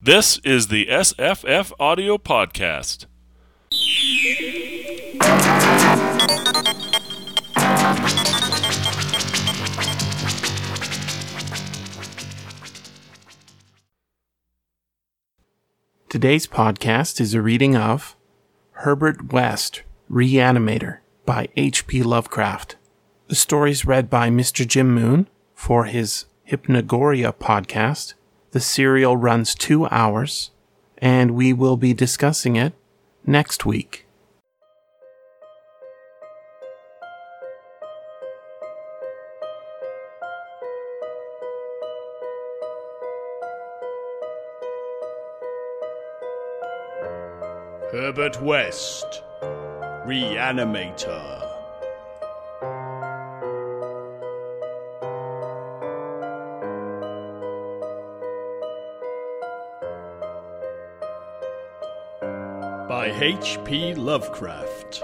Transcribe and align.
This 0.00 0.38
is 0.44 0.68
the 0.68 0.86
SFFaudio 0.86 2.18
Podcast. 2.20 3.06
Today's 16.08 16.46
podcast 16.46 17.20
is 17.20 17.34
a 17.34 17.42
reading 17.42 17.74
of 17.76 18.14
Herbert 18.70 19.32
West, 19.32 19.82
Reanimator 20.08 20.98
by 21.26 21.48
H.P. 21.56 22.04
Lovecraft. 22.04 22.76
The 23.26 23.34
story 23.34 23.72
is 23.72 23.84
read 23.84 24.08
by 24.08 24.30
Mr. 24.30 24.64
Jim 24.64 24.94
Moon 24.94 25.28
for 25.56 25.86
his 25.86 26.26
Hypnogoria 26.48 27.34
podcast. 27.34 28.14
The 28.50 28.60
serial 28.60 29.16
runs 29.16 29.54
two 29.54 29.86
hours, 29.88 30.50
and 30.96 31.32
we 31.32 31.52
will 31.52 31.76
be 31.76 31.92
discussing 31.92 32.56
it 32.56 32.72
next 33.26 33.66
week. 33.66 34.06
Herbert 47.92 48.40
West, 48.42 49.22
Reanimator. 50.06 51.47
H.P. 63.20 63.94
Lovecraft. 63.94 65.02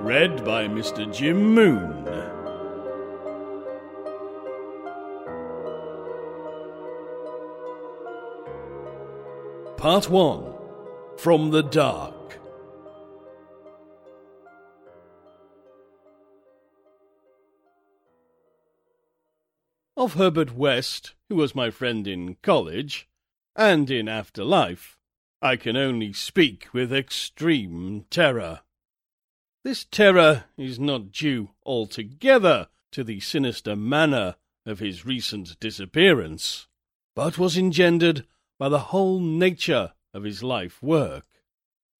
Read 0.00 0.44
by 0.44 0.68
Mr. 0.68 1.12
Jim 1.12 1.54
Moon. 1.54 2.04
Part 9.76 10.08
1 10.08 10.54
From 11.16 11.50
the 11.50 11.64
Dark. 11.64 12.21
Of 20.02 20.14
Herbert 20.14 20.56
West, 20.56 21.14
who 21.28 21.36
was 21.36 21.54
my 21.54 21.70
friend 21.70 22.08
in 22.08 22.34
college, 22.42 23.08
and 23.54 23.88
in 23.88 24.08
after 24.08 24.42
life, 24.42 24.98
I 25.40 25.54
can 25.54 25.76
only 25.76 26.12
speak 26.12 26.66
with 26.72 26.92
extreme 26.92 28.06
terror. 28.10 28.62
This 29.62 29.84
terror 29.84 30.46
is 30.58 30.80
not 30.80 31.12
due 31.12 31.50
altogether 31.64 32.66
to 32.90 33.04
the 33.04 33.20
sinister 33.20 33.76
manner 33.76 34.34
of 34.66 34.80
his 34.80 35.06
recent 35.06 35.60
disappearance, 35.60 36.66
but 37.14 37.38
was 37.38 37.56
engendered 37.56 38.26
by 38.58 38.68
the 38.68 38.86
whole 38.90 39.20
nature 39.20 39.92
of 40.12 40.24
his 40.24 40.42
life 40.42 40.82
work, 40.82 41.26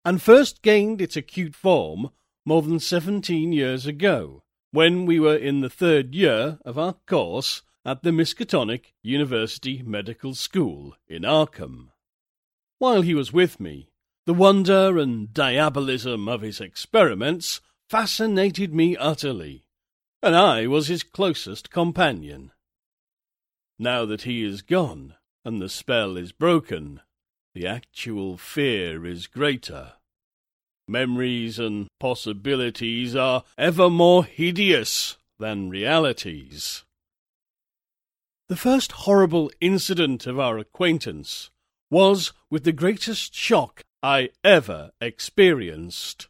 and 0.04 0.20
first 0.20 0.60
gained 0.60 1.00
its 1.00 1.16
acute 1.16 1.54
form 1.54 2.10
more 2.44 2.62
than 2.62 2.80
seventeen 2.80 3.52
years 3.52 3.86
ago, 3.86 4.42
when 4.72 5.06
we 5.06 5.20
were 5.20 5.36
in 5.36 5.60
the 5.60 5.70
third 5.70 6.16
year 6.16 6.58
of 6.64 6.76
our 6.76 6.96
course 7.06 7.62
at 7.84 8.02
the 8.02 8.10
Miskatonic 8.10 8.92
University 9.02 9.82
Medical 9.82 10.34
School 10.34 10.94
in 11.08 11.22
Arkham. 11.22 11.88
While 12.78 13.02
he 13.02 13.14
was 13.14 13.32
with 13.32 13.58
me, 13.58 13.90
the 14.24 14.34
wonder 14.34 14.98
and 14.98 15.34
diabolism 15.34 16.28
of 16.28 16.42
his 16.42 16.60
experiments 16.60 17.60
fascinated 17.88 18.72
me 18.72 18.96
utterly, 18.96 19.64
and 20.22 20.36
I 20.36 20.68
was 20.68 20.86
his 20.86 21.02
closest 21.02 21.70
companion. 21.70 22.52
Now 23.78 24.04
that 24.06 24.22
he 24.22 24.44
is 24.44 24.62
gone, 24.62 25.14
and 25.44 25.60
the 25.60 25.68
spell 25.68 26.16
is 26.16 26.30
broken, 26.30 27.00
the 27.54 27.66
actual 27.66 28.36
fear 28.36 29.04
is 29.04 29.26
greater. 29.26 29.94
Memories 30.86 31.58
and 31.58 31.88
possibilities 31.98 33.16
are 33.16 33.42
ever 33.58 33.90
more 33.90 34.24
hideous 34.24 35.16
than 35.38 35.68
realities. 35.68 36.84
The 38.52 38.58
first 38.58 38.92
horrible 38.92 39.50
incident 39.62 40.26
of 40.26 40.38
our 40.38 40.58
acquaintance 40.58 41.48
was 41.90 42.34
with 42.50 42.64
the 42.64 42.72
greatest 42.72 43.34
shock 43.34 43.80
I 44.02 44.28
ever 44.44 44.90
experienced. 45.00 46.28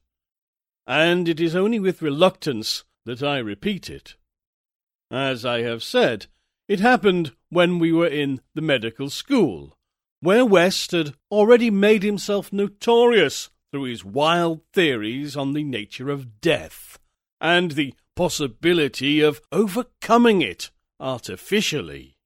And 0.87 1.28
it 1.28 1.41
is 1.41 1.56
only 1.56 1.81
with 1.81 2.00
reluctance 2.00 2.84
that 3.06 3.25
I 3.25 3.38
repeat 3.38 3.91
it. 3.91 4.15
As 5.11 5.44
I 5.44 5.62
have 5.62 5.82
said, 5.82 6.27
it 6.69 6.78
happened 6.78 7.34
when 7.49 7.81
we 7.81 7.91
were 7.91 8.06
in 8.06 8.41
the 8.55 8.62
medical 8.62 9.11
school, 9.11 9.77
where 10.21 10.47
West 10.47 10.93
had 10.93 11.15
already 11.28 11.71
made 11.71 12.05
himself 12.05 12.53
notorious 12.53 13.50
through 13.72 13.87
his 13.87 14.05
wild 14.05 14.61
theories 14.72 15.37
on 15.37 15.55
the 15.55 15.65
nature 15.65 16.09
of 16.09 16.41
death, 16.41 17.00
and 17.41 17.72
the 17.72 17.93
possibility 18.15 19.21
of 19.21 19.41
overcoming 19.50 20.41
it 20.41 20.71
artificially. 21.03 22.17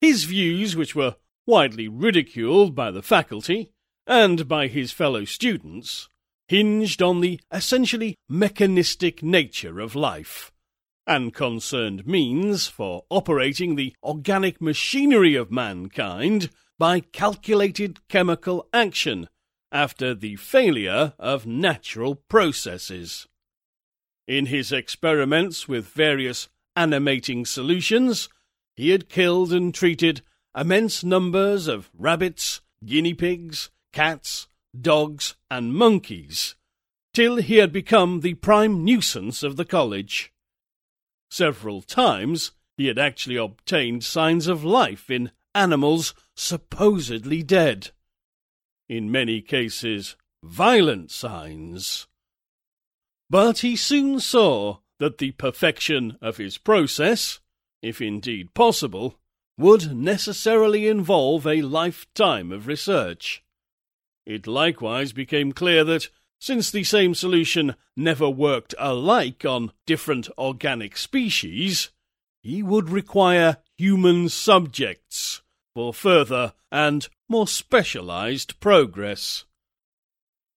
His 0.00 0.24
views, 0.24 0.76
which 0.76 0.94
were 0.94 1.16
widely 1.46 1.88
ridiculed 1.88 2.74
by 2.74 2.92
the 2.92 3.02
faculty 3.02 3.72
and 4.06 4.46
by 4.46 4.68
his 4.68 4.92
fellow 4.92 5.24
students, 5.24 6.08
hinged 6.46 7.02
on 7.02 7.20
the 7.20 7.40
essentially 7.52 8.14
mechanistic 8.28 9.22
nature 9.22 9.80
of 9.80 9.94
life, 9.96 10.52
and 11.06 11.34
concerned 11.34 12.06
means 12.06 12.68
for 12.68 13.04
operating 13.10 13.74
the 13.74 13.94
organic 14.02 14.60
machinery 14.60 15.34
of 15.34 15.50
mankind 15.50 16.50
by 16.78 17.00
calculated 17.00 18.06
chemical 18.08 18.68
action 18.72 19.28
after 19.72 20.14
the 20.14 20.36
failure 20.36 21.12
of 21.18 21.46
natural 21.46 22.14
processes. 22.14 23.26
In 24.26 24.46
his 24.46 24.72
experiments 24.72 25.66
with 25.66 25.86
various 25.86 26.48
animating 26.78 27.44
solutions, 27.44 28.28
he 28.76 28.90
had 28.90 29.08
killed 29.08 29.52
and 29.52 29.74
treated 29.74 30.22
immense 30.56 31.02
numbers 31.02 31.66
of 31.66 31.90
rabbits, 31.92 32.60
guinea 32.86 33.14
pigs, 33.14 33.70
cats, 33.92 34.46
dogs, 34.80 35.34
and 35.50 35.74
monkeys, 35.74 36.54
till 37.12 37.36
he 37.36 37.56
had 37.56 37.72
become 37.72 38.20
the 38.20 38.34
prime 38.34 38.84
nuisance 38.84 39.42
of 39.42 39.56
the 39.56 39.64
college. 39.64 40.32
Several 41.32 41.82
times 41.82 42.52
he 42.76 42.86
had 42.86 42.98
actually 42.98 43.36
obtained 43.36 44.04
signs 44.04 44.46
of 44.46 44.64
life 44.64 45.10
in 45.10 45.32
animals 45.56 46.14
supposedly 46.36 47.42
dead. 47.42 47.90
In 48.88 49.10
many 49.10 49.40
cases, 49.40 50.14
violent 50.44 51.10
signs. 51.10 52.06
But 53.28 53.58
he 53.58 53.74
soon 53.74 54.20
saw 54.20 54.78
that 54.98 55.18
the 55.18 55.32
perfection 55.32 56.18
of 56.20 56.36
his 56.36 56.58
process, 56.58 57.40
if 57.82 58.00
indeed 58.00 58.54
possible, 58.54 59.18
would 59.56 59.94
necessarily 59.94 60.86
involve 60.86 61.46
a 61.46 61.62
lifetime 61.62 62.52
of 62.52 62.66
research. 62.66 63.42
It 64.24 64.46
likewise 64.46 65.12
became 65.12 65.52
clear 65.52 65.84
that, 65.84 66.08
since 66.38 66.70
the 66.70 66.84
same 66.84 67.14
solution 67.14 67.74
never 67.96 68.28
worked 68.30 68.74
alike 68.78 69.44
on 69.44 69.72
different 69.86 70.28
organic 70.38 70.96
species, 70.96 71.90
he 72.42 72.62
would 72.62 72.88
require 72.88 73.58
human 73.76 74.28
subjects 74.28 75.42
for 75.74 75.92
further 75.92 76.52
and 76.70 77.08
more 77.28 77.48
specialized 77.48 78.60
progress. 78.60 79.44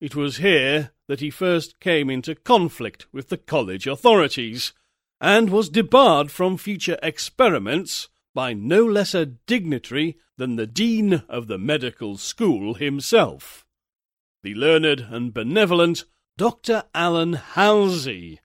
It 0.01 0.15
was 0.15 0.37
here 0.37 0.93
that 1.07 1.19
he 1.19 1.29
first 1.29 1.79
came 1.79 2.09
into 2.09 2.33
conflict 2.33 3.05
with 3.13 3.29
the 3.29 3.37
college 3.37 3.85
authorities, 3.85 4.73
and 5.21 5.51
was 5.51 5.69
debarred 5.69 6.31
from 6.31 6.57
future 6.57 6.97
experiments 7.03 8.09
by 8.33 8.53
no 8.53 8.83
less 8.83 9.13
a 9.13 9.27
dignitary 9.27 10.17
than 10.37 10.55
the 10.55 10.65
dean 10.65 11.21
of 11.29 11.45
the 11.45 11.59
medical 11.59 12.17
school 12.17 12.73
himself, 12.73 13.63
the 14.41 14.55
learned 14.55 15.01
and 15.01 15.35
benevolent 15.35 16.05
Dr. 16.35 16.85
Allan 16.95 17.33
Halsey, 17.33 18.39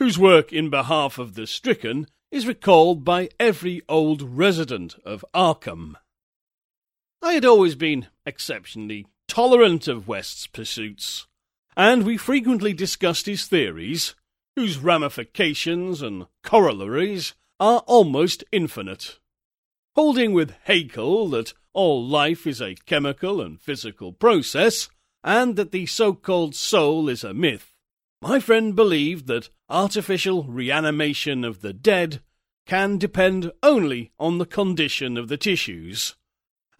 whose 0.00 0.18
work 0.18 0.52
in 0.52 0.68
behalf 0.68 1.16
of 1.16 1.34
the 1.34 1.46
stricken 1.46 2.08
is 2.32 2.48
recalled 2.48 3.04
by 3.04 3.28
every 3.38 3.82
old 3.88 4.20
resident 4.22 4.96
of 5.04 5.24
Arkham. 5.32 5.94
I 7.22 7.34
had 7.34 7.44
always 7.44 7.76
been 7.76 8.08
exceptionally 8.26 9.06
tolerant 9.32 9.88
of 9.88 10.06
West's 10.06 10.46
pursuits, 10.46 11.26
and 11.74 12.02
we 12.02 12.18
frequently 12.18 12.74
discussed 12.74 13.24
his 13.24 13.46
theories, 13.46 14.14
whose 14.56 14.76
ramifications 14.76 16.02
and 16.02 16.26
corollaries 16.42 17.32
are 17.58 17.78
almost 17.86 18.44
infinite. 18.52 19.18
Holding 19.96 20.34
with 20.34 20.52
Haeckel 20.66 21.30
that 21.30 21.54
all 21.72 22.06
life 22.06 22.46
is 22.46 22.60
a 22.60 22.74
chemical 22.84 23.40
and 23.40 23.58
physical 23.58 24.12
process, 24.12 24.90
and 25.24 25.56
that 25.56 25.72
the 25.72 25.86
so 25.86 26.12
called 26.12 26.54
soul 26.54 27.08
is 27.08 27.24
a 27.24 27.32
myth, 27.32 27.72
my 28.20 28.38
friend 28.38 28.76
believed 28.76 29.28
that 29.28 29.48
artificial 29.70 30.42
reanimation 30.42 31.42
of 31.42 31.62
the 31.62 31.72
dead 31.72 32.20
can 32.66 32.98
depend 32.98 33.50
only 33.62 34.12
on 34.20 34.36
the 34.36 34.44
condition 34.44 35.16
of 35.16 35.28
the 35.28 35.38
tissues, 35.38 36.16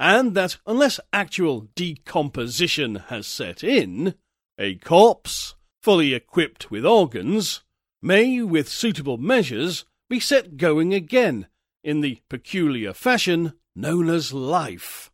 and 0.02 0.34
that 0.34 0.56
unless 0.66 0.98
actual 1.12 1.68
decomposition 1.76 2.96
has 3.06 3.24
set 3.24 3.62
in, 3.62 4.14
a 4.58 4.74
corpse, 4.74 5.54
fully 5.80 6.12
equipped 6.12 6.72
with 6.72 6.84
organs, 6.84 7.62
may, 8.02 8.42
with 8.42 8.68
suitable 8.68 9.16
measures, 9.16 9.84
be 10.10 10.18
set 10.18 10.56
going 10.56 10.92
again 10.92 11.46
in 11.84 12.00
the 12.00 12.20
peculiar 12.28 12.92
fashion 12.92 13.52
known 13.76 14.10
as 14.10 14.32
life. 14.32 15.12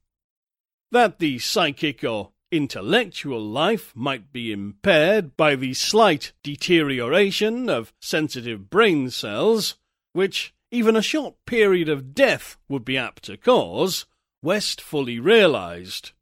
That 0.90 1.18
the 1.18 1.38
psychic 1.38 2.02
or 2.02 2.32
intellectual 2.50 3.42
life 3.42 3.92
might 3.94 4.32
be 4.32 4.50
impaired 4.50 5.36
by 5.36 5.54
the 5.54 5.74
slight 5.74 6.32
deterioration 6.42 7.68
of 7.68 7.92
sensitive 8.00 8.70
brain 8.70 9.10
cells, 9.10 9.74
which 10.14 10.54
even 10.70 10.96
a 10.96 11.02
short 11.02 11.34
period 11.44 11.90
of 11.90 12.14
death 12.14 12.56
would 12.70 12.86
be 12.86 12.96
apt 12.96 13.24
to 13.24 13.36
cause, 13.36 14.06
West 14.42 14.80
fully 14.80 15.18
realized. 15.18 16.12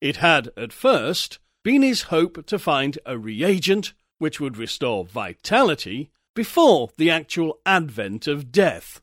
It 0.00 0.16
had, 0.16 0.50
at 0.56 0.72
first, 0.72 1.38
been 1.62 1.82
his 1.82 2.02
hope 2.02 2.44
to 2.46 2.58
find 2.58 2.98
a 3.06 3.16
reagent 3.16 3.94
which 4.18 4.40
would 4.40 4.56
restore 4.56 5.04
vitality 5.04 6.10
before 6.34 6.90
the 6.98 7.10
actual 7.10 7.58
advent 7.64 8.26
of 8.26 8.52
death, 8.52 9.00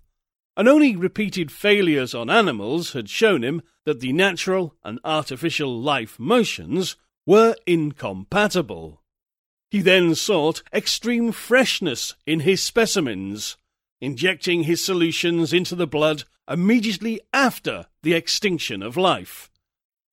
and 0.55 0.67
only 0.67 0.95
repeated 0.95 1.51
failures 1.51 2.13
on 2.13 2.29
animals 2.29 2.93
had 2.93 3.09
shown 3.09 3.43
him 3.43 3.61
that 3.85 3.99
the 3.99 4.13
natural 4.13 4.75
and 4.83 4.99
artificial 5.03 5.79
life 5.81 6.19
motions 6.19 6.97
were 7.25 7.55
incompatible. 7.65 9.01
He 9.71 9.81
then 9.81 10.13
sought 10.15 10.61
extreme 10.73 11.31
freshness 11.31 12.15
in 12.27 12.41
his 12.41 12.61
specimens, 12.61 13.57
injecting 14.01 14.63
his 14.63 14.83
solutions 14.83 15.53
into 15.53 15.75
the 15.75 15.87
blood 15.87 16.25
immediately 16.47 17.21
after 17.33 17.87
the 18.03 18.13
extinction 18.13 18.81
of 18.81 18.97
life. 18.97 19.49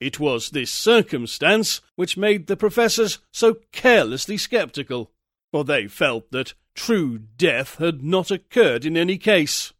It 0.00 0.20
was 0.20 0.50
this 0.50 0.70
circumstance 0.70 1.80
which 1.96 2.16
made 2.16 2.46
the 2.46 2.56
professors 2.56 3.18
so 3.32 3.56
carelessly 3.72 4.36
sceptical, 4.36 5.10
for 5.50 5.64
they 5.64 5.88
felt 5.88 6.30
that 6.30 6.54
true 6.74 7.18
death 7.18 7.76
had 7.76 8.02
not 8.02 8.30
occurred 8.30 8.84
in 8.84 8.96
any 8.96 9.18
case. 9.18 9.72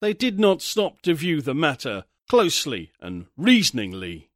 They 0.00 0.12
did 0.12 0.38
not 0.38 0.60
stop 0.60 1.00
to 1.02 1.14
view 1.14 1.40
the 1.40 1.54
matter 1.54 2.04
closely 2.28 2.92
and 3.00 3.26
reasoningly. 3.36 4.30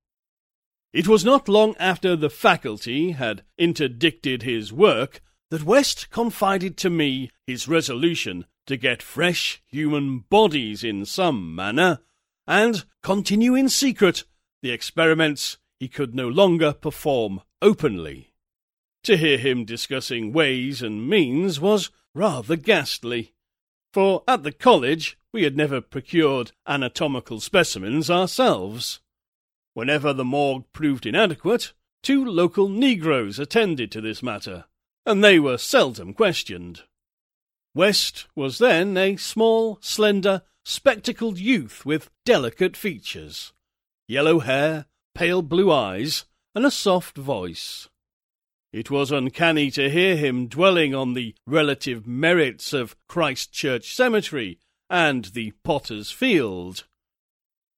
It 0.92 1.06
was 1.06 1.24
not 1.24 1.48
long 1.48 1.76
after 1.78 2.16
the 2.16 2.30
faculty 2.30 3.10
had 3.10 3.42
interdicted 3.58 4.42
his 4.42 4.72
work 4.72 5.20
that 5.50 5.64
West 5.64 6.10
confided 6.10 6.76
to 6.78 6.90
me 6.90 7.30
his 7.46 7.68
resolution 7.68 8.46
to 8.66 8.76
get 8.76 9.02
fresh 9.02 9.62
human 9.66 10.20
bodies 10.20 10.82
in 10.84 11.04
some 11.04 11.54
manner, 11.54 12.00
and 12.48 12.84
continue 13.02 13.54
in 13.54 13.68
secret 13.68 14.24
the 14.62 14.70
experiments 14.70 15.58
he 15.78 15.86
could 15.86 16.14
no 16.14 16.26
longer 16.26 16.72
perform 16.72 17.42
openly. 17.62 18.32
To 19.04 19.16
hear 19.16 19.38
him 19.38 19.64
discussing 19.64 20.32
ways 20.32 20.82
and 20.82 21.08
means 21.08 21.60
was 21.60 21.90
rather 22.14 22.56
ghastly, 22.56 23.34
for 23.92 24.24
at 24.26 24.42
the 24.42 24.50
college 24.50 25.18
we 25.32 25.44
had 25.44 25.56
never 25.56 25.80
procured 25.80 26.52
anatomical 26.66 27.38
specimens 27.38 28.10
ourselves. 28.10 29.00
Whenever 29.74 30.12
the 30.12 30.24
morgue 30.24 30.64
proved 30.72 31.06
inadequate, 31.06 31.74
two 32.02 32.24
local 32.24 32.68
Negroes 32.68 33.38
attended 33.38 33.92
to 33.92 34.00
this 34.00 34.22
matter, 34.22 34.64
and 35.04 35.22
they 35.22 35.38
were 35.38 35.58
seldom 35.58 36.14
questioned. 36.14 36.82
West 37.74 38.26
was 38.34 38.58
then 38.58 38.96
a 38.96 39.16
small, 39.16 39.78
slender, 39.80 40.42
spectacled 40.68 41.38
youth 41.38 41.86
with 41.86 42.10
delicate 42.26 42.76
features, 42.76 43.54
yellow 44.06 44.40
hair, 44.40 44.84
pale 45.14 45.40
blue 45.40 45.72
eyes, 45.72 46.26
and 46.54 46.66
a 46.66 46.70
soft 46.70 47.16
voice. 47.16 47.88
It 48.70 48.90
was 48.90 49.10
uncanny 49.10 49.70
to 49.70 49.88
hear 49.88 50.14
him 50.14 50.46
dwelling 50.46 50.94
on 50.94 51.14
the 51.14 51.34
relative 51.46 52.06
merits 52.06 52.74
of 52.74 52.96
Christchurch 53.08 53.94
Cemetery 53.94 54.58
and 54.90 55.24
the 55.24 55.52
Potter's 55.64 56.10
Field. 56.10 56.84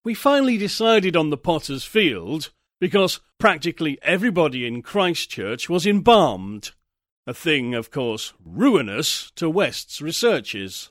We 0.05 0.15
finally 0.15 0.59
decided 0.59 1.17
on 1.17 1.31
the 1.31 1.37
Potter's 1.37 1.85
Field 1.85 2.51
because 2.81 3.21
practically 3.39 4.01
everybody 4.03 4.67
in 4.67 4.83
Christchurch 4.83 5.69
was 5.69 5.87
embalmed 5.87 6.73
a 7.25 7.35
thing, 7.35 7.73
of 7.75 7.93
course, 7.93 8.33
ruinous 8.45 9.31
to 9.37 9.49
West's 9.49 10.01
researches. 10.01 10.91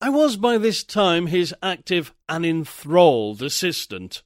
I 0.00 0.10
was 0.10 0.36
by 0.36 0.58
this 0.58 0.84
time 0.84 1.26
his 1.26 1.54
active 1.62 2.14
and 2.28 2.46
enthralled 2.46 3.42
assistant, 3.42 4.22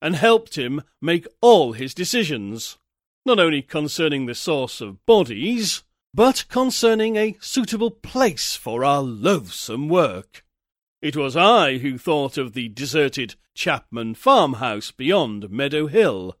and 0.00 0.16
helped 0.16 0.56
him 0.56 0.82
make 1.00 1.26
all 1.40 1.74
his 1.74 1.92
decisions, 1.92 2.78
not 3.26 3.38
only 3.38 3.60
concerning 3.60 4.26
the 4.26 4.34
source 4.34 4.80
of 4.80 5.04
bodies, 5.04 5.82
but 6.14 6.46
concerning 6.48 7.16
a 7.16 7.36
suitable 7.40 7.90
place 7.90 8.56
for 8.56 8.84
our 8.84 9.02
loathsome 9.02 9.88
work. 9.88 10.44
It 11.02 11.16
was 11.16 11.36
I 11.36 11.78
who 11.78 11.98
thought 11.98 12.38
of 12.38 12.54
the 12.54 12.68
deserted 12.68 13.34
Chapman 13.54 14.14
farmhouse 14.14 14.90
beyond 14.90 15.50
Meadow 15.50 15.88
Hill, 15.88 16.38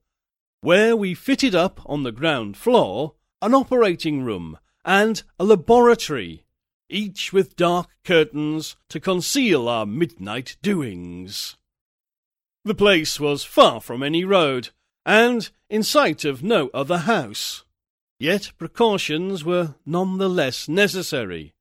where 0.62 0.96
we 0.96 1.14
fitted 1.14 1.54
up 1.54 1.80
on 1.84 2.04
the 2.04 2.12
ground 2.12 2.56
floor 2.56 3.14
an 3.42 3.54
operating 3.54 4.22
room, 4.22 4.56
and 4.84 5.24
a 5.38 5.44
laboratory, 5.44 6.44
each 6.92 7.32
with 7.32 7.56
dark 7.56 7.88
curtains 8.04 8.76
to 8.88 9.00
conceal 9.00 9.68
our 9.68 9.86
midnight 9.86 10.56
doings. 10.62 11.56
The 12.64 12.74
place 12.74 13.18
was 13.18 13.42
far 13.42 13.80
from 13.80 14.02
any 14.02 14.24
road, 14.24 14.68
and 15.04 15.50
in 15.68 15.82
sight 15.82 16.24
of 16.24 16.44
no 16.44 16.70
other 16.72 16.98
house. 16.98 17.64
Yet 18.20 18.52
precautions 18.56 19.44
were 19.44 19.74
none 19.84 20.18
the 20.18 20.28
less 20.28 20.68
necessary, 20.68 21.54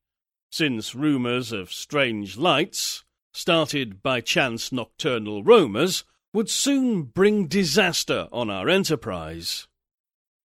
since 0.52 0.94
rumours 0.94 1.52
of 1.52 1.74
strange 1.74 2.38
lights, 2.38 3.04
started 3.34 4.04
by 4.04 4.22
chance 4.22 4.72
nocturnal 4.72 5.44
roamers, 5.44 6.04
would 6.34 6.50
soon 6.50 7.04
bring 7.04 7.48
disaster 7.48 8.28
on 8.32 8.52
our 8.52 8.70
enterprise. 8.70 9.68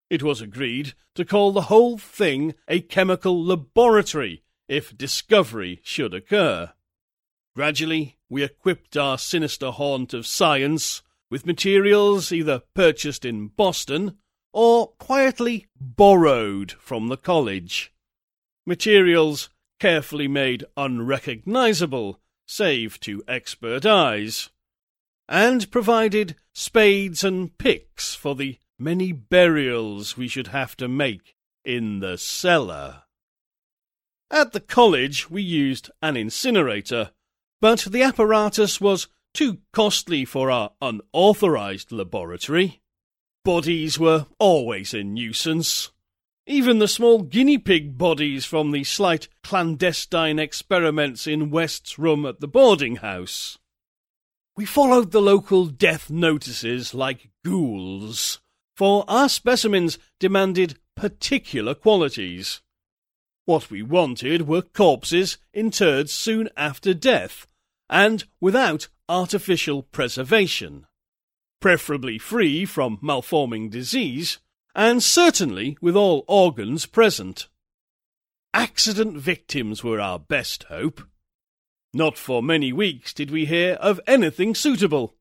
It 0.08 0.22
was 0.22 0.40
agreed 0.40 0.94
to 1.16 1.24
call 1.24 1.50
the 1.50 1.62
whole 1.62 1.98
thing 1.98 2.54
a 2.68 2.80
chemical 2.80 3.42
laboratory 3.44 4.43
if 4.68 4.96
discovery 4.96 5.80
should 5.82 6.14
occur. 6.14 6.72
Gradually, 7.54 8.16
we 8.28 8.42
equipped 8.42 8.96
our 8.96 9.16
sinister 9.18 9.70
haunt 9.70 10.12
of 10.12 10.26
science 10.26 11.02
with 11.30 11.46
materials 11.46 12.32
either 12.32 12.62
purchased 12.74 13.24
in 13.24 13.48
Boston 13.48 14.18
or 14.52 14.88
quietly 14.98 15.66
borrowed 15.80 16.72
from 16.72 17.08
the 17.08 17.16
college. 17.16 17.92
Materials 18.66 19.50
carefully 19.80 20.28
made 20.28 20.64
unrecognizable, 20.76 22.20
save 22.46 22.98
to 23.00 23.22
expert 23.26 23.84
eyes, 23.84 24.50
and 25.28 25.70
provided 25.70 26.36
spades 26.52 27.24
and 27.24 27.56
picks 27.58 28.14
for 28.14 28.34
the 28.34 28.58
many 28.78 29.12
burials 29.12 30.16
we 30.16 30.28
should 30.28 30.48
have 30.48 30.76
to 30.76 30.88
make 30.88 31.34
in 31.64 32.00
the 32.00 32.18
cellar. 32.18 33.03
At 34.34 34.50
the 34.50 34.58
college 34.58 35.30
we 35.30 35.42
used 35.42 35.92
an 36.02 36.16
incinerator, 36.16 37.12
but 37.60 37.86
the 37.88 38.02
apparatus 38.02 38.80
was 38.80 39.06
too 39.32 39.58
costly 39.72 40.24
for 40.24 40.50
our 40.50 40.72
unauthorized 40.82 41.92
laboratory. 41.92 42.82
Bodies 43.44 43.96
were 43.96 44.26
always 44.40 44.92
a 44.92 45.04
nuisance. 45.04 45.92
Even 46.48 46.80
the 46.80 46.88
small 46.88 47.22
guinea 47.22 47.58
pig 47.58 47.96
bodies 47.96 48.44
from 48.44 48.72
the 48.72 48.82
slight 48.82 49.28
clandestine 49.44 50.40
experiments 50.40 51.28
in 51.28 51.50
West's 51.52 51.96
room 51.96 52.26
at 52.26 52.40
the 52.40 52.48
boarding 52.48 52.96
house. 52.96 53.56
We 54.56 54.64
followed 54.64 55.12
the 55.12 55.22
local 55.22 55.66
death 55.66 56.10
notices 56.10 56.92
like 56.92 57.30
ghouls, 57.44 58.40
for 58.76 59.04
our 59.06 59.28
specimens 59.28 59.96
demanded 60.18 60.80
particular 60.96 61.76
qualities. 61.76 62.62
What 63.46 63.70
we 63.70 63.82
wanted 63.82 64.48
were 64.48 64.62
corpses 64.62 65.36
interred 65.52 66.08
soon 66.08 66.48
after 66.56 66.94
death, 66.94 67.46
and 67.90 68.24
without 68.40 68.88
artificial 69.06 69.82
preservation, 69.82 70.86
preferably 71.60 72.18
free 72.18 72.64
from 72.64 72.98
malforming 73.02 73.68
disease, 73.68 74.38
and 74.74 75.02
certainly 75.02 75.76
with 75.82 75.94
all 75.94 76.24
organs 76.26 76.86
present. 76.86 77.48
accident 78.54 79.18
victims 79.18 79.84
were 79.84 80.00
our 80.00 80.18
best 80.18 80.62
hope. 80.64 81.02
Not 81.92 82.16
for 82.16 82.42
many 82.42 82.72
weeks 82.72 83.12
did 83.12 83.30
we 83.30 83.44
hear 83.44 83.74
of 83.74 84.00
anything 84.06 84.54
suitable, 84.54 85.16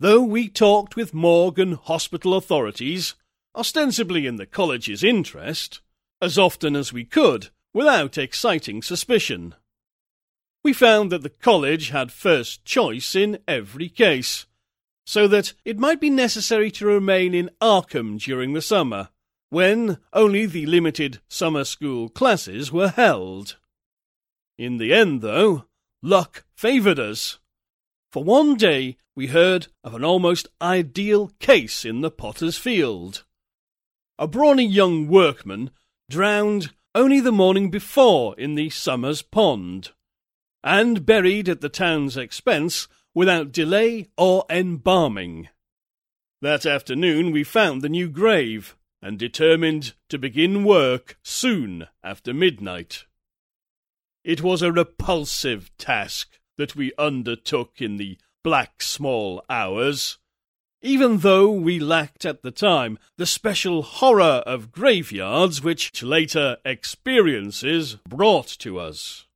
though 0.00 0.22
we 0.22 0.48
talked 0.48 0.96
with 0.96 1.14
morgue 1.14 1.60
and 1.60 1.76
hospital 1.76 2.34
authorities, 2.34 3.14
ostensibly 3.54 4.26
in 4.26 4.34
the 4.34 4.46
college's 4.46 5.04
interest, 5.04 5.80
as 6.20 6.36
often 6.36 6.74
as 6.74 6.92
we 6.92 7.04
could 7.04 7.50
without 7.72 8.18
exciting 8.18 8.82
suspicion. 8.82 9.54
We 10.64 10.72
found 10.72 11.12
that 11.12 11.22
the 11.22 11.30
college 11.30 11.90
had 11.90 12.10
first 12.12 12.64
choice 12.64 13.14
in 13.14 13.38
every 13.46 13.88
case, 13.88 14.46
so 15.06 15.28
that 15.28 15.54
it 15.64 15.78
might 15.78 16.00
be 16.00 16.10
necessary 16.10 16.70
to 16.72 16.86
remain 16.86 17.34
in 17.34 17.50
Arkham 17.60 18.18
during 18.18 18.52
the 18.52 18.62
summer, 18.62 19.08
when 19.50 19.98
only 20.12 20.44
the 20.44 20.66
limited 20.66 21.20
summer 21.28 21.64
school 21.64 22.08
classes 22.08 22.70
were 22.70 22.88
held. 22.88 23.56
In 24.58 24.78
the 24.78 24.92
end, 24.92 25.22
though, 25.22 25.64
luck 26.02 26.44
favoured 26.54 26.98
us. 26.98 27.38
For 28.12 28.24
one 28.24 28.56
day 28.56 28.96
we 29.14 29.28
heard 29.28 29.68
of 29.84 29.94
an 29.94 30.04
almost 30.04 30.48
ideal 30.60 31.32
case 31.38 31.84
in 31.84 32.00
the 32.00 32.10
potter's 32.10 32.58
field. 32.58 33.24
A 34.18 34.26
brawny 34.26 34.66
young 34.66 35.08
workman 35.08 35.70
drowned 36.10 36.72
only 36.98 37.20
the 37.20 37.30
morning 37.30 37.70
before 37.70 38.34
in 38.36 38.56
the 38.56 38.68
Sumner's 38.68 39.22
pond, 39.22 39.92
and 40.64 41.06
buried 41.06 41.48
at 41.48 41.60
the 41.60 41.68
town's 41.68 42.16
expense 42.16 42.88
without 43.14 43.52
delay 43.52 44.08
or 44.16 44.44
embalming. 44.50 45.48
That 46.42 46.66
afternoon 46.66 47.30
we 47.30 47.44
found 47.44 47.82
the 47.82 47.88
new 47.88 48.08
grave, 48.08 48.76
and 49.00 49.16
determined 49.16 49.94
to 50.08 50.18
begin 50.18 50.64
work 50.64 51.16
soon 51.22 51.86
after 52.02 52.34
midnight. 52.34 53.04
It 54.24 54.42
was 54.42 54.60
a 54.60 54.72
repulsive 54.72 55.70
task 55.78 56.40
that 56.56 56.74
we 56.74 56.92
undertook 56.98 57.80
in 57.80 57.98
the 57.98 58.18
black 58.42 58.82
small 58.82 59.44
hours, 59.48 60.18
even 60.82 61.18
though 61.18 61.50
we 61.50 61.78
lacked 61.78 62.24
at 62.24 62.42
the 62.42 62.50
time 62.50 62.98
the 63.16 63.26
special 63.26 63.82
horror 63.82 64.42
of 64.46 64.70
graveyards 64.70 65.62
which 65.62 66.02
later 66.02 66.56
experiences 66.64 67.96
brought 68.08 68.46
to 68.46 68.78
us. 68.78 69.26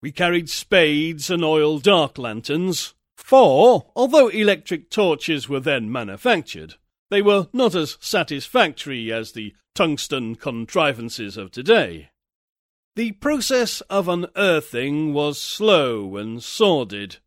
We 0.00 0.12
carried 0.12 0.50
spades 0.50 1.30
and 1.30 1.44
oil 1.44 1.78
dark 1.78 2.18
lanterns, 2.18 2.94
for, 3.16 3.86
although 3.94 4.28
electric 4.28 4.90
torches 4.90 5.48
were 5.48 5.60
then 5.60 5.90
manufactured, 5.90 6.74
they 7.10 7.22
were 7.22 7.48
not 7.52 7.74
as 7.74 7.98
satisfactory 8.00 9.12
as 9.12 9.32
the 9.32 9.54
tungsten 9.74 10.34
contrivances 10.34 11.36
of 11.36 11.50
today. 11.50 12.10
The 12.96 13.12
process 13.12 13.80
of 13.82 14.08
unearthing 14.08 15.14
was 15.14 15.40
slow 15.40 16.16
and 16.16 16.42
sordid. 16.42 17.18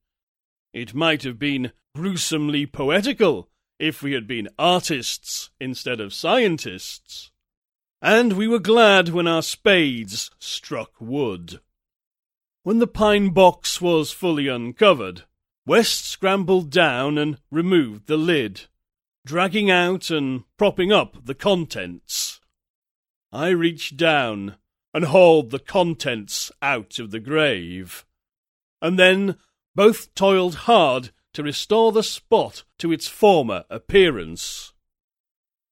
It 0.74 0.94
might 0.94 1.24
have 1.24 1.40
been 1.40 1.72
gruesomely 1.96 2.66
poetical 2.66 3.50
if 3.80 4.04
we 4.04 4.12
had 4.12 4.28
been 4.28 4.50
artists 4.60 5.50
instead 5.62 6.02
of 6.02 6.14
scientists. 6.14 7.32
And 8.02 8.34
we 8.34 8.50
were 8.50 8.60
glad 8.60 9.10
when 9.10 9.28
our 9.28 9.42
spades 9.42 10.30
struck 10.38 10.92
wood. 11.00 11.62
When 12.64 12.80
the 12.80 12.88
pine 12.88 13.30
box 13.30 13.80
was 13.80 14.12
fully 14.12 14.50
uncovered, 14.50 15.24
West 15.66 16.06
scrambled 16.06 16.70
down 16.70 17.18
and 17.18 17.38
removed 17.50 18.08
the 18.08 18.18
lid, 18.18 18.64
dragging 19.26 19.72
out 19.72 20.10
and 20.10 20.44
propping 20.58 20.92
up 20.92 21.26
the 21.26 21.34
contents. 21.34 22.42
I 23.32 23.50
reached 23.50 23.96
down 23.96 24.58
and 24.94 25.06
hauled 25.06 25.52
the 25.52 25.60
contents 25.60 26.52
out 26.62 27.00
of 27.00 27.12
the 27.12 27.22
grave, 27.22 28.06
and 28.82 29.00
then 29.00 29.38
both 29.76 30.14
toiled 30.14 30.56
hard 30.56 31.12
to 31.36 31.44
restore 31.44 31.92
the 31.92 32.04
spot 32.04 32.64
to 32.80 32.92
its 32.92 33.08
former 33.08 33.66
appearance. 33.70 34.74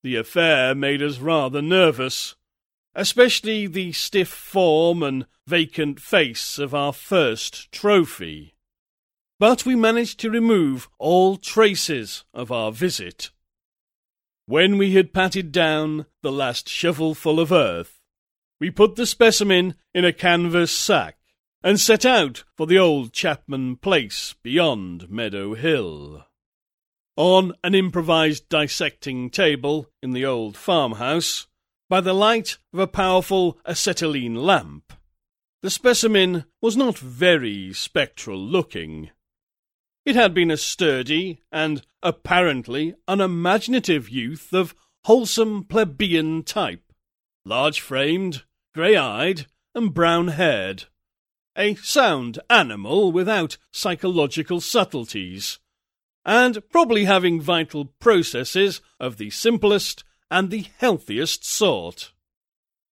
The 0.03 0.17
affair 0.17 0.75
made 0.75 1.01
us 1.01 1.19
rather 1.19 1.61
nervous, 1.61 2.35
especially 2.93 3.67
the 3.67 3.93
stiff 3.93 4.27
form 4.27 5.01
and 5.01 5.25
vacant 5.47 6.01
face 6.01 6.59
of 6.59 6.75
our 6.75 6.91
first 6.91 7.71
trophy. 7.71 8.55
But 9.39 9.65
we 9.65 9.75
managed 9.75 10.19
to 10.19 10.29
remove 10.29 10.89
all 10.99 11.37
traces 11.37 12.25
of 12.33 12.51
our 12.51 12.73
visit. 12.73 13.31
When 14.45 14.77
we 14.77 14.93
had 14.93 15.13
patted 15.13 15.53
down 15.53 16.07
the 16.21 16.31
last 16.31 16.67
shovelful 16.67 17.39
of 17.39 17.53
earth, 17.53 18.01
we 18.59 18.69
put 18.69 18.97
the 18.97 19.05
specimen 19.05 19.75
in 19.93 20.03
a 20.03 20.11
canvas 20.11 20.71
sack 20.71 21.17
and 21.63 21.79
set 21.79 22.05
out 22.05 22.43
for 22.57 22.67
the 22.67 22.77
old 22.77 23.13
Chapman 23.13 23.77
place 23.77 24.35
beyond 24.43 25.09
Meadow 25.09 25.53
Hill. 25.53 26.25
On 27.15 27.53
an 27.63 27.73
improvised 27.73 28.49
dissecting 28.49 29.29
table 29.29 29.89
in 30.01 30.11
the 30.11 30.25
old 30.25 30.57
farmhouse, 30.57 31.47
by 31.89 32.01
the 32.01 32.13
light 32.13 32.57
of 32.73 32.79
a 32.79 32.87
powerful 32.87 33.59
acetylene 33.65 34.35
lamp. 34.35 34.93
The 35.61 35.69
specimen 35.69 36.45
was 36.61 36.75
not 36.75 36.97
very 36.97 37.71
spectral 37.71 38.39
looking. 38.39 39.11
It 40.05 40.15
had 40.15 40.33
been 40.33 40.51
a 40.51 40.57
sturdy 40.57 41.39
and 41.51 41.85
apparently 42.01 42.95
unimaginative 43.07 44.09
youth 44.09 44.53
of 44.53 44.75
wholesome 45.05 45.63
plebeian 45.65 46.43
type, 46.43 46.91
large 47.45 47.79
framed, 47.79 48.43
grey 48.73 48.97
eyed, 48.97 49.45
and 49.75 49.93
brown 49.93 50.29
haired. 50.29 50.85
A 51.55 51.75
sound 51.75 52.39
animal 52.49 53.11
without 53.11 53.57
psychological 53.71 54.59
subtleties, 54.59 55.59
and 56.25 56.67
probably 56.69 57.05
having 57.05 57.41
vital 57.41 57.85
processes 57.99 58.81
of 58.99 59.17
the 59.17 59.29
simplest 59.29 60.03
and 60.31 60.49
the 60.49 60.65
healthiest 60.77 61.45
sort. 61.45 62.11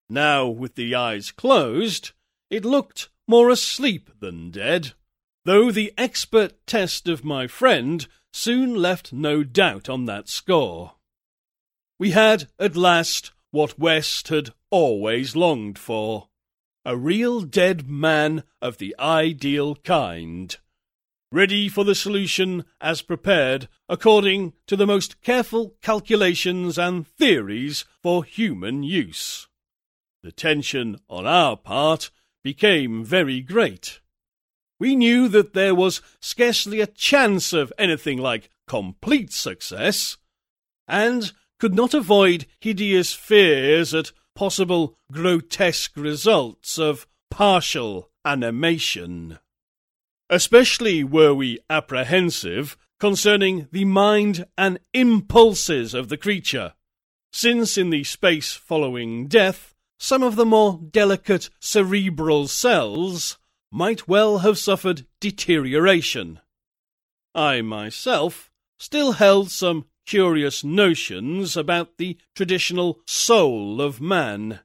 Now, 0.10 0.48
with 0.48 0.76
the 0.76 0.94
eyes 0.94 1.32
closed, 1.32 2.12
it 2.50 2.66
looked 2.66 3.10
more 3.28 3.50
asleep 3.50 4.12
than 4.20 4.52
dead, 4.52 4.92
though 5.46 5.72
the 5.72 5.94
expert 5.98 6.68
test 6.68 7.08
of 7.08 7.24
my 7.24 7.48
friend 7.48 8.08
soon 8.34 8.76
left 8.76 9.12
no 9.12 9.44
doubt 9.44 9.90
on 9.90 10.06
that 10.06 10.30
score. 10.30 10.96
We 11.98 12.12
had, 12.12 12.50
at 12.60 12.76
last, 12.76 13.32
what 13.52 13.80
West 13.80 14.28
had 14.28 14.54
always 14.70 15.36
longed 15.36 15.80
for 15.80 16.28
a 16.84 16.98
real 16.98 17.42
dead 17.42 17.88
man 17.88 18.44
of 18.62 18.78
the 18.78 18.96
ideal 19.00 19.76
kind 19.76 20.58
ready 21.32 21.70
for 21.70 21.84
the 21.86 21.96
solution 21.96 22.66
as 22.82 23.02
prepared 23.02 23.68
according 23.88 24.54
to 24.68 24.76
the 24.76 24.86
most 24.86 25.22
careful 25.22 25.76
calculations 25.82 26.78
and 26.78 27.08
theories 27.08 27.86
for 28.04 28.24
human 28.24 28.84
use. 28.84 29.48
The 30.24 30.32
tension 30.32 31.00
on 31.10 31.26
our 31.26 31.56
part 31.56 32.12
became 32.44 33.04
very 33.04 33.40
great. 33.40 34.02
We 34.80 34.96
knew 34.96 35.28
that 35.30 35.54
there 35.54 35.76
was 35.76 36.02
scarcely 36.20 36.82
a 36.82 36.88
chance 36.88 37.54
of 37.54 37.72
anything 37.78 38.18
like 38.18 38.50
complete 38.68 39.32
success, 39.32 40.18
and 40.88 41.32
could 41.60 41.76
not 41.76 41.94
avoid 41.94 42.48
hideous 42.60 43.14
fears 43.14 43.94
at 43.94 44.12
possible 44.42 44.98
grotesque 45.12 45.96
results 45.96 46.80
of 46.80 47.06
partial 47.30 48.10
animation. 48.26 49.38
Especially 50.32 51.04
were 51.04 51.32
we 51.32 51.60
apprehensive 51.70 52.76
concerning 53.00 53.68
the 53.72 53.86
mind 53.86 54.48
and 54.58 54.80
impulses 54.96 55.94
of 55.94 56.10
the 56.10 56.18
creature, 56.18 56.74
since 57.32 57.78
in 57.78 57.92
the 57.92 58.04
space 58.04 58.54
following 58.54 59.28
death, 59.28 59.76
some 60.00 60.24
of 60.24 60.36
the 60.36 60.46
more 60.46 60.80
delicate 60.90 61.52
cerebral 61.60 62.48
cells 62.48 63.38
might 63.72 64.08
well 64.08 64.40
have 64.40 64.58
suffered 64.58 65.06
deterioration. 65.20 66.40
I 67.36 67.62
myself 67.62 68.50
still 68.80 69.12
held 69.12 69.52
some 69.52 69.86
curious 70.06 70.64
notions 70.64 71.56
about 71.56 71.98
the 71.98 72.18
traditional 72.36 73.00
soul 73.06 73.82
of 73.82 74.02
man 74.02 74.60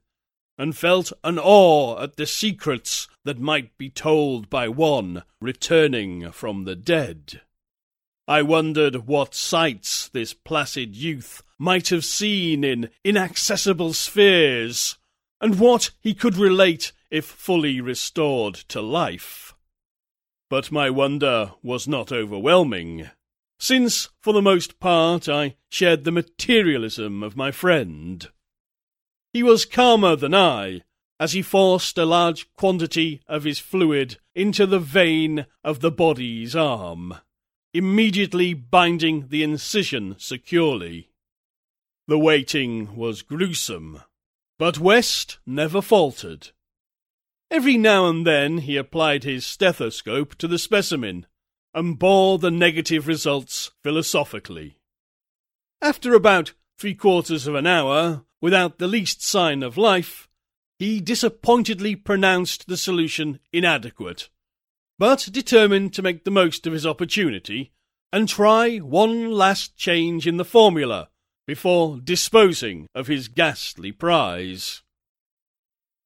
and 0.59 0.77
felt 0.77 1.13
an 1.23 1.39
awe 1.39 2.03
at 2.03 2.17
the 2.17 2.27
secrets 2.27 3.09
that 3.25 3.39
might 3.39 3.77
be 3.77 3.91
told 3.91 4.49
by 4.49 4.69
one 4.69 5.23
returning 5.41 6.31
from 6.33 6.65
the 6.65 6.77
dead. 6.77 7.43
I 8.29 8.43
wondered 8.43 9.07
what 9.07 9.35
sights 9.35 10.09
this 10.09 10.35
placid 10.35 10.97
youth 10.97 11.43
might 11.59 11.89
have 11.91 12.05
seen 12.05 12.65
in 12.65 12.91
inaccessible 13.05 13.93
spheres, 13.93 14.97
and 15.41 15.59
what 15.61 15.91
he 16.01 16.15
could 16.15 16.37
relate 16.37 16.93
if 17.11 17.25
fully 17.25 17.81
restored 17.81 18.55
to 18.55 18.81
life. 18.81 19.55
But 20.49 20.73
my 20.73 20.91
wonder 20.91 21.53
was 21.63 21.87
not 21.87 22.11
overwhelming, 22.11 23.11
since, 23.59 24.09
for 24.21 24.33
the 24.33 24.43
most 24.43 24.79
part, 24.81 25.29
I 25.29 25.57
shared 25.71 26.05
the 26.05 26.13
materialism 26.13 27.23
of 27.23 27.37
my 27.37 27.51
friend. 27.51 28.27
He 29.33 29.43
was 29.43 29.65
calmer 29.65 30.17
than 30.17 30.35
I, 30.35 30.83
as 31.19 31.33
he 31.33 31.43
forced 31.43 31.97
a 31.97 32.05
large 32.05 32.53
quantity 32.55 33.23
of 33.27 33.45
his 33.45 33.59
fluid 33.59 34.19
into 34.35 34.67
the 34.67 34.79
vein 34.79 35.47
of 35.65 35.81
the 35.81 35.91
body's 35.91 36.55
arm, 36.55 37.15
immediately 37.73 38.55
binding 38.55 39.29
the 39.29 39.43
incision 39.43 40.17
securely. 40.19 41.11
The 42.07 42.19
waiting 42.19 42.95
was 42.95 43.23
gruesome, 43.23 44.03
but 44.59 44.79
West 44.79 45.39
never 45.47 45.81
faltered. 45.81 46.51
Every 47.51 47.79
now 47.79 48.09
and 48.09 48.27
then 48.27 48.59
he 48.59 48.77
applied 48.77 49.25
his 49.25 49.47
stethoscope 49.47 50.35
to 50.37 50.49
the 50.49 50.59
specimen 50.59 51.27
and 51.77 51.99
bore 51.99 52.39
the 52.39 52.51
negative 52.51 53.07
results 53.07 53.71
philosophically. 53.85 54.79
After 55.83 56.15
about 56.15 56.55
three 56.79 56.95
quarters 56.95 57.47
of 57.47 57.55
an 57.55 57.67
hour, 57.67 58.25
without 58.41 58.79
the 58.79 58.89
least 58.89 59.23
sign 59.23 59.63
of 59.63 59.77
life, 59.77 60.27
he 60.79 61.01
disappointedly 61.01 61.95
pronounced 61.95 62.67
the 62.67 62.79
solution 62.79 63.41
inadequate, 63.53 64.31
but 64.99 65.29
determined 65.31 65.93
to 65.93 66.03
make 66.03 66.25
the 66.25 66.31
most 66.31 66.67
of 66.67 66.73
his 66.73 66.87
opportunity 66.87 67.73
and 68.11 68.27
try 68.27 68.79
one 68.79 69.31
last 69.31 69.77
change 69.77 70.27
in 70.27 70.39
the 70.39 70.45
formula 70.45 71.11
before 71.47 72.01
disposing 72.03 72.87
of 72.95 73.07
his 73.07 73.29
ghastly 73.29 73.93
prize. 73.93 74.83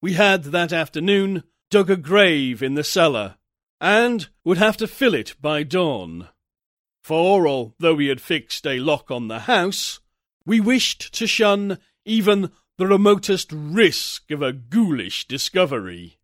We 0.03 0.15
had 0.15 0.45
that 0.45 0.73
afternoon 0.73 1.45
dug 1.71 1.91
a 1.91 1.97
grave 1.97 2.61
in 2.61 2.75
the 2.75 2.83
cellar, 2.83 3.37
and 3.81 4.29
would 4.45 4.59
have 4.59 4.77
to 4.77 4.87
fill 4.87 5.15
it 5.15 5.35
by 5.41 5.63
dawn. 5.63 6.29
For 7.03 7.49
although 7.49 7.95
we 7.95 8.09
had 8.09 8.21
fixed 8.21 8.67
a 8.67 8.79
lock 8.79 9.11
on 9.11 9.29
the 9.29 9.41
house, 9.41 10.01
we 10.45 10.61
wished 10.61 11.13
to 11.15 11.27
shun 11.27 11.79
even 12.05 12.51
the 12.79 12.87
remotest 12.87 13.51
risk 13.53 14.31
of 14.31 14.43
a 14.43 14.53
ghoulish 14.53 15.27
discovery. 15.27 16.19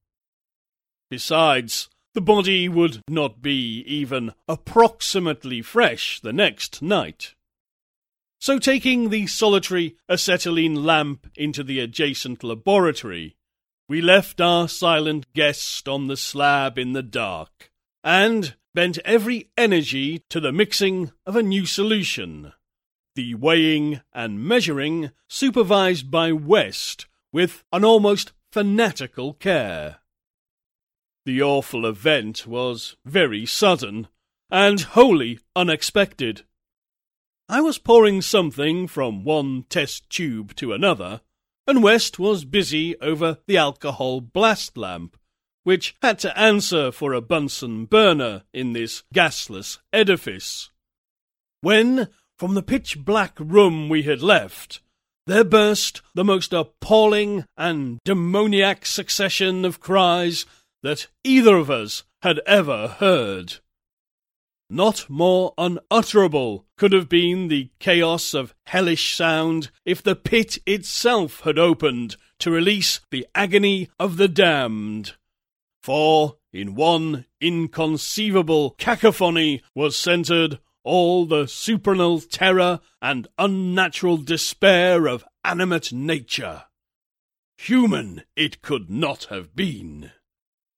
Besides, 1.10 1.88
the 2.14 2.20
body 2.20 2.68
would 2.68 3.02
not 3.08 3.42
be 3.42 3.80
even 3.86 4.32
approximately 4.48 5.62
fresh 5.62 6.18
the 6.20 6.32
next 6.32 6.80
night. 6.82 7.34
So 8.40 8.58
taking 8.58 9.10
the 9.10 9.26
solitary 9.26 9.96
acetylene 10.08 10.84
lamp 10.84 11.26
into 11.36 11.62
the 11.62 11.80
adjacent 11.80 12.42
laboratory, 12.42 13.36
we 13.88 14.00
left 14.00 14.40
our 14.40 14.68
silent 14.68 15.32
guest 15.32 15.88
on 15.88 16.08
the 16.08 16.16
slab 16.16 16.78
in 16.78 16.92
the 16.92 17.02
dark, 17.02 17.70
and 18.02 18.56
bent 18.74 18.98
every 19.04 19.50
energy 19.56 20.22
to 20.28 20.40
the 20.40 20.52
mixing 20.52 21.12
of 21.24 21.36
a 21.36 21.42
new 21.42 21.64
solution. 21.64 22.52
The 23.14 23.34
weighing 23.34 24.02
and 24.12 24.44
measuring 24.44 25.10
supervised 25.28 26.10
by 26.10 26.32
West 26.32 27.06
with 27.32 27.64
an 27.72 27.84
almost 27.84 28.32
fanatical 28.52 29.34
care. 29.34 29.98
The 31.24 31.42
awful 31.42 31.86
event 31.86 32.46
was 32.46 32.96
very 33.04 33.46
sudden 33.46 34.08
and 34.50 34.80
wholly 34.80 35.40
unexpected. 35.54 36.42
I 37.48 37.60
was 37.60 37.78
pouring 37.78 38.22
something 38.22 38.86
from 38.86 39.24
one 39.24 39.64
test 39.68 40.10
tube 40.10 40.54
to 40.56 40.72
another 40.72 41.20
and 41.66 41.82
West 41.82 42.18
was 42.18 42.44
busy 42.44 42.98
over 43.00 43.38
the 43.46 43.56
alcohol 43.56 44.20
blast 44.20 44.76
lamp, 44.76 45.16
which 45.64 45.96
had 46.00 46.18
to 46.20 46.38
answer 46.38 46.92
for 46.92 47.12
a 47.12 47.20
Bunsen 47.20 47.86
burner 47.86 48.44
in 48.52 48.72
this 48.72 49.02
gasless 49.14 49.78
edifice. 49.92 50.70
When, 51.60 52.08
from 52.38 52.54
the 52.54 52.62
pitch 52.62 53.04
black 53.04 53.32
room 53.38 53.88
we 53.88 54.04
had 54.04 54.22
left, 54.22 54.80
there 55.26 55.44
burst 55.44 56.02
the 56.14 56.24
most 56.24 56.52
appalling 56.52 57.44
and 57.56 57.98
demoniac 58.04 58.86
succession 58.86 59.64
of 59.64 59.80
cries 59.80 60.46
that 60.84 61.08
either 61.24 61.56
of 61.56 61.68
us 61.68 62.04
had 62.22 62.40
ever 62.46 62.86
heard. 62.86 63.56
Not 64.68 65.08
more 65.08 65.54
unutterable 65.56 66.66
could 66.76 66.92
have 66.92 67.08
been 67.08 67.46
the 67.46 67.70
chaos 67.78 68.34
of 68.34 68.52
hellish 68.64 69.14
sound 69.14 69.70
if 69.84 70.02
the 70.02 70.16
pit 70.16 70.58
itself 70.66 71.40
had 71.40 71.56
opened 71.56 72.16
to 72.40 72.50
release 72.50 73.00
the 73.10 73.28
agony 73.32 73.88
of 74.00 74.16
the 74.16 74.26
damned. 74.26 75.12
For 75.84 76.38
in 76.52 76.74
one 76.74 77.26
inconceivable 77.40 78.70
cacophony 78.70 79.62
was 79.72 79.96
centred 79.96 80.58
all 80.82 81.26
the 81.26 81.46
supernal 81.46 82.20
terror 82.20 82.80
and 83.00 83.28
unnatural 83.38 84.16
despair 84.16 85.06
of 85.06 85.24
animate 85.44 85.92
nature. 85.92 86.64
Human 87.56 88.24
it 88.34 88.62
could 88.62 88.90
not 88.90 89.24
have 89.24 89.54
been. 89.54 90.10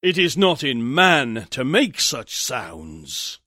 It 0.03 0.19
is 0.19 0.37
not 0.37 0.63
in 0.63 0.95
man 0.95 1.47
to 1.51 1.65
make 1.65 2.01
such 2.01 2.37
sounds 2.37 3.41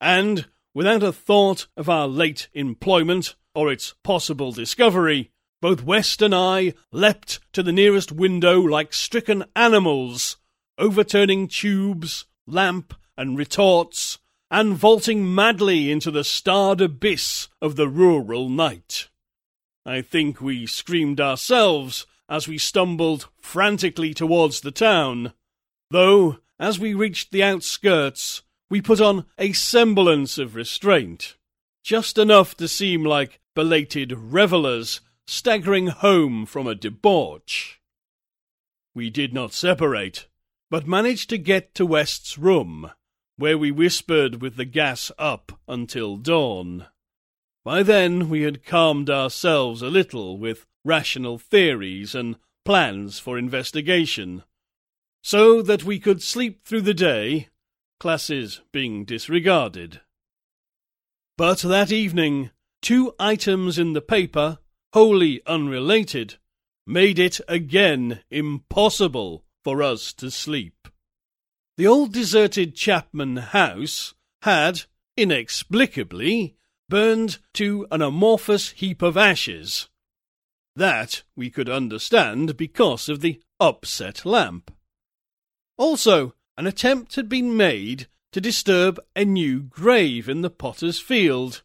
and, 0.00 0.46
without 0.74 1.02
a 1.02 1.12
thought 1.12 1.66
of 1.76 1.88
our 1.88 2.08
late 2.08 2.48
employment 2.54 3.34
or 3.54 3.70
its 3.70 3.94
possible 4.02 4.52
discovery, 4.52 5.30
both 5.60 5.82
West 5.82 6.22
and 6.22 6.34
I 6.34 6.74
leapt 6.90 7.40
to 7.52 7.62
the 7.62 7.72
nearest 7.72 8.10
window 8.10 8.60
like 8.60 8.94
stricken 8.94 9.44
animals, 9.54 10.38
overturning 10.78 11.48
tubes, 11.48 12.24
lamp, 12.46 12.94
and 13.16 13.36
retorts, 13.36 14.18
and 14.50 14.74
vaulting 14.74 15.34
madly 15.34 15.90
into 15.90 16.10
the 16.10 16.24
starred 16.24 16.80
abyss 16.80 17.48
of 17.60 17.76
the 17.76 17.88
rural 17.88 18.48
night. 18.48 19.08
I 19.84 20.02
think 20.02 20.40
we 20.40 20.66
screamed 20.66 21.20
ourselves 21.20 22.06
as 22.28 22.48
we 22.48 22.58
stumbled 22.58 23.28
frantically 23.40 24.14
towards 24.14 24.60
the 24.60 24.70
town, 24.70 25.32
though, 25.90 26.38
as 26.58 26.78
we 26.78 26.94
reached 26.94 27.32
the 27.32 27.42
outskirts, 27.42 28.42
we 28.70 28.80
put 28.80 29.00
on 29.00 29.26
a 29.36 29.52
semblance 29.52 30.38
of 30.38 30.54
restraint, 30.54 31.36
just 31.82 32.16
enough 32.16 32.56
to 32.56 32.68
seem 32.68 33.04
like 33.04 33.40
belated 33.54 34.12
revellers 34.12 35.00
staggering 35.26 35.88
home 35.88 36.46
from 36.46 36.68
a 36.68 36.74
debauch. 36.74 37.80
We 38.94 39.10
did 39.10 39.34
not 39.34 39.52
separate, 39.52 40.28
but 40.70 40.86
managed 40.86 41.30
to 41.30 41.38
get 41.38 41.74
to 41.74 41.84
West's 41.84 42.38
room, 42.38 42.92
where 43.36 43.58
we 43.58 43.72
whispered 43.72 44.40
with 44.40 44.56
the 44.56 44.64
gas 44.64 45.10
up 45.18 45.58
until 45.66 46.16
dawn. 46.16 46.86
By 47.64 47.82
then 47.82 48.28
we 48.28 48.42
had 48.42 48.64
calmed 48.64 49.10
ourselves 49.10 49.82
a 49.82 49.88
little 49.88 50.38
with 50.38 50.66
rational 50.84 51.38
theories 51.38 52.14
and 52.14 52.36
plans 52.64 53.18
for 53.18 53.36
investigation, 53.36 54.44
so 55.22 55.60
that 55.60 55.84
we 55.84 55.98
could 55.98 56.22
sleep 56.22 56.64
through 56.64 56.82
the 56.82 56.94
day 56.94 57.48
classes 58.00 58.62
being 58.72 59.04
disregarded. 59.04 60.00
But 61.38 61.60
that 61.60 61.92
evening, 61.92 62.50
two 62.82 63.14
items 63.20 63.78
in 63.78 63.92
the 63.92 64.00
paper, 64.00 64.58
wholly 64.92 65.40
unrelated, 65.46 66.36
made 66.86 67.20
it 67.20 67.40
again 67.46 68.20
impossible 68.30 69.44
for 69.62 69.82
us 69.82 70.12
to 70.14 70.30
sleep. 70.30 70.88
The 71.76 71.86
old 71.86 72.12
deserted 72.12 72.74
Chapman 72.74 73.36
house 73.36 74.14
had, 74.42 74.82
inexplicably, 75.16 76.56
burned 76.88 77.38
to 77.54 77.86
an 77.90 78.02
amorphous 78.02 78.70
heap 78.70 79.02
of 79.02 79.16
ashes. 79.16 79.88
That 80.74 81.22
we 81.36 81.50
could 81.50 81.68
understand 81.68 82.56
because 82.56 83.08
of 83.08 83.20
the 83.20 83.40
upset 83.60 84.26
lamp. 84.26 84.72
Also, 85.78 86.34
an 86.56 86.66
attempt 86.66 87.16
had 87.16 87.28
been 87.28 87.56
made 87.56 88.06
to 88.32 88.40
disturb 88.40 89.00
a 89.16 89.24
new 89.24 89.60
grave 89.60 90.28
in 90.28 90.42
the 90.42 90.50
potter's 90.50 91.00
field, 91.00 91.62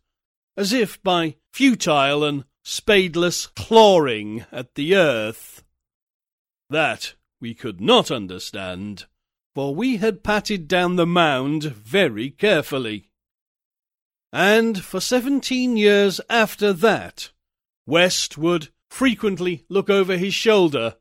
as 0.58 0.74
if 0.74 1.02
by 1.04 1.36
futile 1.54 2.24
and 2.24 2.46
spadeless 2.64 3.54
clawing 3.56 4.46
at 4.52 4.76
the 4.76 4.96
earth. 4.96 5.64
That 6.70 7.14
we 7.40 7.54
could 7.54 7.80
not 7.80 8.10
understand, 8.10 9.06
for 9.54 9.76
we 9.76 9.98
had 9.98 10.24
patted 10.24 10.68
down 10.68 10.96
the 10.96 11.06
mound 11.06 11.64
very 11.64 12.32
carefully. 12.32 13.12
And 14.34 14.84
for 14.84 15.00
seventeen 15.00 15.78
years 15.78 16.20
after 16.30 16.74
that, 16.74 17.32
West 17.86 18.38
would 18.38 18.70
frequently 18.90 19.66
look 19.70 19.90
over 19.90 20.18
his 20.18 20.34
shoulder 20.34 20.96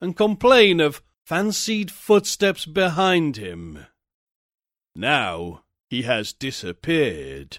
and 0.00 0.16
complain 0.16 0.80
of 0.80 1.02
fancied 1.28 1.90
footsteps 1.90 2.64
behind 2.64 3.36
him. 3.36 3.84
Now 4.96 5.62
he 5.90 6.00
has 6.02 6.32
disappeared. 6.32 7.58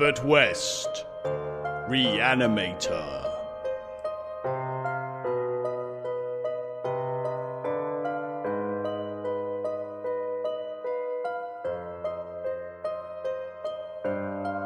Herbert 0.00 0.24
West, 0.24 1.04
Reanimator. 1.90 3.20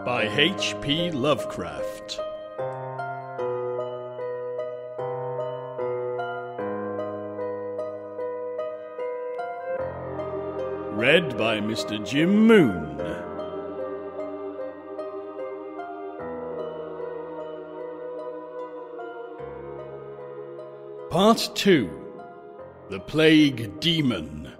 By 0.05 0.31
H.P. 0.37 1.11
Lovecraft. 1.11 2.21
Read 10.93 11.37
by 11.37 11.59
Mr. 11.59 12.07
Jim 12.07 12.47
Moon. 12.47 13.04
Part 21.35 21.57
2 21.57 21.91
The 22.91 23.01
Plague 23.01 23.81
Demon. 23.81 24.53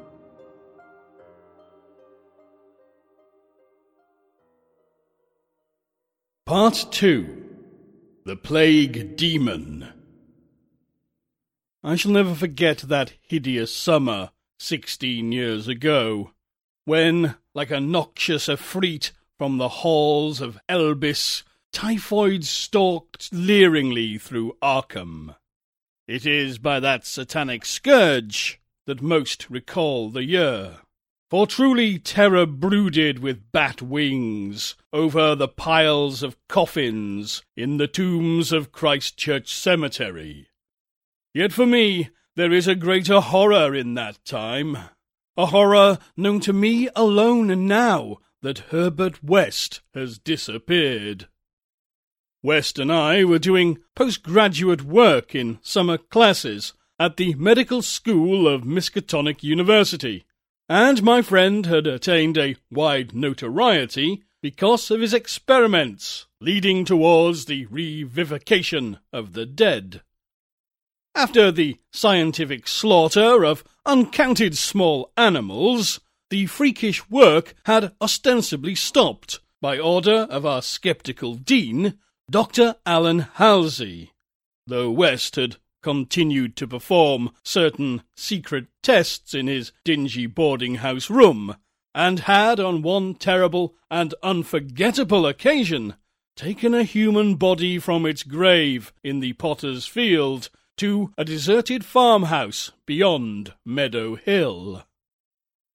Part 6.45 6.87
2 6.91 7.45
The 8.25 8.35
Plague 8.35 9.15
Demon. 9.15 9.89
I 11.85 11.95
shall 11.95 12.11
never 12.11 12.35
forget 12.35 12.79
that 12.79 13.13
hideous 13.23 13.73
summer 13.73 14.31
sixteen 14.59 15.31
years 15.31 15.69
ago, 15.69 16.33
when, 16.87 17.37
like 17.55 17.71
a 17.71 17.79
noxious 17.79 18.49
efreet 18.49 19.13
from 19.39 19.59
the 19.59 19.69
halls 19.69 20.41
of 20.41 20.59
Eblis, 20.69 21.45
typhoid 21.73 22.43
stalked 22.43 23.33
leeringly 23.33 24.21
through 24.21 24.57
Arkham. 24.61 25.37
It 26.07 26.27
is 26.27 26.59
by 26.59 26.81
that 26.81 27.07
satanic 27.07 27.65
scourge 27.65 28.61
that 28.87 29.01
most 29.01 29.49
recall 29.49 30.11
the 30.11 30.25
year. 30.25 30.81
For 31.31 31.47
truly 31.47 31.99
terror 31.99 32.45
brooded 32.45 33.21
with 33.21 33.51
bat 33.51 33.81
wings 33.81 34.77
over 34.93 35.35
the 35.35 35.49
piles 35.49 36.23
of 36.23 36.37
coffins 36.49 37.43
in 37.57 37.79
the 37.79 37.89
tombs 37.89 38.53
of 38.53 38.71
Christchurch 38.71 39.53
Cemetery. 39.53 40.49
Yet 41.33 41.53
for 41.53 41.67
me, 41.67 42.11
there 42.37 42.53
is 42.53 42.69
a 42.69 42.75
greater 42.75 43.21
horror 43.21 43.75
in 43.75 43.95
that 43.95 44.25
time. 44.25 44.77
A 45.37 45.47
horror 45.47 45.99
known 46.17 46.41
to 46.41 46.53
me 46.53 46.89
alone 46.95 47.67
now 47.67 48.19
that 48.43 48.71
Herbert 48.71 49.25
West 49.25 49.81
has 49.95 50.19
disappeared. 50.19 51.29
West 52.45 52.79
and 52.79 52.93
I 52.93 53.25
were 53.25 53.39
doing 53.39 53.79
postgraduate 53.97 54.83
work 54.83 55.35
in 55.35 55.59
summer 55.63 55.97
classes 55.97 56.75
at 56.99 57.17
the 57.17 57.33
Medical 57.37 57.81
School 57.81 58.47
of 58.47 58.65
Miskatonic 58.65 59.43
University, 59.43 60.27
and 60.69 61.03
my 61.03 61.23
friend 61.23 61.65
had 61.65 61.87
attained 61.87 62.37
a 62.37 62.57
wide 62.71 63.15
notoriety 63.15 64.25
because 64.43 64.91
of 64.91 65.01
his 65.01 65.15
experiments 65.15 66.27
leading 66.39 66.85
towards 66.85 67.47
the 67.47 67.65
revivification 67.69 68.99
of 69.11 69.33
the 69.33 69.47
dead. 69.47 70.03
After 71.15 71.51
the 71.51 71.79
scientific 71.93 72.69
slaughter 72.69 73.43
of 73.43 73.65
uncounted 73.87 74.59
small 74.59 75.11
animals, 75.17 75.99
the 76.29 76.45
freakish 76.45 77.09
work 77.09 77.55
had 77.65 77.95
ostensibly 78.03 78.75
stopped 78.75 79.41
by 79.63 79.79
order 79.79 80.27
of 80.29 80.45
our 80.45 80.61
sceptical 80.61 81.37
dean, 81.37 81.99
Dr. 82.31 82.77
Allan 82.87 83.21
Halsey, 83.35 84.13
though 84.67 84.91
West 84.91 85.37
had 85.37 85.57
continued 85.83 86.57
to 86.57 86.67
perform 86.67 87.31
certain 87.45 88.03
secret 88.17 88.67
tests 88.83 89.35
in 89.35 89.47
his 89.47 89.73
dingy 89.85 90.27
boarding 90.27 90.77
house 90.77 91.11
room, 91.11 91.57
and 91.95 92.21
had 92.21 92.59
on 92.59 92.83
one 92.83 93.15
terrible 93.15 93.75
and 93.91 94.15
unforgettable 94.23 95.27
occasion 95.27 95.95
taken 96.35 96.75
a 96.75 96.83
human 96.83 97.37
body 97.37 97.79
from 97.79 98.07
its 98.07 98.23
grave 98.23 98.93
in 99.05 99.21
the 99.21 99.35
potter's 99.35 99.87
field 99.87 100.49
to 100.77 101.13
a 101.17 101.25
deserted 101.25 101.85
farmhouse 101.85 102.73
beyond 102.87 103.53
Meadow 103.65 104.17
Hill. 104.17 104.85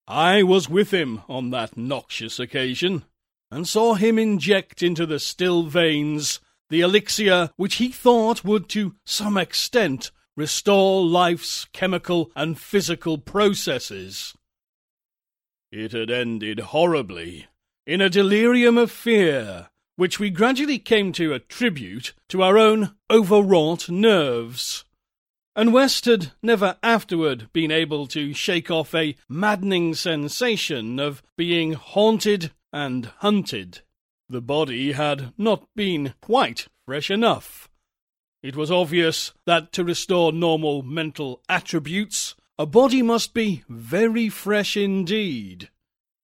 I 0.08 0.44
was 0.44 0.68
with 0.68 0.92
him 0.92 1.22
on 1.30 1.52
that 1.52 1.78
noxious 1.78 2.40
occasion, 2.40 3.06
and 3.52 3.68
saw 3.68 3.96
him 3.96 4.20
inject 4.20 4.84
into 4.84 5.06
the 5.06 5.20
still 5.20 5.64
veins 5.64 6.40
the 6.70 6.82
elixir 6.82 7.50
which 7.56 7.76
he 7.76 7.90
thought 7.90 8.44
would 8.44 8.70
to 8.70 8.96
some 9.06 9.38
extent 9.38 10.12
restore 10.38 11.04
life's 11.06 11.66
chemical 11.74 12.32
and 12.36 12.60
physical 12.60 13.18
processes. 13.18 14.36
It 15.72 15.92
had 15.92 16.10
ended 16.10 16.60
horribly, 16.60 17.48
in 17.86 18.02
a 18.02 18.10
delirium 18.10 18.78
of 18.78 18.92
fear, 18.92 19.70
which 19.96 20.20
we 20.20 20.30
gradually 20.30 20.80
came 20.80 21.12
to 21.14 21.34
attribute 21.34 22.14
to 22.30 22.42
our 22.44 22.58
own 22.58 22.96
overwrought 23.12 23.90
nerves 23.90 24.86
and 25.60 25.74
West 25.74 26.06
had 26.06 26.32
never 26.42 26.78
afterward 26.82 27.50
been 27.52 27.70
able 27.70 28.08
to 28.08 28.34
shake 28.34 28.72
off 28.72 28.96
a 28.96 29.18
maddening 29.28 29.94
sensation 29.94 31.00
of 31.02 31.22
being 31.36 31.74
haunted 31.74 32.52
and 32.72 33.08
hunted. 33.18 33.80
The 34.30 34.42
body 34.42 34.92
had 34.92 35.34
not 35.38 35.68
been 35.76 36.14
quite 36.22 36.68
fresh 36.86 37.10
enough. 37.10 37.70
It 38.42 38.56
was 38.56 38.72
obvious 38.72 39.34
that 39.46 39.72
to 39.74 39.84
restore 39.84 40.32
normal 40.32 40.82
mental 40.84 41.42
attributes, 41.50 42.36
a 42.58 42.66
body 42.66 43.02
must 43.02 43.34
be 43.34 43.64
very 43.68 44.30
fresh 44.30 44.78
indeed. 44.78 45.70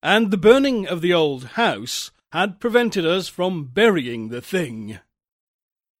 And 0.03 0.31
the 0.31 0.37
burning 0.37 0.87
of 0.87 1.01
the 1.01 1.13
old 1.13 1.45
house 1.55 2.11
had 2.31 2.59
prevented 2.59 3.05
us 3.05 3.27
from 3.27 3.65
burying 3.65 4.29
the 4.29 4.41
thing. 4.41 4.99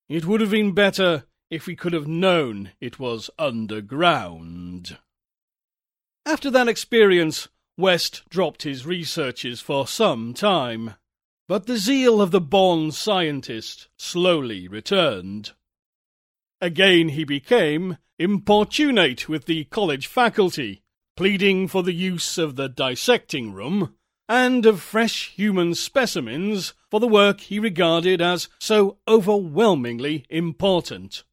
It 0.08 0.25
would 0.25 0.41
have 0.41 0.51
been 0.51 0.73
better 0.73 1.23
if 1.49 1.65
we 1.65 1.75
could 1.75 1.93
have 1.93 2.08
known 2.08 2.71
it 2.79 2.99
was 2.99 3.29
underground. 3.39 4.97
After 6.25 6.51
that 6.51 6.67
experience, 6.67 7.47
West 7.77 8.23
dropped 8.29 8.63
his 8.63 8.85
researches 8.85 9.59
for 9.59 9.88
some 9.88 10.33
time, 10.33 10.95
but 11.47 11.67
the 11.67 11.77
zeal 11.77 12.21
of 12.21 12.31
the 12.31 12.41
born 12.41 12.91
scientist 12.91 13.88
slowly 13.97 14.67
returned. 14.67 15.51
Again 16.61 17.09
he 17.09 17.23
became 17.23 17.97
importunate 18.17 19.27
with 19.27 19.45
the 19.45 19.65
college 19.65 20.07
faculty, 20.07 20.83
pleading 21.17 21.67
for 21.67 21.83
the 21.83 21.93
use 21.93 22.38
of 22.38 22.55
the 22.55 22.69
dissecting 22.69 23.53
room 23.53 23.95
and 24.27 24.65
of 24.65 24.81
fresh 24.81 25.31
human 25.31 25.75
specimens 25.75 26.73
for 26.89 26.99
the 26.99 27.07
work 27.07 27.41
he 27.41 27.59
regarded 27.59 28.21
as 28.21 28.47
so 28.59 28.97
overwhelmingly 29.07 30.25
important. 30.29 31.23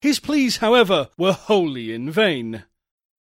His 0.00 0.18
pleas, 0.18 0.56
however, 0.58 1.10
were 1.16 1.32
wholly 1.32 1.92
in 1.92 2.10
vain, 2.10 2.64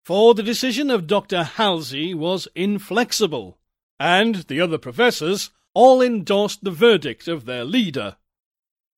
for 0.08 0.34
the 0.34 0.42
decision 0.42 0.90
of 0.90 1.06
Dr. 1.06 1.44
Halsey 1.44 2.14
was 2.14 2.48
inflexible, 2.56 3.58
and 4.00 4.36
the 4.48 4.62
other 4.62 4.78
professors 4.78 5.50
all 5.74 6.02
endorsed 6.02 6.64
the 6.64 6.72
verdict 6.72 7.28
of 7.28 7.44
their 7.44 7.66
leader. 7.66 8.16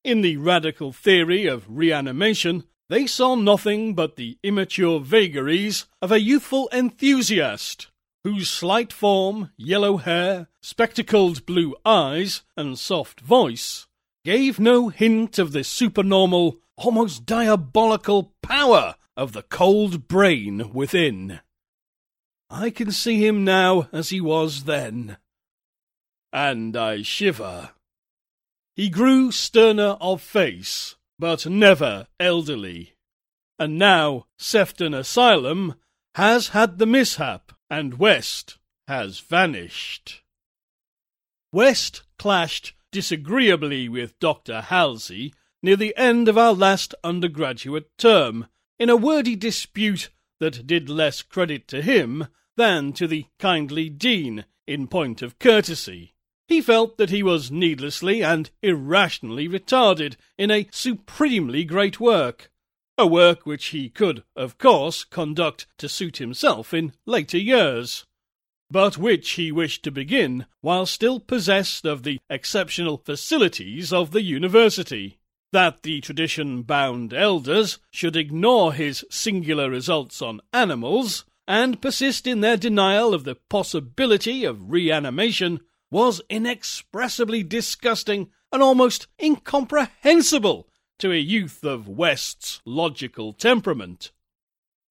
In 0.04 0.22
the 0.22 0.38
radical 0.38 0.94
theory 0.94 1.48
of 1.48 1.66
reanimation, 1.68 2.66
they 2.90 3.08
saw 3.08 3.34
nothing 3.34 3.96
but 3.96 4.18
the 4.18 4.38
immature 4.44 5.00
vagaries 5.00 5.88
of 6.00 6.12
a 6.12 6.22
youthful 6.22 6.70
enthusiast, 6.72 7.88
whose 8.24 8.48
slight 8.48 8.94
form, 8.94 9.50
yellow 9.58 9.98
hair, 9.98 10.48
spectacled 10.62 11.44
blue 11.48 11.76
eyes, 11.84 12.44
and 12.56 12.78
soft 12.78 13.20
voice 13.20 13.88
gave 14.24 14.60
no 14.60 14.90
hint 14.90 15.40
of 15.40 15.54
the 15.54 15.64
supernormal 15.64 16.60
almost 16.78 17.26
diabolical 17.26 18.32
power 18.44 18.94
of 19.20 19.34
the 19.34 19.44
cold 19.44 20.08
brain 20.08 20.72
within. 20.72 21.42
I 22.50 22.70
can 22.70 22.90
see 22.90 23.28
him 23.28 23.44
now 23.44 23.90
as 23.92 24.12
he 24.12 24.22
was 24.22 24.64
then, 24.64 25.18
and 26.32 26.78
I 26.78 27.02
shiver. 27.02 27.72
He 28.78 28.90
grew 28.90 29.34
sterner 29.34 29.98
of 30.00 30.22
face, 30.22 30.96
but 31.20 31.46
never 31.46 32.08
elderly. 32.18 32.94
And 33.60 33.78
now 33.78 34.28
Sefton 34.38 34.94
Asylum 34.94 35.76
has 36.16 36.50
had 36.50 36.78
the 36.78 36.86
mishap, 36.86 37.52
and 37.70 38.00
West 38.00 38.58
has 38.88 39.20
vanished. 39.20 40.22
West 41.52 42.04
clashed 42.18 42.72
disagreeably 42.94 43.90
with 43.90 44.18
Dr. 44.20 44.62
Halsey 44.62 45.34
near 45.62 45.76
the 45.76 45.94
end 45.98 46.30
of 46.30 46.38
our 46.38 46.54
last 46.54 46.96
undergraduate 47.04 47.90
term, 47.98 48.48
in 48.80 48.90
a 48.90 48.96
wordy 48.96 49.36
dispute 49.36 50.10
that 50.40 50.66
did 50.66 50.90
less 50.90 51.22
credit 51.22 51.68
to 51.68 51.82
him 51.82 52.28
than 52.56 52.94
to 52.94 53.08
the 53.08 53.26
kindly 53.38 53.90
dean 53.90 54.46
in 54.66 54.88
point 54.88 55.22
of 55.22 55.38
courtesy, 55.38 56.14
He 56.50 56.62
felt 56.62 56.98
that 56.98 57.12
he 57.12 57.22
was 57.22 57.52
needlessly 57.52 58.24
and 58.24 58.50
irrationally 58.64 59.48
retarded 59.48 60.16
in 60.36 60.50
a 60.50 60.68
supremely 60.72 61.64
great 61.64 62.00
work, 62.00 62.50
a 62.98 63.06
work 63.06 63.46
which 63.46 63.68
he 63.68 63.88
could, 63.88 64.24
of 64.36 64.58
course, 64.58 65.04
conduct 65.04 65.68
to 65.78 65.88
suit 65.88 66.18
himself 66.18 66.74
in 66.74 66.94
later 67.06 67.38
years, 67.38 68.04
but 68.72 68.98
which 68.98 69.30
he 69.32 69.52
wished 69.52 69.84
to 69.84 69.92
begin 69.92 70.48
while 70.62 70.88
still 70.88 71.20
possessed 71.20 71.86
of 71.86 72.02
the 72.02 72.20
exceptional 72.32 72.98
facilities 72.98 73.94
of 73.94 74.10
the 74.10 74.24
university. 74.24 75.19
That 75.52 75.82
the 75.84 76.00
tradition 76.02 76.62
bound 76.62 77.14
elders 77.14 77.80
should 77.90 78.16
ignore 78.16 78.74
his 78.74 79.04
singular 79.10 79.70
results 79.70 80.22
on 80.22 80.42
animals 80.54 81.26
and 81.48 81.82
persist 81.82 82.28
in 82.28 82.42
their 82.42 82.58
denial 82.58 83.14
of 83.14 83.24
the 83.24 83.36
possibility 83.36 84.46
of 84.46 84.72
reanimation 84.72 85.62
was 85.90 86.22
inexpressibly 86.30 87.42
disgusting 87.42 88.30
and 88.52 88.62
almost 88.62 89.08
incomprehensible 89.22 90.70
to 91.00 91.12
a 91.12 91.18
youth 91.18 91.64
of 91.64 91.88
West's 91.88 92.62
logical 92.66 93.34
temperament. 93.34 94.12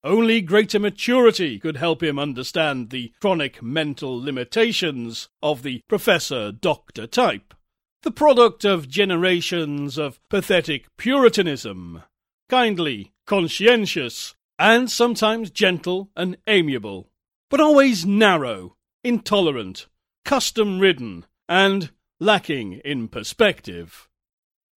Only 0.03 0.41
greater 0.41 0.79
maturity 0.79 1.59
could 1.59 1.77
help 1.77 2.03
him 2.03 2.19
understand 2.19 2.91
the 2.91 3.13
chronic 3.21 3.63
mental 3.63 4.21
limitations 4.21 5.29
of 5.43 5.63
the 5.63 5.83
professor 5.89 6.51
doctor 6.51 7.07
type, 7.07 7.55
the 8.03 8.11
product 8.11 8.65
of 8.65 8.89
generations 8.89 9.99
of 9.99 10.21
pathetic 10.29 10.87
puritanism, 10.97 12.03
kindly, 12.49 13.13
conscientious, 13.27 14.35
and 14.59 14.91
sometimes 14.91 15.51
gentle 15.51 16.11
and 16.17 16.37
amiable, 16.47 17.11
but 17.51 17.61
always 17.61 18.05
narrow, 18.05 18.77
intolerant, 19.05 19.87
custom 20.25 20.79
ridden, 20.79 21.25
and 21.49 21.91
lacking 22.21 22.75
in 22.85 23.09
perspective. 23.09 24.09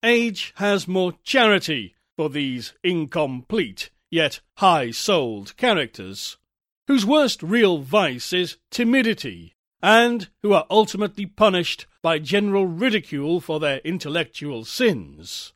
Age 0.04 0.54
has 0.56 0.88
more 0.88 1.14
charity 1.24 1.96
for 2.16 2.30
these 2.30 2.74
incomplete 2.84 3.90
yet 4.12 4.42
high 4.58 4.92
souled 4.92 5.56
characters, 5.58 6.38
whose 6.88 7.06
worst 7.06 7.42
real 7.42 7.80
vice 7.80 8.34
is 8.34 8.58
timidity, 8.70 9.56
and 9.82 10.30
who 10.42 10.54
are 10.54 10.66
ultimately 10.70 11.26
punished 11.26 11.86
by 12.02 12.20
general 12.20 12.66
ridicule 12.66 13.40
for 13.40 13.60
their 13.60 13.80
intellectual 13.80 14.66
sins. 14.66 15.54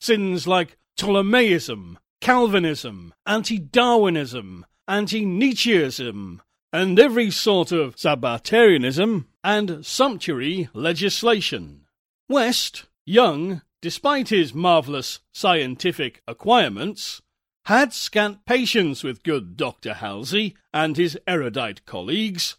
Sins 0.00 0.46
like 0.46 0.76
Ptolemaism, 0.98 1.96
Calvinism, 2.20 3.12
anti 3.26 3.58
Darwinism, 3.58 4.64
anti 4.88 5.24
Nietzscheism, 5.24 6.40
and 6.72 6.98
every 6.98 7.30
sort 7.30 7.72
of 7.72 7.98
Sabbatarianism 7.98 9.28
and 9.42 9.84
sumptuary 9.84 10.68
legislation. 10.72 11.86
West, 12.28 12.86
young, 13.04 13.62
despite 13.80 14.28
his 14.30 14.52
marvellous 14.52 15.20
scientific 15.32 16.22
acquirements, 16.26 17.22
had 17.66 17.92
scant 17.92 18.44
patience 18.44 19.02
with 19.02 19.22
good 19.22 19.56
Dr. 19.56 19.94
Halsey 19.94 20.54
and 20.72 20.96
his 20.96 21.18
erudite 21.26 21.84
colleagues, 21.84 22.56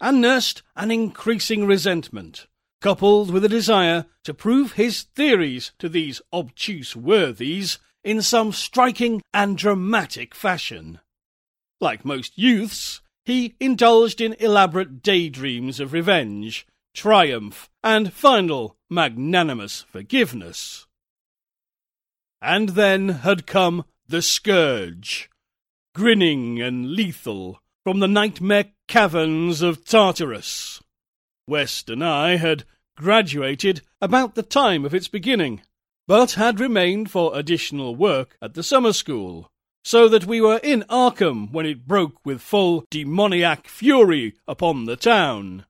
and 0.00 0.20
nursed 0.20 0.62
an 0.76 0.90
increasing 0.90 1.66
resentment, 1.66 2.46
coupled 2.80 3.30
with 3.30 3.44
a 3.44 3.48
desire 3.48 4.06
to 4.24 4.34
prove 4.34 4.72
his 4.72 5.02
theories 5.02 5.72
to 5.78 5.88
these 5.88 6.22
obtuse 6.32 6.96
worthies 6.96 7.78
in 8.02 8.22
some 8.22 8.52
striking 8.52 9.22
and 9.34 9.58
dramatic 9.58 10.34
fashion. 10.34 11.00
Like 11.80 12.04
most 12.04 12.38
youths, 12.38 13.00
he 13.24 13.54
indulged 13.60 14.20
in 14.20 14.34
elaborate 14.38 15.02
daydreams 15.02 15.80
of 15.80 15.92
revenge, 15.92 16.66
triumph, 16.94 17.70
and 17.82 18.12
final 18.12 18.76
magnanimous 18.88 19.82
forgiveness. 19.82 20.86
And 22.42 22.70
then 22.70 23.08
had 23.08 23.46
come 23.46 23.84
the 24.08 24.22
Scourge, 24.22 25.30
grinning 25.94 26.60
and 26.60 26.92
lethal 26.92 27.60
from 27.84 28.00
the 28.00 28.08
nightmare 28.08 28.72
caverns 28.90 29.62
of 29.62 29.84
Tartarus. 29.84 30.82
West 31.46 31.88
and 31.88 32.04
I 32.04 32.34
had 32.34 32.64
graduated 32.96 33.82
about 34.00 34.34
the 34.34 34.42
time 34.42 34.84
of 34.84 34.92
its 34.92 35.06
beginning, 35.06 35.62
but 36.08 36.32
had 36.32 36.58
remained 36.58 37.08
for 37.08 37.38
additional 37.38 37.94
work 37.94 38.36
at 38.42 38.54
the 38.54 38.64
summer 38.64 38.92
school, 38.92 39.48
so 39.84 40.08
that 40.08 40.26
we 40.26 40.40
were 40.40 40.58
in 40.64 40.82
Arkham 40.90 41.52
when 41.52 41.66
it 41.66 41.86
broke 41.86 42.18
with 42.26 42.42
full 42.42 42.84
demoniac 42.90 43.68
fury 43.68 44.34
upon 44.48 44.86
the 44.86 44.96
town. 44.96 45.66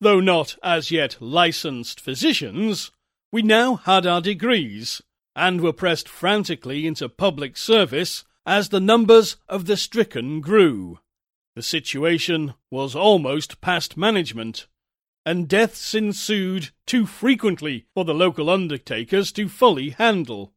Though 0.00 0.20
not 0.20 0.56
as 0.62 0.90
yet 0.90 1.18
licensed 1.20 2.00
physicians, 2.00 2.92
we 3.30 3.42
now 3.42 3.74
had 3.76 4.06
our 4.06 4.22
degrees, 4.22 5.02
and 5.36 5.60
were 5.60 5.74
pressed 5.74 6.08
frantically 6.08 6.86
into 6.86 7.10
public 7.10 7.58
service 7.58 8.24
as 8.46 8.70
the 8.70 8.80
numbers 8.80 9.36
of 9.50 9.66
the 9.66 9.76
stricken 9.76 10.40
grew. 10.40 10.98
The 11.54 11.62
situation 11.62 12.54
was 12.70 12.96
almost 12.96 13.60
past 13.60 13.96
management, 13.96 14.68
and 15.26 15.48
deaths 15.48 15.94
ensued 15.94 16.70
too 16.86 17.04
frequently 17.06 17.86
for 17.94 18.04
the 18.04 18.14
local 18.14 18.48
undertakers 18.48 19.30
to 19.32 19.48
fully 19.48 19.90
handle. 19.90 20.54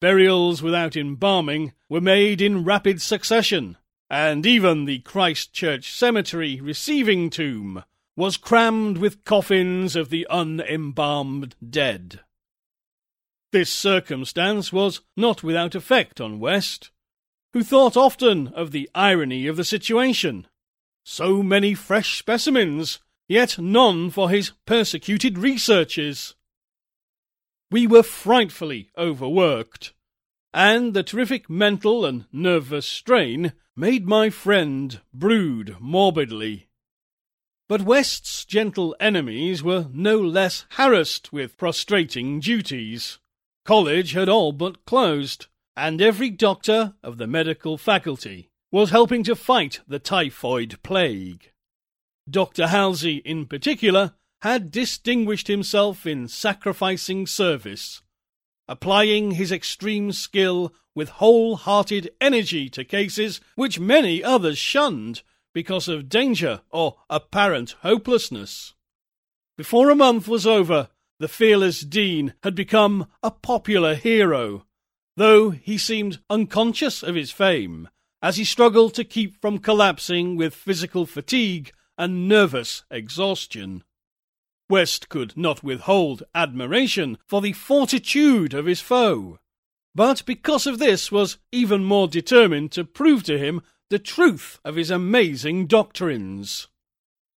Burials 0.00 0.62
without 0.62 0.96
embalming 0.96 1.72
were 1.88 2.00
made 2.00 2.40
in 2.40 2.64
rapid 2.64 3.02
succession, 3.02 3.76
and 4.08 4.46
even 4.46 4.84
the 4.84 5.00
Christchurch 5.00 5.90
Cemetery 5.90 6.60
receiving 6.60 7.28
tomb 7.30 7.82
was 8.16 8.36
crammed 8.36 8.98
with 8.98 9.24
coffins 9.24 9.96
of 9.96 10.10
the 10.10 10.26
unembalmed 10.30 11.56
dead. 11.68 12.20
This 13.50 13.72
circumstance 13.72 14.72
was 14.72 15.00
not 15.16 15.42
without 15.42 15.74
effect 15.74 16.20
on 16.20 16.38
West, 16.38 16.90
who 17.54 17.62
thought 17.62 17.96
often 17.96 18.48
of 18.48 18.72
the 18.72 18.90
irony 18.96 19.46
of 19.46 19.56
the 19.56 19.64
situation. 19.64 20.46
So 21.04 21.40
many 21.40 21.72
fresh 21.72 22.18
specimens, 22.18 22.98
yet 23.28 23.58
none 23.60 24.10
for 24.10 24.28
his 24.28 24.50
persecuted 24.66 25.38
researches. 25.38 26.34
We 27.70 27.86
were 27.86 28.02
frightfully 28.02 28.90
overworked, 28.98 29.92
and 30.52 30.94
the 30.94 31.04
terrific 31.04 31.48
mental 31.48 32.04
and 32.04 32.26
nervous 32.32 32.86
strain 32.86 33.52
made 33.76 34.04
my 34.04 34.30
friend 34.30 35.00
brood 35.12 35.76
morbidly. 35.78 36.66
But 37.68 37.82
West's 37.82 38.44
gentle 38.44 38.96
enemies 38.98 39.62
were 39.62 39.86
no 39.92 40.18
less 40.18 40.66
harassed 40.70 41.32
with 41.32 41.56
prostrating 41.56 42.40
duties. 42.40 43.20
College 43.64 44.12
had 44.12 44.28
all 44.28 44.50
but 44.50 44.84
closed, 44.84 45.46
and 45.76 46.00
every 46.00 46.30
doctor 46.30 46.94
of 47.02 47.18
the 47.18 47.26
medical 47.26 47.76
faculty 47.76 48.48
was 48.70 48.90
helping 48.90 49.22
to 49.24 49.36
fight 49.36 49.80
the 49.86 49.98
typhoid 49.98 50.78
plague. 50.82 51.50
Dr. 52.28 52.68
Halsey, 52.68 53.16
in 53.18 53.46
particular, 53.46 54.14
had 54.42 54.70
distinguished 54.70 55.48
himself 55.48 56.06
in 56.06 56.28
sacrificing 56.28 57.26
service, 57.26 58.02
applying 58.68 59.32
his 59.32 59.52
extreme 59.52 60.12
skill 60.12 60.74
with 60.94 61.08
wholehearted 61.10 62.10
energy 62.20 62.68
to 62.70 62.84
cases 62.84 63.40
which 63.54 63.80
many 63.80 64.22
others 64.22 64.58
shunned 64.58 65.22
because 65.52 65.88
of 65.88 66.08
danger 66.08 66.60
or 66.70 66.96
apparent 67.08 67.76
hopelessness. 67.82 68.74
Before 69.56 69.88
a 69.90 69.94
month 69.94 70.26
was 70.26 70.46
over, 70.46 70.88
the 71.20 71.28
fearless 71.28 71.80
Dean 71.82 72.34
had 72.42 72.54
become 72.54 73.06
a 73.22 73.30
popular 73.30 73.94
hero, 73.94 74.66
though 75.16 75.50
he 75.50 75.78
seemed 75.78 76.20
unconscious 76.28 77.02
of 77.02 77.14
his 77.14 77.30
fame 77.30 77.88
as 78.22 78.36
he 78.36 78.44
struggled 78.44 78.94
to 78.94 79.04
keep 79.04 79.40
from 79.40 79.58
collapsing 79.58 80.36
with 80.36 80.54
physical 80.54 81.04
fatigue 81.04 81.72
and 81.98 82.26
nervous 82.26 82.82
exhaustion. 82.90 83.84
West 84.70 85.10
could 85.10 85.36
not 85.36 85.62
withhold 85.62 86.22
admiration 86.34 87.18
for 87.26 87.42
the 87.42 87.52
fortitude 87.52 88.54
of 88.54 88.64
his 88.64 88.80
foe, 88.80 89.38
but 89.94 90.24
because 90.24 90.66
of 90.66 90.78
this 90.78 91.12
was 91.12 91.36
even 91.52 91.84
more 91.84 92.08
determined 92.08 92.72
to 92.72 92.84
prove 92.84 93.22
to 93.24 93.38
him 93.38 93.60
the 93.90 93.98
truth 93.98 94.58
of 94.64 94.76
his 94.76 94.90
amazing 94.90 95.66
doctrines. 95.66 96.68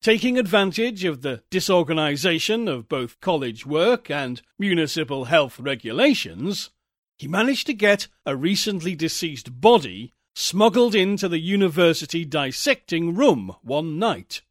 Taking 0.00 0.38
advantage 0.38 1.04
of 1.04 1.22
the 1.22 1.42
disorganization 1.50 2.68
of 2.68 2.88
both 2.88 3.20
college 3.20 3.66
work 3.66 4.08
and 4.08 4.40
municipal 4.58 5.24
health 5.24 5.58
regulations, 5.58 6.70
he 7.18 7.26
managed 7.26 7.66
to 7.66 7.74
get 7.74 8.09
a 8.24 8.37
recently 8.37 8.94
deceased 8.94 9.61
body 9.61 10.12
smuggled 10.35 10.94
into 10.94 11.29
the 11.29 11.38
university 11.38 12.24
dissecting 12.24 13.14
room 13.14 13.57
one 13.62 13.98
night, 13.98 14.42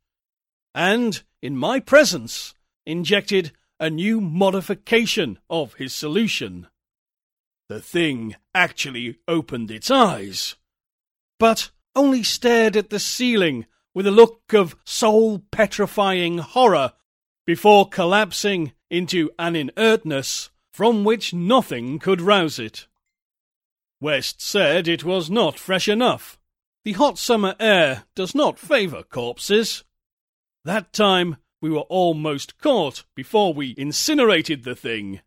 and, 0.73 1.21
in 1.41 1.55
my 1.55 1.79
presence, 1.79 2.55
injected 2.85 3.51
a 3.79 3.89
new 3.89 4.19
modification 4.19 5.37
of 5.49 5.75
his 5.75 5.93
solution. 5.93 6.67
The 7.69 7.79
thing 7.79 8.35
actually 8.53 9.19
opened 9.27 9.69
its 9.69 9.91
eyes, 9.91 10.55
but 11.39 11.69
only 11.95 12.23
stared 12.23 12.75
at 12.75 12.89
the 12.89 12.99
ceiling 12.99 13.65
with 13.93 14.07
a 14.07 14.11
look 14.11 14.53
of 14.53 14.75
soul 14.85 15.39
petrifying 15.51 16.39
horror 16.39 16.93
before 17.45 17.87
collapsing 17.87 18.73
into 18.89 19.29
an 19.37 19.55
inertness 19.55 20.49
from 20.75 21.05
which 21.05 21.33
nothing 21.33 21.97
could 21.97 22.19
rouse 22.19 22.59
it. 22.59 22.85
West 24.01 24.41
said 24.41 24.89
it 24.89 25.05
was 25.05 25.29
not 25.29 25.57
fresh 25.57 25.87
enough. 25.87 26.37
The 26.83 26.91
hot 26.91 27.17
summer 27.17 27.55
air 27.61 28.03
does 28.13 28.35
not 28.35 28.59
favour 28.59 29.01
corpses. 29.01 29.85
That 30.65 30.91
time 30.91 31.37
we 31.61 31.69
were 31.69 31.87
almost 31.87 32.57
caught 32.57 33.05
before 33.15 33.53
we 33.53 33.73
incinerated 33.77 34.65
the 34.65 34.75
thing, 34.75 35.21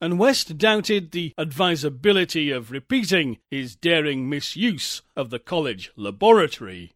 and 0.00 0.18
West 0.18 0.56
doubted 0.56 1.10
the 1.10 1.34
advisability 1.36 2.50
of 2.50 2.70
repeating 2.70 3.36
his 3.50 3.76
daring 3.76 4.30
misuse 4.30 5.02
of 5.14 5.28
the 5.28 5.38
college 5.38 5.92
laboratory. 5.94 6.94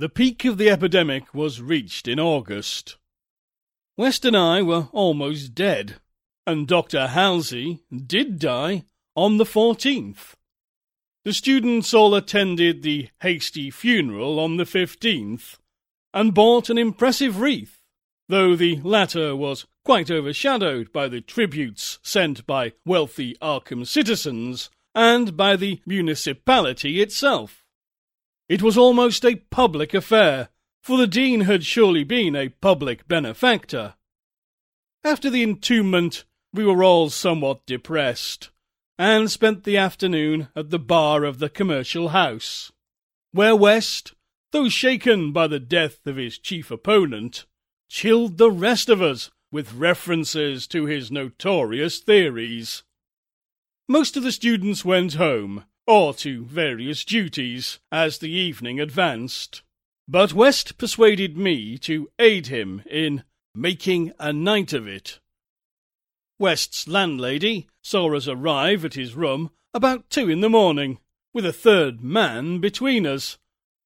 The 0.00 0.08
peak 0.08 0.44
of 0.44 0.58
the 0.58 0.70
epidemic 0.70 1.32
was 1.32 1.62
reached 1.62 2.08
in 2.08 2.18
August. 2.18 2.96
West 3.96 4.24
and 4.24 4.36
I 4.36 4.60
were 4.60 4.88
almost 4.90 5.54
dead, 5.54 6.00
and 6.46 6.68
Dr. 6.68 7.08
Halsey 7.08 7.80
did 7.94 8.38
die 8.38 8.84
on 9.16 9.36
the 9.36 9.44
14th. 9.44 10.34
The 11.24 11.32
students 11.32 11.94
all 11.94 12.14
attended 12.14 12.82
the 12.82 13.08
hasty 13.22 13.70
funeral 13.70 14.38
on 14.38 14.58
the 14.58 14.64
15th 14.64 15.56
and 16.12 16.34
bought 16.34 16.68
an 16.68 16.76
impressive 16.76 17.40
wreath, 17.40 17.80
though 18.28 18.54
the 18.54 18.80
latter 18.82 19.34
was 19.34 19.66
quite 19.84 20.10
overshadowed 20.10 20.92
by 20.92 21.08
the 21.08 21.20
tributes 21.20 21.98
sent 22.02 22.46
by 22.46 22.72
wealthy 22.84 23.36
Arkham 23.40 23.86
citizens 23.86 24.70
and 24.94 25.36
by 25.36 25.56
the 25.56 25.80
municipality 25.86 27.00
itself. 27.00 27.64
It 28.48 28.62
was 28.62 28.76
almost 28.76 29.24
a 29.24 29.36
public 29.36 29.94
affair, 29.94 30.50
for 30.82 30.98
the 30.98 31.06
Dean 31.06 31.42
had 31.42 31.64
surely 31.64 32.04
been 32.04 32.36
a 32.36 32.50
public 32.50 33.08
benefactor. 33.08 33.94
After 35.02 35.30
the 35.30 35.42
entombment, 35.42 36.24
we 36.54 36.64
were 36.64 36.84
all 36.84 37.10
somewhat 37.10 37.66
depressed 37.66 38.50
and 38.96 39.28
spent 39.28 39.64
the 39.64 39.76
afternoon 39.76 40.48
at 40.54 40.70
the 40.70 40.78
bar 40.78 41.24
of 41.24 41.40
the 41.40 41.48
commercial 41.48 42.10
house, 42.10 42.70
where 43.32 43.56
West, 43.56 44.12
though 44.52 44.68
shaken 44.68 45.32
by 45.32 45.48
the 45.48 45.58
death 45.58 46.06
of 46.06 46.16
his 46.16 46.38
chief 46.38 46.70
opponent, 46.70 47.44
chilled 47.88 48.38
the 48.38 48.52
rest 48.52 48.88
of 48.88 49.02
us 49.02 49.32
with 49.50 49.74
references 49.74 50.68
to 50.68 50.86
his 50.86 51.10
notorious 51.10 51.98
theories. 51.98 52.84
Most 53.88 54.16
of 54.16 54.22
the 54.22 54.32
students 54.32 54.84
went 54.84 55.14
home, 55.14 55.64
or 55.86 56.14
to 56.14 56.44
various 56.44 57.04
duties, 57.04 57.80
as 57.90 58.18
the 58.18 58.30
evening 58.30 58.78
advanced. 58.78 59.62
But 60.06 60.32
West 60.32 60.78
persuaded 60.78 61.36
me 61.36 61.78
to 61.78 62.08
aid 62.18 62.46
him 62.46 62.82
in 62.88 63.24
making 63.54 64.12
a 64.20 64.32
night 64.32 64.72
of 64.72 64.86
it. 64.86 65.18
West's 66.38 66.88
landlady 66.88 67.68
saw 67.82 68.14
us 68.14 68.26
arrive 68.26 68.84
at 68.84 68.94
his 68.94 69.14
room 69.14 69.50
about 69.72 70.10
two 70.10 70.28
in 70.28 70.40
the 70.40 70.48
morning, 70.48 70.98
with 71.32 71.46
a 71.46 71.52
third 71.52 72.02
man 72.02 72.58
between 72.58 73.06
us, 73.06 73.38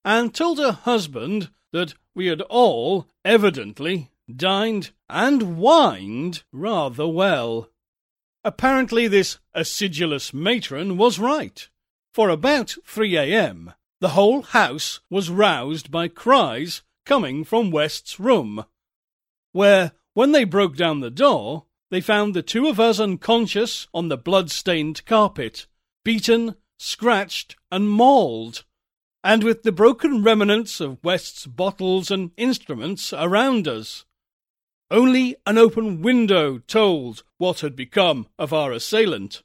and 0.04 0.34
told 0.34 0.58
her 0.58 0.72
husband 0.72 1.50
that 1.72 1.94
we 2.14 2.26
had 2.26 2.40
all 2.42 3.06
evidently 3.24 4.10
dined 4.34 4.90
and 5.08 5.58
wined 5.58 6.42
rather 6.52 7.06
well. 7.06 7.70
Apparently, 8.44 9.08
this 9.08 9.38
acidulous 9.54 10.32
matron 10.32 10.96
was 10.96 11.18
right, 11.18 11.68
for 12.12 12.28
about 12.28 12.76
3 12.86 13.16
a.m. 13.16 13.72
the 14.00 14.10
whole 14.10 14.42
house 14.42 15.00
was 15.10 15.30
roused 15.30 15.90
by 15.90 16.08
cries 16.08 16.82
coming 17.04 17.44
from 17.44 17.70
West's 17.70 18.18
room, 18.20 18.64
where, 19.52 19.92
when 20.14 20.32
they 20.32 20.44
broke 20.44 20.76
down 20.76 21.00
the 21.00 21.10
door, 21.10 21.64
they 21.90 22.00
found 22.00 22.34
the 22.34 22.42
two 22.42 22.66
of 22.66 22.78
us 22.78 23.00
unconscious 23.00 23.88
on 23.94 24.08
the 24.08 24.16
blood-stained 24.16 25.04
carpet, 25.06 25.66
beaten, 26.04 26.54
scratched, 26.78 27.56
and 27.70 27.90
mauled, 27.90 28.64
and 29.24 29.42
with 29.42 29.62
the 29.62 29.72
broken 29.72 30.22
remnants 30.22 30.80
of 30.80 31.02
West's 31.02 31.46
bottles 31.46 32.10
and 32.10 32.30
instruments 32.36 33.12
around 33.12 33.66
us. 33.66 34.04
Only 34.90 35.36
an 35.44 35.58
open 35.58 36.00
window 36.00 36.58
told 36.58 37.22
what 37.36 37.60
had 37.60 37.76
become 37.76 38.28
of 38.38 38.52
our 38.52 38.72
assailant, 38.72 39.42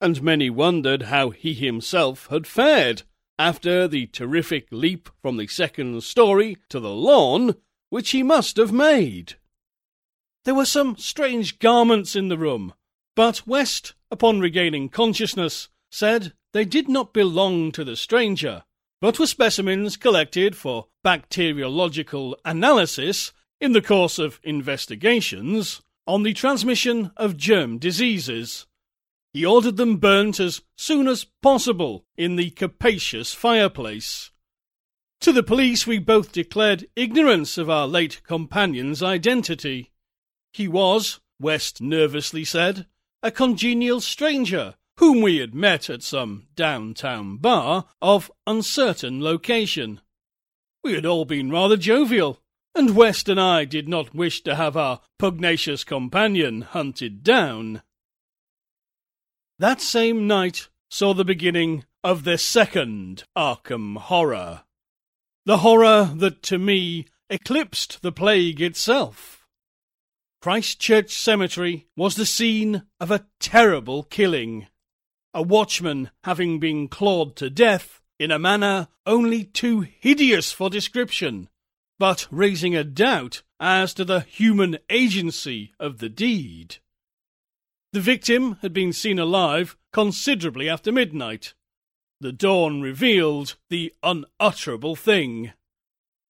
and 0.00 0.22
many 0.22 0.50
wondered 0.50 1.02
how 1.02 1.30
he 1.30 1.54
himself 1.54 2.26
had 2.28 2.46
fared 2.46 3.02
after 3.38 3.88
the 3.88 4.06
terrific 4.06 4.68
leap 4.70 5.08
from 5.22 5.36
the 5.36 5.46
second 5.46 6.02
story 6.02 6.56
to 6.68 6.80
the 6.80 6.94
lawn 6.94 7.56
which 7.90 8.10
he 8.10 8.22
must 8.22 8.56
have 8.56 8.72
made. 8.72 9.34
There 10.48 10.54
were 10.54 10.64
some 10.64 10.96
strange 10.96 11.58
garments 11.58 12.16
in 12.16 12.28
the 12.28 12.38
room, 12.38 12.72
but 13.14 13.46
West, 13.46 13.92
upon 14.10 14.40
regaining 14.40 14.88
consciousness, 14.88 15.68
said 15.90 16.32
they 16.54 16.64
did 16.64 16.88
not 16.88 17.12
belong 17.12 17.70
to 17.72 17.84
the 17.84 17.96
stranger, 17.96 18.64
but 19.02 19.18
were 19.18 19.26
specimens 19.26 19.98
collected 19.98 20.56
for 20.56 20.86
bacteriological 21.04 22.34
analysis 22.46 23.34
in 23.60 23.72
the 23.72 23.82
course 23.82 24.18
of 24.18 24.40
investigations 24.42 25.82
on 26.06 26.22
the 26.22 26.32
transmission 26.32 27.10
of 27.18 27.36
germ 27.36 27.76
diseases. 27.76 28.66
He 29.34 29.44
ordered 29.44 29.76
them 29.76 29.98
burnt 29.98 30.40
as 30.40 30.62
soon 30.78 31.08
as 31.08 31.26
possible 31.42 32.06
in 32.16 32.36
the 32.36 32.48
capacious 32.48 33.34
fireplace. 33.34 34.30
To 35.20 35.30
the 35.30 35.42
police, 35.42 35.86
we 35.86 35.98
both 35.98 36.32
declared 36.32 36.88
ignorance 36.96 37.58
of 37.58 37.68
our 37.68 37.86
late 37.86 38.22
companion's 38.24 39.02
identity. 39.02 39.90
He 40.52 40.68
was, 40.68 41.20
West 41.40 41.80
nervously 41.80 42.44
said, 42.44 42.86
a 43.22 43.30
congenial 43.30 44.00
stranger 44.00 44.74
whom 44.98 45.20
we 45.20 45.36
had 45.36 45.54
met 45.54 45.88
at 45.88 46.02
some 46.02 46.48
downtown 46.56 47.36
bar 47.36 47.86
of 48.02 48.32
uncertain 48.46 49.22
location. 49.22 50.00
We 50.82 50.94
had 50.94 51.06
all 51.06 51.24
been 51.24 51.50
rather 51.50 51.76
jovial, 51.76 52.40
and 52.74 52.96
West 52.96 53.28
and 53.28 53.40
I 53.40 53.64
did 53.64 53.88
not 53.88 54.14
wish 54.14 54.42
to 54.42 54.56
have 54.56 54.76
our 54.76 55.00
pugnacious 55.18 55.84
companion 55.84 56.62
hunted 56.62 57.22
down. 57.22 57.82
That 59.58 59.80
same 59.80 60.26
night 60.26 60.68
saw 60.90 61.14
the 61.14 61.24
beginning 61.24 61.84
of 62.02 62.24
the 62.24 62.38
second 62.38 63.24
Arkham 63.36 63.96
horror. 63.98 64.62
The 65.46 65.58
horror 65.58 66.10
that 66.16 66.42
to 66.44 66.58
me 66.58 67.06
eclipsed 67.30 68.02
the 68.02 68.12
plague 68.12 68.60
itself. 68.60 69.37
Christchurch 70.40 71.10
Cemetery 71.10 71.88
was 71.96 72.14
the 72.14 72.26
scene 72.26 72.82
of 73.00 73.10
a 73.10 73.26
terrible 73.40 74.04
killing. 74.04 74.68
A 75.34 75.42
watchman 75.42 76.10
having 76.22 76.60
been 76.60 76.86
clawed 76.86 77.34
to 77.36 77.50
death 77.50 78.00
in 78.20 78.30
a 78.30 78.38
manner 78.38 78.88
only 79.04 79.44
too 79.44 79.80
hideous 79.80 80.52
for 80.52 80.70
description, 80.70 81.48
but 81.98 82.28
raising 82.30 82.76
a 82.76 82.84
doubt 82.84 83.42
as 83.58 83.92
to 83.94 84.04
the 84.04 84.20
human 84.20 84.78
agency 84.88 85.72
of 85.80 85.98
the 85.98 86.08
deed. 86.08 86.76
The 87.92 88.00
victim 88.00 88.58
had 88.62 88.72
been 88.72 88.92
seen 88.92 89.18
alive 89.18 89.76
considerably 89.92 90.68
after 90.68 90.92
midnight. 90.92 91.54
The 92.20 92.32
dawn 92.32 92.80
revealed 92.80 93.56
the 93.70 93.92
unutterable 94.04 94.94
thing. 94.94 95.52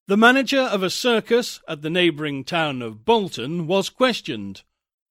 The 0.08 0.16
manager 0.16 0.62
of 0.62 0.82
a 0.82 0.88
circus 0.88 1.60
at 1.68 1.82
the 1.82 1.90
neighbouring 1.90 2.42
town 2.42 2.80
of 2.80 3.04
Bolton 3.04 3.66
was 3.66 3.90
questioned, 3.90 4.62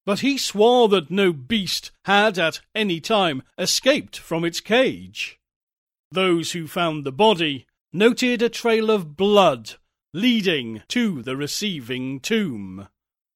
but 0.07 0.21
he 0.21 0.39
swore 0.39 0.89
that 0.89 1.11
no 1.11 1.31
beast 1.31 1.91
had 2.05 2.39
at 2.39 2.61
any 2.73 2.99
time 2.99 3.43
escaped 3.59 4.17
from 4.17 4.43
its 4.43 4.59
cage. 4.59 5.37
Those 6.09 6.53
who 6.53 6.65
found 6.65 7.05
the 7.05 7.11
body 7.11 7.67
noted 7.93 8.41
a 8.41 8.49
trail 8.49 8.89
of 8.89 9.15
blood 9.15 9.75
leading 10.15 10.81
to 10.87 11.21
the 11.21 11.37
receiving 11.37 12.19
tomb, 12.19 12.87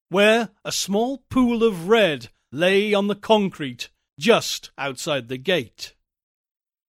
where 0.09 0.49
a 0.65 0.71
small 0.71 1.19
pool 1.29 1.63
of 1.63 1.87
red 1.87 2.29
lay 2.51 2.91
on 2.91 3.05
the 3.05 3.13
concrete 3.13 3.91
just 4.19 4.71
outside 4.79 5.27
the 5.27 5.37
gate. 5.37 5.93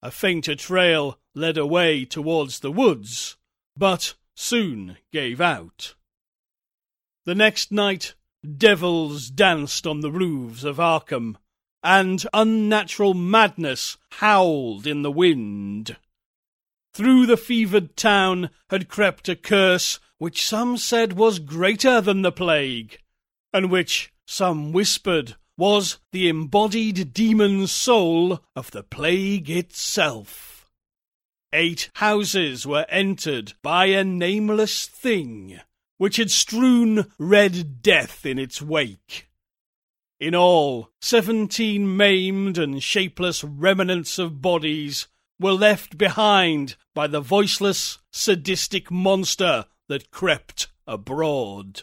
A 0.00 0.10
fainter 0.10 0.54
trail 0.54 1.18
led 1.34 1.58
away 1.58 2.06
towards 2.06 2.60
the 2.60 2.72
woods, 2.72 3.36
but 3.76 4.14
soon 4.34 4.96
gave 5.12 5.40
out. 5.40 5.94
The 7.24 7.34
next 7.34 7.70
night, 7.70 8.14
devils 8.56 9.30
danced 9.30 9.86
on 9.86 10.00
the 10.00 10.10
roofs 10.10 10.64
of 10.64 10.78
Arkham, 10.78 11.36
and 11.82 12.24
unnatural 12.32 13.14
madness 13.14 13.96
howled 14.12 14.86
in 14.86 15.02
the 15.02 15.10
wind. 15.10 15.96
Through 16.94 17.26
the 17.26 17.36
fevered 17.36 17.96
town 17.96 18.50
had 18.70 18.88
crept 18.88 19.28
a 19.28 19.36
curse 19.36 19.98
which 20.18 20.46
some 20.46 20.76
said 20.76 21.14
was 21.14 21.38
greater 21.38 22.00
than 22.00 22.22
the 22.22 22.32
plague, 22.32 22.98
and 23.52 23.70
which 23.70 24.12
some 24.26 24.72
whispered 24.72 25.36
was 25.56 25.98
the 26.12 26.28
embodied 26.28 27.12
demon 27.12 27.66
soul 27.66 28.40
of 28.54 28.70
the 28.70 28.82
plague 28.82 29.50
itself. 29.50 30.51
Eight 31.54 31.90
houses 31.94 32.66
were 32.66 32.86
entered 32.88 33.52
by 33.60 33.86
a 33.86 34.02
nameless 34.02 34.86
thing, 34.86 35.60
which 35.98 36.16
had 36.16 36.30
strewn 36.30 37.12
red 37.18 37.82
death 37.82 38.24
in 38.24 38.38
its 38.38 38.62
wake. 38.62 39.28
In 40.18 40.34
all, 40.34 40.90
seventeen 41.02 41.94
maimed 41.94 42.56
and 42.56 42.82
shapeless 42.82 43.44
remnants 43.44 44.18
of 44.18 44.40
bodies 44.40 45.08
were 45.38 45.52
left 45.52 45.98
behind 45.98 46.76
by 46.94 47.06
the 47.06 47.20
voiceless, 47.20 47.98
sadistic 48.10 48.90
monster 48.90 49.66
that 49.88 50.10
crept 50.10 50.68
abroad. 50.86 51.82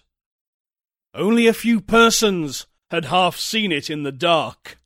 Only 1.14 1.46
a 1.46 1.54
few 1.54 1.80
persons 1.80 2.66
had 2.90 3.06
half 3.06 3.38
seen 3.38 3.72
it 3.72 3.90
in 3.90 4.02
the 4.02 4.12
dark, 4.12 4.80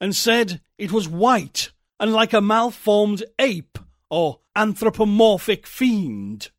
and 0.00 0.16
said 0.16 0.62
it 0.78 0.92
was 0.92 1.08
white 1.08 1.72
and 1.98 2.10
like 2.12 2.32
a 2.32 2.40
malformed 2.40 3.22
ape 3.38 3.78
or 4.10 4.40
anthropomorphic 4.56 5.66
fiend. 5.66 6.50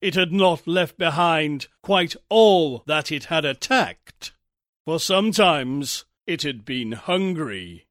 It 0.00 0.14
had 0.14 0.32
not 0.32 0.66
left 0.66 0.98
behind 0.98 1.68
quite 1.82 2.16
all 2.28 2.82
that 2.86 3.10
it 3.10 3.24
had 3.24 3.44
attacked, 3.44 4.32
for 4.84 5.00
sometimes 5.00 6.04
it 6.26 6.42
had 6.42 6.64
been 6.64 6.92
hungry. 6.92 7.86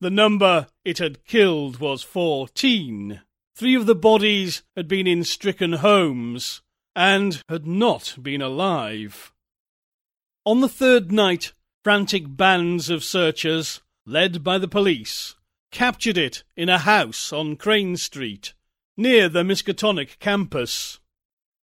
The 0.00 0.10
number 0.10 0.68
it 0.84 0.98
had 0.98 1.24
killed 1.26 1.78
was 1.78 2.02
fourteen. 2.02 3.20
Three 3.54 3.74
of 3.74 3.84
the 3.84 3.94
bodies 3.94 4.62
had 4.74 4.88
been 4.88 5.06
in 5.06 5.24
stricken 5.24 5.74
homes 5.74 6.62
and 6.96 7.42
had 7.48 7.66
not 7.66 8.16
been 8.22 8.40
alive. 8.40 9.32
On 10.46 10.60
the 10.60 10.68
third 10.68 11.12
night, 11.12 11.52
frantic 11.84 12.24
bands 12.26 12.88
of 12.88 13.04
searchers, 13.04 13.82
led 14.06 14.42
by 14.42 14.56
the 14.56 14.68
police, 14.68 15.34
captured 15.70 16.18
it 16.18 16.42
in 16.56 16.68
a 16.68 16.78
house 16.78 17.32
on 17.32 17.56
Crane 17.56 17.96
Street, 17.96 18.52
near 18.96 19.28
the 19.28 19.42
Miskatonic 19.42 20.18
campus. 20.18 20.98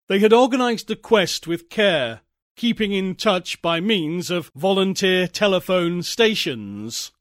They 0.08 0.20
had 0.20 0.32
organized 0.32 0.88
the 0.88 0.96
quest 0.96 1.46
with 1.46 1.68
care, 1.68 2.20
keeping 2.56 2.92
in 2.92 3.14
touch 3.14 3.60
by 3.60 3.80
means 3.80 4.30
of 4.30 4.50
volunteer 4.54 5.26
telephone 5.26 6.02
stations. 6.02 7.12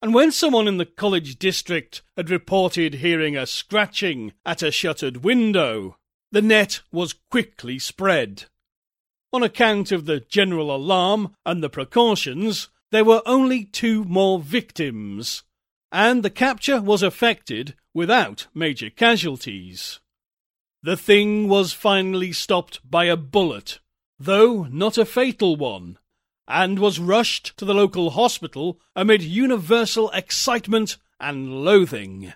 And 0.00 0.14
when 0.14 0.30
someone 0.30 0.68
in 0.68 0.76
the 0.76 0.86
college 0.86 1.38
district 1.38 2.02
had 2.16 2.30
reported 2.30 2.94
hearing 2.94 3.36
a 3.36 3.46
scratching 3.46 4.32
at 4.46 4.62
a 4.62 4.70
shuttered 4.70 5.18
window, 5.24 5.96
the 6.30 6.42
net 6.42 6.80
was 6.92 7.14
quickly 7.30 7.78
spread. 7.78 8.44
On 9.32 9.42
account 9.42 9.92
of 9.92 10.06
the 10.06 10.20
general 10.20 10.74
alarm 10.74 11.34
and 11.44 11.62
the 11.62 11.68
precautions, 11.68 12.68
there 12.90 13.04
were 13.04 13.22
only 13.26 13.64
two 13.64 14.04
more 14.04 14.38
victims, 14.38 15.42
and 15.90 16.22
the 16.22 16.30
capture 16.30 16.80
was 16.80 17.02
effected 17.02 17.74
without 17.94 18.46
major 18.54 18.90
casualties. 18.90 20.00
The 20.82 20.96
thing 20.96 21.48
was 21.48 21.72
finally 21.72 22.32
stopped 22.32 22.80
by 22.88 23.06
a 23.06 23.16
bullet, 23.16 23.80
though 24.18 24.64
not 24.64 24.98
a 24.98 25.04
fatal 25.04 25.56
one, 25.56 25.98
and 26.46 26.78
was 26.78 26.98
rushed 26.98 27.56
to 27.58 27.64
the 27.64 27.74
local 27.74 28.10
hospital 28.10 28.80
amid 28.94 29.22
universal 29.22 30.10
excitement 30.10 30.96
and 31.20 31.64
loathing. 31.64 32.32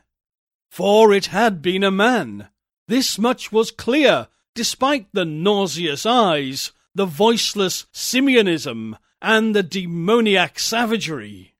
For 0.71 1.13
it 1.13 1.27
had 1.27 1.63
been 1.63 1.85
a 1.85 1.91
man. 1.91 2.49
This 2.89 3.19
much 3.19 3.53
was 3.53 3.71
clear, 3.71 4.29
despite 4.55 5.07
the 5.13 5.25
nauseous 5.25 6.05
eyes, 6.05 6.73
the 6.95 7.07
voiceless 7.07 7.87
simianism, 7.93 8.97
and 9.21 9.55
the 9.55 9.63
demoniac 9.63 10.59
savagery. 10.59 11.52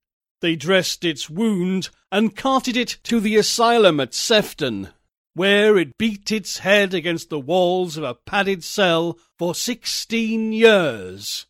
They 0.43 0.57
dressed 0.57 1.05
its 1.05 1.31
wound 1.31 1.91
and 2.11 2.35
carted 2.35 2.77
it 2.77 2.99
to 3.05 3.21
the 3.21 3.37
asylum 3.37 4.01
at 4.01 4.13
Sefton, 4.13 4.89
where 5.35 5.79
it 5.79 5.97
beat 5.97 6.33
its 6.33 6.59
head 6.59 6.93
against 6.93 7.31
the 7.31 7.39
walls 7.39 7.97
of 7.97 8.03
a 8.03 8.15
padded 8.15 8.65
cell 8.65 9.21
for 9.39 9.55
sixteen 9.55 10.53
years, 10.53 11.47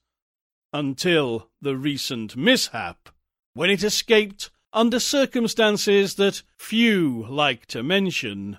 until 0.74 1.49
the 1.62 1.74
recent 1.74 2.36
mishap, 2.36 3.09
when 3.55 3.70
it 3.70 3.82
escaped 3.82 4.51
under 4.74 5.01
circumstances 5.01 6.16
that 6.16 6.43
few 6.59 7.26
like 7.30 7.64
to 7.68 7.82
mention. 7.82 8.59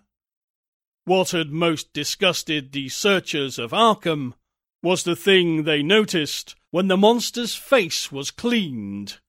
What 1.06 1.30
had 1.30 1.52
most 1.52 1.94
disgusted 1.94 2.72
the 2.72 2.90
searchers 2.90 3.60
of 3.60 3.72
Arkham 3.72 4.34
was 4.82 5.04
the 5.04 5.16
thing 5.16 5.64
they 5.64 5.84
noticed 5.84 6.56
when 6.72 6.88
the 6.88 6.98
monster's 6.98 7.54
face 7.54 8.12
was 8.12 8.32
cleaned 8.32 9.20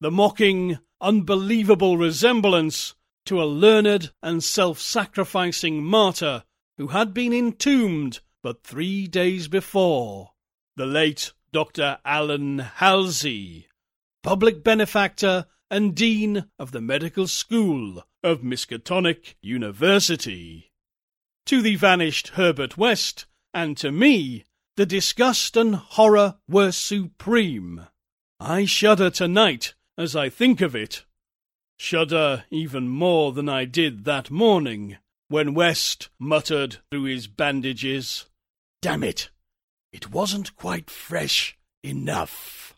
the 0.00 0.10
mocking, 0.10 0.78
unbelievable 1.00 1.96
resemblance 1.98 2.94
to 3.26 3.42
a 3.42 3.44
learned 3.44 4.10
and 4.22 4.42
self-sacrificing 4.42 5.84
martyr 5.84 6.42
who 6.78 6.88
had 6.88 7.12
been 7.12 7.32
entombed 7.32 8.20
but 8.42 8.64
three 8.64 9.06
days 9.06 9.46
before, 9.46 10.30
the 10.76 10.86
late 10.86 11.32
Dr. 11.52 11.98
Allan 12.04 12.58
Halsey, 12.58 13.66
public 14.22 14.64
benefactor 14.64 15.46
and 15.70 15.94
dean 15.94 16.46
of 16.58 16.72
the 16.72 16.80
medical 16.80 17.26
school 17.26 18.02
of 18.22 18.40
Miskatonic 18.40 19.34
University. 19.42 20.72
To 21.46 21.60
the 21.60 21.76
vanished 21.76 22.28
Herbert 22.28 22.78
West, 22.78 23.26
and 23.52 23.76
to 23.76 23.92
me, 23.92 24.44
the 24.76 24.86
disgust 24.86 25.56
and 25.56 25.74
horror 25.74 26.36
were 26.48 26.72
supreme. 26.72 27.86
I 28.38 28.64
shudder 28.64 29.10
tonight 29.10 29.74
as 30.00 30.16
I 30.16 30.30
think 30.30 30.62
of 30.62 30.74
it, 30.74 31.04
shudder 31.78 32.44
even 32.50 32.88
more 32.88 33.32
than 33.32 33.50
I 33.50 33.66
did 33.66 34.04
that 34.06 34.30
morning 34.30 34.96
when 35.28 35.52
West 35.52 36.08
muttered 36.18 36.78
through 36.90 37.04
his 37.04 37.26
bandages, 37.26 38.24
Damn 38.80 39.04
it, 39.04 39.28
it 39.92 40.10
wasn't 40.10 40.56
quite 40.56 40.88
fresh 40.88 41.58
enough. 41.84 42.69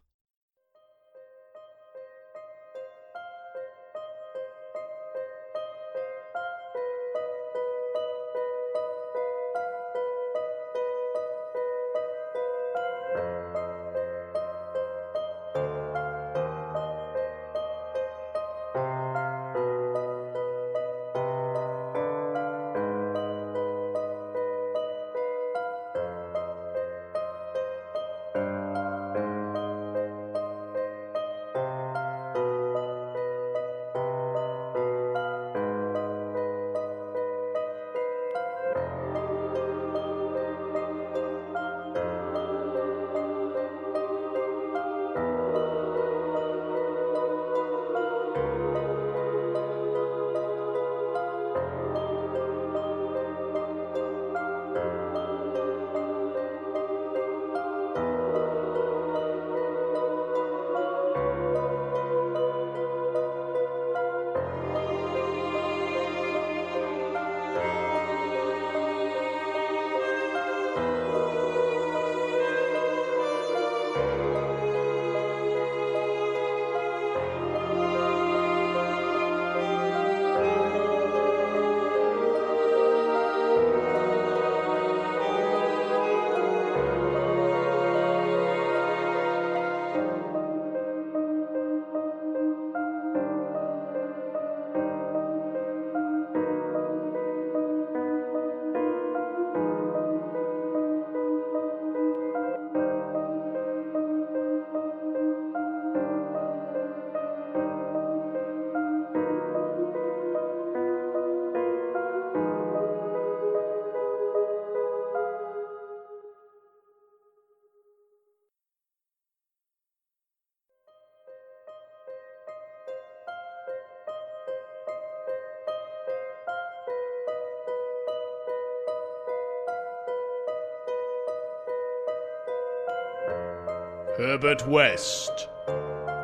Herbert 134.32 134.66
West, 134.66 135.46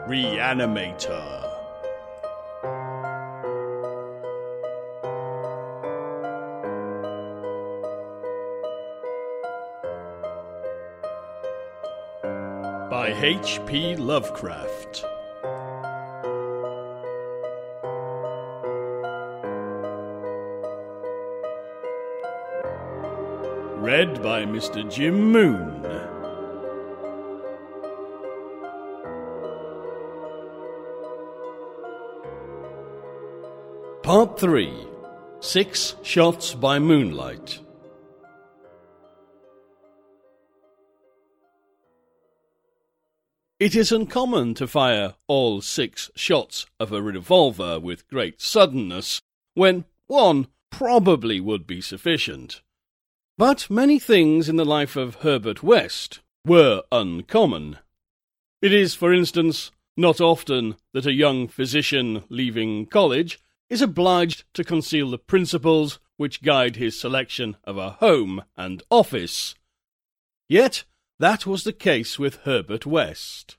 Reanimator. 0.08 1.42
By 12.88 13.12
H.P. 13.14 13.96
Lovecraft. 13.96 15.04
Read 23.76 24.22
by 24.22 24.46
Mr. 24.46 24.90
Jim 24.90 25.30
Moon. 25.30 25.87
3 34.38 34.72
Six 35.40 35.96
Shots 36.04 36.54
by 36.54 36.78
Moonlight. 36.78 37.58
It 43.58 43.74
is 43.74 43.90
uncommon 43.90 44.54
to 44.54 44.68
fire 44.68 45.14
all 45.26 45.60
six 45.60 46.12
shots 46.14 46.66
of 46.78 46.92
a 46.92 47.02
revolver 47.02 47.80
with 47.80 48.06
great 48.06 48.40
suddenness, 48.40 49.20
when 49.54 49.86
one 50.06 50.46
probably 50.70 51.40
would 51.40 51.66
be 51.66 51.80
sufficient. 51.80 52.62
But 53.36 53.68
many 53.68 53.98
things 53.98 54.48
in 54.48 54.54
the 54.54 54.64
life 54.64 54.94
of 54.94 55.16
Herbert 55.16 55.64
West 55.64 56.20
were 56.46 56.84
uncommon. 56.92 57.78
It 58.62 58.72
is, 58.72 58.94
for 58.94 59.12
instance, 59.12 59.72
not 59.96 60.20
often 60.20 60.76
that 60.92 61.06
a 61.06 61.12
young 61.12 61.48
physician 61.48 62.22
leaving 62.28 62.86
college 62.86 63.40
is 63.70 63.82
obliged 63.82 64.44
to 64.54 64.64
conceal 64.64 65.10
the 65.10 65.18
principles 65.18 65.98
which 66.16 66.42
guide 66.42 66.76
his 66.76 66.98
selection 66.98 67.56
of 67.64 67.76
a 67.76 67.90
home 67.90 68.42
and 68.56 68.82
office. 68.90 69.54
Yet 70.48 70.84
that 71.18 71.46
was 71.46 71.64
the 71.64 71.72
case 71.72 72.18
with 72.18 72.36
Herbert 72.44 72.86
West. 72.86 73.56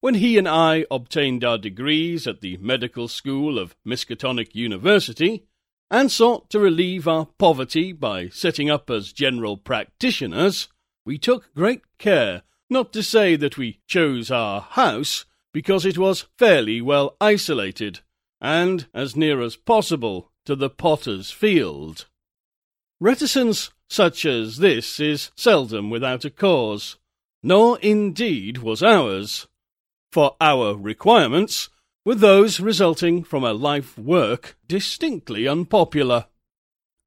When 0.00 0.14
he 0.14 0.38
and 0.38 0.48
I 0.48 0.86
obtained 0.90 1.44
our 1.44 1.58
degrees 1.58 2.26
at 2.26 2.40
the 2.40 2.56
medical 2.58 3.08
school 3.08 3.58
of 3.58 3.74
Miskatonic 3.86 4.54
University, 4.54 5.44
and 5.90 6.10
sought 6.10 6.50
to 6.50 6.58
relieve 6.58 7.06
our 7.06 7.26
poverty 7.38 7.92
by 7.92 8.28
setting 8.28 8.70
up 8.70 8.90
as 8.90 9.12
general 9.12 9.56
practitioners, 9.56 10.68
we 11.04 11.18
took 11.18 11.54
great 11.54 11.82
care 11.98 12.42
not 12.70 12.92
to 12.92 13.02
say 13.02 13.36
that 13.36 13.56
we 13.58 13.80
chose 13.86 14.30
our 14.30 14.60
house 14.60 15.24
because 15.52 15.84
it 15.84 15.96
was 15.96 16.26
fairly 16.36 16.80
well 16.80 17.16
isolated 17.20 18.00
and 18.44 18.86
as 18.92 19.16
near 19.16 19.40
as 19.40 19.56
possible 19.56 20.30
to 20.44 20.54
the 20.54 20.68
potter's 20.68 21.30
field. 21.30 22.04
Reticence 23.00 23.70
such 23.88 24.26
as 24.26 24.58
this 24.58 25.00
is 25.00 25.30
seldom 25.34 25.88
without 25.88 26.26
a 26.26 26.30
cause, 26.30 26.98
nor 27.42 27.78
indeed 27.78 28.58
was 28.58 28.82
ours, 28.82 29.46
for 30.12 30.36
our 30.42 30.76
requirements 30.76 31.70
were 32.04 32.14
those 32.14 32.60
resulting 32.60 33.24
from 33.24 33.44
a 33.44 33.54
life 33.54 33.96
work 33.96 34.58
distinctly 34.68 35.48
unpopular. 35.48 36.26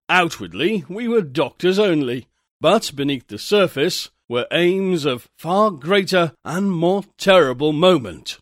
Outwardly, 0.10 0.86
we 0.90 1.08
were 1.08 1.22
doctors 1.22 1.78
only, 1.78 2.28
but 2.60 2.92
beneath 2.96 3.28
the 3.28 3.38
surface 3.38 4.10
were 4.28 4.48
aims 4.52 5.06
of 5.06 5.30
far 5.38 5.70
greater 5.70 6.34
and 6.44 6.72
more 6.72 7.04
terrible 7.20 7.74
moment. 7.74 8.40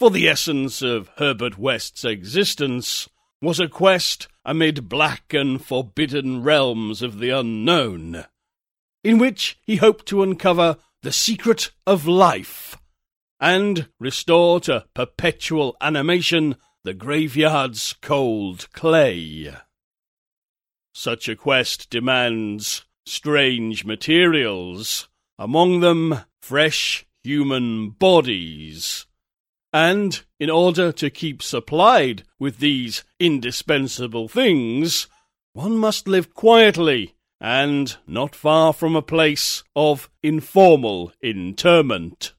For 0.00 0.10
the 0.10 0.28
essence 0.30 0.80
of 0.80 1.10
Herbert 1.18 1.58
West's 1.58 2.06
existence 2.06 3.06
was 3.42 3.60
a 3.60 3.68
quest 3.68 4.28
amid 4.46 4.88
black 4.88 5.34
and 5.34 5.62
forbidden 5.62 6.42
realms 6.42 7.02
of 7.02 7.18
the 7.18 7.28
unknown, 7.28 8.24
in 9.04 9.18
which 9.18 9.58
he 9.60 9.76
hoped 9.76 10.06
to 10.06 10.22
uncover 10.22 10.78
the 11.02 11.12
secret 11.12 11.72
of 11.86 12.06
life 12.06 12.78
and 13.38 13.90
restore 13.98 14.58
to 14.60 14.86
perpetual 14.94 15.76
animation 15.82 16.56
the 16.82 16.94
graveyard's 16.94 17.92
cold 18.00 18.72
clay. 18.72 19.54
Such 20.94 21.28
a 21.28 21.36
quest 21.36 21.90
demands 21.90 22.86
strange 23.04 23.84
materials, 23.84 25.10
among 25.38 25.80
them 25.80 26.20
fresh 26.40 27.04
human 27.22 27.90
bodies 27.90 29.04
and 29.72 30.22
in 30.38 30.50
order 30.50 30.90
to 30.92 31.10
keep 31.10 31.42
supplied 31.42 32.24
with 32.38 32.58
these 32.58 33.04
indispensable 33.18 34.28
things, 34.28 35.06
one 35.52 35.76
must 35.76 36.08
live 36.08 36.34
quietly 36.34 37.14
and 37.40 37.96
not 38.06 38.34
far 38.34 38.72
from 38.72 38.94
a 38.94 39.02
place 39.02 39.64
of 39.74 40.10
informal 40.22 41.12
interment. 41.22 42.32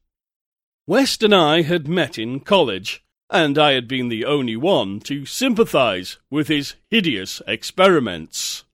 West 0.85 1.23
and 1.23 1.33
I 1.33 1.61
had 1.61 1.87
met 1.87 2.17
in 2.17 2.39
college, 2.41 3.03
and 3.29 3.57
I 3.57 3.73
had 3.73 3.87
been 3.87 4.09
the 4.09 4.25
only 4.25 4.55
one 4.55 4.99
to 5.01 5.25
sympathize 5.25 6.17
with 6.29 6.49
his 6.49 6.75
hideous 6.89 7.41
experiments. 7.47 8.65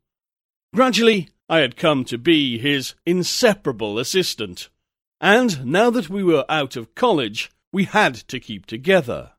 Gradually, 0.74 1.30
I 1.48 1.60
had 1.60 1.78
come 1.78 2.04
to 2.06 2.18
be 2.18 2.58
his 2.58 2.96
inseparable 3.06 4.00
assistant, 4.00 4.70
and 5.22 5.66
now 5.66 5.90
that 5.92 6.10
we 6.10 6.24
were 6.24 6.46
out 6.50 6.76
of 6.76 6.94
college, 6.96 7.52
we 7.72 7.86
had 7.86 8.16
to 8.16 8.40
keep 8.40 8.66
together. 8.66 9.32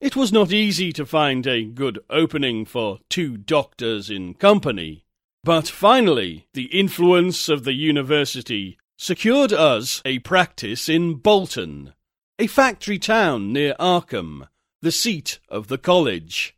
It 0.00 0.16
was 0.16 0.32
not 0.32 0.52
easy 0.52 0.92
to 0.92 1.06
find 1.06 1.46
a 1.46 1.64
good 1.64 1.98
opening 2.10 2.64
for 2.64 2.98
two 3.08 3.36
doctors 3.36 4.10
in 4.10 4.34
company, 4.34 5.04
but 5.42 5.68
finally 5.68 6.46
the 6.52 6.66
influence 6.66 7.48
of 7.48 7.64
the 7.64 7.72
university 7.72 8.78
secured 8.98 9.52
us 9.52 10.02
a 10.04 10.18
practice 10.20 10.88
in 10.88 11.14
Bolton, 11.14 11.94
a 12.38 12.46
factory 12.46 12.98
town 12.98 13.52
near 13.52 13.74
Arkham, 13.78 14.48
the 14.82 14.92
seat 14.92 15.38
of 15.48 15.68
the 15.68 15.78
college. 15.78 16.54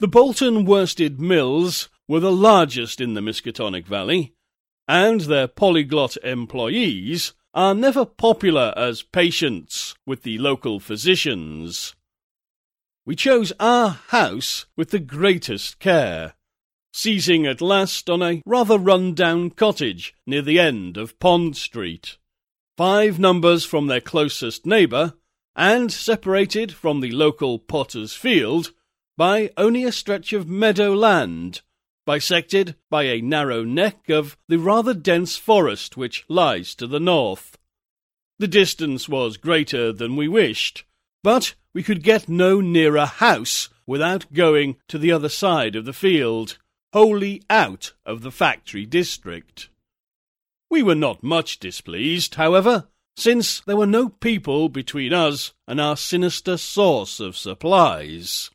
The 0.00 0.08
Bolton 0.08 0.64
worsted 0.64 1.20
mills 1.20 1.88
were 2.08 2.20
the 2.20 2.32
largest 2.32 3.00
in 3.00 3.14
the 3.14 3.20
Miskatonic 3.20 3.86
Valley, 3.86 4.34
and 4.86 5.22
their 5.22 5.48
polyglot 5.48 6.16
employees 6.18 7.32
are 7.54 7.74
never 7.74 8.04
popular 8.04 8.74
as 8.76 9.02
patients 9.02 9.94
with 10.04 10.24
the 10.24 10.36
local 10.38 10.80
physicians. 10.80 11.94
We 13.06 13.14
chose 13.14 13.52
our 13.60 13.90
house 13.90 14.66
with 14.76 14.90
the 14.90 14.98
greatest 14.98 15.78
care, 15.78 16.34
seizing 16.92 17.46
at 17.46 17.60
last 17.60 18.10
on 18.10 18.22
a 18.22 18.42
rather 18.44 18.76
run-down 18.76 19.50
cottage 19.50 20.14
near 20.26 20.42
the 20.42 20.58
end 20.58 20.96
of 20.96 21.18
Pond 21.20 21.56
Street, 21.56 22.18
five 22.76 23.20
numbers 23.20 23.64
from 23.64 23.86
their 23.86 24.00
closest 24.00 24.66
neighbour, 24.66 25.14
and 25.54 25.92
separated 25.92 26.72
from 26.72 27.00
the 27.00 27.12
local 27.12 27.60
potter's 27.60 28.14
field 28.14 28.72
by 29.16 29.50
only 29.56 29.84
a 29.84 29.92
stretch 29.92 30.32
of 30.32 30.48
meadow 30.48 30.92
land 30.92 31.60
bisected 32.06 32.76
by 32.90 33.04
a 33.04 33.20
narrow 33.20 33.64
neck 33.64 34.08
of 34.08 34.36
the 34.48 34.58
rather 34.58 34.94
dense 34.94 35.36
forest 35.36 35.96
which 35.96 36.24
lies 36.28 36.74
to 36.74 36.86
the 36.86 37.00
north. 37.00 37.58
The 38.38 38.48
distance 38.48 39.08
was 39.08 39.36
greater 39.36 39.92
than 39.92 40.16
we 40.16 40.28
wished, 40.28 40.84
but 41.22 41.54
we 41.72 41.82
could 41.82 42.02
get 42.02 42.28
no 42.28 42.60
nearer 42.60 43.06
house 43.06 43.68
without 43.86 44.32
going 44.32 44.76
to 44.88 44.98
the 44.98 45.12
other 45.12 45.28
side 45.28 45.76
of 45.76 45.84
the 45.84 45.92
field, 45.92 46.58
wholly 46.92 47.42
out 47.48 47.92
of 48.04 48.22
the 48.22 48.30
factory 48.32 48.86
district. 48.86 49.68
We 50.70 50.82
were 50.82 50.94
not 50.94 51.22
much 51.22 51.58
displeased, 51.58 52.34
however, 52.34 52.88
since 53.16 53.60
there 53.60 53.76
were 53.76 53.86
no 53.86 54.08
people 54.08 54.68
between 54.68 55.12
us 55.12 55.52
and 55.68 55.80
our 55.80 55.96
sinister 55.96 56.56
source 56.56 57.20
of 57.20 57.36
supplies. 57.36 58.50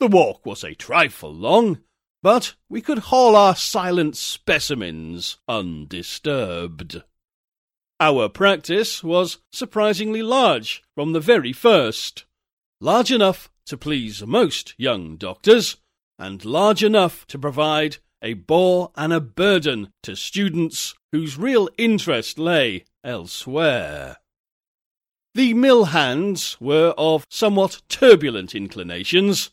The 0.00 0.06
walk 0.06 0.46
was 0.46 0.64
a 0.64 0.74
trifle 0.74 1.34
long, 1.34 1.80
but 2.24 2.54
we 2.70 2.80
could 2.80 3.10
haul 3.10 3.36
our 3.36 3.54
silent 3.54 4.16
specimens 4.16 5.36
undisturbed. 5.46 7.02
Our 8.00 8.30
practice 8.30 9.04
was 9.04 9.40
surprisingly 9.52 10.22
large 10.22 10.82
from 10.94 11.12
the 11.12 11.20
very 11.20 11.52
first, 11.52 12.24
large 12.80 13.12
enough 13.12 13.50
to 13.66 13.76
please 13.76 14.24
most 14.26 14.72
young 14.78 15.16
doctors, 15.16 15.76
and 16.18 16.42
large 16.46 16.82
enough 16.82 17.26
to 17.26 17.38
provide 17.38 17.98
a 18.22 18.32
bore 18.32 18.90
and 18.96 19.12
a 19.12 19.20
burden 19.20 19.92
to 20.02 20.16
students 20.16 20.94
whose 21.12 21.36
real 21.36 21.68
interest 21.76 22.38
lay 22.38 22.86
elsewhere. 23.04 24.16
The 25.34 25.52
mill 25.52 25.86
hands 25.86 26.56
were 26.58 26.94
of 26.96 27.26
somewhat 27.28 27.82
turbulent 27.90 28.54
inclinations, 28.54 29.50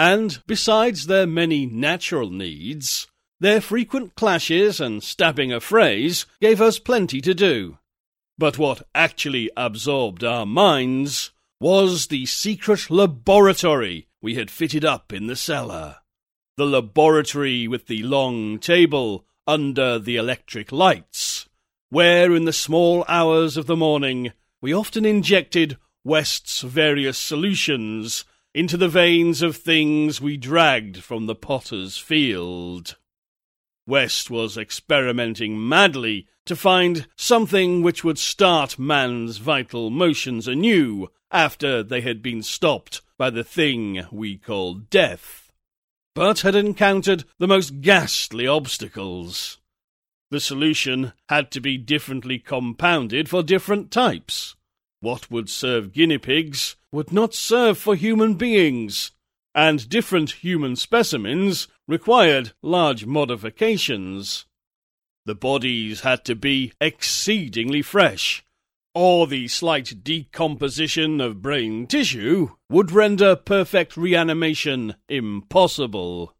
and 0.00 0.42
besides 0.46 1.08
their 1.08 1.26
many 1.26 1.66
natural 1.66 2.30
needs, 2.30 3.06
their 3.38 3.60
frequent 3.60 4.14
clashes 4.14 4.80
and 4.80 5.02
stabbing 5.02 5.52
affrays 5.52 6.24
gave 6.40 6.58
us 6.58 6.78
plenty 6.78 7.20
to 7.20 7.34
do. 7.34 7.76
But 8.38 8.56
what 8.56 8.80
actually 8.94 9.50
absorbed 9.58 10.24
our 10.24 10.46
minds 10.46 11.32
was 11.60 12.06
the 12.06 12.24
secret 12.24 12.88
laboratory 12.88 14.08
we 14.22 14.36
had 14.36 14.50
fitted 14.50 14.86
up 14.86 15.12
in 15.12 15.26
the 15.26 15.36
cellar. 15.36 15.96
The 16.56 16.64
laboratory 16.64 17.68
with 17.68 17.86
the 17.86 18.02
long 18.02 18.58
table 18.58 19.26
under 19.46 19.98
the 19.98 20.16
electric 20.16 20.72
lights, 20.72 21.46
where 21.90 22.34
in 22.34 22.46
the 22.46 22.54
small 22.54 23.04
hours 23.06 23.58
of 23.58 23.66
the 23.66 23.76
morning 23.76 24.32
we 24.62 24.72
often 24.72 25.04
injected 25.04 25.76
West's 26.04 26.62
various 26.62 27.18
solutions 27.18 28.24
into 28.54 28.76
the 28.76 28.88
veins 28.88 29.42
of 29.42 29.56
things 29.56 30.20
we 30.20 30.36
dragged 30.36 30.98
from 31.02 31.26
the 31.26 31.34
potter's 31.34 31.96
field. 31.96 32.96
West 33.86 34.30
was 34.30 34.56
experimenting 34.56 35.68
madly 35.68 36.26
to 36.46 36.56
find 36.56 37.06
something 37.16 37.82
which 37.82 38.02
would 38.02 38.18
start 38.18 38.78
man's 38.78 39.38
vital 39.38 39.90
motions 39.90 40.48
anew 40.48 41.08
after 41.30 41.82
they 41.82 42.00
had 42.00 42.22
been 42.22 42.42
stopped 42.42 43.02
by 43.16 43.30
the 43.30 43.44
thing 43.44 44.04
we 44.10 44.36
call 44.36 44.74
death, 44.74 45.52
but 46.14 46.40
had 46.40 46.54
encountered 46.54 47.24
the 47.38 47.46
most 47.46 47.80
ghastly 47.80 48.46
obstacles. 48.46 49.58
The 50.30 50.40
solution 50.40 51.12
had 51.28 51.50
to 51.52 51.60
be 51.60 51.76
differently 51.76 52.38
compounded 52.38 53.28
for 53.28 53.42
different 53.42 53.90
types. 53.90 54.56
What 55.00 55.30
would 55.30 55.48
serve 55.48 55.92
guinea 55.92 56.18
pigs 56.18 56.76
would 56.92 57.12
not 57.12 57.34
serve 57.34 57.78
for 57.78 57.94
human 57.94 58.34
beings, 58.34 59.12
and 59.54 59.88
different 59.88 60.30
human 60.42 60.76
specimens 60.76 61.68
required 61.86 62.52
large 62.62 63.06
modifications. 63.06 64.46
The 65.26 65.34
bodies 65.34 66.00
had 66.00 66.24
to 66.24 66.34
be 66.34 66.72
exceedingly 66.80 67.82
fresh, 67.82 68.44
or 68.94 69.26
the 69.26 69.48
slight 69.48 70.02
decomposition 70.02 71.20
of 71.20 71.42
brain 71.42 71.86
tissue 71.86 72.50
would 72.68 72.90
render 72.90 73.36
perfect 73.36 73.96
reanimation 73.96 74.94
impossible. 75.08 76.34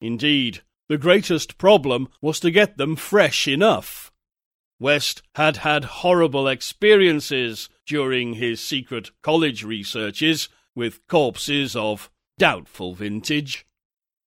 Indeed, 0.00 0.62
the 0.88 0.98
greatest 0.98 1.58
problem 1.58 2.08
was 2.20 2.38
to 2.40 2.50
get 2.50 2.76
them 2.76 2.96
fresh 2.96 3.48
enough. 3.48 4.12
West 4.78 5.22
had 5.36 5.58
had 5.58 5.84
horrible 5.84 6.48
experiences 6.48 7.68
during 7.86 8.34
his 8.34 8.60
secret 8.60 9.10
college 9.22 9.64
researches 9.64 10.48
with 10.74 11.06
corpses 11.08 11.76
of 11.76 12.10
doubtful 12.38 12.94
vintage. 12.94 13.66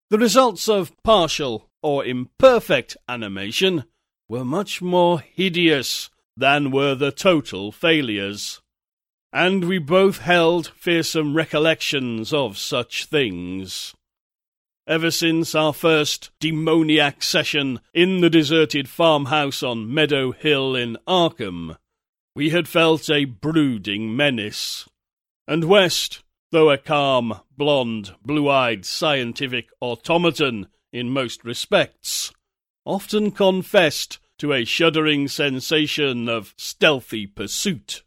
The 0.10 0.18
results 0.18 0.70
of 0.70 0.92
partial 1.04 1.70
or 1.82 2.06
imperfect 2.06 2.96
animation 3.08 3.86
were 4.30 4.46
much 4.46 4.82
more 4.82 5.20
hideous 5.20 6.10
than 6.38 6.72
were 6.72 6.96
the 6.96 7.12
total 7.12 7.72
failures. 7.72 8.62
And 9.34 9.66
we 9.66 9.80
both 9.80 10.20
held 10.20 10.68
fearsome 10.76 11.36
recollections 11.36 12.34
of 12.34 12.58
such 12.58 13.06
things. 13.06 13.94
Ever 14.88 15.10
since 15.10 15.56
our 15.56 15.74
first 15.74 16.30
demoniac 16.40 17.24
session 17.24 17.80
in 17.94 18.22
the 18.22 18.30
deserted 18.30 18.88
farmhouse 18.88 19.64
on 19.64 19.92
Meadow 19.92 20.32
Hill 20.32 20.76
in 20.76 20.98
Arkham, 21.08 21.78
we 22.36 22.50
had 22.50 22.68
felt 22.68 23.10
a 23.10 23.26
brooding 23.26 24.16
menace. 24.16 24.88
And 25.48 25.64
West, 25.64 26.22
though 26.52 26.70
a 26.70 26.78
calm, 26.78 27.40
blonde, 27.58 28.14
blue-eyed 28.24 28.86
scientific 28.86 29.70
automaton 29.80 30.68
in 30.92 31.10
most 31.10 31.44
respects, 31.46 32.34
often 32.86 33.32
confessed 33.32 34.20
to 34.38 34.52
a 34.52 34.66
shuddering 34.66 35.28
sensation 35.30 36.28
of 36.28 36.54
stealthy 36.58 37.26
pursuit. 37.26 38.04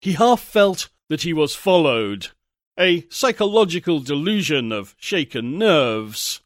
He 0.00 0.12
half 0.12 0.40
felt 0.40 0.90
that 1.08 1.22
he 1.22 1.32
was 1.32 1.54
followed, 1.54 2.28
a 2.78 3.06
psychological 3.08 4.00
delusion 4.00 4.72
of 4.72 4.94
shaken 4.98 5.58
nerves, 5.58 6.40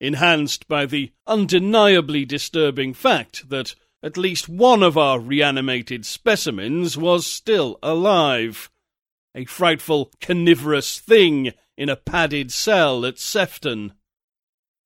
enhanced 0.00 0.66
by 0.66 0.86
the 0.86 1.12
undeniably 1.26 2.24
disturbing 2.24 2.94
fact 2.94 3.48
that 3.48 3.74
at 4.02 4.16
least 4.16 4.48
one 4.48 4.82
of 4.82 4.98
our 4.98 5.20
reanimated 5.20 6.04
specimens 6.04 6.96
was 6.96 7.26
still 7.26 7.78
alive. 7.82 8.70
A 9.34 9.44
frightful 9.44 10.10
carnivorous 10.20 10.98
thing 10.98 11.52
in 11.76 11.88
a 11.88 11.96
padded 11.96 12.52
cell 12.52 13.06
at 13.06 13.18
Sefton. 13.18 13.94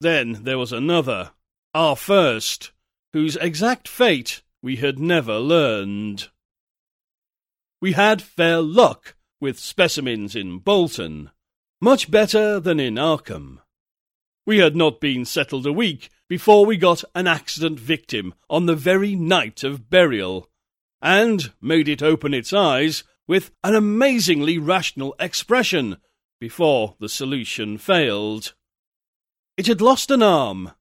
Then 0.01 0.45
there 0.45 0.59
was 0.59 0.73
another, 0.73 1.33
our 1.75 1.97
first, 1.97 2.73
whose 3.13 3.37
exact 3.37 3.89
fate 3.89 4.43
we 4.63 4.77
had 4.77 4.99
never 4.99 5.39
learned. 5.39 6.29
We 7.81 7.93
had 7.93 8.23
fair 8.23 8.61
luck 8.61 9.17
with 9.41 9.59
specimens 9.59 10.37
in 10.37 10.59
Bolton, 10.59 11.31
much 11.81 12.11
better 12.11 12.61
than 12.61 12.81
in 12.81 12.95
Arkham. 12.95 13.59
We 14.47 14.59
had 14.59 14.77
not 14.77 15.01
been 15.01 15.25
settled 15.25 15.67
a 15.67 15.73
week 15.73 16.09
before 16.29 16.67
we 16.67 16.77
got 16.77 17.05
an 17.15 17.27
accident 17.27 17.79
victim 17.79 18.35
on 18.51 18.67
the 18.67 18.75
very 18.75 19.15
night 19.15 19.63
of 19.63 19.89
burial, 19.89 20.49
and 21.01 21.53
made 21.61 21.89
it 21.89 22.03
open 22.03 22.35
its 22.35 22.53
eyes 22.53 23.05
with 23.29 23.51
an 23.63 23.75
amazingly 23.75 24.59
rational 24.59 25.15
expression 25.19 25.97
before 26.41 26.97
the 27.01 27.09
solution 27.09 27.79
failed. 27.79 28.55
It 29.57 29.67
had 29.67 29.81
lost 29.81 30.11
an 30.11 30.23
arm, 30.23 30.73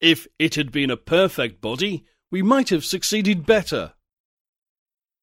if 0.00 0.26
it 0.38 0.54
had 0.54 0.70
been 0.70 0.90
a 0.90 0.96
perfect 0.96 1.60
body, 1.60 2.04
we 2.30 2.42
might 2.42 2.68
have 2.70 2.84
succeeded 2.84 3.46
better. 3.46 3.94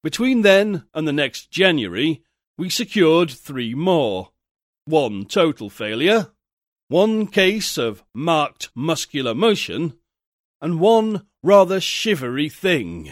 Between 0.04 0.42
then 0.42 0.86
and 0.94 1.08
the 1.08 1.14
next 1.14 1.52
January, 1.52 2.24
we 2.58 2.70
secured 2.70 3.30
three 3.30 3.74
more. 3.74 4.32
One 4.86 5.26
total 5.26 5.70
failure, 5.70 6.32
one 6.92 7.26
case 7.26 7.78
of 7.78 8.04
marked 8.14 8.70
muscular 8.76 9.34
motion, 9.34 9.94
and 10.60 10.78
one 10.78 11.26
rather 11.42 11.80
shivery 11.80 12.50
thing. 12.50 13.10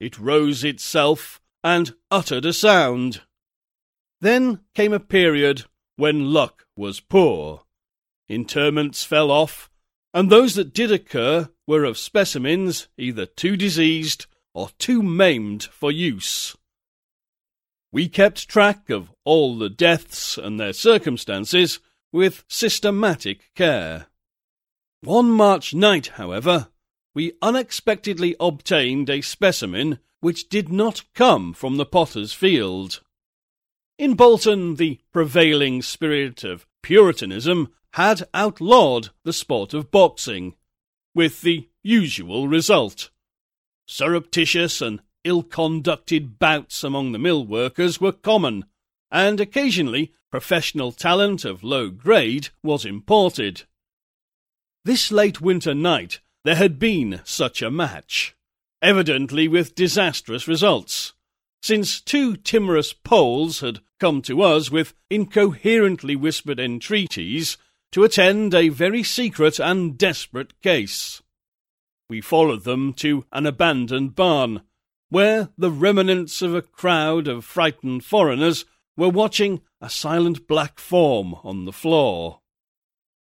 It 0.00 0.18
rose 0.18 0.64
itself 0.64 1.38
and 1.62 1.94
uttered 2.10 2.46
a 2.46 2.54
sound. 2.54 3.20
Then 4.22 4.60
came 4.74 4.94
a 4.94 5.00
period 5.00 5.64
when 5.96 6.32
luck 6.32 6.64
was 6.74 6.98
poor. 6.98 7.64
Interments 8.26 9.04
fell 9.04 9.30
off, 9.30 9.68
and 10.14 10.30
those 10.30 10.54
that 10.54 10.72
did 10.72 10.90
occur 10.90 11.50
were 11.66 11.84
of 11.84 11.98
specimens 11.98 12.88
either 12.96 13.26
too 13.26 13.58
diseased 13.58 14.24
or 14.54 14.70
too 14.78 15.02
maimed 15.02 15.64
for 15.64 15.92
use. 15.92 16.56
We 17.92 18.08
kept 18.08 18.48
track 18.48 18.88
of 18.88 19.10
all 19.24 19.58
the 19.58 19.68
deaths 19.68 20.38
and 20.38 20.58
their 20.58 20.72
circumstances 20.72 21.80
with 22.16 22.44
systematic 22.48 23.50
care. 23.54 24.06
One 25.02 25.30
March 25.30 25.74
night, 25.74 26.06
however, 26.14 26.68
we 27.14 27.34
unexpectedly 27.42 28.34
obtained 28.40 29.10
a 29.10 29.20
specimen 29.20 29.98
which 30.20 30.48
did 30.48 30.70
not 30.70 31.04
come 31.14 31.52
from 31.52 31.76
the 31.76 31.84
potter's 31.84 32.32
field. 32.32 33.02
In 33.98 34.14
Bolton, 34.14 34.76
the 34.76 34.98
prevailing 35.12 35.82
spirit 35.82 36.42
of 36.42 36.66
Puritanism 36.82 37.68
had 37.92 38.26
outlawed 38.32 39.10
the 39.24 39.34
sport 39.34 39.74
of 39.74 39.90
boxing, 39.90 40.54
with 41.14 41.42
the 41.42 41.68
usual 41.82 42.48
result. 42.48 43.10
Surreptitious 43.86 44.80
and 44.80 45.02
ill-conducted 45.24 46.38
bouts 46.38 46.82
among 46.82 47.12
the 47.12 47.18
mill 47.18 47.46
workers 47.46 48.00
were 48.00 48.12
common, 48.12 48.64
and 49.10 49.38
occasionally 49.38 50.14
professional 50.36 50.92
talent 50.92 51.46
of 51.46 51.64
low 51.64 51.88
grade 51.88 52.50
was 52.62 52.84
imported. 52.84 53.62
This 54.84 55.10
late 55.10 55.40
winter 55.40 55.72
night 55.74 56.20
there 56.44 56.56
had 56.56 56.78
been 56.78 57.22
such 57.24 57.62
a 57.62 57.70
match, 57.70 58.36
evidently 58.82 59.48
with 59.48 59.74
disastrous 59.74 60.46
results, 60.46 61.14
since 61.62 62.02
two 62.02 62.36
timorous 62.36 62.92
Poles 62.92 63.60
had 63.60 63.80
come 63.98 64.20
to 64.20 64.42
us 64.42 64.70
with 64.70 64.92
incoherently 65.08 66.14
whispered 66.14 66.60
entreaties 66.60 67.56
to 67.92 68.04
attend 68.04 68.52
a 68.52 68.68
very 68.68 69.02
secret 69.02 69.58
and 69.58 69.96
desperate 69.96 70.60
case. 70.60 71.22
We 72.10 72.20
followed 72.20 72.64
them 72.64 72.92
to 72.98 73.24
an 73.32 73.46
abandoned 73.46 74.14
barn, 74.14 74.60
where 75.08 75.48
the 75.56 75.70
remnants 75.70 76.42
of 76.42 76.54
a 76.54 76.60
crowd 76.60 77.26
of 77.26 77.46
frightened 77.46 78.04
foreigners 78.04 78.66
were 78.96 79.08
watching 79.08 79.60
a 79.80 79.90
silent 79.90 80.46
black 80.46 80.78
form 80.78 81.34
on 81.44 81.64
the 81.64 81.72
floor. 81.72 82.40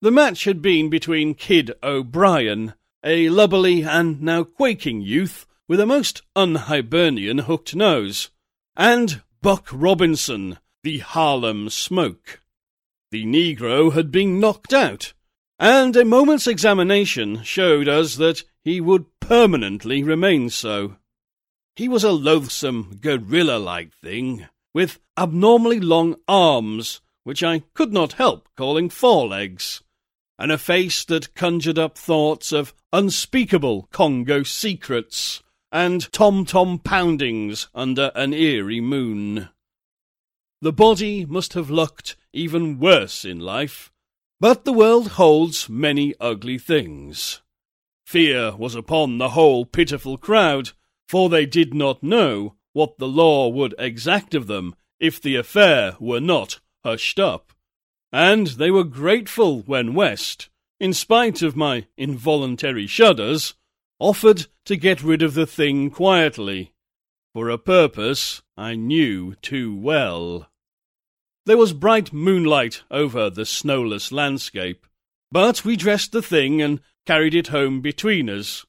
The 0.01 0.11
match 0.11 0.45
had 0.45 0.61
been 0.61 0.89
between 0.89 1.36
Kid 1.36 1.72
O'Brien, 1.84 2.74
a 3.03 3.28
lubberly 3.28 3.86
and 3.86 4.22
now 4.22 4.43
quaking 4.43 5.01
youth 5.01 5.45
with 5.67 5.80
a 5.80 5.86
most 5.86 6.22
un-Hibernian 6.36 7.39
hooked 7.39 7.76
nose, 7.76 8.30
and 8.76 9.22
Buck 9.41 9.67
Robinson, 9.72 10.57
the 10.84 10.99
Harlem 10.99 11.69
Smoke. 11.69 12.41
The 13.11 13.26
Negro 13.26 13.93
had 13.93 14.11
been 14.11 14.39
knocked 14.39 14.74
out, 14.74 15.13
and 15.59 15.95
a 15.95 16.03
moment's 16.03 16.47
examination 16.47 17.43
showed 17.43 17.88
us 17.88 18.15
that 18.15 18.43
he 18.63 18.82
would 18.82 19.05
permanently 19.19 20.03
remain 20.03 20.49
so. 20.49 20.97
He 21.76 21.88
was 21.88 22.03
a 22.03 22.11
loathsome, 22.11 22.97
gorilla 23.01 23.57
like 23.57 23.93
thing, 23.93 24.47
with 24.74 24.99
abnormally 25.17 25.80
long 25.80 26.15
arms, 26.28 27.01
which 27.24 27.43
I 27.43 27.63
could 27.74 27.93
not 27.93 28.13
help 28.13 28.47
calling 28.55 28.89
forelegs, 28.89 29.84
and 30.39 30.51
a 30.51 30.57
face 30.57 31.05
that 31.05 31.36
conjured 31.36 31.78
up 31.78 31.97
thoughts 31.97 32.51
of 32.51 32.74
unspeakable 32.91 33.89
Congo 33.91 34.43
secrets 34.43 35.43
and 35.72 36.11
tom 36.11 36.45
tom 36.45 36.80
poundings 36.80 37.69
under 37.74 38.11
an 38.15 38.34
eerie 38.34 38.82
moon. 38.82 39.49
The 40.61 40.74
body 40.74 41.26
must 41.26 41.53
have 41.53 41.69
looked 41.69 42.15
even 42.34 42.80
worse 42.80 43.26
in 43.26 43.39
life, 43.39 43.91
but 44.39 44.65
the 44.65 44.74
world 44.74 45.09
holds 45.09 45.69
many 45.69 46.13
ugly 46.19 46.57
things. 46.57 47.41
Fear 48.05 48.55
was 48.57 48.76
upon 48.76 49.17
the 49.17 49.30
whole 49.30 49.65
pitiful 49.65 50.17
crowd, 50.17 50.72
for 51.07 51.30
they 51.30 51.45
did 51.45 51.74
not 51.74 52.03
know 52.03 52.55
what 52.74 52.97
the 52.97 53.07
law 53.07 53.47
would 53.47 53.76
exact 53.78 54.34
of 54.34 54.47
them 54.47 54.76
if 54.99 55.22
the 55.22 55.36
affair 55.36 55.95
were 55.99 56.19
not 56.19 56.59
hushed 56.84 57.19
up, 57.19 57.53
and 58.11 58.47
they 58.47 58.72
were 58.72 58.84
grateful 58.84 59.61
when 59.61 59.93
West, 59.93 60.49
in 60.80 60.93
spite 60.93 61.41
of 61.41 61.55
my 61.55 61.86
involuntary 61.97 62.88
shudders, 62.88 63.53
offered 63.99 64.47
to 64.65 64.76
get 64.76 65.03
rid 65.03 65.22
of 65.22 65.34
the 65.34 65.45
thing 65.45 65.89
quietly, 65.89 66.74
for 67.34 67.49
a 67.49 67.57
purpose 67.57 68.41
I 68.57 68.76
knew 68.76 69.36
too 69.41 69.76
well. 69.76 70.49
There 71.45 71.57
was 71.57 71.74
bright 71.74 72.13
moonlight 72.13 72.84
over 72.91 73.30
the 73.30 73.45
snowless 73.45 74.11
landscape, 74.11 74.86
but 75.32 75.65
we 75.65 75.76
dressed 75.76 76.11
the 76.11 76.22
thing 76.22 76.61
and 76.61 76.80
carried 77.05 77.34
it 77.34 77.47
home 77.47 77.82
between 77.82 78.30
us, 78.30 78.65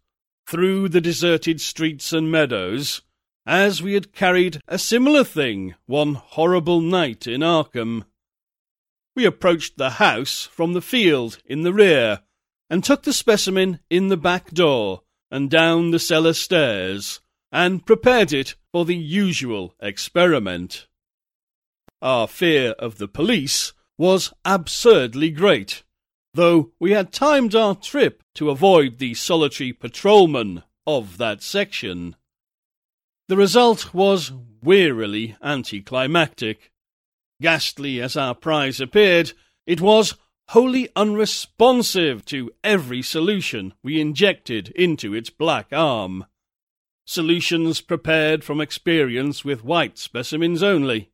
through 0.46 0.88
the 0.88 1.00
deserted 1.00 1.60
streets 1.60 2.12
and 2.12 2.30
meadows, 2.30 3.02
as 3.46 3.82
we 3.82 3.94
had 3.94 4.12
carried 4.12 4.60
a 4.68 4.78
similar 4.78 5.24
thing 5.24 5.74
one 5.86 6.14
horrible 6.14 6.80
night 6.80 7.26
in 7.26 7.42
Arkham. 7.42 8.04
We 9.14 9.24
approached 9.24 9.76
the 9.76 9.90
house 9.90 10.44
from 10.44 10.72
the 10.72 10.80
field 10.80 11.38
in 11.44 11.62
the 11.62 11.72
rear, 11.72 12.20
and 12.70 12.82
took 12.82 13.02
the 13.02 13.12
specimen 13.12 13.80
in 13.90 14.08
the 14.08 14.16
back 14.16 14.50
door 14.52 15.02
and 15.30 15.50
down 15.50 15.90
the 15.90 15.98
cellar 15.98 16.32
stairs, 16.32 17.20
and 17.50 17.84
prepared 17.84 18.32
it 18.32 18.54
for 18.70 18.84
the 18.84 18.96
usual 18.96 19.74
experiment. 19.80 20.86
Our 22.00 22.26
fear 22.26 22.70
of 22.72 22.98
the 22.98 23.08
police 23.08 23.72
was 23.98 24.32
absurdly 24.44 25.30
great, 25.30 25.84
though 26.34 26.72
we 26.80 26.92
had 26.92 27.12
timed 27.12 27.54
our 27.54 27.74
trip 27.74 28.22
to 28.34 28.50
avoid 28.50 28.98
the 28.98 29.14
solitary 29.14 29.72
patrolman 29.72 30.62
of 30.86 31.18
that 31.18 31.42
section. 31.42 32.16
The 33.32 33.38
result 33.38 33.94
was 33.94 34.30
wearily 34.62 35.36
anticlimactic. 35.42 36.70
Ghastly 37.40 37.98
as 37.98 38.14
our 38.14 38.34
prize 38.34 38.78
appeared, 38.78 39.32
it 39.66 39.80
was 39.80 40.16
wholly 40.48 40.90
unresponsive 40.94 42.26
to 42.26 42.50
every 42.62 43.00
solution 43.00 43.72
we 43.82 44.02
injected 44.02 44.68
into 44.76 45.14
its 45.14 45.30
black 45.30 45.68
arm. 45.72 46.26
Solutions 47.06 47.80
prepared 47.80 48.44
from 48.44 48.60
experience 48.60 49.46
with 49.46 49.64
white 49.64 49.96
specimens 49.96 50.62
only. 50.62 51.10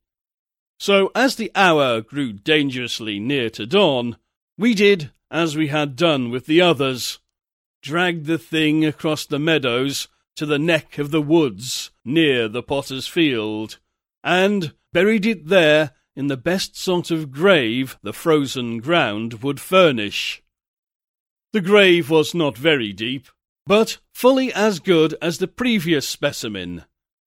So, 0.80 1.12
as 1.14 1.36
the 1.36 1.52
hour 1.54 2.00
grew 2.00 2.32
dangerously 2.32 3.20
near 3.20 3.48
to 3.50 3.64
dawn, 3.64 4.16
we 4.58 4.74
did 4.74 5.12
as 5.30 5.56
we 5.56 5.68
had 5.68 5.94
done 5.94 6.30
with 6.30 6.46
the 6.46 6.62
others 6.62 7.20
dragged 7.80 8.26
the 8.26 8.38
thing 8.38 8.84
across 8.84 9.24
the 9.24 9.38
meadows 9.38 10.08
to 10.38 10.46
the 10.46 10.58
neck 10.58 10.98
of 10.98 11.10
the 11.10 11.20
woods 11.20 11.90
near 12.04 12.46
the 12.46 12.62
potter's 12.62 13.08
field, 13.08 13.80
and 14.22 14.72
buried 14.92 15.26
it 15.26 15.48
there 15.48 15.90
in 16.14 16.28
the 16.28 16.36
best 16.36 16.76
sort 16.76 17.10
of 17.10 17.32
grave 17.32 17.98
the 18.04 18.12
frozen 18.12 18.78
ground 18.78 19.42
would 19.42 19.58
furnish. 19.58 20.40
The 21.52 21.60
grave 21.60 22.08
was 22.08 22.36
not 22.36 22.56
very 22.56 22.92
deep, 22.92 23.26
but 23.66 23.98
fully 24.14 24.52
as 24.52 24.78
good 24.78 25.16
as 25.20 25.38
the 25.38 25.48
previous 25.48 26.08
specimen, 26.08 26.84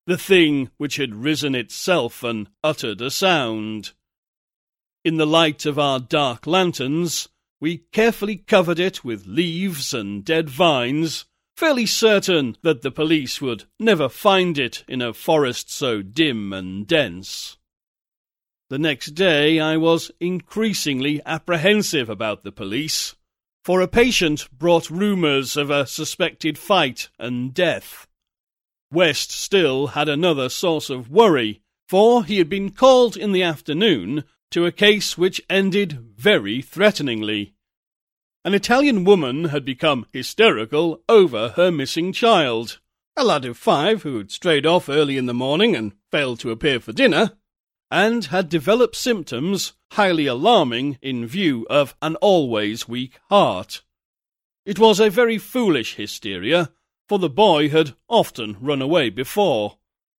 the 0.08 0.18
thing 0.18 0.72
which 0.78 0.96
had 0.96 1.16
risen 1.16 1.54
itself 1.54 2.24
and 2.24 2.48
uttered 2.64 3.02
a 3.02 3.12
sound. 3.12 3.92
In 5.04 5.18
the 5.18 5.28
light 5.28 5.66
of 5.66 5.78
our 5.78 6.00
dark 6.00 6.48
lanterns, 6.48 7.28
we 7.60 7.80
carefully 7.92 8.38
covered 8.38 8.80
it 8.80 9.04
with 9.04 9.28
leaves 9.28 9.94
and 9.94 10.24
dead 10.24 10.50
vines, 10.50 11.26
fairly 11.62 11.86
certain 11.86 12.58
that 12.64 12.82
the 12.82 12.90
police 12.90 13.40
would 13.40 13.66
never 13.80 14.10
find 14.10 14.58
it 14.58 14.84
in 14.88 15.00
a 15.00 15.14
forest 15.14 15.72
so 15.72 16.02
dim 16.02 16.52
and 16.52 16.88
dense. 16.88 17.56
The 18.72 18.80
next 18.80 19.12
day 19.12 19.60
I 19.60 19.78
was 19.78 20.10
increasingly 20.20 21.22
apprehensive 21.24 22.10
about 22.10 22.42
the 22.42 22.52
police, 22.52 23.16
for 23.64 23.80
a 23.80 23.88
patient 23.88 24.50
brought 24.52 24.90
rumours 24.90 25.56
of 25.56 25.70
a 25.70 25.86
suspected 25.86 26.58
fight 26.58 27.10
and 27.20 27.54
death. 27.54 28.08
West 28.92 29.30
still 29.30 29.90
had 29.90 30.10
another 30.10 30.50
source 30.50 30.90
of 30.90 31.12
worry, 31.12 31.62
for 31.88 32.26
he 32.26 32.40
had 32.40 32.50
been 32.50 32.72
called 32.72 33.16
in 33.16 33.34
the 33.34 33.44
afternoon 33.44 34.24
to 34.50 34.66
a 34.66 34.72
case 34.72 35.16
which 35.16 35.44
ended 35.48 35.92
very 36.18 36.60
threateningly. 36.64 37.54
An 38.44 38.56
Italian 38.56 39.04
woman 39.04 39.46
had 39.46 39.64
become 39.64 40.08
hysterical 40.12 41.04
over 41.08 41.50
her 41.50 41.72
missing 41.72 42.12
child. 42.12 42.80
A 43.16 43.24
lad 43.24 43.46
of 43.46 43.56
five 43.56 44.02
who 44.02 44.18
had 44.18 44.32
strayed 44.32 44.66
off 44.66 44.90
early 44.90 45.16
in 45.16 45.28
the 45.28 45.34
morning 45.34 45.76
and 45.76 45.94
failed 46.12 46.40
to 46.40 46.50
appear 46.50 46.80
for 46.80 46.92
dinner 46.92 47.38
and 47.92 48.26
had 48.26 48.50
developed 48.50 48.96
symptoms 48.96 49.74
highly 49.92 50.26
alarming 50.26 50.98
in 51.02 51.28
view 51.28 51.68
of 51.70 51.94
an 52.02 52.16
always 52.16 52.88
weak 52.88 53.20
heart. 53.30 53.84
It 54.66 54.80
was 54.80 55.00
a 55.00 55.10
very 55.10 55.38
foolish 55.38 55.96
hysteria, 55.96 56.72
for 57.08 57.20
the 57.20 57.30
boy 57.30 57.70
had 57.70 57.94
often 58.08 58.58
run 58.62 58.82
away 58.82 59.10
before. 59.10 59.78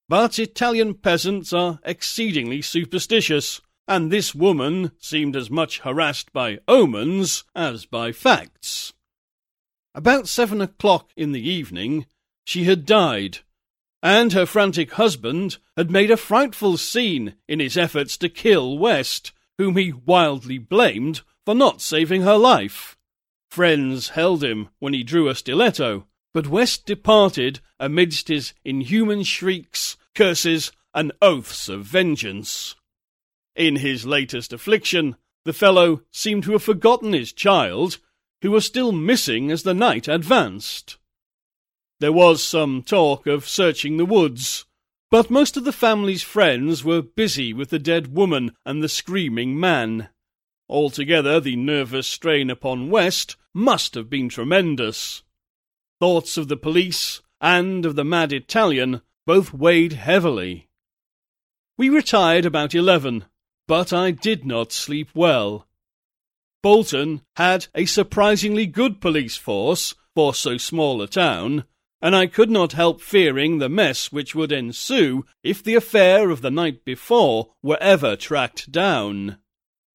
But 0.09 0.39
Italian 0.39 0.95
peasants 0.95 1.53
are 1.53 1.81
exceedingly 1.85 2.61
superstitious, 2.61 3.63
and 3.89 4.11
this 4.11 4.35
woman 4.35 4.93
seemed 4.99 5.37
as 5.37 5.51
much 5.51 5.81
harassed 5.81 6.33
by 6.33 6.59
omens 6.69 7.45
as 7.55 7.85
by 7.85 8.13
facts. 8.13 8.93
About 9.95 10.29
seven 10.29 10.61
o'clock 10.61 11.11
in 11.17 11.33
the 11.33 11.47
evening, 11.47 12.07
she 12.45 12.65
had 12.65 12.87
died, 12.87 13.39
and 14.03 14.33
her 14.33 14.47
frantic 14.47 14.93
husband 14.93 15.59
had 15.77 15.91
made 15.91 16.11
a 16.11 16.17
frightful 16.17 16.77
scene 16.77 17.35
in 17.47 17.61
his 17.61 17.77
efforts 17.77 18.17
to 18.19 18.29
kill 18.29 18.79
West, 18.79 19.33
whom 19.59 19.77
he 19.77 19.93
wildly 19.93 20.59
blamed 20.59 21.21
for 21.45 21.55
not 21.55 21.81
saving 21.81 22.23
her 22.23 22.37
life. 22.37 22.97
Friends 23.51 24.11
held 24.11 24.43
him 24.43 24.69
when 24.79 24.95
he 24.95 25.03
drew 25.03 25.29
a 25.29 25.35
stiletto, 25.35 26.07
but 26.33 26.47
West 26.47 26.87
departed 26.87 27.61
amidst 27.79 28.29
his 28.29 28.55
inhuman 28.65 29.23
shrieks, 29.23 29.97
curses, 30.15 30.73
and 30.95 31.13
oaths 31.21 31.69
of 31.69 31.85
vengeance. 31.85 32.75
In 33.55 33.77
his 33.77 34.07
latest 34.07 34.53
affliction, 34.53 35.17
the 35.45 35.53
fellow 35.53 36.03
seemed 36.11 36.45
to 36.45 36.53
have 36.53 36.63
forgotten 36.63 37.13
his 37.13 37.33
child, 37.33 37.99
who 38.41 38.51
was 38.51 38.65
still 38.65 38.93
missing 38.93 39.51
as 39.51 39.63
the 39.63 39.75
night 39.75 40.09
advanced. 40.09 40.97
There 42.01 42.13
was 42.13 42.43
some 42.43 42.83
talk 42.83 43.27
of 43.27 43.49
searching 43.49 43.97
the 43.97 44.07
woods, 44.07 44.65
but 45.11 45.31
most 45.31 45.57
of 45.57 45.65
the 45.65 45.73
family's 45.73 46.23
friends 46.23 46.83
were 46.83 47.03
busy 47.03 47.53
with 47.53 47.71
the 47.71 47.79
dead 47.79 48.15
woman 48.15 48.57
and 48.65 48.83
the 48.83 48.89
screaming 48.89 49.61
man. 49.61 50.09
Altogether, 50.69 51.39
the 51.39 51.57
nervous 51.57 52.07
strain 52.07 52.49
upon 52.49 52.89
West 52.89 53.37
must 53.53 53.95
have 53.95 54.09
been 54.09 54.29
tremendous. 54.29 55.23
Thoughts 56.01 56.39
of 56.39 56.49
the 56.49 56.57
police 56.57 57.21
and 57.41 57.85
of 57.85 57.95
the 57.95 58.05
mad 58.05 58.33
Italian 58.33 59.03
both 59.27 59.53
weighed 59.53 59.93
heavily. 59.93 60.69
We 61.77 61.91
retired 61.91 62.47
about 62.47 62.75
eleven, 62.75 63.27
but 63.67 63.93
I 63.93 64.11
did 64.11 64.45
not 64.45 64.73
sleep 64.73 65.11
well. 65.15 65.67
Bolton 66.63 67.23
had 67.37 67.67
a 67.75 67.87
surprisingly 67.87 68.67
good 68.67 69.01
police 69.01 69.37
force 69.37 69.95
for 70.15 70.35
so 70.35 70.57
small 70.57 71.03
a 71.03 71.09
town, 71.09 71.65
and 72.01 72.15
I 72.15 72.27
could 72.27 72.51
not 72.51 72.73
help 72.73 73.01
fearing 73.01 73.59
the 73.59 73.69
mess 73.69 74.13
which 74.13 74.35
would 74.35 74.53
ensue 74.53 75.25
if 75.43 75.63
the 75.63 75.75
affair 75.75 76.31
of 76.31 76.41
the 76.41 76.51
night 76.51 76.85
before 76.85 77.53
were 77.63 77.79
ever 77.81 78.17
tracked 78.17 78.71
down. 78.71 79.39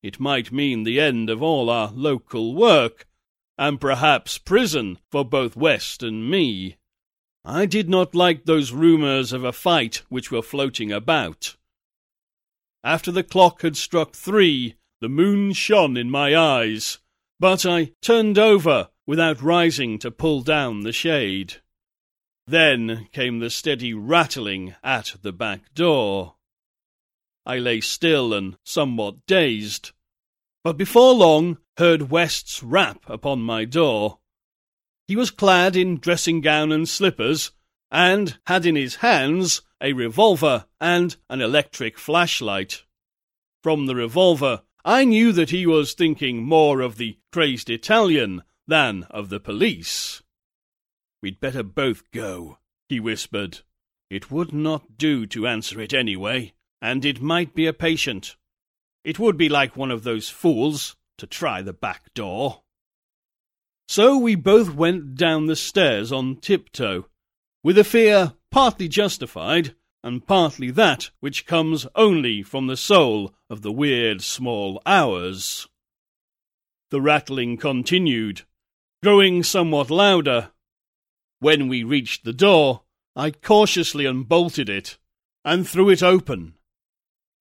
It 0.01 0.19
might 0.19 0.51
mean 0.51 0.83
the 0.83 0.99
end 0.99 1.29
of 1.29 1.41
all 1.43 1.69
our 1.69 1.91
local 1.91 2.55
work, 2.55 3.07
and 3.57 3.81
perhaps 3.81 4.37
prison 4.37 4.99
for 5.11 5.25
both 5.25 5.55
West 5.55 6.03
and 6.03 6.29
me. 6.29 6.77
I 7.43 7.65
did 7.65 7.89
not 7.89 8.13
like 8.15 8.45
those 8.45 8.71
rumours 8.71 9.33
of 9.33 9.43
a 9.43 9.53
fight 9.53 10.03
which 10.09 10.31
were 10.31 10.41
floating 10.41 10.91
about. 10.91 11.55
After 12.83 13.11
the 13.11 13.23
clock 13.23 13.61
had 13.61 13.75
struck 13.75 14.13
three, 14.13 14.75
the 15.01 15.09
moon 15.09 15.53
shone 15.53 15.97
in 15.97 16.09
my 16.09 16.35
eyes, 16.35 16.99
but 17.39 17.65
I 17.65 17.91
turned 18.01 18.37
over 18.37 18.89
without 19.05 19.41
rising 19.41 19.99
to 19.99 20.11
pull 20.11 20.41
down 20.41 20.81
the 20.81 20.93
shade. 20.93 21.55
Then 22.45 23.09
came 23.11 23.39
the 23.39 23.49
steady 23.49 23.93
rattling 23.93 24.75
at 24.83 25.15
the 25.21 25.33
back 25.33 25.73
door. 25.73 26.35
I 27.45 27.59
lay 27.59 27.81
still 27.81 28.33
and 28.33 28.57
somewhat 28.63 29.25
dazed, 29.25 29.91
but 30.63 30.77
before 30.77 31.13
long 31.13 31.57
heard 31.77 32.09
West's 32.09 32.63
rap 32.63 33.09
upon 33.09 33.41
my 33.41 33.65
door. 33.65 34.19
He 35.07 35.15
was 35.15 35.31
clad 35.31 35.75
in 35.75 35.97
dressing 35.97 36.41
gown 36.41 36.71
and 36.71 36.87
slippers, 36.89 37.51
and 37.91 38.37
had 38.45 38.65
in 38.65 38.75
his 38.75 38.95
hands 38.95 39.61
a 39.81 39.93
revolver 39.93 40.65
and 40.79 41.15
an 41.29 41.41
electric 41.41 41.97
flashlight. 41.97 42.83
From 43.63 43.85
the 43.85 43.95
revolver, 43.95 44.61
I 44.83 45.03
knew 45.03 45.31
that 45.33 45.49
he 45.49 45.65
was 45.65 45.93
thinking 45.93 46.43
more 46.43 46.81
of 46.81 46.97
the 46.97 47.17
crazed 47.31 47.69
Italian 47.69 48.43
than 48.67 49.03
of 49.09 49.29
the 49.29 49.39
police. 49.39 50.21
We'd 51.21 51.39
better 51.39 51.63
both 51.63 52.09
go, 52.11 52.59
he 52.89 52.99
whispered. 52.99 53.59
It 54.09 54.31
would 54.31 54.53
not 54.53 54.97
do 54.97 55.25
to 55.27 55.47
answer 55.47 55.81
it 55.81 55.93
anyway, 55.93 56.53
and 56.81 57.03
it 57.03 57.21
might 57.21 57.53
be 57.53 57.65
a 57.65 57.73
patient. 57.73 58.37
It 59.03 59.19
would 59.19 59.37
be 59.37 59.49
like 59.49 59.75
one 59.75 59.91
of 59.91 60.03
those 60.03 60.29
fools 60.29 60.95
to 61.17 61.27
try 61.27 61.61
the 61.61 61.73
back 61.73 62.13
door. 62.13 62.61
So 63.87 64.17
we 64.17 64.35
both 64.35 64.73
went 64.73 65.15
down 65.15 65.45
the 65.45 65.55
stairs 65.55 66.11
on 66.11 66.37
tiptoe, 66.37 67.07
with 67.67 67.77
a 67.77 67.83
fear 67.83 68.31
partly 68.49 68.87
justified 68.87 69.75
and 70.01 70.25
partly 70.25 70.71
that 70.71 71.09
which 71.19 71.45
comes 71.45 71.85
only 71.95 72.41
from 72.41 72.67
the 72.67 72.77
soul 72.77 73.35
of 73.49 73.61
the 73.61 73.73
weird 73.73 74.21
small 74.21 74.81
hours. 74.85 75.67
The 76.91 77.01
rattling 77.01 77.57
continued, 77.57 78.43
growing 79.03 79.43
somewhat 79.43 79.89
louder. 79.91 80.51
When 81.39 81.67
we 81.67 81.83
reached 81.83 82.23
the 82.23 82.31
door, 82.31 82.83
I 83.17 83.31
cautiously 83.31 84.05
unbolted 84.05 84.69
it 84.69 84.97
and 85.43 85.67
threw 85.67 85.89
it 85.89 86.01
open. 86.01 86.53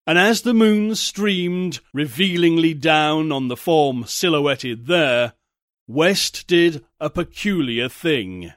And 0.05 0.17
as 0.17 0.41
the 0.41 0.53
moon 0.53 0.95
streamed 0.95 1.79
revealingly 1.93 2.73
down 2.73 3.31
on 3.31 3.47
the 3.47 3.55
form 3.55 4.03
silhouetted 4.03 4.87
there, 4.87 5.35
West 5.87 6.47
did 6.47 6.83
a 6.99 7.09
peculiar 7.09 7.87
thing. 7.87 8.51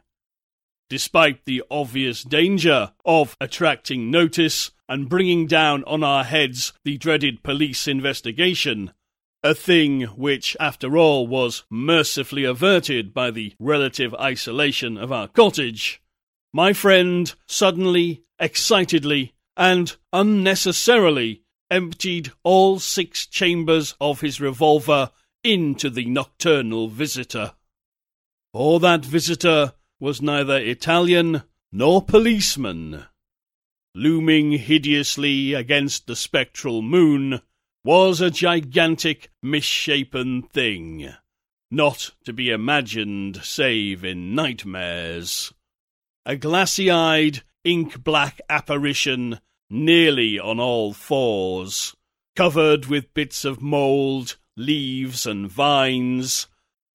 Despite 0.91 1.45
the 1.45 1.63
obvious 1.71 2.25
danger 2.25 2.93
of 3.05 3.37
attracting 3.41 4.11
notice 4.11 4.73
and 4.89 5.09
bringing 5.09 5.47
down 5.47 5.85
on 5.85 6.03
our 6.03 6.25
heads 6.25 6.73
the 6.85 6.99
dreaded 6.99 7.45
police 7.45 7.87
investigation, 7.87 8.93
a 9.45 9.55
thing 9.55 10.03
which, 10.03 10.57
after 10.59 10.99
all, 10.99 11.29
was 11.29 11.63
mercifully 11.71 12.43
averted 12.43 13.15
by 13.15 13.31
the 13.31 13.55
relative 13.61 14.13
isolation 14.17 14.99
of 14.99 15.13
our 15.13 15.29
cottage, 15.29 16.03
my 16.53 16.73
friend 16.73 17.37
suddenly, 17.47 18.25
excitedly, 18.41 19.33
and 19.57 19.97
unnecessarily 20.13 21.43
emptied 21.71 22.33
all 22.43 22.81
six 22.81 23.27
chambers 23.27 23.95
of 24.01 24.23
his 24.23 24.41
revolver 24.41 25.13
into 25.45 25.89
the 25.89 26.07
nocturnal 26.07 26.89
visitor. 26.89 27.53
For 28.53 28.81
that 28.81 29.05
visitor 29.05 29.75
was 30.01 30.23
neither 30.23 30.59
Italian 30.59 31.43
nor 31.71 32.03
policeman. 32.03 33.05
Looming 33.95 34.53
hideously 34.53 35.53
against 35.53 36.07
the 36.07 36.17
spectral 36.17 36.81
moon 36.81 37.43
was 37.85 38.21
a 38.21 38.31
gigantic 38.31 39.31
misshapen 39.43 40.43
thing, 40.43 41.13
not 41.71 42.13
to 42.25 42.33
be 42.33 42.51
imagined 42.51 43.41
save 43.43 44.05
in 44.05 44.35
nightmares. 44.35 45.53
A 46.25 46.37
glassy-eyed, 46.37 47.43
ink-black 47.65 48.41
apparition 48.49 49.41
nearly 49.69 50.39
on 50.39 50.61
all 50.61 50.93
fours, 50.93 51.95
covered 52.37 52.87
with 52.87 53.13
bits 53.13 53.45
of 53.45 53.61
mould, 53.61 54.37
leaves 54.57 55.27
and 55.27 55.51
vines, 55.51 56.47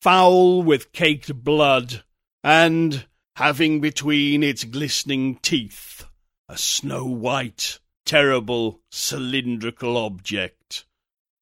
foul 0.01 0.63
with 0.63 0.91
caked 0.91 1.43
blood, 1.43 2.03
and 2.45 3.07
having 3.37 3.81
between 3.81 4.43
its 4.43 4.63
glistening 4.63 5.35
teeth 5.41 6.05
a 6.47 6.55
snow-white, 6.55 7.79
terrible 8.05 8.79
cylindrical 8.91 9.97
object, 9.97 10.85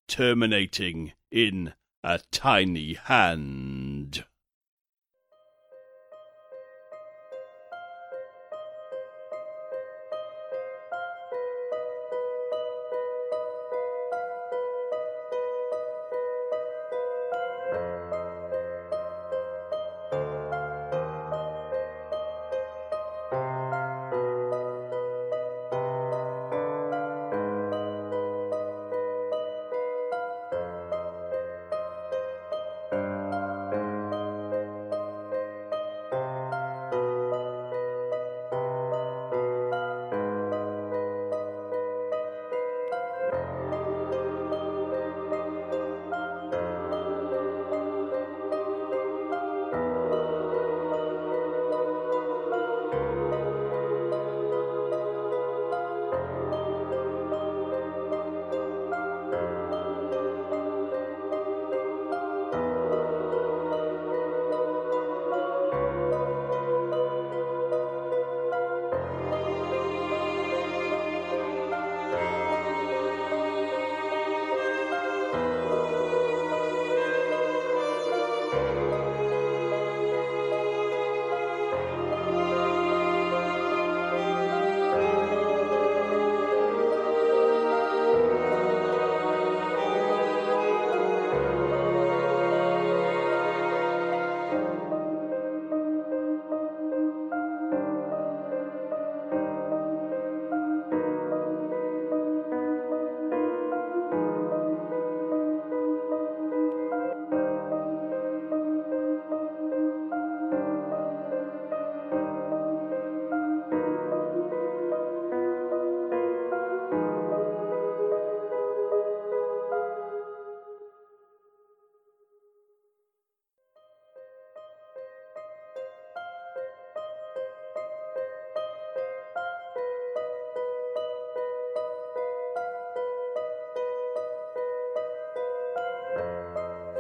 terminating 0.08 1.12
in 1.30 1.74
a 2.06 2.22
tiny 2.32 2.94
hand. 2.94 4.24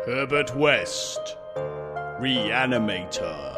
Herbert 0.05 0.53
West, 0.53 1.37
Reanimator. 1.55 3.53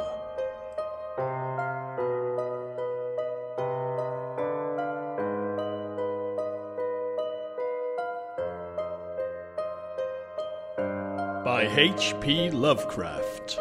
By 11.44 11.68
H.P. 11.76 12.52
Lovecraft. 12.52 13.58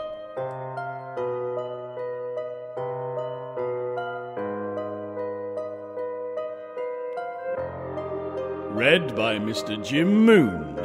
Read 8.75 9.17
by 9.17 9.39
Mr. 9.39 9.83
Jim 9.83 10.27
Moon. 10.27 10.84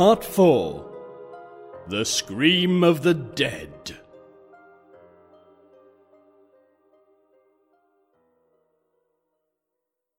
Part 0.00 0.24
4 0.24 1.84
The 1.88 2.06
Scream 2.06 2.82
of 2.82 3.02
the 3.02 3.12
Dead. 3.12 3.98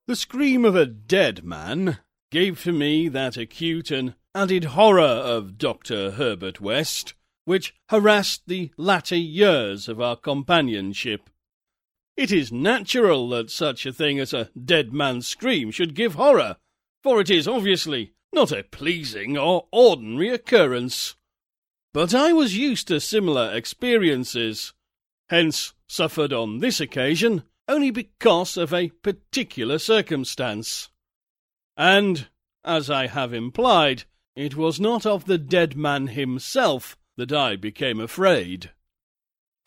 The 0.05 0.15
scream 0.15 0.65
of 0.65 0.75
a 0.75 0.85
dead 0.85 1.43
man 1.43 1.97
gave 2.29 2.61
to 2.61 2.71
me 2.71 3.07
that 3.07 3.37
acute 3.37 3.89
and 3.89 4.13
added 4.35 4.65
horror 4.65 5.01
of 5.01 5.57
Dr. 5.57 6.11
Herbert 6.11 6.61
West, 6.61 7.15
which 7.45 7.73
harassed 7.89 8.43
the 8.45 8.69
latter 8.77 9.17
years 9.17 9.87
of 9.89 9.99
our 9.99 10.15
companionship. 10.15 11.27
It 12.15 12.31
is 12.31 12.51
natural 12.51 13.27
that 13.29 13.49
such 13.49 13.87
a 13.87 13.91
thing 13.91 14.19
as 14.19 14.31
a 14.31 14.51
dead 14.63 14.93
man's 14.93 15.27
scream 15.27 15.71
should 15.71 15.95
give 15.95 16.13
horror, 16.13 16.57
for 17.01 17.19
it 17.19 17.31
is 17.31 17.47
obviously 17.47 18.13
not 18.33 18.51
a 18.51 18.63
pleasing 18.63 19.37
or 19.37 19.67
ordinary 19.71 20.29
occurrence. 20.29 21.15
But 21.93 22.13
I 22.13 22.31
was 22.31 22.57
used 22.57 22.87
to 22.87 22.99
similar 22.99 23.53
experiences, 23.53 24.73
hence 25.29 25.73
suffered 25.87 26.31
on 26.31 26.59
this 26.59 26.79
occasion 26.79 27.43
only 27.67 27.91
because 27.91 28.57
of 28.57 28.73
a 28.73 28.89
particular 28.89 29.79
circumstance. 29.79 30.89
And, 31.77 32.27
as 32.63 32.89
I 32.89 33.07
have 33.07 33.33
implied, 33.33 34.03
it 34.35 34.55
was 34.55 34.79
not 34.79 35.05
of 35.05 35.25
the 35.25 35.37
dead 35.37 35.75
man 35.75 36.07
himself 36.07 36.97
that 37.17 37.31
I 37.31 37.55
became 37.55 37.99
afraid. 37.99 38.71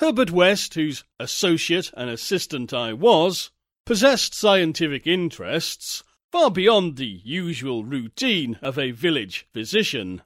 Herbert 0.00 0.30
West, 0.30 0.74
whose 0.74 1.04
associate 1.20 1.90
and 1.96 2.10
assistant 2.10 2.72
I 2.72 2.92
was, 2.92 3.50
possessed 3.86 4.34
scientific 4.34 5.06
interests 5.06 6.02
far 6.34 6.50
beyond 6.50 6.96
the 6.96 7.20
usual 7.22 7.84
routine 7.84 8.58
of 8.60 8.76
a 8.76 8.90
village 8.90 9.46
physician. 9.52 10.20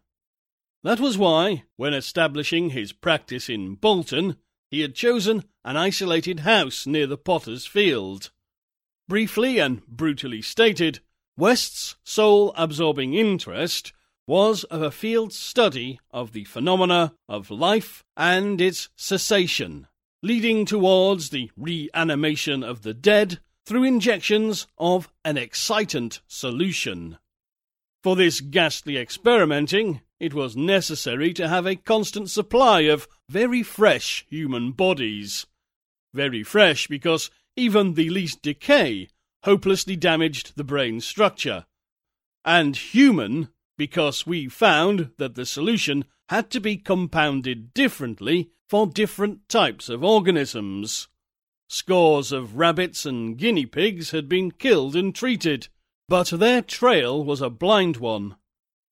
That 0.83 0.99
was 1.01 1.19
why, 1.19 1.65
when 1.77 1.93
establishing 1.93 2.71
his 2.71 2.95
practice 2.95 3.51
in 3.51 3.75
Bolton, 3.75 4.37
he 4.71 4.81
had 4.81 4.95
chosen 4.95 5.45
an 5.67 5.77
isolated 5.77 6.41
house 6.41 6.87
near 6.87 7.07
the 7.07 7.19
potter's 7.19 7.67
field. 7.67 8.31
Briefly 9.07 9.59
and 9.59 9.87
brutally 9.87 10.41
stated, 10.41 11.01
West's 11.37 11.97
sole 12.05 12.55
absorbing 12.57 13.13
interest 13.13 13.93
was 14.27 14.65
of 14.65 14.81
a 14.81 14.91
field 14.91 15.35
study 15.35 16.01
of 16.11 16.33
the 16.33 16.45
phenomena 16.45 17.13
of 17.29 17.51
life 17.51 18.03
and 18.17 18.63
its 18.63 18.89
cessation, 18.97 19.87
leading 20.23 20.65
towards 20.65 21.29
the 21.29 21.51
reanimation 21.55 22.65
of 22.65 22.81
the 22.81 22.95
dead 22.95 23.41
through 23.69 23.85
injections 23.85 24.67
of 24.79 25.11
an 25.27 25.37
excitant 25.37 26.23
solution. 26.27 27.19
For 28.03 28.17
this 28.17 28.41
ghastly 28.41 28.97
experimenting, 28.97 30.01
it 30.19 30.33
was 30.33 30.57
necessary 30.57 31.35
to 31.35 31.49
have 31.49 31.67
a 31.67 31.77
constant 31.77 32.31
supply 32.31 32.81
of 32.83 33.07
very 33.29 33.63
fresh 33.63 34.25
human 34.31 34.73
bodies. 34.73 35.45
Very 36.15 36.43
fresh 36.43 36.87
because 36.87 37.31
even 37.57 37.93
the 37.93 38.09
least 38.09 38.41
decay 38.41 39.09
hopelessly 39.45 39.97
damaged 39.97 40.55
the 40.57 40.65
brain 40.65 40.99
structure. 41.03 41.67
And 42.47 42.75
human 42.75 43.51
because 43.77 44.27
we 44.27 44.49
found 44.49 45.11
that 45.19 45.35
the 45.35 45.45
solution 45.45 46.07
had 46.31 46.49
to 46.53 46.61
be 46.61 46.79
compounded 46.79 47.75
differently 47.75 48.49
for 48.67 48.87
different 48.87 49.47
types 49.47 49.91
of 49.91 50.03
organisms. 50.03 51.09
Scores 51.69 52.33
of 52.33 52.57
rabbits 52.57 53.05
and 53.05 53.37
guinea 53.37 53.67
pigs 53.67 54.11
had 54.11 54.29
been 54.29 54.51
killed 54.51 54.97
and 54.97 55.15
treated, 55.15 55.69
but 56.09 56.29
their 56.29 56.63
trail 56.63 57.23
was 57.23 57.43
a 57.43 57.51
blind 57.51 57.99
one. 57.99 58.37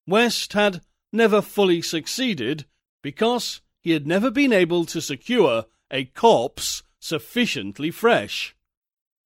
West 0.05 0.53
had 0.53 0.81
never 1.11 1.41
fully 1.41 1.81
succeeded 1.81 2.65
because 3.01 3.61
he 3.81 3.91
had 3.91 4.05
never 4.05 4.29
been 4.29 4.53
able 4.53 4.85
to 4.85 5.01
secure 5.01 5.65
a 5.89 6.05
corpse 6.05 6.83
sufficiently 6.99 7.89
fresh. 7.89 8.55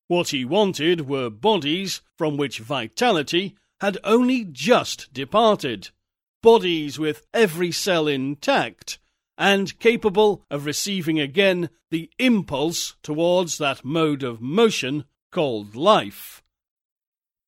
What 0.07 0.29
he 0.29 0.45
wanted 0.45 1.07
were 1.09 1.29
bodies 1.29 2.01
from 2.17 2.37
which 2.37 2.59
vitality 2.59 3.55
had 3.81 3.97
only 4.03 4.45
just 4.45 5.11
departed, 5.11 5.89
bodies 6.41 6.97
with 6.99 7.25
every 7.33 7.71
cell 7.71 8.07
intact 8.07 8.99
and 9.41 9.79
capable 9.79 10.45
of 10.51 10.67
receiving 10.67 11.19
again 11.19 11.67
the 11.89 12.11
impulse 12.19 12.95
towards 13.01 13.57
that 13.57 13.83
mode 13.83 14.21
of 14.21 14.39
motion 14.39 15.03
called 15.31 15.75
life. 15.75 16.43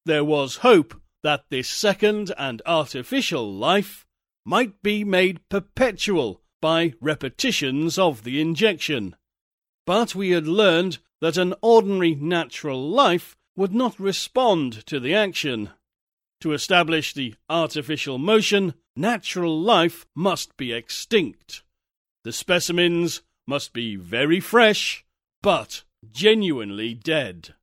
There 0.04 0.24
was 0.24 0.58
hope 0.58 1.00
that 1.22 1.46
this 1.52 1.70
second 1.70 2.34
and 2.36 2.64
artificial 2.66 3.54
life 3.54 4.08
might 4.44 4.82
be 4.82 5.04
made 5.04 5.48
perpetual 5.50 6.42
by 6.60 6.96
repetitions 7.00 8.00
of 8.00 8.24
the 8.24 8.42
injection. 8.42 9.16
But 9.86 10.16
we 10.16 10.32
had 10.32 10.48
learned 10.48 10.98
that 11.22 11.38
an 11.38 11.54
ordinary 11.62 12.16
natural 12.16 12.90
life 12.90 13.38
would 13.56 13.72
not 13.72 14.00
respond 14.00 14.84
to 14.88 15.00
the 15.00 15.14
action. 15.14 15.70
To 16.42 16.54
establish 16.54 17.14
the 17.14 17.36
artificial 17.52 18.18
motion, 18.18 18.74
natural 18.96 19.62
life 19.62 20.08
must 20.16 20.58
be 20.58 20.74
extinct. 20.74 21.62
The 22.24 22.32
specimens 22.32 23.22
must 23.46 23.74
be 23.74 23.98
very 23.98 24.40
fresh, 24.40 25.04
but 25.42 25.84
genuinely 26.12 26.94
dead. 26.94 27.56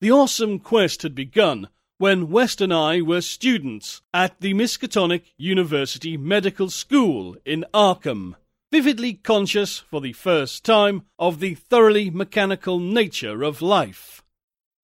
The 0.00 0.12
awesome 0.12 0.60
quest 0.60 1.02
had 1.02 1.14
begun 1.14 1.68
when 1.98 2.30
West 2.30 2.60
and 2.60 2.72
I 2.72 3.02
were 3.02 3.20
students 3.20 4.02
at 4.14 4.40
the 4.40 4.54
Miskatonic 4.54 5.22
University 5.36 6.16
Medical 6.16 6.70
School 6.70 7.36
in 7.44 7.64
Arkham, 7.74 8.36
vividly 8.70 9.14
conscious 9.14 9.78
for 9.78 10.00
the 10.00 10.12
first 10.12 10.64
time 10.64 11.02
of 11.18 11.40
the 11.40 11.54
thoroughly 11.54 12.08
mechanical 12.08 12.78
nature 12.78 13.42
of 13.42 13.60
life. 13.60 14.22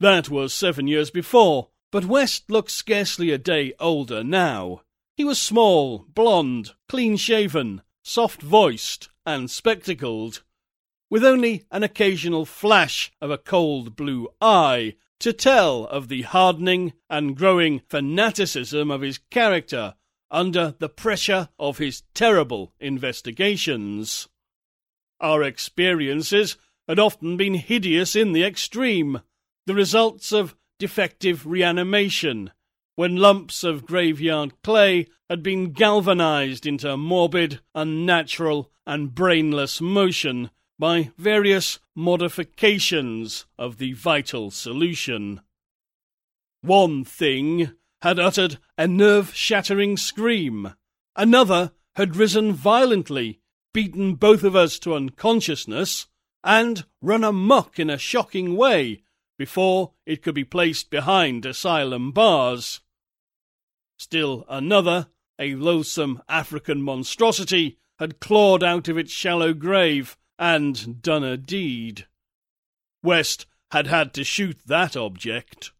That 0.00 0.28
was 0.28 0.52
seven 0.52 0.88
years 0.88 1.10
before, 1.10 1.68
but 1.92 2.04
West 2.04 2.50
looked 2.50 2.72
scarcely 2.72 3.30
a 3.30 3.38
day 3.38 3.72
older 3.78 4.22
now. 4.22 4.82
He 5.16 5.24
was 5.24 5.40
small, 5.40 6.04
blond, 6.14 6.72
clean 6.88 7.16
shaven, 7.16 7.80
soft 8.06 8.40
voiced, 8.40 9.08
and 9.26 9.50
spectacled, 9.50 10.44
with 11.10 11.24
only 11.24 11.64
an 11.72 11.82
occasional 11.82 12.46
flash 12.46 13.10
of 13.20 13.32
a 13.32 13.38
cold 13.38 13.96
blue 13.96 14.28
eye 14.40 14.94
to 15.18 15.32
tell 15.32 15.86
of 15.86 16.06
the 16.06 16.22
hardening 16.22 16.92
and 17.10 17.36
growing 17.36 17.80
fanaticism 17.88 18.92
of 18.92 19.00
his 19.00 19.18
character 19.30 19.94
under 20.30 20.76
the 20.78 20.88
pressure 20.88 21.48
of 21.58 21.78
his 21.78 22.04
terrible 22.14 22.72
investigations. 22.78 24.28
Our 25.20 25.42
experiences 25.42 26.56
had 26.86 27.00
often 27.00 27.36
been 27.36 27.54
hideous 27.54 28.14
in 28.14 28.32
the 28.32 28.44
extreme, 28.44 29.20
the 29.66 29.74
results 29.74 30.30
of 30.30 30.54
defective 30.78 31.44
reanimation, 31.44 32.52
when 32.94 33.16
lumps 33.16 33.64
of 33.64 33.84
graveyard 33.84 34.52
clay 34.62 35.08
had 35.28 35.42
been 35.42 35.72
galvanized 35.72 36.66
into 36.66 36.96
morbid, 36.96 37.60
unnatural, 37.74 38.70
and 38.86 39.14
brainless 39.14 39.80
motion 39.80 40.50
by 40.78 41.10
various 41.16 41.78
modifications 41.94 43.46
of 43.58 43.78
the 43.78 43.92
vital 43.92 44.50
solution. 44.50 45.40
One 46.62 47.04
thing 47.04 47.72
had 48.02 48.18
uttered 48.18 48.58
a 48.76 48.86
nerve 48.86 49.34
shattering 49.34 49.96
scream, 49.96 50.74
another 51.16 51.72
had 51.96 52.14
risen 52.14 52.52
violently, 52.52 53.40
beaten 53.72 54.14
both 54.14 54.44
of 54.44 54.54
us 54.54 54.78
to 54.80 54.94
unconsciousness, 54.94 56.06
and 56.44 56.84
run 57.02 57.24
amuck 57.24 57.78
in 57.78 57.90
a 57.90 57.98
shocking 57.98 58.56
way 58.56 59.02
before 59.38 59.92
it 60.04 60.22
could 60.22 60.34
be 60.34 60.44
placed 60.44 60.90
behind 60.90 61.44
asylum 61.44 62.12
bars. 62.12 62.80
Still 63.98 64.44
another, 64.48 65.08
a 65.38 65.54
loathsome 65.54 66.22
African 66.28 66.82
monstrosity, 66.82 67.78
had 67.98 68.20
clawed 68.20 68.62
out 68.62 68.88
of 68.88 68.98
its 68.98 69.12
shallow 69.12 69.52
grave 69.52 70.16
and 70.38 71.02
done 71.02 71.24
a 71.24 71.36
deed. 71.36 72.06
West 73.02 73.46
had 73.70 73.86
had 73.86 74.12
to 74.14 74.24
shoot 74.24 74.58
that 74.66 74.96
object. 74.96 75.72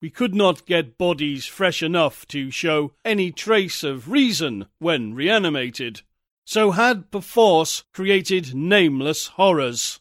We 0.00 0.10
could 0.10 0.34
not 0.34 0.66
get 0.66 0.98
bodies 0.98 1.46
fresh 1.46 1.82
enough 1.82 2.26
to 2.28 2.50
show 2.50 2.92
any 3.04 3.30
trace 3.30 3.84
of 3.84 4.10
reason 4.10 4.66
when 4.78 5.14
reanimated, 5.14 6.02
so 6.44 6.72
had 6.72 7.10
perforce 7.12 7.84
created 7.92 8.54
nameless 8.54 9.28
horrors. 9.28 10.00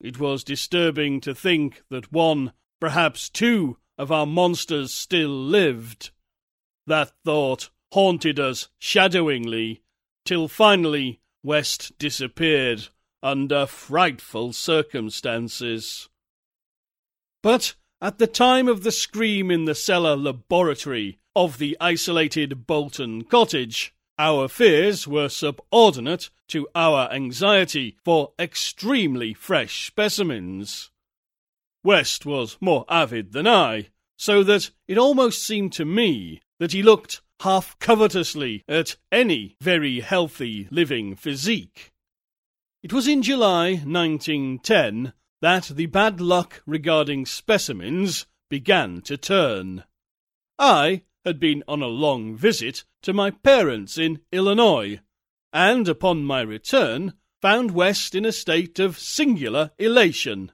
It 0.00 0.20
was 0.20 0.44
disturbing 0.44 1.20
to 1.22 1.34
think 1.34 1.82
that 1.90 2.12
one, 2.12 2.52
perhaps 2.78 3.28
two, 3.28 3.78
of 3.98 4.12
our 4.12 4.26
monsters 4.26 4.94
still 4.94 5.30
lived. 5.30 6.10
That 6.86 7.12
thought 7.24 7.70
haunted 7.92 8.38
us 8.38 8.68
shadowingly, 8.78 9.82
till 10.24 10.48
finally 10.48 11.20
West 11.42 11.98
disappeared 11.98 12.88
under 13.22 13.66
frightful 13.66 14.52
circumstances. 14.52 16.08
But 17.42 17.74
at 18.00 18.18
the 18.18 18.26
time 18.26 18.68
of 18.68 18.82
the 18.82 18.92
scream 18.92 19.50
in 19.50 19.64
the 19.64 19.74
cellar 19.74 20.16
laboratory 20.16 21.18
of 21.34 21.58
the 21.58 21.76
isolated 21.80 22.66
Bolton 22.66 23.24
cottage, 23.24 23.94
our 24.18 24.48
fears 24.48 25.06
were 25.06 25.28
subordinate 25.28 26.30
to 26.48 26.68
our 26.74 27.10
anxiety 27.12 27.96
for 28.04 28.32
extremely 28.38 29.34
fresh 29.34 29.86
specimens. 29.86 30.90
West 31.82 32.24
was 32.24 32.56
more 32.60 32.84
avid 32.88 33.32
than 33.32 33.46
I, 33.46 33.88
so 34.16 34.42
that 34.44 34.70
it 34.88 34.98
almost 34.98 35.46
seemed 35.46 35.72
to 35.74 35.84
me 35.84 36.40
that 36.58 36.72
he 36.72 36.82
looked 36.82 37.20
half 37.40 37.78
covetously 37.78 38.64
at 38.68 38.96
any 39.12 39.56
very 39.60 40.00
healthy 40.00 40.68
living 40.70 41.14
physique. 41.14 41.92
It 42.82 42.92
was 42.92 43.08
in 43.08 43.22
July 43.22 43.72
1910 43.72 45.12
that 45.42 45.64
the 45.64 45.86
bad 45.86 46.20
luck 46.20 46.62
regarding 46.66 47.26
specimens 47.26 48.26
began 48.48 49.00
to 49.02 49.16
turn. 49.16 49.84
I 50.58 51.02
had 51.24 51.38
been 51.38 51.62
on 51.66 51.82
a 51.82 51.88
long 51.88 52.36
visit 52.36 52.84
to 53.02 53.12
my 53.12 53.30
parents 53.30 53.98
in 53.98 54.20
Illinois, 54.32 55.00
and 55.52 55.88
upon 55.88 56.24
my 56.24 56.40
return 56.40 57.14
found 57.42 57.72
West 57.72 58.14
in 58.14 58.24
a 58.24 58.32
state 58.32 58.78
of 58.78 58.98
singular 58.98 59.72
elation. 59.78 60.52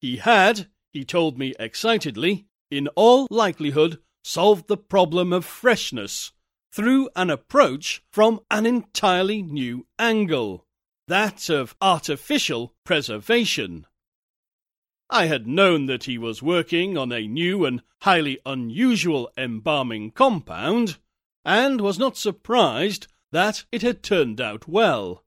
He 0.00 0.18
had, 0.18 0.68
he 0.92 1.04
told 1.04 1.38
me 1.38 1.54
excitedly, 1.58 2.46
in 2.70 2.88
all 2.88 3.26
likelihood 3.30 3.98
solved 4.22 4.68
the 4.68 4.76
problem 4.76 5.32
of 5.32 5.44
freshness 5.44 6.32
through 6.72 7.10
an 7.14 7.28
approach 7.28 8.02
from 8.10 8.40
an 8.50 8.64
entirely 8.64 9.42
new 9.42 9.86
angle, 9.98 10.66
that 11.06 11.50
of 11.50 11.76
artificial 11.80 12.74
preservation. 12.84 13.86
I 15.10 15.26
had 15.26 15.46
known 15.46 15.86
that 15.86 16.04
he 16.04 16.16
was 16.16 16.42
working 16.42 16.96
on 16.96 17.12
a 17.12 17.28
new 17.28 17.66
and 17.66 17.82
highly 18.00 18.38
unusual 18.46 19.30
embalming 19.36 20.12
compound, 20.12 20.98
and 21.44 21.80
was 21.80 21.98
not 21.98 22.16
surprised 22.16 23.08
that 23.30 23.64
it 23.70 23.82
had 23.82 24.02
turned 24.02 24.40
out 24.40 24.66
well. 24.66 25.24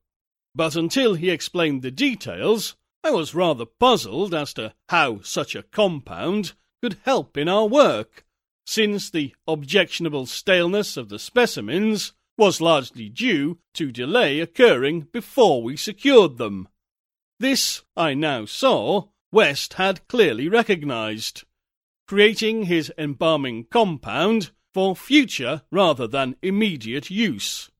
But 0.54 0.74
until 0.74 1.14
he 1.14 1.30
explained 1.30 1.82
the 1.82 1.90
details, 1.92 2.74
I 3.04 3.10
was 3.12 3.34
rather 3.34 3.66
puzzled 3.66 4.34
as 4.34 4.52
to 4.54 4.74
how 4.88 5.20
such 5.20 5.54
a 5.54 5.62
compound 5.62 6.54
could 6.82 6.98
help 7.04 7.36
in 7.36 7.48
our 7.48 7.66
work 7.66 8.24
since 8.66 9.08
the 9.10 9.34
objectionable 9.46 10.26
staleness 10.26 10.96
of 10.96 11.08
the 11.08 11.18
specimens 11.18 12.12
was 12.36 12.60
largely 12.60 13.08
due 13.08 13.58
to 13.72 13.92
delay 13.92 14.40
occurring 14.40 15.02
before 15.12 15.62
we 15.62 15.76
secured 15.76 16.36
them. 16.36 16.68
This, 17.38 17.82
I 17.96 18.14
now 18.14 18.44
saw, 18.44 19.08
West 19.32 19.74
had 19.74 20.06
clearly 20.08 20.48
recognized, 20.48 21.44
creating 22.06 22.64
his 22.64 22.92
embalming 22.98 23.64
compound 23.70 24.50
for 24.74 24.96
future 24.96 25.62
rather 25.70 26.06
than 26.06 26.36
immediate 26.42 27.10
use, 27.10 27.70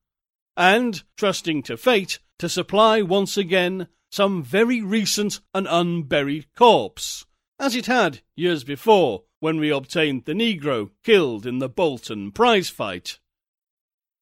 and 0.56 1.02
trusting 1.16 1.62
to 1.64 1.76
fate 1.76 2.20
to 2.38 2.48
supply 2.48 3.02
once 3.02 3.36
again 3.36 3.88
some 4.10 4.42
very 4.42 4.80
recent 4.80 5.40
and 5.52 5.66
unburied 5.68 6.46
corpse, 6.54 7.26
as 7.58 7.74
it 7.74 7.86
had 7.86 8.20
years 8.36 8.64
before 8.64 9.24
when 9.40 9.58
we 9.58 9.70
obtained 9.70 10.24
the 10.24 10.32
Negro 10.32 10.90
killed 11.04 11.46
in 11.46 11.58
the 11.58 11.68
Bolton 11.68 12.32
prize 12.32 12.68
fight. 12.68 13.18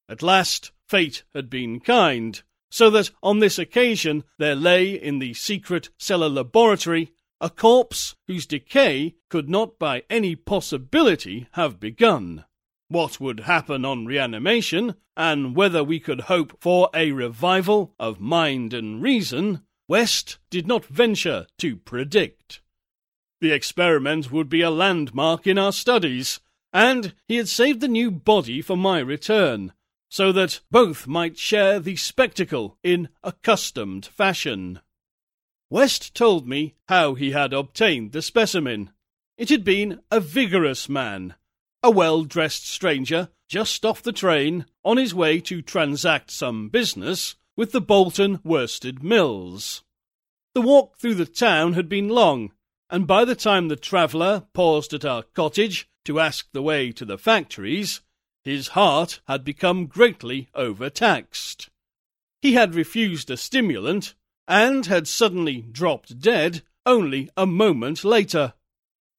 At 0.09 0.21
last, 0.21 0.71
fate 0.87 1.23
had 1.33 1.49
been 1.49 1.79
kind, 1.79 2.41
so 2.69 2.89
that 2.91 3.11
on 3.23 3.39
this 3.39 3.57
occasion 3.57 4.23
there 4.37 4.55
lay 4.55 4.91
in 4.91 5.19
the 5.19 5.33
secret 5.33 5.89
cellar 5.97 6.29
laboratory 6.29 7.11
a 7.41 7.49
corpse 7.49 8.15
whose 8.27 8.45
decay 8.45 9.15
could 9.29 9.49
not 9.49 9.77
by 9.77 10.03
any 10.09 10.35
possibility 10.35 11.47
have 11.53 11.79
begun. 11.79 12.45
What 12.87 13.19
would 13.19 13.41
happen 13.41 13.83
on 13.83 14.05
reanimation, 14.05 14.95
and 15.17 15.55
whether 15.55 15.83
we 15.83 15.99
could 15.99 16.21
hope 16.21 16.61
for 16.61 16.89
a 16.93 17.11
revival 17.11 17.93
of 17.99 18.19
mind 18.19 18.73
and 18.73 19.01
reason, 19.01 19.61
West 19.87 20.37
did 20.49 20.67
not 20.67 20.85
venture 20.85 21.47
to 21.57 21.75
predict. 21.77 22.61
The 23.41 23.51
experiment 23.51 24.31
would 24.31 24.49
be 24.49 24.61
a 24.61 24.69
landmark 24.69 25.45
in 25.45 25.57
our 25.57 25.73
studies, 25.73 26.39
and 26.71 27.13
he 27.27 27.35
had 27.35 27.49
saved 27.49 27.81
the 27.81 27.87
new 27.87 28.11
body 28.11 28.61
for 28.61 28.77
my 28.77 28.99
return, 28.99 29.73
so 30.09 30.31
that 30.31 30.61
both 30.71 31.07
might 31.07 31.37
share 31.37 31.79
the 31.79 31.95
spectacle 31.95 32.77
in 32.83 33.09
accustomed 33.23 34.05
fashion. 34.05 34.79
West 35.69 36.15
told 36.15 36.47
me 36.47 36.75
how 36.87 37.15
he 37.15 37.31
had 37.31 37.51
obtained 37.51 38.11
the 38.11 38.21
specimen. 38.21 38.91
It 39.37 39.49
had 39.49 39.63
been 39.63 40.01
a 40.09 40.19
vigorous 40.19 40.87
man, 40.87 41.35
a 41.83 41.91
well 41.91 42.23
dressed 42.23 42.67
stranger 42.67 43.29
just 43.47 43.85
off 43.85 44.01
the 44.01 44.11
train, 44.11 44.65
on 44.83 44.97
his 44.97 45.13
way 45.13 45.39
to 45.39 45.61
transact 45.61 46.31
some 46.31 46.69
business 46.69 47.35
with 47.55 47.71
the 47.71 47.81
Bolton 47.81 48.39
Worsted 48.43 49.03
Mills. 49.03 49.83
The 50.53 50.61
walk 50.61 50.97
through 50.97 51.15
the 51.15 51.25
town 51.25 51.73
had 51.73 51.87
been 51.87 52.09
long, 52.09 52.51
and 52.89 53.07
by 53.07 53.25
the 53.25 53.35
time 53.35 53.67
the 53.67 53.75
traveller 53.75 54.43
paused 54.53 54.93
at 54.93 55.05
our 55.05 55.23
cottage 55.23 55.89
to 56.05 56.19
ask 56.19 56.47
the 56.51 56.61
way 56.61 56.91
to 56.91 57.05
the 57.05 57.17
factories, 57.17 58.01
his 58.43 58.69
heart 58.69 59.21
had 59.27 59.43
become 59.43 59.87
greatly 59.87 60.47
overtaxed. 60.53 61.69
He 62.41 62.53
had 62.53 62.75
refused 62.75 63.31
a 63.31 63.37
stimulant, 63.37 64.13
and 64.47 64.85
had 64.85 65.07
suddenly 65.07 65.61
dropped 65.61 66.19
dead 66.19 66.61
only 66.85 67.29
a 67.35 67.47
moment 67.47 68.03
later. 68.03 68.53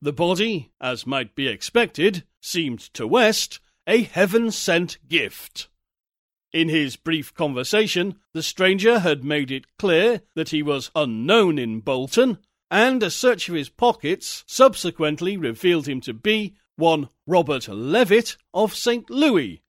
The 0.01 0.12
body, 0.12 0.70
as 0.80 1.06
might 1.06 1.34
be 1.34 1.48
expected, 1.48 2.22
seemed 2.40 2.78
to 2.94 3.06
West 3.06 3.59
a 3.88 4.02
heaven 4.02 4.52
sent 4.52 4.98
gift. 5.09 5.68
In 6.52 6.68
his 6.68 6.94
brief 6.94 7.34
conversation, 7.34 8.20
the 8.32 8.43
stranger 8.43 9.01
had 9.01 9.24
made 9.24 9.51
it 9.51 9.76
clear 9.78 10.22
that 10.36 10.51
he 10.51 10.62
was 10.62 10.93
unknown 10.94 11.59
in 11.59 11.80
Bolton 11.80 12.38
and 12.70 13.02
a 13.02 13.10
search 13.10 13.48
of 13.48 13.55
his 13.55 13.68
pockets 13.68 14.44
subsequently 14.47 15.36
revealed 15.36 15.86
him 15.86 16.01
to 16.01 16.12
be 16.12 16.55
one 16.76 17.09
Robert 17.26 17.68
Leavitt 17.68 18.36
of 18.52 18.74
St. 18.74 19.09
Louis, 19.09 19.62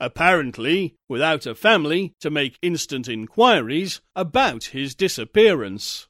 apparently 0.00 0.96
without 1.08 1.46
a 1.46 1.54
family 1.54 2.14
to 2.20 2.30
make 2.30 2.58
instant 2.62 3.08
inquiries 3.08 4.00
about 4.16 4.64
his 4.64 4.94
disappearance. 4.94 6.08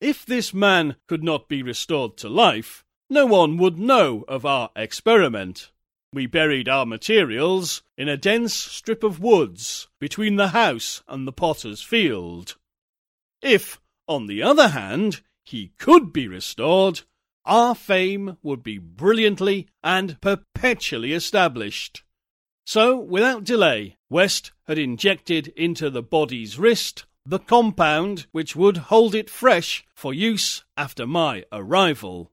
If 0.00 0.26
this 0.26 0.52
man 0.52 0.96
could 1.06 1.22
not 1.22 1.48
be 1.48 1.62
restored 1.62 2.16
to 2.18 2.28
life, 2.28 2.84
no 3.08 3.24
one 3.24 3.56
would 3.58 3.78
know 3.78 4.24
of 4.26 4.44
our 4.44 4.70
experiment. 4.74 5.70
We 6.12 6.26
buried 6.26 6.68
our 6.68 6.84
materials 6.84 7.82
in 7.96 8.08
a 8.08 8.16
dense 8.16 8.54
strip 8.54 9.02
of 9.02 9.20
woods 9.20 9.88
between 9.98 10.36
the 10.36 10.48
house 10.48 11.02
and 11.08 11.26
the 11.26 11.32
potter's 11.32 11.82
field. 11.82 12.56
If 13.40 13.80
on 14.08 14.26
the 14.26 14.42
other 14.42 14.68
hand, 14.68 15.20
he 15.44 15.72
could 15.78 16.12
be 16.12 16.28
restored, 16.28 17.00
our 17.44 17.74
fame 17.74 18.36
would 18.42 18.62
be 18.62 18.78
brilliantly 18.78 19.68
and 19.82 20.20
perpetually 20.20 21.12
established. 21.12 22.02
So, 22.64 22.96
without 22.96 23.44
delay, 23.44 23.96
West 24.08 24.52
had 24.66 24.78
injected 24.78 25.48
into 25.48 25.90
the 25.90 26.02
body's 26.02 26.58
wrist 26.58 27.04
the 27.24 27.38
compound 27.38 28.26
which 28.32 28.56
would 28.56 28.76
hold 28.76 29.14
it 29.14 29.30
fresh 29.30 29.84
for 29.94 30.12
use 30.12 30.64
after 30.76 31.06
my 31.06 31.44
arrival. 31.52 32.32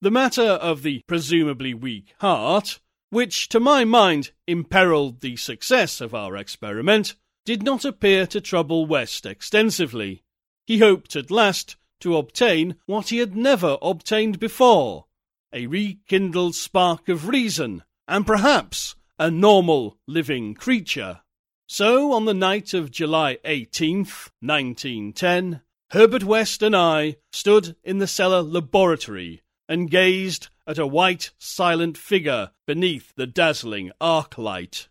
The 0.00 0.10
matter 0.10 0.42
of 0.42 0.82
the 0.82 1.02
presumably 1.06 1.72
weak 1.72 2.14
heart, 2.18 2.80
which 3.10 3.48
to 3.50 3.60
my 3.60 3.84
mind 3.84 4.32
imperiled 4.46 5.20
the 5.20 5.36
success 5.36 6.00
of 6.00 6.14
our 6.14 6.36
experiment, 6.36 7.14
did 7.44 7.62
not 7.62 7.84
appear 7.84 8.26
to 8.26 8.40
trouble 8.40 8.86
West 8.86 9.24
extensively 9.24 10.24
he 10.66 10.78
hoped 10.78 11.16
at 11.16 11.30
last 11.30 11.76
to 12.00 12.16
obtain 12.16 12.76
what 12.86 13.08
he 13.08 13.18
had 13.18 13.36
never 13.36 13.78
obtained 13.82 14.38
before 14.38 15.06
a 15.54 15.66
rekindled 15.68 16.54
spark 16.54 17.08
of 17.08 17.28
reason, 17.28 17.84
and 18.08 18.26
perhaps 18.26 18.96
a 19.18 19.30
normal 19.30 19.96
living 20.06 20.52
creature. 20.52 21.20
So, 21.68 22.12
on 22.12 22.24
the 22.24 22.34
night 22.34 22.74
of 22.74 22.90
July 22.90 23.38
18th, 23.44 24.30
1910, 24.40 25.60
Herbert 25.92 26.24
West 26.24 26.60
and 26.62 26.74
I 26.74 27.16
stood 27.32 27.76
in 27.84 27.98
the 27.98 28.08
cellar 28.08 28.42
laboratory 28.42 29.42
and 29.68 29.90
gazed 29.90 30.48
at 30.66 30.78
a 30.78 30.86
white, 30.86 31.30
silent 31.38 31.96
figure 31.96 32.50
beneath 32.66 33.14
the 33.14 33.26
dazzling 33.26 33.92
arc 34.00 34.36
light. 34.36 34.88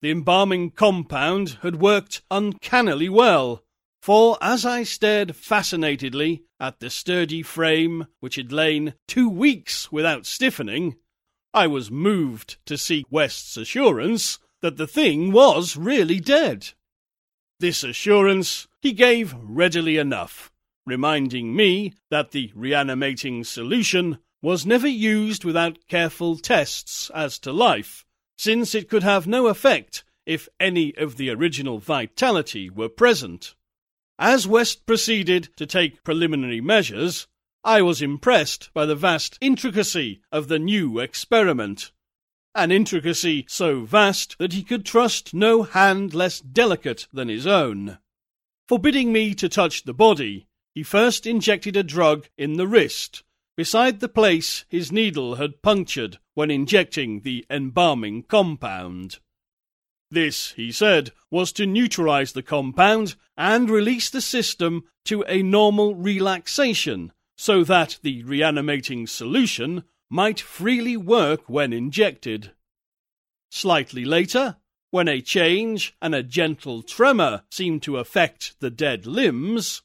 The 0.00 0.12
embalming 0.12 0.70
compound 0.70 1.58
had 1.62 1.80
worked 1.80 2.22
uncannily 2.30 3.08
well, 3.08 3.64
for 4.06 4.38
as 4.40 4.64
I 4.64 4.84
stared 4.84 5.34
fascinatedly 5.34 6.44
at 6.60 6.78
the 6.78 6.90
sturdy 6.90 7.42
frame 7.42 8.06
which 8.20 8.36
had 8.36 8.52
lain 8.52 8.94
two 9.08 9.28
weeks 9.28 9.90
without 9.90 10.26
stiffening, 10.26 10.94
I 11.52 11.66
was 11.66 11.90
moved 11.90 12.58
to 12.66 12.78
see 12.78 13.04
West's 13.10 13.56
assurance 13.56 14.38
that 14.62 14.76
the 14.76 14.86
thing 14.86 15.32
was 15.32 15.76
really 15.76 16.20
dead. 16.20 16.68
This 17.58 17.82
assurance 17.82 18.68
he 18.80 18.92
gave 18.92 19.34
readily 19.42 19.96
enough, 19.96 20.52
reminding 20.86 21.56
me 21.56 21.94
that 22.08 22.30
the 22.30 22.52
reanimating 22.54 23.42
solution 23.42 24.18
was 24.40 24.64
never 24.64 24.86
used 24.86 25.44
without 25.44 25.88
careful 25.88 26.38
tests 26.38 27.10
as 27.12 27.40
to 27.40 27.52
life, 27.52 28.06
since 28.38 28.72
it 28.72 28.88
could 28.88 29.02
have 29.02 29.26
no 29.26 29.48
effect 29.48 30.04
if 30.24 30.48
any 30.60 30.94
of 30.96 31.16
the 31.16 31.28
original 31.28 31.80
vitality 31.80 32.70
were 32.70 32.88
present. 32.88 33.56
As 34.18 34.46
West 34.46 34.86
proceeded 34.86 35.50
to 35.56 35.66
take 35.66 36.02
preliminary 36.02 36.62
measures, 36.62 37.26
I 37.62 37.82
was 37.82 38.00
impressed 38.00 38.70
by 38.72 38.86
the 38.86 38.94
vast 38.94 39.36
intricacy 39.42 40.22
of 40.32 40.48
the 40.48 40.58
new 40.58 41.00
experiment. 41.00 41.92
An 42.54 42.72
intricacy 42.72 43.44
so 43.46 43.84
vast 43.84 44.38
that 44.38 44.54
he 44.54 44.62
could 44.62 44.86
trust 44.86 45.34
no 45.34 45.64
hand 45.64 46.14
less 46.14 46.40
delicate 46.40 47.08
than 47.12 47.28
his 47.28 47.46
own. 47.46 47.98
Forbidding 48.68 49.12
me 49.12 49.34
to 49.34 49.50
touch 49.50 49.82
the 49.82 49.92
body, 49.92 50.46
he 50.74 50.82
first 50.82 51.26
injected 51.26 51.76
a 51.76 51.82
drug 51.82 52.28
in 52.38 52.54
the 52.54 52.66
wrist, 52.66 53.22
beside 53.54 54.00
the 54.00 54.08
place 54.08 54.64
his 54.70 54.90
needle 54.90 55.34
had 55.34 55.60
punctured 55.60 56.18
when 56.32 56.50
injecting 56.50 57.20
the 57.20 57.44
embalming 57.50 58.22
compound. 58.22 59.18
This, 60.10 60.52
he 60.52 60.70
said, 60.70 61.12
was 61.30 61.52
to 61.52 61.66
neutralize 61.66 62.32
the 62.32 62.42
compound 62.42 63.16
and 63.36 63.68
release 63.68 64.08
the 64.08 64.20
system 64.20 64.84
to 65.04 65.24
a 65.26 65.42
normal 65.42 65.94
relaxation 65.94 67.12
so 67.36 67.64
that 67.64 67.98
the 68.02 68.22
reanimating 68.22 69.06
solution 69.06 69.84
might 70.08 70.40
freely 70.40 70.96
work 70.96 71.48
when 71.48 71.72
injected. 71.72 72.52
Slightly 73.50 74.04
later, 74.04 74.56
when 74.90 75.08
a 75.08 75.20
change 75.20 75.94
and 76.00 76.14
a 76.14 76.22
gentle 76.22 76.82
tremor 76.82 77.42
seemed 77.50 77.82
to 77.82 77.98
affect 77.98 78.58
the 78.60 78.70
dead 78.70 79.06
limbs, 79.06 79.82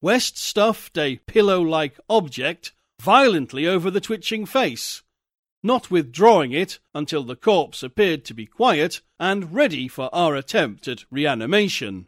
West 0.00 0.36
stuffed 0.36 0.98
a 0.98 1.16
pillow 1.26 1.60
like 1.60 1.98
object 2.08 2.72
violently 3.00 3.66
over 3.66 3.90
the 3.90 4.00
twitching 4.00 4.46
face, 4.46 5.02
not 5.62 5.90
withdrawing 5.90 6.52
it 6.52 6.78
until 6.94 7.22
the 7.22 7.36
corpse 7.36 7.82
appeared 7.82 8.24
to 8.24 8.34
be 8.34 8.46
quiet 8.46 9.00
and 9.18 9.52
ready 9.54 9.88
for 9.88 10.12
our 10.14 10.34
attempt 10.34 10.88
at 10.88 11.04
reanimation. 11.10 12.06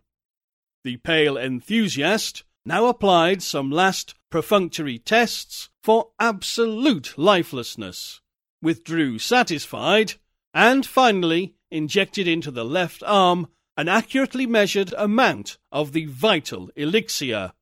The 0.82 0.96
pale 0.98 1.36
enthusiast 1.36 2.44
now 2.64 2.86
applied 2.86 3.42
some 3.42 3.70
last 3.70 4.14
perfunctory 4.30 4.98
tests 4.98 5.70
for 5.82 6.10
absolute 6.18 7.16
lifelessness, 7.16 8.20
withdrew 8.60 9.18
satisfied, 9.18 10.14
and 10.52 10.84
finally 10.84 11.54
injected 11.70 12.26
into 12.26 12.50
the 12.50 12.64
left 12.64 13.02
arm 13.04 13.48
an 13.76 13.88
accurately 13.88 14.46
measured 14.46 14.94
amount 14.96 15.58
of 15.72 15.92
the 15.92 16.06
vital 16.06 16.70
elixir, 16.76 17.52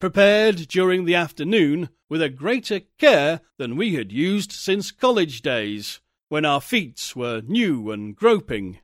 prepared 0.00 0.56
during 0.66 1.04
the 1.04 1.14
afternoon 1.14 1.90
with 2.08 2.20
a 2.20 2.28
greater 2.28 2.80
care 2.98 3.40
than 3.58 3.76
we 3.76 3.94
had 3.94 4.10
used 4.10 4.50
since 4.50 4.90
college 4.90 5.42
days, 5.42 6.00
when 6.28 6.44
our 6.44 6.60
feet 6.60 7.12
were 7.14 7.42
new 7.46 7.90
and 7.90 8.16
groping. 8.16 8.78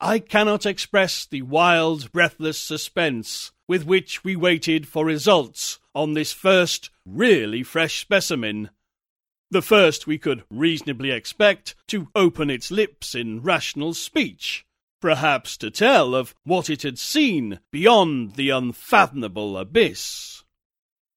I 0.00 0.18
cannot 0.18 0.66
express 0.66 1.26
the 1.26 1.42
wild, 1.42 2.10
breathless 2.12 2.58
suspense 2.58 3.52
with 3.68 3.84
which 3.84 4.24
we 4.24 4.34
waited 4.34 4.88
for 4.88 5.04
results 5.04 5.78
on 5.94 6.14
this 6.14 6.32
first 6.32 6.90
really 7.04 7.62
fresh 7.62 8.00
specimen. 8.00 8.70
The 9.50 9.62
first 9.62 10.06
we 10.06 10.18
could 10.18 10.44
reasonably 10.50 11.10
expect 11.10 11.74
to 11.88 12.08
open 12.14 12.48
its 12.48 12.70
lips 12.70 13.14
in 13.14 13.42
rational 13.42 13.92
speech, 13.94 14.64
perhaps 15.00 15.56
to 15.58 15.70
tell 15.70 16.14
of 16.14 16.34
what 16.44 16.68
it 16.68 16.82
had 16.82 16.98
seen 16.98 17.60
beyond 17.70 18.34
the 18.34 18.50
unfathomable 18.50 19.56
abyss. 19.56 20.44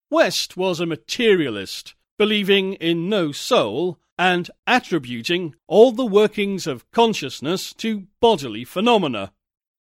West 0.10 0.58
was 0.58 0.80
a 0.80 0.86
materialist, 0.86 1.96
believing 2.18 2.74
in 2.74 3.10
no 3.10 3.32
soul 3.32 3.98
and 4.18 4.52
attributing 4.68 5.56
all 5.68 5.92
the 5.92 6.06
workings 6.06 6.68
of 6.68 6.90
consciousness 6.92 7.74
to 7.74 8.08
bodily 8.20 8.64
phenomena. 8.64 9.34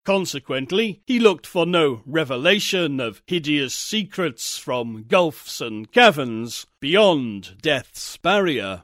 Consequently, 0.04 1.02
he 1.06 1.20
looked 1.20 1.46
for 1.46 1.66
no 1.66 2.02
revelation 2.08 3.00
of 3.00 3.22
hideous 3.28 3.76
secrets 3.76 4.58
from 4.58 5.04
gulfs 5.08 5.62
and 5.62 5.92
caverns 5.92 6.66
beyond 6.80 7.58
death's 7.62 8.18
barrier. 8.18 8.84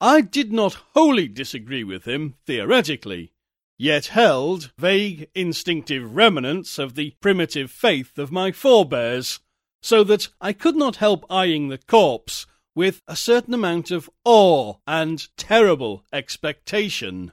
I 0.00 0.22
did 0.22 0.52
not 0.52 0.74
wholly 0.94 1.28
disagree 1.28 1.84
with 1.84 2.04
him 2.04 2.34
theoretically, 2.46 3.32
yet 3.80 4.08
held 4.08 4.70
vague 4.76 5.26
instinctive 5.34 6.14
remnants 6.14 6.78
of 6.78 6.94
the 6.94 7.14
primitive 7.18 7.70
faith 7.70 8.18
of 8.18 8.30
my 8.30 8.52
forebears, 8.52 9.40
so 9.80 10.04
that 10.04 10.28
I 10.38 10.52
could 10.52 10.76
not 10.76 10.96
help 10.96 11.24
eyeing 11.30 11.68
the 11.68 11.78
corpse 11.78 12.46
with 12.74 13.00
a 13.08 13.16
certain 13.16 13.54
amount 13.54 13.90
of 13.90 14.10
awe 14.22 14.74
and 14.86 15.26
terrible 15.38 16.04
expectation. 16.12 17.32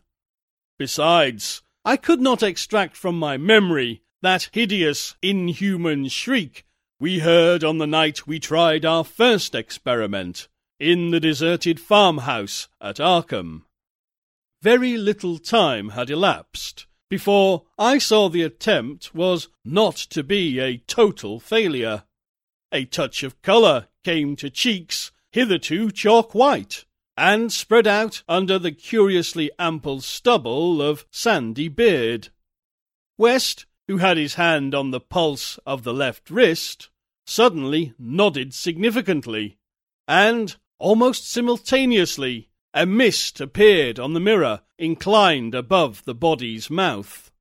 Besides, 0.79 1.63
I 1.83 1.97
could 1.97 2.21
not 2.21 2.41
extract 2.41 2.95
from 2.95 3.19
my 3.19 3.35
memory 3.35 4.03
that 4.21 4.49
hideous, 4.53 5.17
inhuman 5.21 6.07
shriek 6.07 6.65
we 6.97 7.19
heard 7.19 7.61
on 7.65 7.77
the 7.77 7.85
night 7.85 8.25
we 8.25 8.39
tried 8.39 8.85
our 8.85 9.03
first 9.03 9.53
experiment 9.53 10.47
in 10.79 11.11
the 11.11 11.19
deserted 11.19 11.77
farmhouse 11.77 12.69
at 12.79 13.01
Arkham. 13.01 13.63
Very 14.61 14.97
little 14.97 15.37
time 15.37 15.89
had 15.89 16.09
elapsed 16.09 16.87
before 17.09 17.65
I 17.77 17.97
saw 17.99 18.27
the 18.27 18.41
attempt 18.41 19.13
was 19.13 19.47
not 19.63 19.95
to 19.95 20.23
be 20.23 20.59
a 20.59 20.77
total 20.77 21.39
failure. 21.39 22.03
A 22.71 22.85
touch 22.85 23.23
of 23.23 23.41
colour 23.41 23.87
came 24.03 24.35
to 24.37 24.49
cheeks 24.49 25.11
hitherto 25.31 25.91
chalk 25.91 26.33
white, 26.33 26.85
and 27.15 27.51
spread 27.51 27.87
out 27.87 28.23
under 28.27 28.57
the 28.57 28.71
curiously 28.71 29.51
ample 29.59 30.01
stubble 30.01 30.81
of 30.81 31.05
sandy 31.11 31.67
beard. 31.67 32.29
West, 33.17 33.65
who 33.87 33.97
had 33.97 34.17
his 34.17 34.35
hand 34.35 34.73
on 34.73 34.91
the 34.91 34.99
pulse 34.99 35.57
of 35.65 35.83
the 35.83 35.93
left 35.93 36.29
wrist, 36.29 36.89
suddenly 37.25 37.93
nodded 37.97 38.53
significantly, 38.53 39.57
and, 40.07 40.55
almost 40.79 41.29
simultaneously, 41.29 42.46
a 42.77 42.85
mist 42.85 43.41
appeared 43.41 43.97
on 43.97 44.13
the 44.13 44.19
mirror 44.19 44.61
inclined 44.77 45.55
above 45.55 46.05
the 46.05 46.13
body's 46.13 46.69
mouth. 46.69 47.31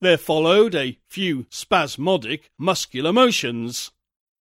There 0.00 0.18
followed 0.18 0.74
a 0.74 0.98
few 1.08 1.46
spasmodic 1.50 2.50
muscular 2.58 3.12
motions, 3.12 3.92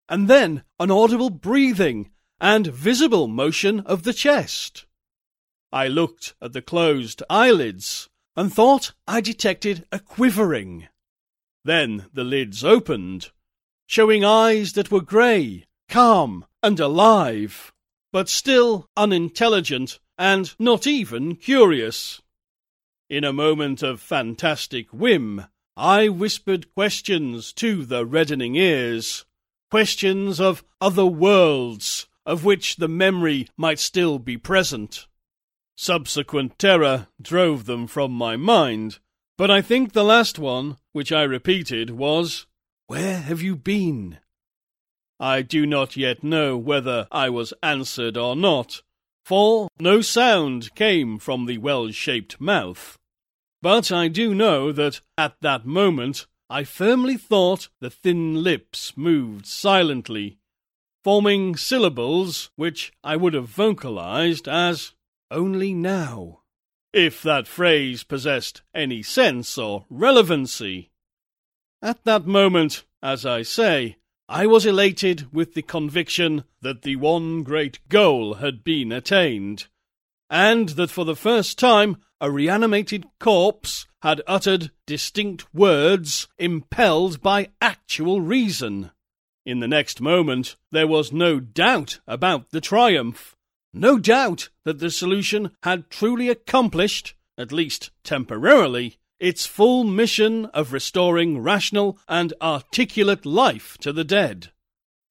and 0.08 0.28
then 0.28 0.62
an 0.78 0.92
audible 0.92 1.28
breathing 1.28 2.10
and 2.40 2.68
visible 2.68 3.26
motion 3.26 3.80
of 3.80 4.04
the 4.04 4.12
chest. 4.12 4.86
I 5.72 5.88
looked 5.88 6.34
at 6.40 6.52
the 6.52 6.62
closed 6.62 7.24
eyelids 7.28 8.08
and 8.36 8.52
thought 8.52 8.92
I 9.08 9.20
detected 9.20 9.86
a 9.90 9.98
quivering. 9.98 10.86
Then 11.64 12.06
the 12.12 12.24
lids 12.24 12.62
opened, 12.62 13.30
showing 13.88 14.24
eyes 14.24 14.74
that 14.74 14.92
were 14.92 15.00
grey, 15.00 15.64
calm, 15.88 16.46
and 16.62 16.78
alive, 16.78 17.72
but 18.12 18.28
still 18.28 18.88
unintelligent 18.96 19.98
and 20.22 20.54
not 20.56 20.86
even 20.86 21.34
curious. 21.34 22.22
In 23.10 23.24
a 23.24 23.32
moment 23.32 23.82
of 23.82 24.00
fantastic 24.00 24.92
whim, 24.92 25.46
I 25.76 26.08
whispered 26.08 26.72
questions 26.74 27.52
to 27.54 27.84
the 27.84 28.06
reddening 28.06 28.54
ears, 28.54 29.24
questions 29.68 30.38
of 30.38 30.62
other 30.80 31.04
worlds 31.04 32.06
of 32.24 32.44
which 32.44 32.76
the 32.76 32.86
memory 32.86 33.48
might 33.56 33.80
still 33.80 34.20
be 34.20 34.36
present. 34.36 35.08
Subsequent 35.76 36.56
terror 36.56 37.08
drove 37.20 37.64
them 37.64 37.88
from 37.88 38.12
my 38.12 38.36
mind, 38.36 39.00
but 39.36 39.50
I 39.50 39.60
think 39.60 39.92
the 39.92 40.04
last 40.04 40.38
one, 40.38 40.76
which 40.92 41.10
I 41.10 41.24
repeated, 41.24 41.90
was, 41.90 42.46
Where 42.86 43.18
have 43.18 43.42
you 43.42 43.56
been? 43.56 44.18
I 45.18 45.42
do 45.42 45.66
not 45.66 45.96
yet 45.96 46.22
know 46.22 46.56
whether 46.56 47.08
I 47.10 47.28
was 47.28 47.52
answered 47.60 48.16
or 48.16 48.36
not, 48.36 48.82
for 49.24 49.68
no 49.78 50.00
sound 50.00 50.74
came 50.74 51.18
from 51.18 51.46
the 51.46 51.58
well 51.58 51.90
shaped 51.90 52.40
mouth. 52.40 52.98
But 53.60 53.92
I 53.92 54.08
do 54.08 54.34
know 54.34 54.72
that 54.72 55.00
at 55.16 55.36
that 55.40 55.64
moment 55.64 56.26
I 56.50 56.64
firmly 56.64 57.16
thought 57.16 57.68
the 57.80 57.90
thin 57.90 58.42
lips 58.42 58.96
moved 58.96 59.46
silently 59.46 60.38
forming 61.02 61.56
syllables 61.56 62.50
which 62.56 62.92
I 63.02 63.16
would 63.16 63.34
have 63.34 63.48
vocalized 63.48 64.48
as 64.48 64.92
only 65.30 65.74
now, 65.74 66.42
if 66.92 67.22
that 67.22 67.48
phrase 67.48 68.04
possessed 68.04 68.62
any 68.74 69.02
sense 69.02 69.58
or 69.58 69.86
relevancy. 69.90 70.90
At 71.80 72.04
that 72.04 72.26
moment, 72.26 72.84
as 73.02 73.26
I 73.26 73.42
say, 73.42 73.96
I 74.32 74.46
was 74.46 74.64
elated 74.64 75.30
with 75.30 75.52
the 75.52 75.60
conviction 75.60 76.44
that 76.62 76.80
the 76.80 76.96
one 76.96 77.42
great 77.42 77.86
goal 77.90 78.36
had 78.36 78.64
been 78.64 78.90
attained, 78.90 79.66
and 80.30 80.70
that 80.70 80.88
for 80.88 81.04
the 81.04 81.14
first 81.14 81.58
time 81.58 81.98
a 82.18 82.30
reanimated 82.30 83.04
corpse 83.20 83.86
had 84.00 84.22
uttered 84.26 84.70
distinct 84.86 85.54
words 85.54 86.28
impelled 86.38 87.20
by 87.20 87.50
actual 87.60 88.22
reason. 88.22 88.90
In 89.44 89.60
the 89.60 89.68
next 89.68 90.00
moment, 90.00 90.56
there 90.70 90.86
was 90.86 91.12
no 91.12 91.38
doubt 91.38 92.00
about 92.08 92.52
the 92.52 92.60
triumph. 92.62 93.36
No 93.74 93.98
doubt 93.98 94.48
that 94.64 94.78
the 94.78 94.90
solution 94.90 95.50
had 95.62 95.90
truly 95.90 96.30
accomplished, 96.30 97.12
at 97.36 97.52
least 97.52 97.90
temporarily, 98.02 98.96
its 99.22 99.46
full 99.46 99.84
mission 99.84 100.46
of 100.46 100.72
restoring 100.72 101.38
rational 101.38 101.96
and 102.08 102.34
articulate 102.42 103.24
life 103.24 103.78
to 103.78 103.92
the 103.92 104.02
dead. 104.02 104.50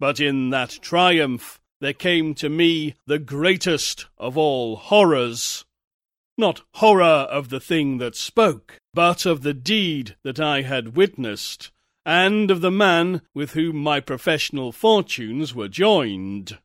But 0.02 0.20
in 0.20 0.50
that 0.50 0.80
triumph, 0.82 1.62
there 1.80 1.94
came 1.94 2.36
to 2.36 2.50
me 2.50 2.96
the 3.08 3.20
greatest 3.20 4.08
of 4.18 4.38
all 4.38 4.76
horrors. 4.76 5.64
Not 6.38 6.62
horror 6.74 7.26
of 7.32 7.50
the 7.50 7.62
thing 7.62 8.00
that 8.00 8.18
spoke, 8.18 8.80
but 8.94 9.26
of 9.26 9.44
the 9.44 9.54
deed 9.54 10.18
that 10.24 10.42
I 10.42 10.64
had 10.64 10.98
witnessed, 10.98 11.72
and 12.06 12.52
of 12.52 12.60
the 12.60 12.70
man 12.70 13.22
with 13.34 13.54
whom 13.54 13.78
my 13.78 14.02
professional 14.02 14.74
fortunes 14.74 15.56
were 15.56 15.70
joined. 15.70 16.58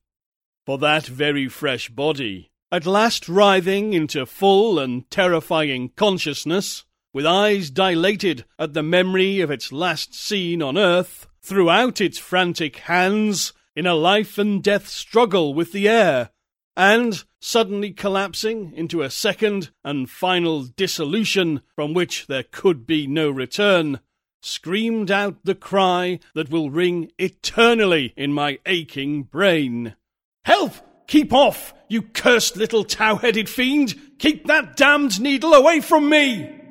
For 0.66 0.78
that 0.78 1.06
very 1.06 1.46
fresh 1.46 1.90
body, 1.90 2.50
at 2.72 2.86
last 2.86 3.28
writhing 3.28 3.92
into 3.92 4.26
full 4.26 4.80
and 4.80 5.08
terrifying 5.12 5.90
consciousness, 5.90 6.84
with 7.16 7.24
eyes 7.24 7.70
dilated 7.70 8.44
at 8.58 8.74
the 8.74 8.82
memory 8.82 9.40
of 9.40 9.50
its 9.50 9.72
last 9.72 10.14
scene 10.14 10.60
on 10.60 10.76
earth, 10.76 11.26
threw 11.40 11.70
out 11.70 11.98
its 11.98 12.18
frantic 12.18 12.76
hands 12.76 13.54
in 13.74 13.86
a 13.86 13.94
life 13.94 14.36
and 14.36 14.62
death 14.62 14.86
struggle 14.86 15.54
with 15.54 15.72
the 15.72 15.88
air, 15.88 16.28
and, 16.76 17.24
suddenly 17.40 17.90
collapsing 17.90 18.70
into 18.76 19.00
a 19.00 19.08
second 19.08 19.70
and 19.82 20.10
final 20.10 20.64
dissolution 20.64 21.62
from 21.74 21.94
which 21.94 22.26
there 22.26 22.42
could 22.42 22.86
be 22.86 23.06
no 23.06 23.30
return, 23.30 23.98
screamed 24.42 25.10
out 25.10 25.42
the 25.42 25.54
cry 25.54 26.18
that 26.34 26.50
will 26.50 26.68
ring 26.68 27.10
eternally 27.18 28.12
in 28.14 28.30
my 28.30 28.58
aching 28.66 29.22
brain. 29.22 29.96
Help! 30.44 30.74
Keep 31.06 31.32
off, 31.32 31.72
you 31.88 32.02
cursed 32.02 32.58
little 32.58 32.84
tow 32.84 33.16
headed 33.16 33.48
fiend! 33.48 33.94
Keep 34.18 34.48
that 34.48 34.76
damned 34.76 35.18
needle 35.18 35.54
away 35.54 35.80
from 35.80 36.10
me! 36.10 36.64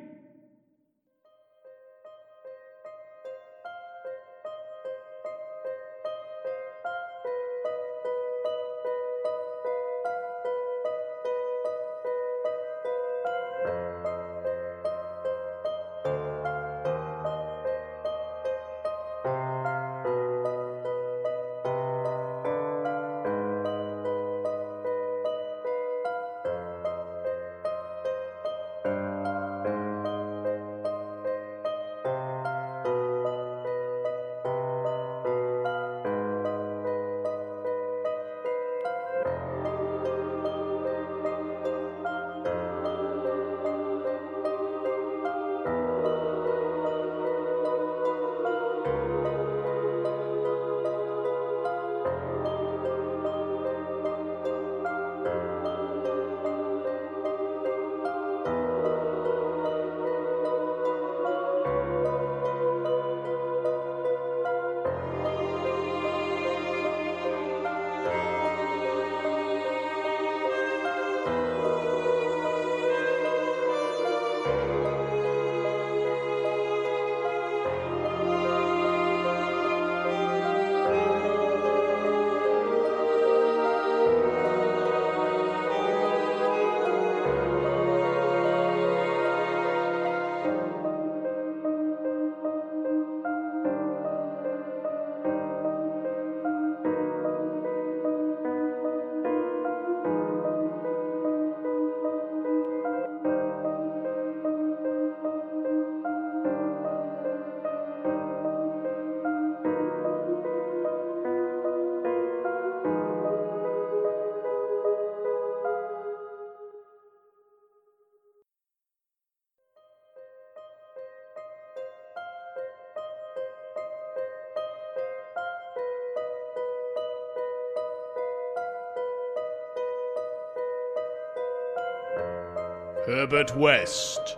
Herbert 133.06 133.56
West, 133.56 134.36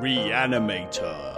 Reanimator. 0.00 1.34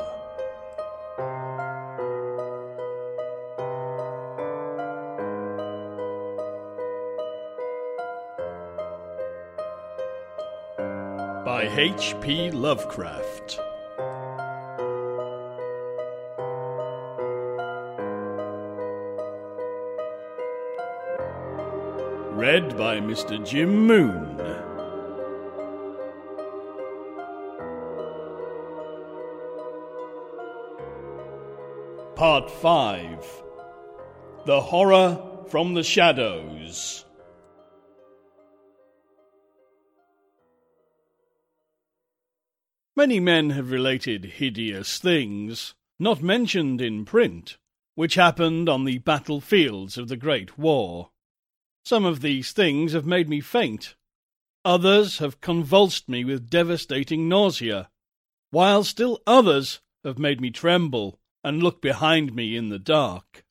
By 11.45 11.69
H.P. 11.77 12.51
Lovecraft. 12.53 13.61
Read 22.33 22.75
by 22.79 23.01
Mr. 23.01 23.45
Jim 23.47 23.87
Moon. 23.87 24.38
Part 32.39 32.51
5 32.52 33.43
The 34.47 34.60
Horror 34.60 35.44
from 35.48 35.74
the 35.74 35.82
Shadows. 35.82 37.05
Many 42.94 43.19
men 43.19 43.51
have 43.51 43.73
related 43.73 44.24
hideous 44.24 45.01
things, 45.01 45.74
not 45.98 46.23
mentioned 46.23 46.81
in 46.81 47.05
print, 47.05 47.59
which 47.97 48.15
happened 48.15 48.69
on 48.69 48.85
the 48.85 48.98
battlefields 48.98 49.98
of 49.98 50.06
the 50.06 50.16
Great 50.16 50.56
War. 50.56 51.10
Some 51.85 52.05
of 52.05 52.20
these 52.20 52.52
things 52.52 52.93
have 52.93 53.05
made 53.05 53.28
me 53.28 53.40
faint. 53.40 53.97
Others 54.65 55.19
have 55.19 55.40
convulsed 55.40 56.09
me 56.09 56.24
with 56.24 56.48
devastating 56.48 57.28
nausea, 57.28 57.90
while 58.51 58.85
still 58.85 59.20
others 59.27 59.81
have 60.05 60.20
made 60.20 60.40
me 60.40 60.51
tremble 60.51 61.18
and 61.43 61.62
look 61.62 61.81
behind 61.81 62.35
me 62.35 62.56
in 62.56 62.69
the 62.69 62.78
dark. 62.78 63.44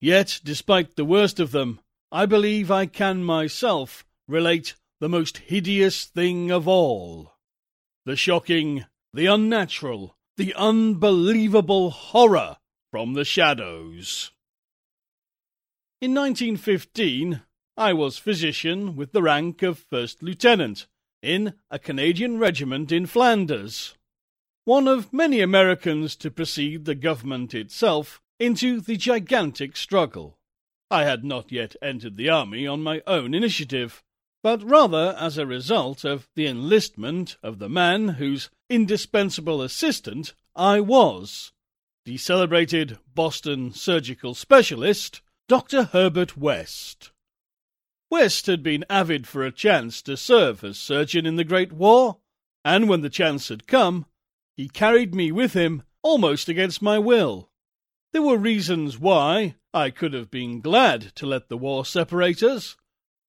Yet, 0.00 0.40
despite 0.44 0.96
the 0.96 1.04
worst 1.04 1.40
of 1.40 1.52
them, 1.52 1.80
I 2.12 2.26
believe 2.26 2.70
I 2.70 2.86
can 2.86 3.24
myself 3.24 4.04
relate 4.28 4.74
the 5.00 5.08
most 5.08 5.38
hideous 5.38 6.04
thing 6.04 6.50
of 6.50 6.68
all. 6.68 7.32
The 8.04 8.16
shocking, 8.16 8.84
the 9.12 9.26
unnatural, 9.26 10.16
the 10.36 10.54
unbelievable 10.54 11.90
horror 11.90 12.58
from 12.90 13.14
the 13.14 13.24
shadows. 13.24 14.30
In 16.00 16.14
1915, 16.14 17.42
I 17.76 17.92
was 17.92 18.18
physician 18.18 18.96
with 18.96 19.12
the 19.12 19.22
rank 19.22 19.62
of 19.62 19.78
first 19.78 20.22
lieutenant 20.22 20.86
in 21.22 21.54
a 21.70 21.78
Canadian 21.78 22.38
regiment 22.38 22.92
in 22.92 23.06
Flanders, 23.06 23.95
one 24.66 24.88
of 24.88 25.12
many 25.12 25.40
Americans 25.40 26.16
to 26.16 26.28
precede 26.28 26.84
the 26.84 26.94
government 26.96 27.54
itself 27.54 28.20
into 28.40 28.80
the 28.80 28.96
gigantic 28.96 29.76
struggle. 29.76 30.36
I 30.90 31.04
had 31.04 31.22
not 31.22 31.52
yet 31.52 31.76
entered 31.80 32.16
the 32.16 32.28
army 32.28 32.66
on 32.66 32.82
my 32.82 33.00
own 33.06 33.32
initiative, 33.32 34.02
but 34.42 34.64
rather 34.64 35.16
as 35.20 35.38
a 35.38 35.46
result 35.46 36.04
of 36.04 36.28
the 36.34 36.48
enlistment 36.48 37.36
of 37.44 37.60
the 37.60 37.68
man 37.68 38.08
whose 38.08 38.50
indispensable 38.68 39.62
assistant 39.62 40.34
I 40.56 40.80
was, 40.80 41.52
the 42.04 42.16
celebrated 42.16 42.98
Boston 43.14 43.72
surgical 43.72 44.34
specialist, 44.34 45.22
Dr. 45.46 45.84
Herbert 45.84 46.36
West. 46.36 47.12
West 48.10 48.46
had 48.46 48.64
been 48.64 48.84
avid 48.90 49.28
for 49.28 49.44
a 49.44 49.52
chance 49.52 50.02
to 50.02 50.16
serve 50.16 50.64
as 50.64 50.76
surgeon 50.76 51.24
in 51.24 51.36
the 51.36 51.44
Great 51.44 51.72
War, 51.72 52.18
and 52.64 52.88
when 52.88 53.02
the 53.02 53.08
chance 53.08 53.48
had 53.48 53.68
come, 53.68 54.06
he 54.56 54.68
carried 54.68 55.14
me 55.14 55.30
with 55.30 55.52
him 55.52 55.82
almost 56.02 56.48
against 56.48 56.80
my 56.80 56.98
will. 56.98 57.50
There 58.12 58.22
were 58.22 58.38
reasons 58.38 58.98
why 58.98 59.56
I 59.74 59.90
could 59.90 60.12
have 60.12 60.30
been 60.30 60.60
glad 60.60 61.14
to 61.16 61.26
let 61.26 61.48
the 61.48 61.58
war 61.58 61.84
separate 61.84 62.42
us, 62.42 62.76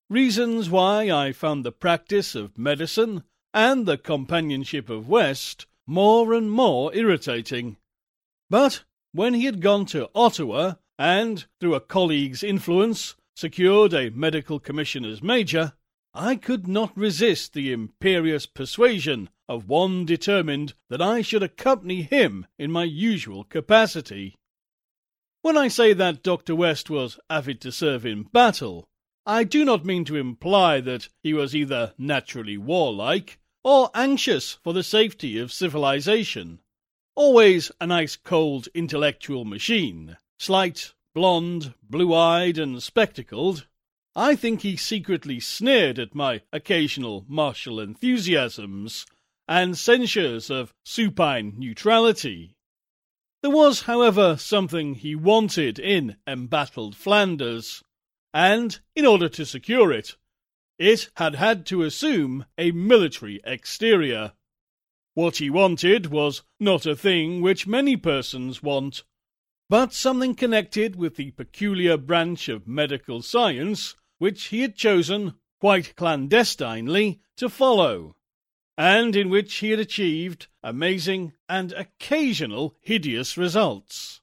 reasons 0.10 0.70
why 0.70 1.12
I 1.12 1.34
found 1.34 1.66
the 1.66 1.72
practice 1.72 2.36
of 2.36 2.58
medicine 2.58 3.24
and 3.54 3.86
the 3.86 3.98
companionship 3.98 4.90
of 4.90 5.10
West 5.10 5.66
more 5.86 6.34
and 6.34 6.52
more 6.52 6.94
irritating. 6.96 7.78
But 8.50 8.84
when 9.12 9.34
he 9.34 9.46
had 9.46 9.62
gone 9.62 9.86
to 9.88 10.10
Ottawa 10.14 10.76
and, 10.98 11.46
through 11.60 11.76
a 11.76 11.82
colleague's 11.82 12.44
influence, 12.44 13.16
secured 13.36 13.94
a 13.94 14.10
medical 14.10 14.60
commissioner's 14.60 15.22
major, 15.22 15.74
I 16.20 16.36
could 16.36 16.68
not 16.68 16.98
resist 16.98 17.54
the 17.54 17.72
imperious 17.72 18.48
persuasion 18.48 19.30
of 19.48 19.70
one 19.70 20.04
determined 20.04 20.74
that 20.90 21.00
I 21.00 21.22
should 21.22 21.44
accompany 21.44 22.02
him 22.02 22.48
in 22.58 22.72
my 22.72 22.86
usual 22.86 23.44
capacity. 23.44 24.34
When 25.44 25.56
I 25.56 25.68
say 25.68 25.94
that 25.94 26.24
Dr. 26.24 26.56
West 26.56 26.90
was 26.90 27.20
avid 27.30 27.62
to 27.62 27.72
serve 27.72 28.04
in 28.04 28.24
battle, 28.24 28.88
I 29.28 29.44
do 29.44 29.64
not 29.64 29.86
mean 29.86 30.06
to 30.06 30.16
imply 30.16 30.82
that 30.82 31.08
he 31.22 31.36
was 31.36 31.56
either 31.56 31.94
naturally 32.00 32.58
warlike 32.58 33.38
or 33.64 33.92
anxious 33.94 34.54
for 34.64 34.74
the 34.74 34.82
safety 34.82 35.38
of 35.38 35.54
civilization. 35.54 36.62
Always 37.14 37.72
an 37.80 37.92
ice 37.92 38.16
cold 38.16 38.70
intellectual 38.74 39.46
machine, 39.46 40.18
slight, 40.40 40.96
blond, 41.14 41.76
blue 41.84 42.12
eyed, 42.16 42.58
and 42.58 42.82
spectacled, 42.82 43.68
I 44.20 44.36
think 44.36 44.64
he 44.64 44.78
secretly 44.78 45.40
sneered 45.40 46.00
at 46.00 46.16
my 46.16 46.42
occasional 46.52 47.24
martial 47.28 47.80
enthusiasms 47.80 49.06
and 49.48 49.78
censures 49.78 50.50
of 50.50 50.74
supine 50.84 51.54
neutrality. 51.56 52.56
There 53.44 53.52
was, 53.52 53.82
however, 53.82 54.36
something 54.36 54.96
he 54.96 55.14
wanted 55.14 55.78
in 55.78 56.18
embattled 56.26 56.96
Flanders, 56.96 57.84
and 58.34 58.80
in 58.96 59.06
order 59.06 59.30
to 59.30 59.46
secure 59.46 59.92
it, 59.92 60.16
it 60.80 61.12
had 61.18 61.36
had 61.36 61.68
to 61.68 61.84
assume 61.84 62.46
a 62.58 62.72
military 62.72 63.40
exterior. 63.44 64.34
What 65.14 65.38
he 65.38 65.52
wanted 65.52 66.08
was 66.08 66.42
not 66.60 66.88
a 66.88 66.96
thing 66.96 67.40
which 67.40 67.68
many 67.68 67.96
persons 67.96 68.64
want 68.64 69.04
but 69.70 69.94
something 69.94 70.34
connected 70.34 70.96
with 70.96 71.18
the 71.18 71.30
peculiar 71.32 71.98
branch 71.98 72.48
of 72.50 72.68
medical 72.68 73.22
science 73.22 73.96
which 74.18 74.46
he 74.46 74.62
had 74.62 74.76
chosen, 74.76 75.34
quite 75.60 75.96
clandestinely, 75.96 77.22
to 77.36 77.50
follow, 77.50 78.16
and 78.78 79.16
in 79.16 79.30
which 79.30 79.56
he 79.56 79.72
had 79.72 79.80
achieved 79.80 80.48
amazing 80.64 81.34
and 81.50 81.72
occasional 81.74 82.76
hideous 82.82 83.38
results. 83.38 84.22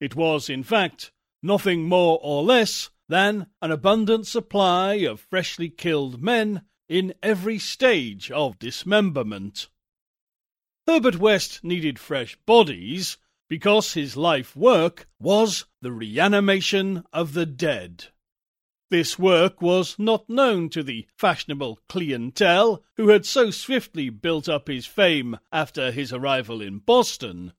It 0.00 0.14
was, 0.14 0.48
in 0.48 0.62
fact, 0.62 1.12
nothing 1.42 1.88
more 1.88 2.18
or 2.22 2.42
less 2.42 2.90
than 3.08 3.46
an 3.60 3.70
abundant 3.70 4.26
supply 4.26 4.94
of 4.94 5.20
freshly 5.20 5.68
killed 5.68 6.22
men 6.22 6.62
in 6.88 7.14
every 7.22 7.58
stage 7.58 8.30
of 8.30 8.58
dismemberment. 8.58 9.68
Herbert 10.86 11.16
West 11.16 11.64
needed 11.64 11.98
fresh 11.98 12.36
bodies 12.46 13.16
because 13.48 13.94
his 13.94 14.16
life 14.16 14.56
work 14.56 15.06
was 15.18 15.66
the 15.80 15.92
reanimation 15.92 17.04
of 17.12 17.32
the 17.32 17.46
dead. 17.46 18.06
This 18.94 19.18
work 19.18 19.60
was 19.60 19.98
not 19.98 20.30
known 20.30 20.68
to 20.68 20.80
the 20.84 21.08
fashionable 21.18 21.80
clientele 21.88 22.84
who 22.96 23.08
had 23.08 23.26
so 23.26 23.50
swiftly 23.50 24.08
built 24.08 24.48
up 24.48 24.68
his 24.68 24.86
fame 24.86 25.36
after 25.50 25.90
his 25.90 26.12
arrival 26.12 26.62
in 26.62 26.78
Boston, 26.78 27.54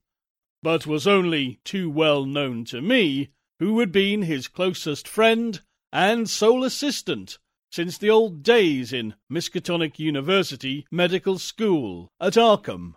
but 0.62 0.86
was 0.86 1.06
only 1.06 1.60
too 1.62 1.90
well 1.90 2.24
known 2.24 2.64
to 2.64 2.80
me, 2.80 3.28
who 3.58 3.78
had 3.80 3.92
been 3.92 4.22
his 4.22 4.48
closest 4.48 5.06
friend 5.06 5.60
and 5.92 6.30
sole 6.30 6.64
assistant 6.64 7.36
since 7.70 7.98
the 7.98 8.08
old 8.08 8.42
days 8.42 8.90
in 8.90 9.12
Miskatonic 9.30 9.98
University 9.98 10.86
Medical 10.90 11.38
School 11.38 12.10
at 12.18 12.38
Arkham. 12.38 12.94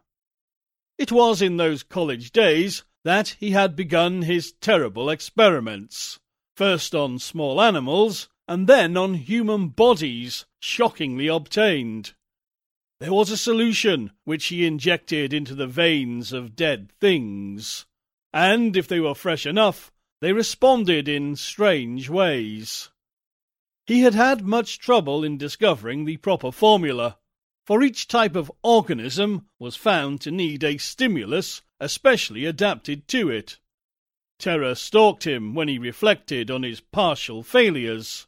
It 0.97 1.11
was 1.11 1.41
in 1.41 1.57
those 1.57 1.83
college 1.83 2.31
days 2.31 2.85
that 3.03 3.35
he 3.41 3.51
had 3.51 3.75
begun 3.75 4.21
his 4.21 4.53
terrible 4.53 5.09
experiments, 5.09 6.21
first 6.59 6.93
on 6.93 7.17
small 7.17 7.61
animals, 7.61 8.27
and 8.45 8.67
then 8.67 8.97
on 8.97 9.13
human 9.13 9.69
bodies, 9.69 10.45
shockingly 10.59 11.25
obtained. 11.25 12.11
There 12.99 13.13
was 13.13 13.31
a 13.31 13.37
solution 13.37 14.11
which 14.25 14.47
he 14.47 14.65
injected 14.65 15.33
into 15.33 15.55
the 15.55 15.67
veins 15.67 16.33
of 16.33 16.57
dead 16.57 16.91
things, 16.99 17.85
and 18.33 18.75
if 18.75 18.89
they 18.89 18.99
were 18.99 19.15
fresh 19.15 19.45
enough, 19.45 19.89
they 20.19 20.33
responded 20.33 21.07
in 21.07 21.37
strange 21.37 22.09
ways. 22.09 22.89
He 23.87 24.01
had 24.01 24.13
had 24.13 24.45
much 24.45 24.79
trouble 24.79 25.23
in 25.23 25.37
discovering 25.37 26.03
the 26.03 26.17
proper 26.17 26.51
formula, 26.51 27.19
for 27.65 27.81
each 27.81 28.05
type 28.05 28.35
of 28.35 28.51
organism 28.63 29.47
was 29.59 29.77
found 29.77 30.19
to 30.21 30.29
need 30.29 30.65
a 30.65 30.77
stimulus 30.77 31.61
especially 31.79 32.43
adapted 32.43 33.07
to 33.07 33.29
it. 33.29 33.59
Terror 34.39 34.73
stalked 34.73 35.27
him 35.27 35.53
when 35.53 35.67
he 35.67 35.77
reflected 35.77 36.49
on 36.49 36.63
his 36.63 36.79
partial 36.79 37.43
failures, 37.43 38.25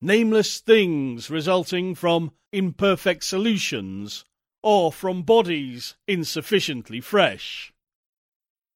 nameless 0.00 0.60
things 0.60 1.30
resulting 1.30 1.96
from 1.96 2.30
imperfect 2.52 3.24
solutions, 3.24 4.24
or 4.62 4.92
from 4.92 5.22
bodies 5.22 5.96
insufficiently 6.06 7.00
fresh. 7.00 7.72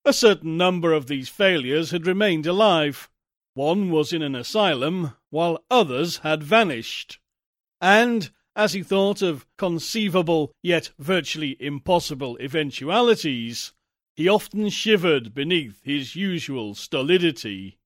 A 0.04 0.12
certain 0.12 0.56
number 0.56 0.92
of 0.92 1.06
these 1.06 1.28
failures 1.28 1.92
had 1.92 2.06
remained 2.06 2.46
alive. 2.46 3.08
One 3.54 3.90
was 3.90 4.12
in 4.12 4.20
an 4.22 4.34
asylum, 4.34 5.12
while 5.30 5.64
others 5.70 6.18
had 6.18 6.42
vanished. 6.42 7.20
And, 7.80 8.30
as 8.56 8.72
he 8.72 8.82
thought 8.82 9.22
of 9.22 9.46
conceivable 9.56 10.52
yet 10.62 10.90
virtually 10.98 11.56
impossible 11.60 12.36
eventualities, 12.40 13.72
he 14.14 14.28
often 14.28 14.68
shivered 14.68 15.34
beneath 15.34 15.82
his 15.82 16.14
usual 16.14 16.74
stolidity. 16.74 17.78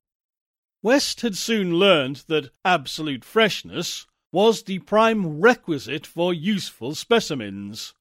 West 0.82 1.20
had 1.20 1.36
soon 1.36 1.78
learned 1.78 2.24
that 2.26 2.50
absolute 2.64 3.24
freshness 3.24 4.06
was 4.32 4.64
the 4.64 4.78
prime 4.80 5.40
requisite 5.40 6.06
for 6.06 6.34
useful 6.34 6.94
specimens, 6.94 7.94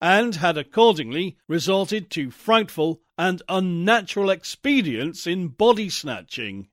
and 0.00 0.36
had 0.36 0.56
accordingly 0.56 1.36
resorted 1.46 2.10
to 2.10 2.30
frightful 2.30 3.00
and 3.16 3.42
unnatural 3.48 4.30
expedients 4.30 5.26
in 5.26 5.48
body 5.48 5.90
snatching. 5.90 6.68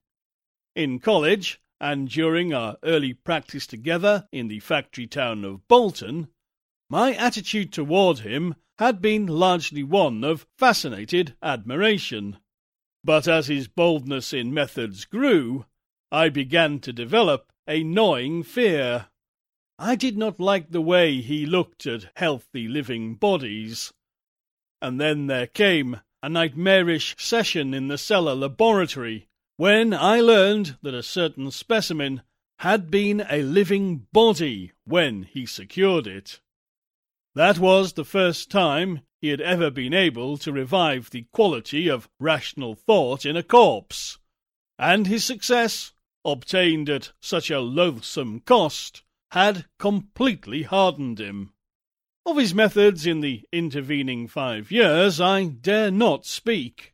In 0.75 0.99
college, 0.99 1.59
and 1.79 2.09
during 2.09 2.53
our 2.53 2.77
early 2.83 3.13
practice 3.13 3.67
together 3.67 4.27
in 4.31 4.47
the 4.47 4.59
factory 4.59 5.07
town 5.07 5.43
of 5.43 5.67
Bolton, 5.67 6.29
my 6.89 7.13
attitude 7.13 7.73
toward 7.73 8.19
him 8.19 8.55
had 8.77 9.01
been 9.01 9.25
largely 9.25 9.83
one 9.83 10.23
of 10.23 10.47
fascinated 10.57 11.35
admiration. 11.41 12.37
But 13.03 13.27
as 13.27 13.47
his 13.47 13.67
boldness 13.67 14.33
in 14.33 14.53
methods 14.53 15.05
grew, 15.05 15.65
I 16.11 16.29
began 16.29 16.79
to 16.81 16.93
develop 16.93 17.51
a 17.67 17.83
gnawing 17.83 18.43
fear. 18.43 19.07
I 19.77 19.95
did 19.95 20.17
not 20.17 20.39
like 20.39 20.71
the 20.71 20.81
way 20.81 21.21
he 21.21 21.45
looked 21.45 21.85
at 21.85 22.11
healthy 22.15 22.67
living 22.67 23.15
bodies. 23.15 23.93
And 24.81 24.99
then 24.99 25.27
there 25.27 25.47
came 25.47 26.01
a 26.21 26.29
nightmarish 26.29 27.15
session 27.19 27.73
in 27.73 27.87
the 27.87 27.97
cellar 27.97 28.33
laboratory, 28.33 29.27
when 29.57 29.93
I 29.93 30.21
learned 30.21 30.77
that 30.81 30.95
a 30.95 31.03
certain 31.03 31.51
specimen 31.51 32.23
had 32.59 32.89
been 32.89 33.25
a 33.29 33.43
living 33.43 34.07
body 34.11 34.71
when 34.85 35.23
he 35.23 35.45
secured 35.45 36.07
it. 36.07 36.41
That 37.35 37.59
was 37.59 37.93
the 37.93 38.05
first 38.05 38.49
time 38.49 39.01
he 39.19 39.27
had 39.27 39.41
ever 39.41 39.69
been 39.69 39.93
able 39.93 40.37
to 40.37 40.53
revive 40.53 41.09
the 41.09 41.25
quality 41.33 41.89
of 41.89 42.09
rational 42.17 42.75
thought 42.75 43.25
in 43.25 43.35
a 43.35 43.43
corpse, 43.43 44.19
and 44.79 45.05
his 45.05 45.25
success 45.25 45.91
obtained 46.23 46.89
at 46.89 47.11
such 47.19 47.51
a 47.51 47.59
loathsome 47.59 48.39
cost, 48.39 49.03
had 49.31 49.65
completely 49.79 50.63
hardened 50.63 51.19
him. 51.19 51.51
Of 52.25 52.37
his 52.37 52.53
methods 52.53 53.05
in 53.05 53.19
the 53.19 53.43
intervening 53.51 54.29
five 54.29 54.71
years 54.71 55.19
I 55.19 55.43
dare 55.43 55.91
not 55.91 56.25
speak. 56.25 56.93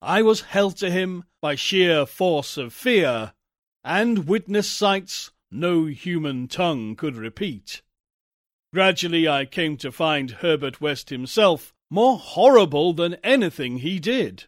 I 0.00 0.22
was 0.22 0.40
held 0.40 0.78
to 0.78 0.90
him 0.90 1.24
by 1.42 1.54
sheer 1.54 2.06
force 2.06 2.56
of 2.56 2.72
fear, 2.72 3.34
and 3.84 4.26
witnessed 4.26 4.72
sights 4.72 5.32
no 5.50 5.84
human 5.84 6.48
tongue 6.48 6.96
could 6.96 7.14
repeat. 7.14 7.82
Gradually 8.72 9.26
I 9.26 9.46
came 9.46 9.76
to 9.78 9.90
find 9.90 10.30
Herbert 10.30 10.80
West 10.80 11.10
himself 11.10 11.74
more 11.90 12.18
horrible 12.18 12.92
than 12.92 13.14
anything 13.24 13.78
he 13.78 13.98
did. 13.98 14.44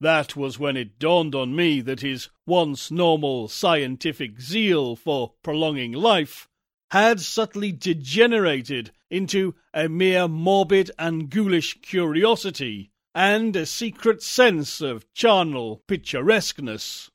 That 0.00 0.34
was 0.34 0.58
when 0.58 0.76
it 0.76 0.98
dawned 0.98 1.36
on 1.36 1.54
me 1.54 1.80
that 1.82 2.00
his 2.00 2.30
once 2.46 2.90
normal 2.90 3.46
scientific 3.46 4.40
zeal 4.40 4.96
for 4.96 5.34
prolonging 5.44 5.92
life 5.92 6.48
had 6.90 7.20
subtly 7.20 7.70
degenerated 7.70 8.90
into 9.08 9.54
a 9.72 9.88
mere 9.88 10.26
morbid 10.26 10.90
and 10.98 11.30
ghoulish 11.30 11.80
curiosity 11.80 12.90
and 13.14 13.54
a 13.54 13.66
secret 13.66 14.20
sense 14.20 14.80
of 14.80 15.06
charnel 15.14 15.84
picturesqueness. 15.86 17.10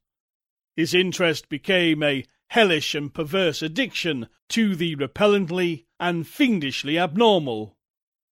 His 0.77 0.93
interest 0.93 1.49
became 1.49 2.01
a 2.01 2.25
hellish 2.47 2.95
and 2.95 3.13
perverse 3.13 3.61
addiction 3.61 4.29
to 4.47 4.75
the 4.75 4.95
repellently 4.95 5.85
and 5.99 6.27
fiendishly 6.27 6.97
abnormal. 6.97 7.75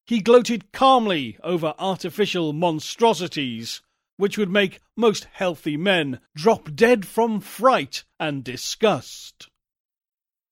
He 0.06 0.20
gloated 0.20 0.72
calmly 0.72 1.38
over 1.44 1.74
artificial 1.78 2.54
monstrosities 2.54 3.82
which 4.18 4.38
would 4.38 4.50
make 4.50 4.80
most 4.96 5.26
healthy 5.32 5.78
men 5.78 6.20
drop 6.36 6.74
dead 6.76 7.06
from 7.06 7.40
fright 7.40 8.04
and 8.20 8.44
disgust. 8.44 9.50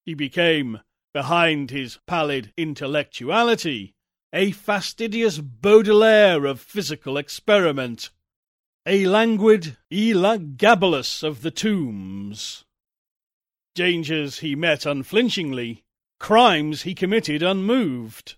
He 0.05 0.13
became, 0.13 0.81
behind 1.13 1.71
his 1.71 1.97
pallid 2.05 2.53
intellectuality, 2.55 3.95
a 4.31 4.51
fastidious 4.51 5.39
Baudelaire 5.39 6.45
of 6.45 6.61
physical 6.61 7.17
experiment, 7.17 8.11
a 8.85 9.07
languid 9.07 9.77
Elagabalus 9.91 11.23
of 11.23 11.41
the 11.41 11.51
tombs. 11.51 12.65
Dangers 13.73 14.39
he 14.39 14.55
met 14.55 14.85
unflinchingly, 14.85 15.85
crimes 16.19 16.83
he 16.83 16.95
committed 16.95 17.43
unmoved. 17.43 18.35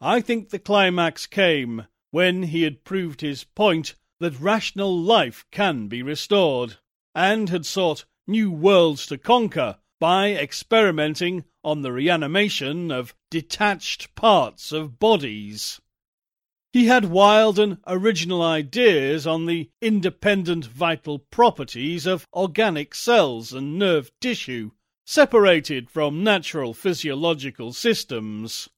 I 0.00 0.20
think 0.20 0.50
the 0.50 0.58
climax 0.58 1.26
came 1.26 1.86
when 2.10 2.44
he 2.44 2.62
had 2.62 2.84
proved 2.84 3.20
his 3.20 3.44
point 3.44 3.94
that 4.20 4.38
rational 4.40 4.96
life 4.96 5.44
can 5.50 5.88
be 5.88 6.02
restored, 6.02 6.76
and 7.14 7.48
had 7.48 7.66
sought 7.66 8.04
new 8.26 8.50
worlds 8.50 9.06
to 9.06 9.18
conquer 9.18 9.78
by 9.98 10.32
experimenting 10.32 11.44
on 11.64 11.82
the 11.82 11.92
reanimation 11.92 12.90
of 12.90 13.14
detached 13.30 14.14
parts 14.14 14.72
of 14.72 14.98
bodies. 14.98 15.80
He 16.72 16.86
had 16.86 17.04
wild 17.04 17.58
and 17.58 17.78
original 17.86 18.42
ideas 18.42 19.26
on 19.26 19.46
the 19.46 19.70
independent 19.80 20.64
vital 20.64 21.18
properties 21.18 22.06
of 22.06 22.26
organic 22.32 22.94
cells 22.94 23.52
and 23.52 23.78
nerve 23.78 24.10
tissue, 24.20 24.70
separated 25.04 25.90
from 25.90 26.22
natural 26.22 26.72
physiological 26.72 27.72
systems, 27.72 28.68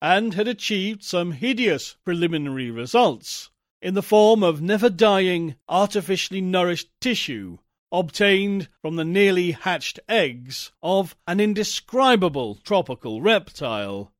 and 0.00 0.34
had 0.34 0.46
achieved 0.46 1.02
some 1.02 1.32
hideous 1.32 1.96
preliminary 2.04 2.70
results 2.70 3.50
in 3.80 3.94
the 3.94 4.02
form 4.02 4.42
of 4.42 4.60
never 4.60 4.90
dying, 4.90 5.56
artificially 5.68 6.40
nourished 6.40 6.88
tissue 7.00 7.58
obtained 7.92 8.68
from 8.82 8.96
the 8.96 9.04
nearly 9.04 9.52
hatched 9.52 10.00
eggs 10.08 10.72
of 10.82 11.16
an 11.26 11.40
indescribable 11.40 12.56
tropical 12.56 13.22
reptile. 13.22 14.12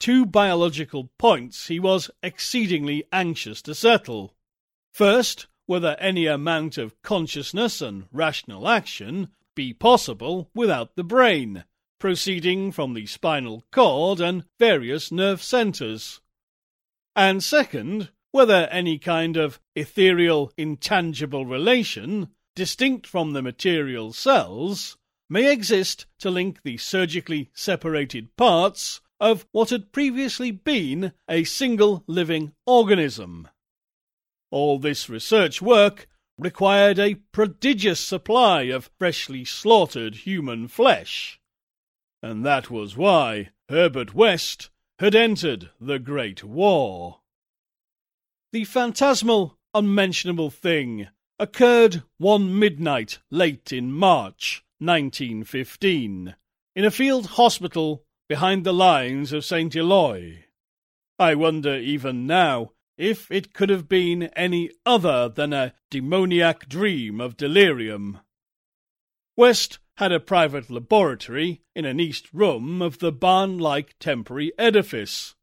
Two 0.00 0.26
biological 0.26 1.08
points 1.18 1.68
he 1.68 1.78
was 1.78 2.10
exceedingly 2.22 3.04
anxious 3.12 3.62
to 3.62 3.74
settle. 3.74 4.34
First, 4.92 5.46
whether 5.66 5.96
any 5.98 6.26
amount 6.26 6.76
of 6.76 7.00
consciousness 7.02 7.80
and 7.80 8.06
rational 8.12 8.68
action 8.68 9.28
be 9.54 9.72
possible 9.72 10.50
without 10.54 10.96
the 10.96 11.04
brain, 11.04 11.64
proceeding 11.98 12.72
from 12.72 12.94
the 12.94 13.06
spinal 13.06 13.64
cord 13.70 14.20
and 14.20 14.44
various 14.58 15.10
nerve 15.12 15.42
centers. 15.42 16.20
And 17.16 17.42
second, 17.42 18.10
whether 18.32 18.66
any 18.70 18.98
kind 18.98 19.36
of 19.36 19.60
ethereal, 19.76 20.52
intangible 20.56 21.46
relation, 21.46 22.28
distinct 22.56 23.06
from 23.06 23.32
the 23.32 23.42
material 23.42 24.12
cells, 24.12 24.96
may 25.28 25.52
exist 25.52 26.06
to 26.18 26.30
link 26.30 26.60
the 26.62 26.76
surgically 26.76 27.50
separated 27.54 28.36
parts 28.36 29.00
of 29.20 29.46
what 29.52 29.70
had 29.70 29.92
previously 29.92 30.50
been 30.50 31.12
a 31.28 31.44
single 31.44 32.04
living 32.06 32.52
organism. 32.66 33.48
All 34.50 34.78
this 34.78 35.08
research 35.08 35.62
work 35.62 36.08
required 36.38 36.98
a 36.98 37.14
prodigious 37.32 38.00
supply 38.00 38.62
of 38.62 38.90
freshly 38.98 39.44
slaughtered 39.44 40.16
human 40.16 40.68
flesh. 40.68 41.40
And 42.22 42.44
that 42.44 42.70
was 42.70 42.96
why 42.96 43.50
Herbert 43.68 44.14
West 44.14 44.70
had 44.98 45.14
entered 45.14 45.70
the 45.80 45.98
Great 45.98 46.42
War. 46.42 47.20
The 48.52 48.64
phantasmal, 48.64 49.58
unmentionable 49.72 50.50
thing 50.50 51.08
occurred 51.38 52.02
one 52.18 52.58
midnight 52.58 53.18
late 53.30 53.72
in 53.72 53.92
March 53.92 54.64
1915 54.78 56.34
in 56.76 56.84
a 56.84 56.90
field 56.90 57.26
hospital 57.26 58.04
behind 58.28 58.64
the 58.64 58.72
lines 58.72 59.32
of 59.32 59.44
St. 59.44 59.74
Eloi. 59.74 60.44
I 61.18 61.34
wonder 61.34 61.76
even 61.76 62.26
now 62.26 62.72
if 62.96 63.30
it 63.30 63.52
could 63.52 63.68
have 63.68 63.88
been 63.88 64.24
any 64.34 64.70
other 64.86 65.28
than 65.28 65.52
a 65.52 65.74
demoniac 65.90 66.68
dream 66.68 67.20
of 67.20 67.36
delirium. 67.36 68.20
West 69.36 69.78
had 69.96 70.12
a 70.12 70.20
private 70.20 70.70
laboratory 70.70 71.62
in 71.74 71.84
an 71.84 72.00
east 72.00 72.32
room 72.32 72.82
of 72.82 72.98
the 72.98 73.12
barn 73.12 73.58
like 73.58 73.98
temporary 73.98 74.52
edifice 74.58 75.34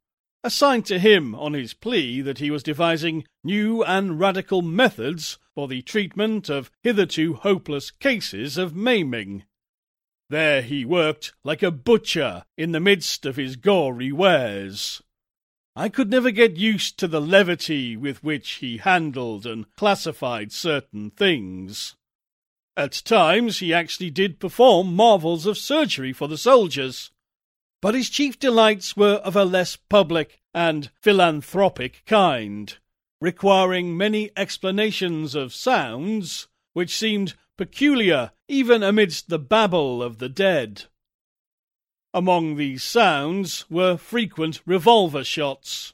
assigned 0.44 0.86
to 0.88 1.00
him 1.00 1.36
on 1.36 1.54
his 1.54 1.74
plea 1.74 2.22
that 2.22 2.40
he 2.40 2.50
was 2.50 2.64
devising 2.64 3.24
new 3.44 3.84
and 3.84 4.20
radical 4.20 4.62
methods 4.62 5.38
for 5.54 5.68
the 5.68 5.82
treatment 5.82 6.50
of 6.50 6.72
hitherto 6.82 7.36
hopeless 7.36 7.92
cases 7.92 8.58
of 8.58 8.76
maiming. 8.76 9.44
There 10.30 10.62
he 10.62 10.86
worked 10.86 11.34
like 11.44 11.62
a 11.62 11.72
butcher 11.72 12.46
in 12.58 12.72
the 12.72 12.80
midst 12.80 13.26
of 13.26 13.36
his 13.36 13.56
gory 13.56 14.12
wares. 14.12 15.02
I 15.76 15.88
could 15.88 16.10
never 16.10 16.32
get 16.32 16.58
used 16.58 16.98
to 17.00 17.08
the 17.08 17.22
levity 17.22 17.96
with 17.96 18.24
which 18.24 18.50
he 18.56 18.78
handled 18.78 19.46
and 19.46 19.74
classified 19.76 20.52
certain 20.52 21.12
things. 21.12 21.96
At 22.76 23.02
times 23.06 23.60
he 23.60 23.74
actually 23.74 24.10
did 24.10 24.40
perform 24.40 24.96
marvels 24.96 25.46
of 25.46 25.58
surgery 25.58 26.12
for 26.12 26.28
the 26.28 26.38
soldiers, 26.38 27.12
but 27.82 27.96
his 27.96 28.10
chief 28.10 28.38
delights 28.38 28.98
were 28.98 29.16
of 29.24 29.36
a 29.36 29.46
less 29.46 29.76
public 29.78 30.42
and 30.54 30.92
philanthropic 31.02 32.04
kind, 32.06 32.78
requiring 33.22 33.96
many 33.96 34.30
explanations 34.36 35.36
of 35.36 35.54
sounds 35.54 36.48
which 36.74 36.98
seemed 36.98 37.36
peculiar 37.58 38.32
even 38.48 38.84
amidst 38.84 39.30
the 39.30 39.40
babble 39.40 40.04
of 40.04 40.18
the 40.18 40.30
dead. 40.30 40.84
Among 42.14 42.58
these 42.58 42.84
sounds 42.84 43.70
were 43.70 43.96
frequent 43.96 44.62
revolver 44.66 45.24
shots, 45.24 45.94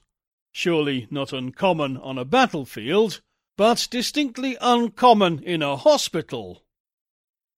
surely 0.51 1.07
not 1.11 1.31
uncommon 1.31 1.95
on 1.97 2.17
a 2.17 2.25
battlefield, 2.25 3.21
but 3.55 3.87
distinctly 3.91 4.57
uncommon 4.59 5.43
in 5.43 5.61
a 5.61 5.75
hospital. 5.75 6.63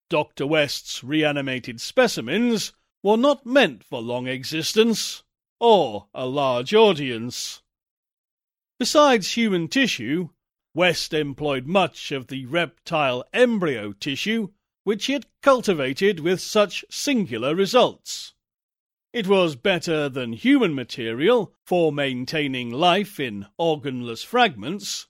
Dr. 0.09 0.45
West's 0.45 1.05
reanimated 1.05 1.79
specimens 1.79 2.73
were 3.01 3.15
not 3.15 3.45
meant 3.45 3.85
for 3.85 4.01
long 4.01 4.27
existence 4.27 5.23
or 5.61 6.07
a 6.13 6.25
large 6.25 6.73
audience. 6.73 7.61
Besides 8.77 9.37
human 9.37 9.69
tissue, 9.69 10.29
West 10.73 11.13
employed 11.13 11.65
much 11.65 12.11
of 12.11 12.27
the 12.27 12.45
reptile 12.45 13.23
embryo 13.31 13.93
tissue 13.93 14.49
which 14.83 15.05
he 15.05 15.13
had 15.13 15.27
cultivated 15.41 16.19
with 16.19 16.41
such 16.41 16.83
singular 16.89 17.55
results. 17.55 18.33
It 19.11 19.27
was 19.27 19.55
better 19.55 20.07
than 20.07 20.33
human 20.33 20.75
material 20.75 21.55
for 21.65 21.91
maintaining 21.91 22.69
life 22.69 23.19
in 23.19 23.47
organless 23.57 24.23
fragments, 24.23 25.07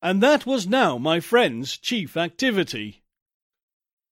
and 0.00 0.22
that 0.22 0.46
was 0.46 0.68
now 0.68 0.96
my 0.96 1.18
friend's 1.18 1.76
chief 1.76 2.16
activity. 2.16 3.02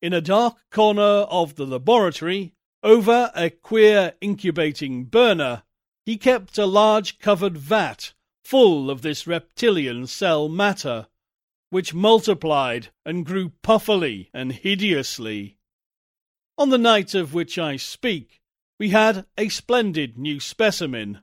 In 0.03 0.13
a 0.13 0.21
dark 0.21 0.57
corner 0.69 1.03
of 1.31 1.55
the 1.55 1.65
laboratory, 1.65 2.55
over 2.83 3.31
a 3.37 3.51
queer 3.51 4.15
incubating 4.21 5.05
burner, 5.05 5.63
he 6.05 6.17
kept 6.17 6.59
a 6.59 6.67
large 6.67 7.21
covered 7.21 7.57
vat 7.57 8.15
full 8.45 8.91
of 8.91 9.03
this 9.03 9.29
reptilian 9.29 10.09
cell 10.09 10.49
matter, 10.49 11.07
which 11.71 11.95
multiplied 11.95 12.89
and 13.07 13.25
grew 13.25 13.51
puffily 13.63 14.29
and 14.35 14.53
hideously. 14.53 15.57
On 16.59 16.71
the 16.71 16.79
night 16.79 17.15
of 17.15 17.33
which 17.33 17.59
I 17.59 17.77
speak, 17.77 18.43
we 18.79 18.91
had 18.91 19.27
a 19.39 19.49
splendid 19.49 20.19
new 20.19 20.41
specimen, 20.41 21.21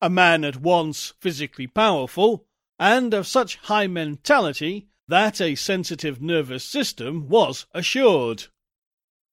a 0.00 0.10
man 0.10 0.44
at 0.44 0.56
once 0.56 1.14
physically 1.20 1.66
powerful 1.66 2.46
and 2.78 3.12
of 3.12 3.26
such 3.26 3.56
high 3.56 3.86
mentality 3.86 4.88
that 5.08 5.40
a 5.40 5.54
sensitive 5.54 6.22
nervous 6.22 6.64
system 6.64 7.28
was 7.28 7.66
assured. 7.72 8.44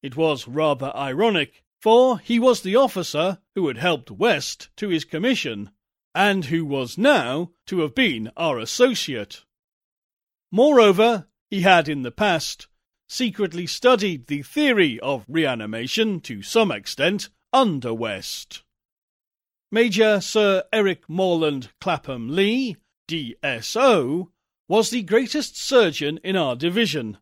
It 0.02 0.16
was 0.16 0.48
rather 0.48 0.96
ironic, 0.96 1.64
for 1.80 2.20
he 2.20 2.40
was 2.40 2.62
the 2.62 2.76
officer 2.76 3.40
who 3.56 3.68
had 3.68 3.78
helped 3.78 4.12
West 4.12 4.70
to 4.78 4.90
his 4.90 5.06
commission, 5.06 5.72
and 6.16 6.46
who 6.46 6.66
was 6.66 6.98
now 6.98 7.52
to 7.68 7.80
have 7.82 7.94
been 7.94 8.32
our 8.36 8.58
associate. 8.60 9.44
Moreover, 10.52 11.28
he 11.50 11.62
had 11.62 11.88
in 11.88 12.04
the 12.04 12.12
past 12.12 12.68
secretly 13.08 13.68
studied 13.68 14.28
the 14.28 14.42
theory 14.42 15.00
of 15.00 15.26
reanimation 15.28 16.20
to 16.22 16.42
some 16.42 16.72
extent 16.72 17.30
under 17.58 17.92
West. 17.92 18.62
Major 19.72 20.22
Sir 20.22 20.64
Eric 20.72 21.10
Moreland 21.10 21.72
Clapham 21.82 22.30
Lee, 22.30 22.78
DSO, 23.08 24.28
was 24.68 24.92
the 24.92 25.02
greatest 25.02 25.58
surgeon 25.58 26.20
in 26.24 26.36
our 26.36 26.56
division, 26.56 27.18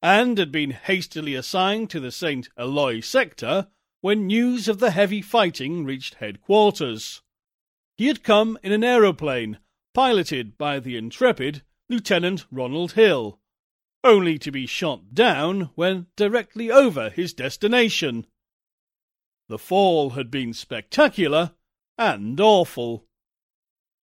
and 0.00 0.38
had 0.38 0.50
been 0.50 0.70
hastily 0.70 1.34
assigned 1.34 1.90
to 1.90 2.00
the 2.00 2.10
St. 2.10 2.48
Eloi 2.56 3.00
sector 3.00 3.68
when 4.00 4.26
news 4.26 4.68
of 4.68 4.78
the 4.78 4.92
heavy 4.92 5.20
fighting 5.20 5.84
reached 5.84 6.14
headquarters. 6.14 7.20
He 7.98 8.06
had 8.06 8.24
come 8.24 8.58
in 8.62 8.72
an 8.72 8.82
aeroplane, 8.82 9.58
piloted 9.92 10.56
by 10.56 10.80
the 10.80 10.96
intrepid 10.96 11.62
Lieutenant 11.90 12.46
Ronald 12.50 12.92
Hill, 12.92 13.38
only 14.02 14.38
to 14.38 14.50
be 14.50 14.64
shot 14.64 15.12
down 15.12 15.72
when 15.74 16.06
directly 16.16 16.70
over 16.70 17.10
his 17.10 17.34
destination. 17.34 18.26
The 19.48 19.58
fall 19.58 20.10
had 20.10 20.30
been 20.30 20.54
spectacular 20.54 21.52
and 21.98 22.40
awful. 22.40 23.06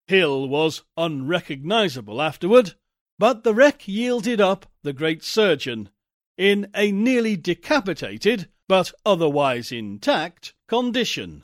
Hill 0.07 0.47
was 0.47 0.83
unrecognizable 0.97 2.21
afterward, 2.21 2.75
but 3.17 3.43
the 3.43 3.53
wreck 3.53 3.87
yielded 3.87 4.39
up 4.39 4.71
the 4.83 4.93
great 4.93 5.23
surgeon 5.23 5.89
in 6.37 6.69
a 6.75 6.91
nearly 6.91 7.35
decapitated, 7.35 8.49
but 8.67 8.91
otherwise 9.05 9.71
intact, 9.71 10.53
condition. 10.67 11.43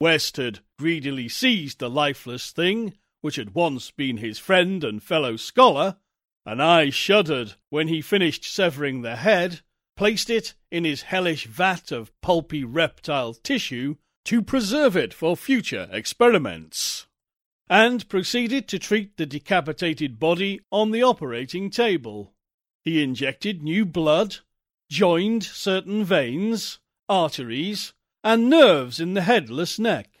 West 0.00 0.36
had 0.36 0.60
greedily 0.78 1.28
seized 1.28 1.78
the 1.78 1.88
lifeless 1.88 2.50
thing 2.50 2.98
which 3.20 3.36
had 3.36 3.54
once 3.54 3.90
been 3.90 4.18
his 4.18 4.38
friend 4.38 4.84
and 4.84 5.02
fellow 5.02 5.36
scholar, 5.36 5.96
and 6.44 6.62
I 6.62 6.90
shuddered 6.90 7.54
when 7.70 7.88
he 7.88 8.00
finished 8.02 8.44
severing 8.44 9.02
the 9.02 9.16
head, 9.16 9.62
placed 9.96 10.30
it 10.30 10.54
in 10.70 10.84
his 10.84 11.02
hellish 11.02 11.46
vat 11.46 11.90
of 11.90 12.12
pulpy 12.20 12.64
reptile 12.64 13.34
tissue 13.34 13.96
to 14.24 14.42
preserve 14.42 14.96
it 14.96 15.14
for 15.14 15.36
future 15.36 15.88
experiments, 15.92 17.06
and 17.68 18.08
proceeded 18.08 18.68
to 18.68 18.78
treat 18.78 19.16
the 19.16 19.26
decapitated 19.26 20.18
body 20.18 20.60
on 20.70 20.90
the 20.90 21.02
operating 21.02 21.70
table. 21.70 22.32
He 22.82 23.02
injected 23.02 23.62
new 23.62 23.84
blood, 23.84 24.36
joined 24.90 25.42
certain 25.42 26.04
veins, 26.04 26.78
arteries, 27.08 27.92
and 28.22 28.50
nerves 28.50 29.00
in 29.00 29.14
the 29.14 29.22
headless 29.22 29.78
neck 29.78 30.16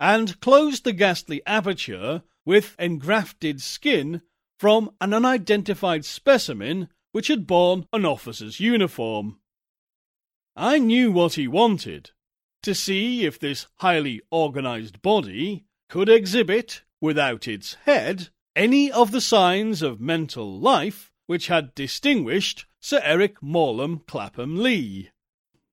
and 0.00 0.40
closed 0.40 0.84
the 0.84 0.92
ghastly 0.92 1.40
aperture 1.46 2.22
with 2.44 2.76
engrafted 2.78 3.62
skin 3.62 4.20
from 4.58 4.90
an 5.00 5.14
unidentified 5.14 6.04
specimen 6.04 6.88
which 7.14 7.28
had 7.28 7.46
borne 7.46 7.86
an 7.92 8.04
officer's 8.04 8.58
uniform. 8.58 9.38
I 10.56 10.80
knew 10.80 11.12
what 11.12 11.34
he 11.34 11.46
wanted 11.46 12.10
to 12.64 12.74
see 12.74 13.24
if 13.24 13.38
this 13.38 13.68
highly 13.76 14.20
organized 14.32 15.00
body 15.00 15.64
could 15.88 16.08
exhibit, 16.08 16.82
without 17.00 17.46
its 17.46 17.74
head, 17.84 18.30
any 18.56 18.90
of 18.90 19.12
the 19.12 19.20
signs 19.20 19.80
of 19.80 20.00
mental 20.00 20.58
life 20.58 21.12
which 21.26 21.46
had 21.46 21.72
distinguished 21.76 22.66
Sir 22.80 23.00
Eric 23.04 23.40
Moreland 23.40 24.08
Clapham 24.08 24.60
Lee. 24.60 25.10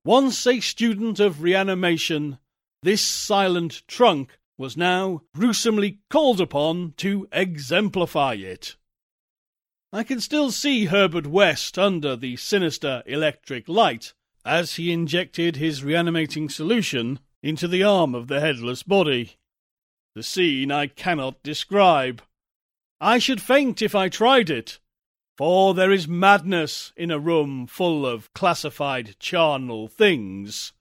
Once 0.05 0.45
a 0.45 0.59
student 0.59 1.19
of 1.19 1.41
reanimation, 1.41 2.37
this 2.83 3.01
silent 3.01 3.81
trunk 3.87 4.37
was 4.59 4.77
now 4.77 5.21
gruesomely 5.33 6.01
called 6.07 6.39
upon 6.39 6.93
to 6.97 7.27
exemplify 7.31 8.35
it. 8.35 8.75
I 9.93 10.03
can 10.03 10.21
still 10.21 10.51
see 10.51 10.85
Herbert 10.85 11.27
West 11.27 11.77
under 11.77 12.15
the 12.15 12.37
sinister 12.37 13.03
electric 13.05 13.67
light 13.67 14.13
as 14.45 14.75
he 14.75 14.91
injected 14.91 15.57
his 15.57 15.83
reanimating 15.83 16.47
solution 16.47 17.19
into 17.43 17.67
the 17.67 17.83
arm 17.83 18.15
of 18.15 18.27
the 18.27 18.39
headless 18.39 18.83
body. 18.83 19.33
The 20.15 20.23
scene 20.23 20.71
I 20.71 20.87
cannot 20.87 21.43
describe. 21.43 22.21
I 23.01 23.19
should 23.19 23.41
faint 23.41 23.81
if 23.81 23.93
I 23.93 24.07
tried 24.07 24.49
it, 24.49 24.79
for 25.37 25.73
there 25.73 25.91
is 25.91 26.07
madness 26.07 26.93
in 26.95 27.11
a 27.11 27.19
room 27.19 27.67
full 27.67 28.05
of 28.05 28.33
classified 28.33 29.17
charnel 29.19 29.89
things 29.89 30.71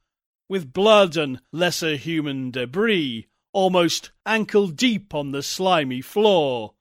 with 0.49 0.73
blood 0.73 1.17
and 1.17 1.41
lesser 1.53 1.97
human 1.97 2.51
debris 2.51 3.27
almost 3.53 4.11
ankle 4.25 4.69
deep 4.69 5.15
on 5.15 5.33
the 5.33 5.43
slimy 5.43 6.01
floor, 6.01 6.75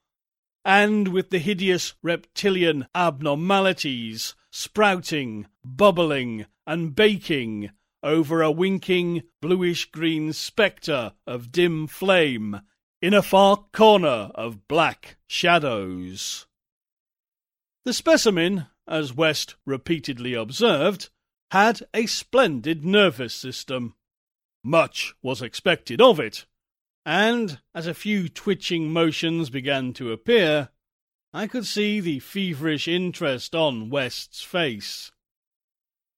and 0.66 1.08
with 1.10 1.30
the 1.30 1.40
hideous 1.40 1.94
reptilian 2.02 2.88
abnormalities 2.94 4.36
sprouting, 4.52 5.48
bubbling, 5.64 6.46
and 6.66 6.96
baking 6.96 7.70
over 8.02 8.42
a 8.42 8.52
winking 8.52 9.24
bluish 9.42 9.86
green 9.92 10.34
spectre 10.34 11.14
of 11.28 11.52
dim 11.52 11.88
flame 11.88 12.62
in 13.02 13.14
a 13.14 13.22
far 13.22 13.66
corner 13.74 14.32
of 14.36 14.68
black 14.68 15.18
shadows. 15.28 16.48
The 17.86 17.94
specimen, 17.94 18.68
as 18.88 19.14
West 19.14 19.56
repeatedly 19.66 20.34
observed, 20.34 21.10
had 21.52 21.82
a 21.94 22.06
splendid 22.06 22.86
nervous 22.86 23.34
system. 23.34 23.96
Much 24.64 25.14
was 25.22 25.42
expected 25.42 26.02
of 26.02 26.20
it, 26.20 26.46
and 27.06 27.60
as 27.74 27.88
a 27.88 27.94
few 27.94 28.30
twitching 28.30 28.92
motions 28.92 29.50
began 29.50 29.94
to 29.94 30.12
appear, 30.12 30.70
I 31.34 31.48
could 31.48 31.66
see 31.66 32.00
the 32.00 32.20
feverish 32.20 32.88
interest 32.88 33.54
on 33.54 33.90
West's 33.90 34.42
face. 34.42 35.12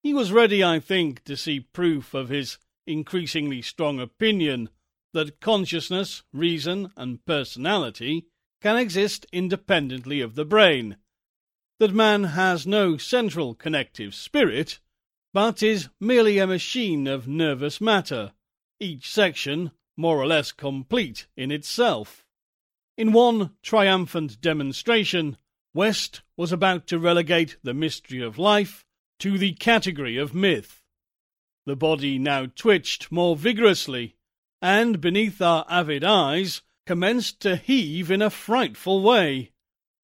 He 0.04 0.14
was 0.14 0.32
ready, 0.32 0.64
I 0.64 0.80
think, 0.80 1.24
to 1.26 1.38
see 1.38 1.60
proof 1.60 2.14
of 2.14 2.30
his 2.30 2.58
increasingly 2.88 3.62
strong 3.62 4.00
opinion 4.00 4.70
that 5.14 5.40
consciousness, 5.40 6.24
reason, 6.34 6.92
and 6.96 7.26
personality 7.26 8.28
can 8.62 8.78
exist 8.78 9.26
independently 9.32 10.22
of 10.22 10.36
the 10.36 10.46
brain, 10.46 10.98
that 11.80 11.94
man 11.94 12.24
has 12.24 12.66
no 12.66 12.98
central 12.98 13.54
connective 13.54 14.16
spirit, 14.16 14.80
but 15.34 15.62
is 15.62 15.90
merely 16.00 16.38
a 16.38 16.48
machine 16.48 17.08
of 17.08 17.28
nervous 17.28 17.82
matter, 17.82 18.34
each 18.80 19.12
section 19.12 19.72
more 19.98 20.18
or 20.18 20.28
less 20.28 20.52
complete 20.52 21.28
in 21.36 21.52
itself. 21.52 22.26
In 22.98 23.12
one 23.12 23.52
triumphant 23.62 24.42
demonstration, 24.42 25.38
West 25.74 26.22
was 26.36 26.52
about 26.52 26.88
to 26.88 27.00
relegate 27.00 27.58
the 27.64 27.74
mystery 27.74 28.22
of 28.22 28.38
life 28.38 28.86
to 29.20 29.38
the 29.38 29.54
category 29.54 30.18
of 30.18 30.34
myth. 30.34 30.84
The 31.66 31.76
body 31.76 32.20
now 32.20 32.48
twitched 32.56 33.12
more 33.12 33.36
vigorously, 33.36 34.16
and 34.62 35.00
beneath 35.00 35.42
our 35.42 35.66
avid 35.70 36.04
eyes 36.04 36.62
commenced 36.86 37.40
to 37.42 37.56
heave 37.56 38.12
in 38.12 38.22
a 38.22 38.30
frightful 38.30 39.02
way. 39.02 39.52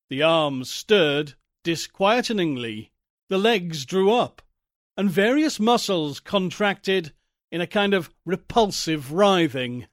The 0.09 0.23
arms 0.23 0.69
stirred 0.69 1.33
disquietingly, 1.63 2.91
the 3.27 3.37
legs 3.37 3.85
drew 3.85 4.11
up, 4.13 4.41
and 4.95 5.09
various 5.09 5.59
muscles 5.59 6.19
contracted 6.19 7.11
in 7.51 7.61
a 7.61 7.67
kind 7.67 7.93
of 7.93 8.09
repulsive 8.25 9.11
writhing. 9.11 9.87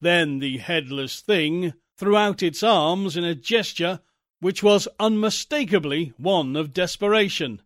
Then 0.00 0.38
the 0.38 0.58
headless 0.58 1.20
thing 1.20 1.74
threw 1.96 2.16
out 2.16 2.42
its 2.42 2.62
arms 2.62 3.16
in 3.16 3.24
a 3.24 3.34
gesture 3.34 4.00
which 4.40 4.62
was 4.62 4.88
unmistakably 4.98 6.12
one 6.16 6.56
of 6.56 6.72
desperation. 6.72 7.62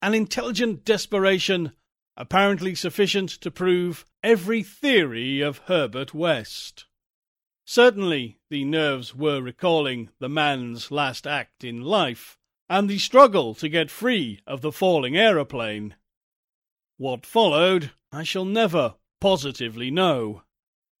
An 0.00 0.14
intelligent 0.14 0.84
desperation 0.84 1.72
apparently 2.16 2.74
sufficient 2.74 3.28
to 3.30 3.50
prove 3.50 4.04
every 4.22 4.62
theory 4.62 5.40
of 5.40 5.58
Herbert 5.66 6.14
West. 6.14 6.86
Certainly 7.64 8.38
the 8.48 8.64
nerves 8.64 9.14
were 9.14 9.42
recalling 9.42 10.08
the 10.18 10.28
man's 10.28 10.90
last 10.90 11.26
act 11.26 11.62
in 11.62 11.82
life, 11.82 12.38
and 12.68 12.88
the 12.88 12.98
struggle 12.98 13.54
to 13.56 13.68
get 13.68 13.90
free 13.90 14.40
of 14.46 14.62
the 14.62 14.72
falling 14.72 15.16
aeroplane. 15.16 15.94
What 16.96 17.26
followed, 17.26 17.92
I 18.10 18.22
shall 18.22 18.44
never 18.44 18.94
positively 19.20 19.90
know. 19.90 20.42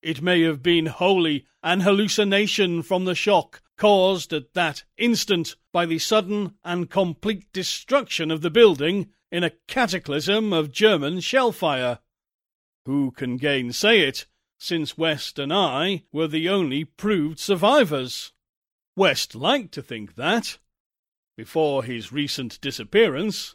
It 0.02 0.22
may 0.22 0.42
have 0.42 0.62
been 0.62 0.86
wholly 0.86 1.46
an 1.62 1.80
hallucination 1.80 2.82
from 2.82 3.04
the 3.04 3.14
shock 3.14 3.62
caused 3.76 4.32
at 4.32 4.54
that 4.54 4.84
instant 4.96 5.56
by 5.72 5.86
the 5.86 5.98
sudden 5.98 6.54
and 6.64 6.90
complete 6.90 7.52
destruction 7.52 8.30
of 8.30 8.42
the 8.42 8.50
building 8.50 9.10
in 9.30 9.44
a 9.44 9.52
cataclysm 9.66 10.52
of 10.52 10.72
German 10.72 11.20
shell 11.20 11.52
fire. 11.52 12.00
Who 12.86 13.10
can 13.10 13.36
gainsay 13.36 14.00
it, 14.00 14.26
since 14.58 14.98
West 14.98 15.38
and 15.38 15.52
I 15.52 16.04
were 16.12 16.28
the 16.28 16.48
only 16.48 16.84
proved 16.84 17.38
survivors? 17.38 18.32
West 18.96 19.34
liked 19.34 19.72
to 19.74 19.82
think 19.82 20.16
that, 20.16 20.58
before 21.36 21.84
his 21.84 22.12
recent 22.12 22.60
disappearance. 22.60 23.54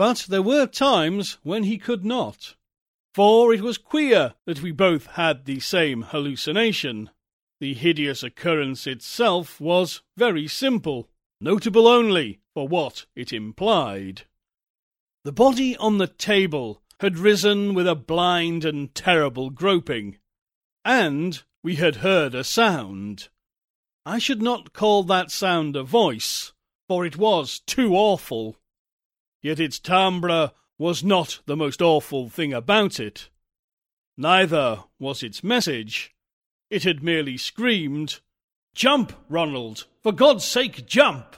But 0.00 0.28
there 0.30 0.40
were 0.40 0.66
times 0.66 1.36
when 1.42 1.64
he 1.64 1.76
could 1.76 2.06
not, 2.06 2.56
for 3.12 3.52
it 3.52 3.60
was 3.60 3.76
queer 3.76 4.32
that 4.46 4.62
we 4.62 4.72
both 4.72 5.04
had 5.04 5.44
the 5.44 5.60
same 5.60 6.00
hallucination. 6.00 7.10
The 7.60 7.74
hideous 7.74 8.22
occurrence 8.22 8.86
itself 8.86 9.60
was 9.60 10.00
very 10.16 10.48
simple, 10.48 11.10
notable 11.38 11.86
only 11.86 12.40
for 12.54 12.66
what 12.66 13.04
it 13.14 13.30
implied. 13.30 14.22
The 15.24 15.32
body 15.32 15.76
on 15.76 15.98
the 15.98 16.06
table 16.06 16.80
had 17.00 17.18
risen 17.18 17.74
with 17.74 17.86
a 17.86 17.94
blind 17.94 18.64
and 18.64 18.94
terrible 18.94 19.50
groping, 19.50 20.16
and 20.82 21.42
we 21.62 21.76
had 21.76 21.96
heard 21.96 22.34
a 22.34 22.42
sound. 22.42 23.28
I 24.06 24.18
should 24.18 24.40
not 24.40 24.72
call 24.72 25.02
that 25.02 25.30
sound 25.30 25.76
a 25.76 25.82
voice, 25.82 26.54
for 26.88 27.04
it 27.04 27.18
was 27.18 27.60
too 27.66 27.94
awful. 27.94 28.56
Yet 29.42 29.60
its 29.60 29.78
timbre 29.78 30.52
was 30.78 31.02
not 31.02 31.40
the 31.46 31.56
most 31.56 31.82
awful 31.82 32.28
thing 32.28 32.52
about 32.52 33.00
it. 33.00 33.28
Neither 34.16 34.84
was 34.98 35.22
its 35.22 35.42
message. 35.42 36.14
It 36.70 36.84
had 36.84 37.02
merely 37.02 37.36
screamed, 37.36 38.20
Jump, 38.74 39.12
Ronald! 39.28 39.86
For 40.02 40.12
God's 40.12 40.44
sake, 40.44 40.86
jump! 40.86 41.36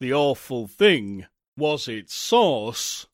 The 0.00 0.12
awful 0.12 0.66
thing 0.66 1.26
was 1.56 1.88
its 1.88 2.14
source 2.14 3.06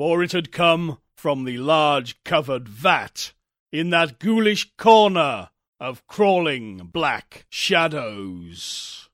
for 0.00 0.22
it 0.22 0.32
had 0.32 0.50
come 0.50 0.96
from 1.14 1.44
the 1.44 1.58
large 1.58 2.24
covered 2.24 2.66
vat 2.66 3.34
in 3.70 3.90
that 3.90 4.18
ghoulish 4.18 4.66
corner 4.78 5.50
of 5.78 6.06
crawling 6.06 6.78
black 6.78 7.44
shadows. 7.50 9.09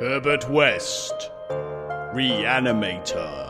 Herbert 0.00 0.48
West, 0.48 1.32
Reanimator. 1.50 3.48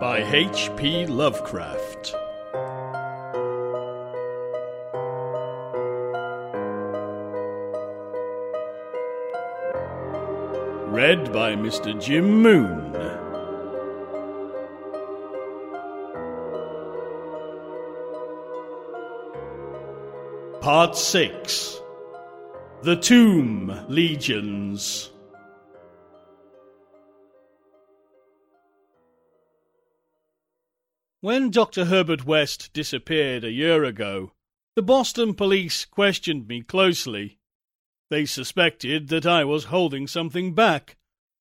By 0.00 0.22
H.P. 0.32 1.06
Lovecraft. 1.06 2.14
Read 10.92 11.32
by 11.32 11.56
Mr. 11.56 12.00
Jim 12.00 12.40
Moon. 12.40 13.01
Part 20.62 20.96
6 20.96 21.80
The 22.84 22.94
Tomb 22.94 23.84
Legions. 23.88 25.10
When 31.20 31.50
Dr. 31.50 31.86
Herbert 31.86 32.24
West 32.24 32.72
disappeared 32.72 33.42
a 33.42 33.50
year 33.50 33.82
ago, 33.82 34.34
the 34.76 34.82
Boston 34.82 35.34
police 35.34 35.84
questioned 35.84 36.46
me 36.46 36.62
closely. 36.62 37.38
They 38.08 38.24
suspected 38.24 39.08
that 39.08 39.26
I 39.26 39.42
was 39.42 39.64
holding 39.64 40.06
something 40.06 40.54
back, 40.54 40.96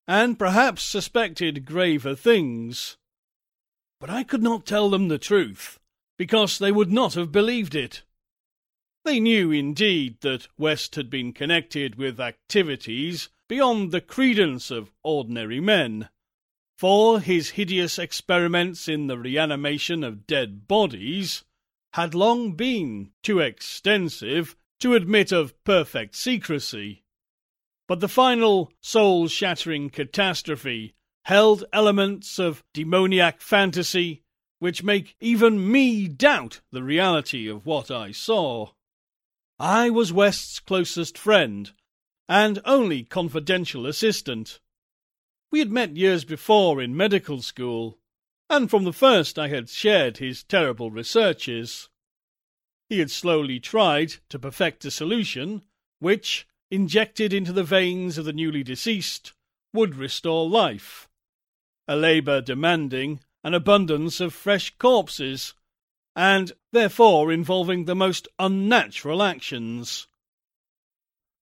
and 0.08 0.40
perhaps 0.40 0.82
suspected 0.82 1.64
graver 1.68 2.16
things. 2.16 2.98
But 4.00 4.10
I 4.10 4.24
could 4.24 4.42
not 4.42 4.66
tell 4.66 4.90
them 4.90 5.10
the 5.10 5.20
truth, 5.20 5.80
because 6.18 6.58
they 6.58 6.72
would 6.72 6.92
not 6.92 7.14
have 7.14 7.32
believed 7.32 7.76
it. 7.76 8.02
They 9.04 9.20
knew 9.20 9.52
indeed 9.52 10.22
that 10.22 10.48
West 10.58 10.96
had 10.96 11.10
been 11.10 11.34
connected 11.34 11.96
with 11.96 12.20
activities 12.20 13.30
beyond 13.50 13.92
the 13.92 14.00
credence 14.00 14.70
of 14.70 14.92
ordinary 15.04 15.60
men, 15.60 16.10
for 16.78 17.20
his 17.20 17.52
hideous 17.52 17.98
experiments 17.98 18.88
in 18.88 19.08
the 19.08 19.18
reanimation 19.18 20.04
of 20.04 20.28
dead 20.28 20.68
bodies 20.68 21.44
had 21.94 22.14
long 22.14 22.54
been 22.54 23.12
too 23.24 23.40
extensive 23.40 24.56
to 24.80 24.94
admit 24.94 25.32
of 25.32 25.62
perfect 25.64 26.16
secrecy. 26.16 27.04
But 27.88 28.00
the 28.00 28.08
final 28.08 28.72
soul 28.82 29.28
shattering 29.28 29.90
catastrophe 29.90 30.94
held 31.26 31.66
elements 31.74 32.40
of 32.40 32.64
demoniac 32.74 33.42
fantasy 33.42 34.22
which 34.60 34.84
make 34.84 35.16
even 35.20 35.72
me 35.72 36.08
doubt 36.08 36.62
the 36.72 36.84
reality 36.84 37.48
of 37.48 37.66
what 37.66 37.90
I 37.90 38.12
saw. 38.12 38.70
I 39.64 39.92
was 39.92 40.12
West's 40.12 40.60
closest 40.60 41.20
friend 41.20 41.72
and 42.28 42.60
only 42.66 43.04
confidential 43.04 43.86
assistant. 43.86 44.60
We 45.52 45.60
had 45.60 45.72
met 45.72 45.96
years 45.96 46.26
before 46.26 46.82
in 46.82 46.98
medical 46.98 47.44
school, 47.44 48.00
and 48.50 48.72
from 48.72 48.86
the 48.86 48.92
first 48.92 49.38
I 49.38 49.50
had 49.50 49.70
shared 49.70 50.18
his 50.18 50.44
terrible 50.44 50.90
researches. 50.90 51.90
He 52.90 52.98
had 52.98 53.12
slowly 53.12 53.60
tried 53.60 54.16
to 54.30 54.40
perfect 54.40 54.84
a 54.86 54.90
solution 54.90 55.62
which, 56.00 56.48
injected 56.72 57.32
into 57.32 57.54
the 57.54 57.64
veins 57.64 58.18
of 58.18 58.26
the 58.26 58.34
newly 58.34 58.64
deceased, 58.64 59.32
would 59.74 59.96
restore 59.96 60.50
life. 60.50 61.08
A 61.88 61.96
labour 61.96 62.42
demanding 62.42 63.20
an 63.44 63.54
abundance 63.54 64.20
of 64.20 64.34
fresh 64.34 64.74
corpses, 64.80 65.54
and 66.16 66.52
therefore 66.72 67.32
involving 67.32 67.86
the 67.86 67.96
most 67.96 68.28
unnatural 68.38 69.24
actions. 69.24 70.08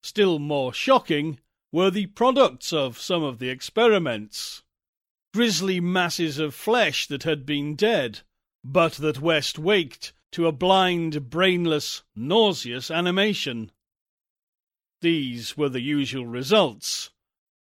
Still 0.02 0.40
more 0.40 0.74
shocking 0.74 1.40
were 1.72 1.92
the 1.92 2.08
products 2.08 2.72
of 2.72 3.00
some 3.00 3.24
of 3.24 3.40
the 3.40 3.50
experiments. 3.50 4.64
Grisly 5.34 5.80
masses 5.80 6.40
of 6.40 6.56
flesh 6.56 7.08
that 7.08 7.24
had 7.24 7.46
been 7.46 7.76
dead, 7.76 8.22
but 8.64 8.94
that 8.94 9.22
West 9.22 9.60
waked 9.60 10.14
to 10.32 10.48
a 10.48 10.52
blind, 10.52 11.30
brainless, 11.30 12.04
nauseous 12.16 12.90
animation. 12.90 13.72
These 15.02 15.56
were 15.58 15.70
the 15.70 15.82
usual 15.82 16.26
results, 16.26 17.12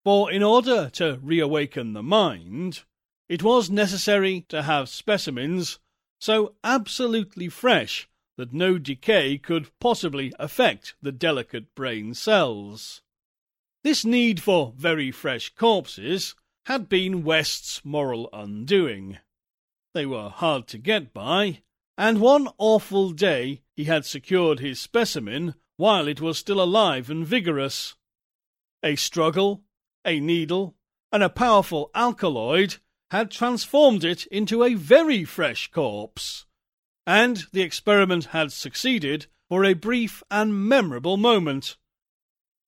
for 0.03 0.31
in 0.31 0.43
order 0.43 0.89
to 0.91 1.19
reawaken 1.21 1.93
the 1.93 2.03
mind, 2.03 2.83
it 3.27 3.43
was 3.43 3.69
necessary 3.69 4.41
to 4.49 4.63
have 4.63 4.89
specimens 4.89 5.79
so 6.19 6.55
absolutely 6.63 7.47
fresh 7.49 8.07
that 8.37 8.53
no 8.53 8.77
decay 8.77 9.37
could 9.37 9.69
possibly 9.79 10.33
affect 10.37 10.95
the 11.01 11.11
delicate 11.11 11.73
brain 11.75 12.13
cells. 12.13 13.01
This 13.83 14.05
need 14.05 14.41
for 14.41 14.73
very 14.77 15.11
fresh 15.11 15.49
corpses 15.49 16.35
had 16.65 16.89
been 16.89 17.23
West's 17.23 17.83
moral 17.83 18.29
undoing. 18.31 19.17
They 19.93 20.05
were 20.05 20.29
hard 20.29 20.67
to 20.67 20.77
get 20.77 21.13
by, 21.13 21.61
and 21.97 22.21
one 22.21 22.47
awful 22.57 23.11
day 23.11 23.61
he 23.75 23.85
had 23.85 24.05
secured 24.05 24.59
his 24.59 24.79
specimen 24.79 25.55
while 25.77 26.07
it 26.07 26.21
was 26.21 26.37
still 26.37 26.61
alive 26.61 27.09
and 27.09 27.25
vigorous. 27.25 27.95
A 28.83 28.95
struggle, 28.95 29.63
a 30.05 30.19
needle, 30.19 30.75
and 31.11 31.23
a 31.23 31.29
powerful 31.29 31.89
alkaloid 31.95 32.77
had 33.11 33.31
transformed 33.31 34.03
it 34.03 34.25
into 34.27 34.63
a 34.63 34.75
very 34.75 35.25
fresh 35.25 35.69
corpse. 35.71 36.45
And 37.07 37.43
the 37.51 37.61
experiment 37.61 38.25
had 38.25 38.51
succeeded 38.51 39.25
for 39.47 39.65
a 39.65 39.73
brief 39.73 40.21
and 40.29 40.67
memorable 40.67 41.17
moment. 41.17 41.77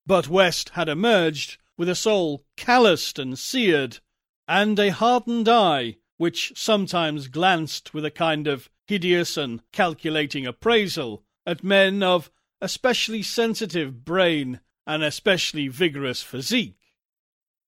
But 0.05 0.27
West 0.27 0.69
had 0.69 0.89
emerged 0.89 1.57
with 1.77 1.88
a 1.88 1.95
soul 1.95 2.43
calloused 2.57 3.19
and 3.19 3.38
seared, 3.38 3.99
and 4.47 4.77
a 4.80 4.89
hardened 4.89 5.47
eye 5.47 5.97
which 6.18 6.53
sometimes 6.55 7.27
glanced 7.27 7.93
with 7.93 8.05
a 8.05 8.11
kind 8.11 8.47
of 8.47 8.69
hideous 8.88 9.38
and 9.38 9.61
calculating 9.72 10.45
appraisal 10.45 11.23
at 11.45 11.63
men 11.63 12.03
of 12.03 12.31
especially 12.61 13.23
sensitive 13.23 14.03
brain 14.03 14.59
and 14.85 15.03
especially 15.03 15.68
vigorous 15.68 16.22
physique. 16.22 16.80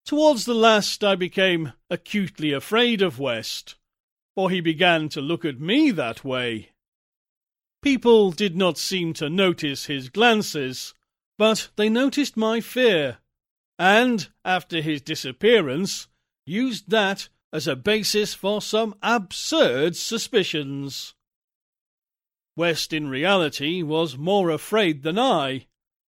Towards 0.06 0.44
the 0.44 0.54
last, 0.54 1.02
I 1.04 1.16
became 1.16 1.74
acutely 1.90 2.52
afraid 2.52 3.02
of 3.02 3.20
West, 3.20 3.76
for 4.36 4.50
he 4.50 4.60
began 4.60 5.08
to 5.10 5.22
look 5.22 5.46
at 5.46 5.62
me 5.62 5.92
that 5.92 6.26
way. 6.26 6.72
People 7.82 8.32
did 8.32 8.56
not 8.56 8.78
seem 8.78 9.14
to 9.14 9.30
notice 9.30 9.86
his 9.86 10.10
glances, 10.10 10.94
but 11.38 11.70
they 11.78 11.88
noticed 11.88 12.36
my 12.36 12.60
fear, 12.60 13.20
and, 13.80 14.30
after 14.44 14.82
his 14.82 15.02
disappearance, 15.02 16.08
used 16.46 16.90
that 16.90 17.30
as 17.54 17.66
a 17.66 17.76
basis 17.76 18.34
for 18.34 18.62
some 18.62 18.96
absurd 19.02 19.96
suspicions. 19.96 21.14
West, 22.58 22.92
in 22.92 23.08
reality, 23.08 23.82
was 23.82 24.18
more 24.18 24.50
afraid 24.50 25.04
than 25.04 25.18
I, 25.18 25.68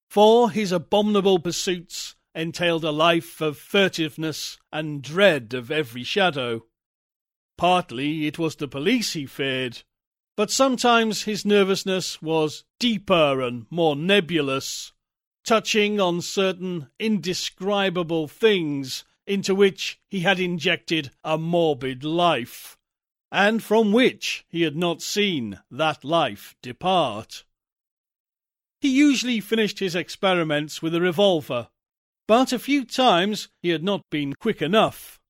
for 0.08 0.50
his 0.50 0.72
abominable 0.72 1.38
pursuits 1.38 2.16
entailed 2.34 2.84
a 2.84 2.90
life 2.90 3.40
of 3.40 3.58
furtiveness 3.58 4.58
and 4.72 5.02
dread 5.02 5.54
of 5.54 5.70
every 5.70 6.02
shadow. 6.02 6.64
Partly 7.58 8.26
it 8.26 8.38
was 8.38 8.56
the 8.56 8.68
police 8.68 9.12
he 9.12 9.26
feared, 9.26 9.82
but 10.36 10.50
sometimes 10.50 11.22
his 11.22 11.44
nervousness 11.44 12.22
was 12.22 12.64
deeper 12.78 13.40
and 13.40 13.66
more 13.70 13.94
nebulous, 13.94 14.92
touching 15.44 16.00
on 16.00 16.20
certain 16.20 16.88
indescribable 16.98 18.28
things 18.28 19.04
into 19.26 19.54
which 19.54 20.00
he 20.08 20.20
had 20.20 20.40
injected 20.40 21.10
a 21.22 21.36
morbid 21.38 22.02
life, 22.02 22.78
and 23.30 23.62
from 23.62 23.92
which 23.92 24.44
he 24.48 24.62
had 24.62 24.76
not 24.76 25.02
seen 25.02 25.60
that 25.70 26.04
life 26.04 26.56
depart. 26.62 27.44
He 28.80 28.88
usually 28.88 29.40
finished 29.40 29.78
his 29.78 29.94
experiments 29.94 30.82
with 30.82 30.94
a 30.94 31.00
revolver, 31.00 31.68
but 32.26 32.52
a 32.52 32.58
few 32.58 32.84
times 32.84 33.48
he 33.62 33.70
had 33.70 33.82
not 33.82 34.02
been 34.10 34.34
quick 34.34 34.62
enough. 34.62 35.20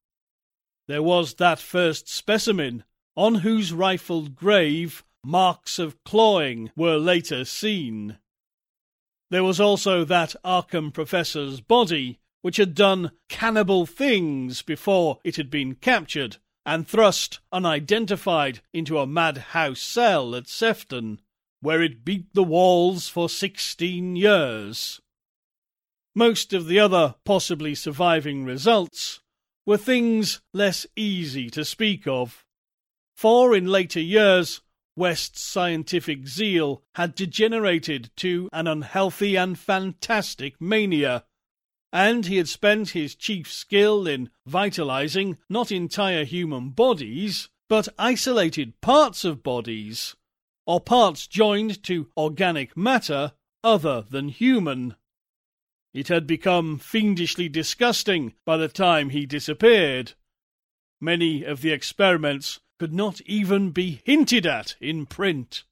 There 0.89 1.03
was 1.03 1.35
that 1.35 1.59
first 1.59 2.09
specimen, 2.09 2.85
on 3.17 3.37
whose 3.37 3.73
rifled 3.73 4.35
grave 4.35 5.05
marks 5.25 5.79
of 5.79 6.03
clawing 6.05 6.71
were 6.75 6.97
later 6.97 7.45
seen. 7.45 8.19
There 9.31 9.45
was 9.45 9.61
also 9.61 10.05
that 10.05 10.35
Arkham 10.45 10.93
professor's 10.93 11.61
body, 11.61 12.19
which 12.41 12.57
had 12.57 12.75
done 12.75 13.13
cannibal 13.29 13.87
things 13.87 14.63
before 14.63 15.19
it 15.25 15.37
had 15.37 15.51
been 15.51 15.77
captured 15.77 16.39
and 16.65 16.87
thrust 16.87 17.41
unidentified 17.53 18.61
into 18.73 18.99
a 18.99 19.07
madhouse 19.07 19.81
cell 19.81 20.35
at 20.35 20.49
Sefton, 20.49 21.21
where 21.61 21.83
it 21.83 22.05
beat 22.05 22.35
the 22.35 22.43
walls 22.43 23.09
for 23.09 23.29
sixteen 23.29 24.17
years. 24.17 25.01
Most 26.15 26.53
of 26.53 26.67
the 26.67 26.79
other 26.79 27.15
possibly 27.25 27.75
surviving 27.75 28.45
results 28.45 29.21
were 29.65 29.79
things 29.79 30.43
less 30.53 30.87
easy 30.95 31.49
to 31.51 31.65
speak 31.65 32.07
of. 32.07 32.45
For 33.17 33.55
in 33.55 33.67
later 33.67 34.01
years, 34.01 34.61
West's 34.95 35.41
scientific 35.41 36.27
zeal 36.27 36.83
had 36.97 37.15
degenerated 37.15 38.11
to 38.17 38.51
an 38.53 38.67
unhealthy 38.67 39.37
and 39.37 39.59
fantastic 39.59 40.61
mania, 40.61 41.25
and 41.93 42.27
he 42.27 42.37
had 42.37 42.49
spent 42.49 42.91
his 42.91 43.15
chief 43.15 43.51
skill 43.51 44.07
in 44.07 44.29
vitalizing 44.47 45.39
not 45.49 45.73
entire 45.73 46.25
human 46.25 46.71
bodies, 46.71 47.49
but 47.69 47.89
isolated 47.99 48.79
parts 48.83 49.25
of 49.25 49.43
bodies, 49.43 50.15
or 50.67 50.79
parts 50.79 51.27
joined 51.27 51.83
to 51.85 52.11
organic 52.19 52.77
matter 52.77 53.33
other 53.65 54.03
than 54.03 54.29
human. 54.29 54.95
It 55.93 56.09
had 56.09 56.27
become 56.27 56.79
fiendishly 56.79 57.49
disgusting 57.49 58.35
by 58.45 58.57
the 58.57 58.69
time 58.69 59.11
he 59.11 59.27
disappeared. 59.27 60.13
Many 61.01 61.45
of 61.45 61.61
the 61.61 61.71
experiments 61.71 62.61
could 62.79 62.95
not 62.95 63.21
even 63.23 63.71
be 63.71 64.01
hinted 64.05 64.47
at 64.47 64.77
in 64.81 65.07
print. 65.07 65.65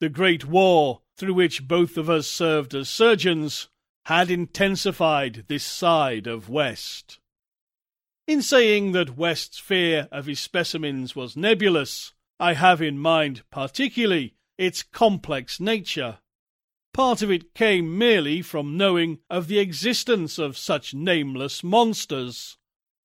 The 0.00 0.08
Great 0.08 0.44
War, 0.44 1.02
through 1.16 1.34
which 1.34 1.66
both 1.66 1.96
of 1.96 2.08
us 2.10 2.26
served 2.28 2.74
as 2.74 2.88
surgeons, 2.88 3.68
had 4.04 4.30
intensified 4.30 5.44
this 5.48 5.64
side 5.64 6.26
of 6.26 6.48
West. 6.48 7.18
In 8.26 8.42
saying 8.42 8.92
that 8.92 9.16
West's 9.16 9.58
fear 9.58 10.06
of 10.12 10.26
his 10.26 10.38
specimens 10.38 11.16
was 11.16 11.36
nebulous, 11.36 12.12
I 12.38 12.52
have 12.52 12.82
in 12.82 12.98
mind 12.98 13.42
particularly 13.50 14.34
its 14.56 14.82
complex 14.82 15.58
nature. 15.58 16.18
Part 16.98 17.22
of 17.22 17.30
it 17.30 17.54
came 17.54 17.96
merely 17.96 18.42
from 18.42 18.76
knowing 18.76 19.20
of 19.30 19.46
the 19.46 19.60
existence 19.60 20.36
of 20.36 20.58
such 20.58 20.94
nameless 20.94 21.62
monsters, 21.62 22.58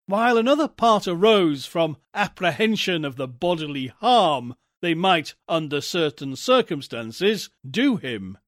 while 0.08 0.36
another 0.36 0.68
part 0.68 1.08
arose 1.08 1.68
from 1.68 1.98
apprehension 2.12 3.06
of 3.06 3.18
the 3.18 3.28
bodily 3.28 3.86
harm 4.00 4.56
they 4.82 4.96
might, 4.96 5.36
under 5.48 5.80
certain 5.80 6.36
circumstances, 6.36 7.52
do 7.70 7.98
him. 7.98 8.40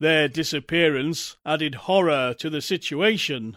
Their 0.00 0.28
disappearance 0.28 1.38
added 1.46 1.74
horror 1.86 2.34
to 2.38 2.50
the 2.50 2.60
situation. 2.60 3.56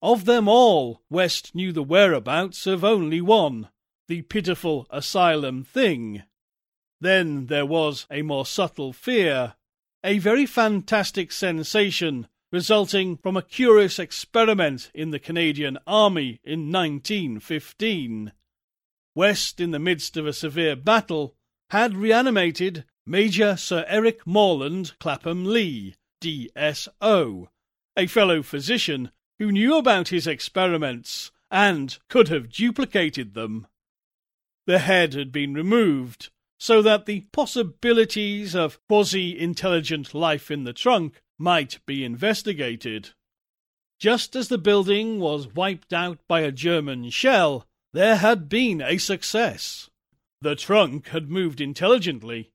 Of 0.00 0.24
them 0.24 0.46
all, 0.46 1.02
West 1.10 1.56
knew 1.56 1.72
the 1.72 1.82
whereabouts 1.82 2.64
of 2.68 2.84
only 2.84 3.20
one, 3.20 3.70
the 4.06 4.22
pitiful 4.22 4.86
asylum 4.90 5.64
thing. 5.64 6.22
Then 7.00 7.46
there 7.46 7.66
was 7.66 8.06
a 8.08 8.22
more 8.22 8.46
subtle 8.46 8.92
fear 8.92 9.56
a 10.04 10.18
very 10.18 10.44
fantastic 10.44 11.32
sensation 11.32 12.28
resulting 12.52 13.16
from 13.16 13.36
a 13.36 13.42
curious 13.42 13.98
experiment 13.98 14.90
in 14.94 15.10
the 15.10 15.18
Canadian 15.18 15.78
Army 15.86 16.38
in 16.44 16.70
1915. 16.70 18.30
West, 19.14 19.60
in 19.60 19.70
the 19.70 19.78
midst 19.78 20.18
of 20.18 20.26
a 20.26 20.32
severe 20.32 20.76
battle, 20.76 21.34
had 21.70 21.96
reanimated 21.96 22.84
Major 23.06 23.56
Sir 23.56 23.84
Eric 23.88 24.26
Moreland 24.26 24.92
Clapham 25.00 25.46
Lee, 25.46 25.94
DSO, 26.20 27.48
a 27.96 28.06
fellow 28.06 28.42
physician 28.42 29.10
who 29.38 29.50
knew 29.50 29.76
about 29.76 30.08
his 30.08 30.26
experiments 30.26 31.32
and 31.50 31.98
could 32.08 32.28
have 32.28 32.52
duplicated 32.52 33.32
them. 33.32 33.66
The 34.66 34.80
head 34.80 35.14
had 35.14 35.32
been 35.32 35.54
removed 35.54 36.30
so 36.64 36.80
that 36.80 37.04
the 37.04 37.20
possibilities 37.30 38.56
of 38.56 38.78
quasi 38.88 39.38
intelligent 39.38 40.14
life 40.14 40.50
in 40.50 40.64
the 40.64 40.72
trunk 40.72 41.20
might 41.36 41.78
be 41.84 42.02
investigated. 42.02 43.10
Just 44.00 44.34
as 44.34 44.48
the 44.48 44.56
building 44.56 45.20
was 45.20 45.46
wiped 45.46 45.92
out 45.92 46.20
by 46.26 46.40
a 46.40 46.50
German 46.50 47.10
shell, 47.10 47.66
there 47.92 48.16
had 48.16 48.48
been 48.48 48.80
a 48.80 48.96
success. 48.96 49.90
The 50.40 50.56
trunk 50.56 51.08
had 51.08 51.28
moved 51.28 51.60
intelligently, 51.60 52.50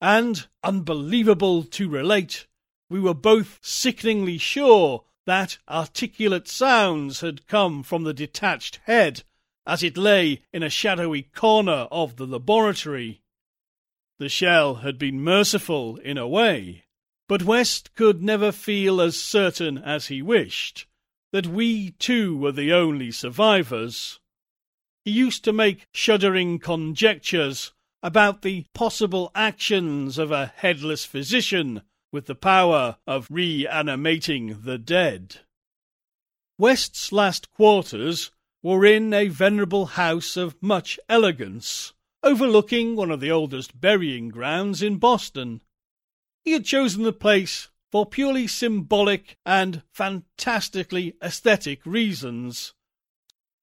and, 0.00 0.46
unbelievable 0.62 1.64
to 1.64 1.86
relate, 1.86 2.46
we 2.88 2.98
were 2.98 3.12
both 3.12 3.58
sickeningly 3.60 4.38
sure 4.38 5.04
that 5.26 5.58
articulate 5.68 6.48
sounds 6.48 7.20
had 7.20 7.46
come 7.46 7.82
from 7.82 8.04
the 8.04 8.14
detached 8.14 8.80
head 8.84 9.22
as 9.66 9.82
it 9.82 9.98
lay 9.98 10.40
in 10.50 10.62
a 10.62 10.70
shadowy 10.70 11.24
corner 11.24 11.88
of 11.90 12.16
the 12.16 12.26
laboratory. 12.26 13.20
The 14.18 14.28
shell 14.28 14.76
had 14.76 14.98
been 14.98 15.20
merciful 15.20 15.96
in 15.96 16.18
a 16.18 16.28
way, 16.28 16.84
but 17.28 17.42
West 17.42 17.94
could 17.94 18.22
never 18.22 18.52
feel 18.52 19.00
as 19.00 19.18
certain 19.18 19.78
as 19.78 20.06
he 20.06 20.22
wished 20.22 20.86
that 21.32 21.46
we 21.48 21.90
too 21.92 22.36
were 22.36 22.52
the 22.52 22.72
only 22.72 23.10
survivors. 23.10 24.20
He 25.04 25.10
used 25.10 25.42
to 25.44 25.52
make 25.52 25.88
shuddering 25.92 26.60
conjectures 26.60 27.72
about 28.04 28.42
the 28.42 28.66
possible 28.72 29.32
actions 29.34 30.16
of 30.16 30.30
a 30.30 30.46
headless 30.46 31.04
physician 31.04 31.82
with 32.12 32.26
the 32.26 32.36
power 32.36 32.98
of 33.04 33.26
reanimating 33.28 34.60
the 34.62 34.78
dead. 34.78 35.40
West's 36.56 37.10
last 37.10 37.50
quarters 37.50 38.30
were 38.62 38.86
in 38.86 39.12
a 39.12 39.26
venerable 39.26 39.86
house 39.86 40.36
of 40.36 40.54
much 40.62 41.00
elegance, 41.08 41.93
overlooking 42.24 42.96
one 42.96 43.10
of 43.10 43.20
the 43.20 43.30
oldest 43.30 43.78
burying 43.78 44.30
grounds 44.30 44.82
in 44.82 44.96
Boston. 44.96 45.60
He 46.42 46.52
had 46.52 46.64
chosen 46.64 47.02
the 47.02 47.12
place 47.12 47.68
for 47.92 48.06
purely 48.06 48.46
symbolic 48.46 49.36
and 49.44 49.82
fantastically 49.92 51.14
aesthetic 51.22 51.84
reasons, 51.84 52.72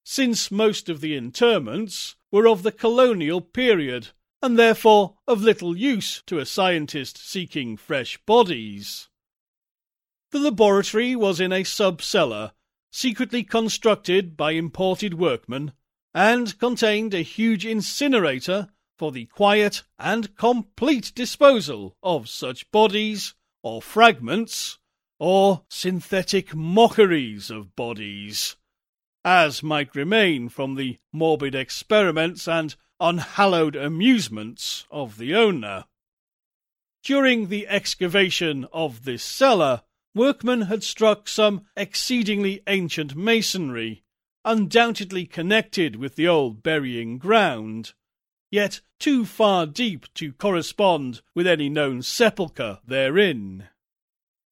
since 0.04 0.52
most 0.52 0.90
of 0.90 1.02
the 1.02 1.16
interments 1.16 2.16
were 2.32 2.48
of 2.48 2.64
the 2.64 2.72
colonial 2.72 3.42
period 3.42 4.10
and 4.44 4.58
therefore 4.58 5.18
of 5.28 5.42
little 5.42 5.76
use 5.76 6.24
to 6.28 6.40
a 6.40 6.46
scientist 6.46 7.18
seeking 7.18 7.76
fresh 7.76 8.18
bodies. 8.26 9.10
The 10.32 10.40
laboratory 10.40 11.16
was 11.16 11.40
in 11.40 11.52
a 11.52 11.64
sub-cellar, 11.64 12.54
secretly 12.92 13.44
constructed 13.44 14.38
by 14.38 14.52
imported 14.52 15.16
workmen, 15.16 15.74
and 16.14 16.58
contained 16.60 17.14
a 17.14 17.22
huge 17.22 17.66
incinerator 17.66 18.68
for 18.98 19.12
the 19.12 19.26
quiet 19.26 19.84
and 19.98 20.36
complete 20.36 21.12
disposal 21.16 21.96
of 22.04 22.30
such 22.30 22.70
bodies, 22.72 23.34
or 23.64 23.82
fragments, 23.82 24.78
or 25.20 25.64
synthetic 25.70 26.54
mockeries 26.54 27.50
of 27.50 27.76
bodies, 27.76 28.56
as 29.24 29.64
might 29.64 29.96
remain 29.96 30.50
from 30.50 30.76
the 30.76 30.98
morbid 31.14 31.56
experiments 31.56 32.48
and 32.48 32.76
unhallowed 33.00 33.76
amusements 33.76 34.86
of 34.92 35.18
the 35.18 35.36
owner. 35.36 35.86
During 37.04 37.48
the 37.48 37.68
excavation 37.68 38.68
of 38.72 39.06
this 39.06 39.24
cellar, 39.24 39.82
workmen 40.14 40.64
had 40.64 40.84
struck 40.84 41.28
some 41.28 41.66
exceedingly 41.76 42.62
ancient 42.68 43.16
masonry, 43.16 44.04
undoubtedly 44.44 45.26
connected 45.26 45.96
with 45.96 46.16
the 46.16 46.28
old 46.28 46.64
burying 46.64 47.18
ground, 47.18 47.94
yet 48.50 48.82
too 49.00 49.26
far 49.26 49.66
deep 49.66 50.12
to 50.14 50.34
correspond 50.34 51.22
with 51.34 51.48
any 51.48 51.70
known 51.70 52.02
sepulchre 52.02 52.80
therein. 52.86 53.68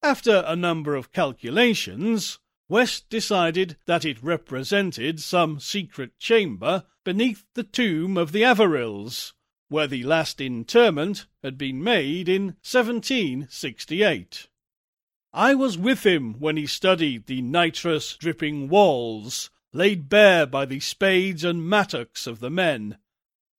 After 0.01 0.43
a 0.47 0.55
number 0.55 0.95
of 0.95 1.11
calculations, 1.11 2.39
West 2.69 3.09
decided 3.09 3.77
that 3.85 4.05
it 4.05 4.23
represented 4.23 5.19
some 5.19 5.59
secret 5.59 6.17
chamber 6.19 6.85
beneath 7.03 7.45
the 7.55 7.63
tomb 7.63 8.17
of 8.17 8.31
the 8.31 8.43
Averills, 8.43 9.33
where 9.69 9.87
the 9.87 10.03
last 10.03 10.39
interment 10.39 11.25
had 11.43 11.57
been 11.57 11.83
made 11.83 12.29
in 12.29 12.57
1768. 12.63 14.47
I 15.33 15.53
was 15.53 15.77
with 15.77 16.05
him 16.05 16.39
when 16.39 16.57
he 16.57 16.65
studied 16.65 17.25
the 17.25 17.41
nitrous 17.41 18.15
dripping 18.15 18.69
walls 18.69 19.49
laid 19.73 20.09
bare 20.09 20.45
by 20.45 20.65
the 20.65 20.79
spades 20.79 21.43
and 21.43 21.67
mattocks 21.67 22.25
of 22.27 22.39
the 22.39 22.49
men, 22.49 22.97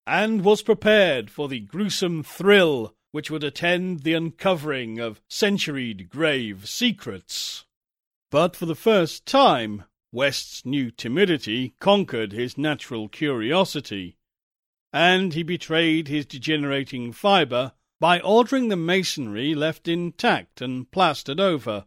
and 0.07 0.45
was 0.45 0.63
prepared 0.63 1.31
for 1.31 1.49
the 1.49 1.61
gruesome 1.61 2.23
thrill 2.23 2.95
which 3.13 3.31
would 3.31 3.45
attend 3.45 4.01
the 4.01 4.15
uncovering 4.15 4.99
of 4.99 5.21
centuried 5.29 6.09
grave 6.09 6.69
secrets. 6.69 7.65
But 8.31 8.55
for 8.55 8.67
the 8.67 8.75
first 8.75 9.27
time, 9.27 9.85
West's 10.13 10.65
new 10.65 10.91
timidity 10.91 11.75
conquered 11.81 12.33
his 12.33 12.59
natural 12.59 13.09
curiosity, 13.09 14.17
and 14.93 15.35
he 15.35 15.43
betrayed 15.43 16.09
his 16.09 16.27
degenerating 16.27 17.13
fibre 17.13 17.73
by 18.01 18.19
ordering 18.21 18.69
the 18.69 18.77
masonry 18.77 19.55
left 19.55 19.87
intact 19.87 20.61
and 20.61 20.91
plastered 20.91 21.39
over. 21.39 21.85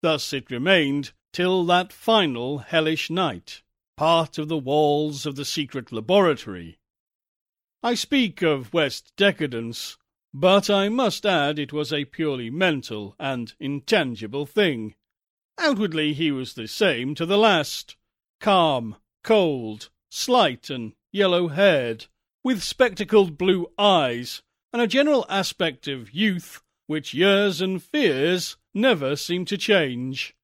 Thus 0.00 0.32
it 0.32 0.50
remained 0.50 1.12
till 1.34 1.64
that 1.64 1.92
final 1.92 2.58
hellish 2.58 3.10
night, 3.10 3.60
part 3.96 4.38
of 4.38 4.46
the 4.46 4.56
walls 4.56 5.26
of 5.26 5.34
the 5.34 5.44
secret 5.44 5.90
laboratory. 5.90 6.78
I 7.82 7.94
speak 7.94 8.40
of 8.40 8.72
West 8.72 9.12
decadence, 9.16 9.98
but 10.32 10.70
I 10.70 10.88
must 10.88 11.26
add 11.26 11.58
it 11.58 11.72
was 11.72 11.92
a 11.92 12.04
purely 12.04 12.50
mental 12.50 13.16
and 13.18 13.52
intangible 13.58 14.46
thing. 14.46 14.94
Outwardly 15.58 16.12
he 16.12 16.30
was 16.30 16.54
the 16.54 16.68
same 16.68 17.16
to 17.16 17.26
the 17.26 17.36
last 17.36 17.96
calm, 18.40 18.94
cold, 19.24 19.90
slight, 20.12 20.70
and 20.70 20.92
yellow 21.10 21.48
haired, 21.48 22.06
with 22.44 22.62
spectacled 22.62 23.36
blue 23.36 23.72
eyes, 23.76 24.40
and 24.72 24.80
a 24.80 24.86
general 24.86 25.26
aspect 25.28 25.88
of 25.88 26.12
youth 26.12 26.62
which 26.86 27.12
years 27.12 27.60
and 27.60 27.82
fears 27.82 28.56
never 28.72 29.16
seemed 29.16 29.48
to 29.48 29.58
change. 29.58 30.36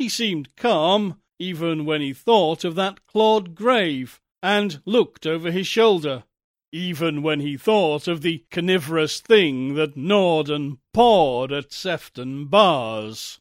He 0.00 0.08
seemed 0.08 0.56
calm 0.56 1.20
even 1.38 1.84
when 1.84 2.00
he 2.00 2.14
thought 2.14 2.64
of 2.64 2.74
that 2.76 3.06
clawed 3.06 3.54
grave 3.54 4.18
and 4.42 4.80
looked 4.86 5.26
over 5.26 5.50
his 5.50 5.66
shoulder, 5.66 6.24
even 6.72 7.20
when 7.20 7.40
he 7.40 7.58
thought 7.58 8.08
of 8.08 8.22
the 8.22 8.46
carnivorous 8.50 9.20
thing 9.20 9.74
that 9.74 9.98
gnawed 9.98 10.48
and 10.48 10.78
pawed 10.94 11.52
at 11.52 11.70
Sefton 11.70 12.46
bars. 12.46 13.40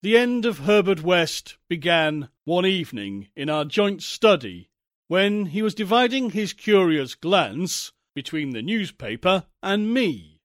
The 0.00 0.16
end 0.16 0.46
of 0.46 0.60
Herbert 0.60 1.02
West 1.02 1.58
began 1.68 2.30
one 2.46 2.64
evening 2.64 3.28
in 3.36 3.50
our 3.50 3.66
joint 3.66 4.02
study 4.02 4.70
when 5.08 5.44
he 5.44 5.60
was 5.60 5.74
dividing 5.74 6.30
his 6.30 6.54
curious 6.54 7.14
glance 7.14 7.92
between 8.14 8.52
the 8.52 8.62
newspaper 8.62 9.44
and 9.62 9.92
me. 9.92 10.40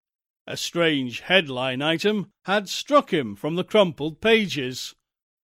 A 0.45 0.57
strange 0.57 1.21
headline 1.21 1.81
item 1.81 2.33
had 2.43 2.67
struck 2.67 3.13
him 3.13 3.37
from 3.37 3.55
the 3.55 3.63
crumpled 3.63 4.19
pages, 4.19 4.93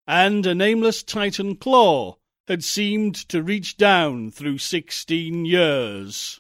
and 0.07 0.45
a 0.45 0.55
nameless 0.55 1.03
Titan 1.03 1.55
claw 1.55 2.15
had 2.47 2.63
seemed 2.63 3.15
to 3.15 3.43
reach 3.43 3.75
down 3.75 4.31
through 4.31 4.57
sixteen 4.57 5.45
years. 5.45 6.39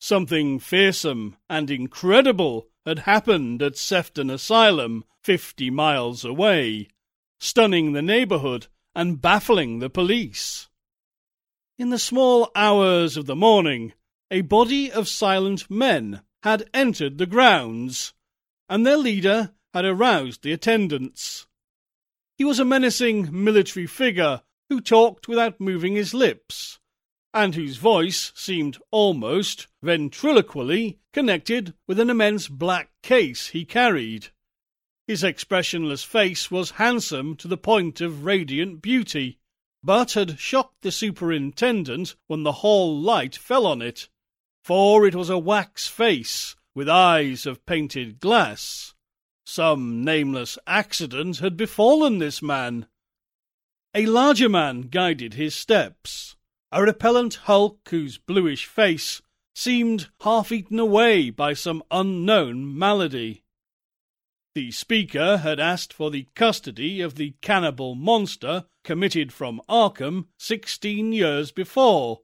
Something 0.00 0.58
fearsome 0.58 1.36
and 1.50 1.70
incredible 1.70 2.68
had 2.86 3.00
happened 3.00 3.62
at 3.62 3.76
Sefton 3.76 4.30
Asylum, 4.30 5.04
fifty 5.22 5.70
miles 5.70 6.24
away, 6.24 6.88
stunning 7.40 7.92
the 7.92 8.02
neighborhood 8.02 8.68
and 8.94 9.20
baffling 9.20 9.78
the 9.78 9.90
police. 9.90 10.68
In 11.78 11.90
the 11.90 11.98
small 11.98 12.50
hours 12.54 13.16
of 13.16 13.26
the 13.26 13.36
morning, 13.36 13.92
a 14.30 14.42
body 14.42 14.90
of 14.90 15.08
silent 15.08 15.70
men 15.70 16.22
had 16.42 16.68
entered 16.74 17.18
the 17.18 17.26
grounds, 17.26 18.12
and 18.68 18.86
their 18.86 18.96
leader 18.96 19.52
had 19.74 19.84
aroused 19.84 20.42
the 20.42 20.52
attendants. 20.52 21.46
He 22.42 22.44
was 22.44 22.58
a 22.58 22.64
menacing 22.64 23.28
military 23.30 23.86
figure 23.86 24.42
who 24.68 24.80
talked 24.80 25.28
without 25.28 25.60
moving 25.60 25.94
his 25.94 26.12
lips, 26.12 26.80
and 27.32 27.54
whose 27.54 27.76
voice 27.76 28.32
seemed 28.34 28.78
almost 28.90 29.68
ventriloquially 29.80 30.98
connected 31.12 31.74
with 31.86 32.00
an 32.00 32.10
immense 32.10 32.48
black 32.48 32.90
case 33.00 33.50
he 33.50 33.64
carried. 33.64 34.30
His 35.06 35.22
expressionless 35.22 36.02
face 36.02 36.50
was 36.50 36.82
handsome 36.82 37.36
to 37.36 37.46
the 37.46 37.56
point 37.56 38.00
of 38.00 38.24
radiant 38.24 38.82
beauty, 38.82 39.38
but 39.80 40.14
had 40.14 40.40
shocked 40.40 40.82
the 40.82 40.90
superintendent 40.90 42.16
when 42.26 42.42
the 42.42 42.58
hall 42.64 43.00
light 43.00 43.36
fell 43.36 43.68
on 43.68 43.80
it, 43.80 44.08
for 44.64 45.06
it 45.06 45.14
was 45.14 45.30
a 45.30 45.38
wax 45.38 45.86
face 45.86 46.56
with 46.74 46.88
eyes 46.88 47.46
of 47.46 47.64
painted 47.66 48.18
glass. 48.18 48.94
Some 49.44 50.02
nameless 50.02 50.58
accident 50.66 51.38
had 51.38 51.56
befallen 51.56 52.18
this 52.18 52.40
man. 52.40 52.86
A 53.94 54.06
larger 54.06 54.48
man 54.48 54.82
guided 54.82 55.34
his 55.34 55.54
steps, 55.54 56.36
a 56.70 56.82
repellent 56.82 57.34
hulk 57.34 57.86
whose 57.90 58.16
bluish 58.16 58.64
face 58.64 59.20
seemed 59.54 60.08
half 60.22 60.50
eaten 60.52 60.78
away 60.78 61.28
by 61.28 61.52
some 61.52 61.82
unknown 61.90 62.78
malady. 62.78 63.44
The 64.54 64.70
speaker 64.70 65.38
had 65.38 65.60
asked 65.60 65.92
for 65.92 66.10
the 66.10 66.28
custody 66.34 67.02
of 67.02 67.16
the 67.16 67.34
cannibal 67.42 67.94
monster 67.94 68.64
committed 68.84 69.32
from 69.32 69.60
Arkham 69.68 70.28
sixteen 70.38 71.12
years 71.12 71.52
before, 71.52 72.20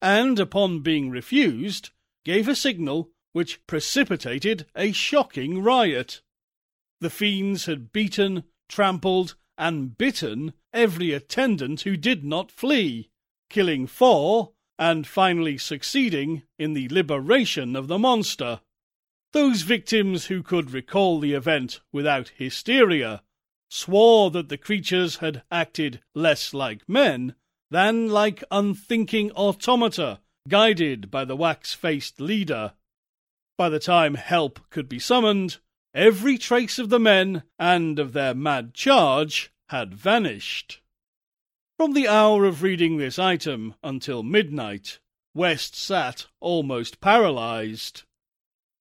and 0.00 0.38
upon 0.38 0.80
being 0.80 1.10
refused, 1.10 1.90
gave 2.24 2.46
a 2.46 2.54
signal 2.54 3.10
which 3.32 3.66
precipitated 3.66 4.66
a 4.76 4.92
shocking 4.92 5.60
riot. 5.60 6.20
The 7.04 7.10
fiends 7.10 7.66
had 7.66 7.92
beaten, 7.92 8.44
trampled, 8.66 9.34
and 9.58 9.94
bitten 9.98 10.54
every 10.72 11.12
attendant 11.12 11.82
who 11.82 11.98
did 11.98 12.24
not 12.24 12.50
flee, 12.50 13.10
killing 13.50 13.86
four, 13.86 14.52
and 14.78 15.06
finally 15.06 15.58
succeeding 15.58 16.44
in 16.58 16.72
the 16.72 16.88
liberation 16.88 17.76
of 17.76 17.88
the 17.88 17.98
monster. 17.98 18.62
Those 19.34 19.60
victims 19.60 20.28
who 20.28 20.42
could 20.42 20.70
recall 20.70 21.20
the 21.20 21.34
event 21.34 21.80
without 21.92 22.32
hysteria 22.38 23.22
swore 23.68 24.30
that 24.30 24.48
the 24.48 24.56
creatures 24.56 25.16
had 25.16 25.42
acted 25.50 26.00
less 26.14 26.54
like 26.54 26.88
men 26.88 27.34
than 27.70 28.08
like 28.08 28.42
unthinking 28.50 29.30
automata 29.32 30.20
guided 30.48 31.10
by 31.10 31.26
the 31.26 31.36
wax 31.36 31.74
faced 31.74 32.18
leader. 32.18 32.72
By 33.58 33.68
the 33.68 33.78
time 33.78 34.14
help 34.14 34.70
could 34.70 34.88
be 34.88 34.98
summoned, 34.98 35.58
every 35.94 36.36
trace 36.36 36.78
of 36.78 36.88
the 36.88 36.98
men 36.98 37.44
and 37.58 37.98
of 37.98 38.12
their 38.12 38.34
mad 38.34 38.74
charge 38.74 39.52
had 39.68 39.94
vanished. 39.94 40.80
From 41.76 41.92
the 41.92 42.08
hour 42.08 42.44
of 42.44 42.62
reading 42.62 42.96
this 42.96 43.18
item 43.18 43.74
until 43.82 44.22
midnight, 44.22 44.98
West 45.34 45.74
sat 45.74 46.26
almost 46.40 47.00
paralyzed. 47.00 48.02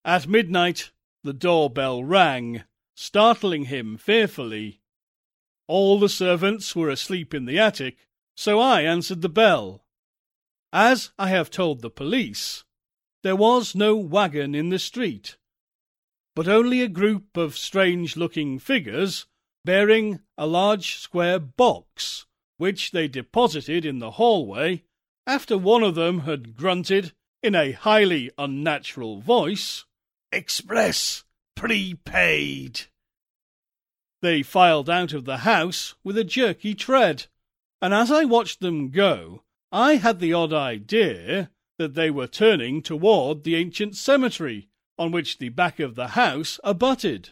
At 0.05 0.27
midnight, 0.27 0.91
the 1.23 1.33
doorbell 1.33 2.03
rang, 2.03 2.63
startling 2.95 3.65
him 3.65 3.97
fearfully. 3.97 4.81
All 5.67 5.99
the 5.99 6.09
servants 6.09 6.75
were 6.75 6.89
asleep 6.89 7.33
in 7.33 7.45
the 7.45 7.57
attic, 7.57 8.07
so 8.35 8.59
I 8.59 8.81
answered 8.81 9.21
the 9.21 9.29
bell. 9.29 9.85
As 10.71 11.11
I 11.17 11.29
have 11.29 11.49
told 11.49 11.81
the 11.81 11.89
police, 11.89 12.63
there 13.23 13.35
was 13.35 13.73
no 13.73 13.95
wagon 13.95 14.53
in 14.53 14.69
the 14.69 14.79
street, 14.79 15.37
but 16.35 16.47
only 16.47 16.81
a 16.81 16.87
group 16.87 17.37
of 17.37 17.57
strange 17.57 18.17
looking 18.17 18.59
figures 18.59 19.25
bearing 19.65 20.19
a 20.37 20.47
large 20.47 20.95
square 20.95 21.39
box, 21.39 22.25
which 22.57 22.91
they 22.91 23.07
deposited 23.07 23.85
in 23.85 23.99
the 23.99 24.11
hallway 24.11 24.83
after 25.25 25.57
one 25.57 25.83
of 25.83 25.95
them 25.95 26.21
had 26.21 26.55
grunted 26.55 27.13
in 27.41 27.55
a 27.55 27.71
highly 27.71 28.31
unnatural 28.37 29.19
voice. 29.19 29.85
Express 30.31 31.23
prepaid. 31.55 32.81
They 34.21 34.41
filed 34.41 34.89
out 34.89 35.13
of 35.13 35.25
the 35.25 35.39
house 35.39 35.95
with 36.03 36.17
a 36.17 36.23
jerky 36.23 36.73
tread, 36.73 37.25
and 37.81 37.93
as 37.93 38.09
I 38.09 38.25
watched 38.25 38.61
them 38.61 38.89
go, 38.89 39.43
I 39.71 39.95
had 39.95 40.19
the 40.19 40.33
odd 40.33 40.53
idea 40.53 41.51
that 41.77 41.93
they 41.93 42.09
were 42.09 42.27
turning 42.27 42.81
toward 42.81 43.43
the 43.43 43.55
ancient 43.55 43.95
cemetery 43.95 44.69
on 45.03 45.11
which 45.11 45.37
the 45.37 45.49
back 45.49 45.81
of 45.81 45.95
the 45.95 46.09
house 46.09 46.61
abutted. 46.63 47.31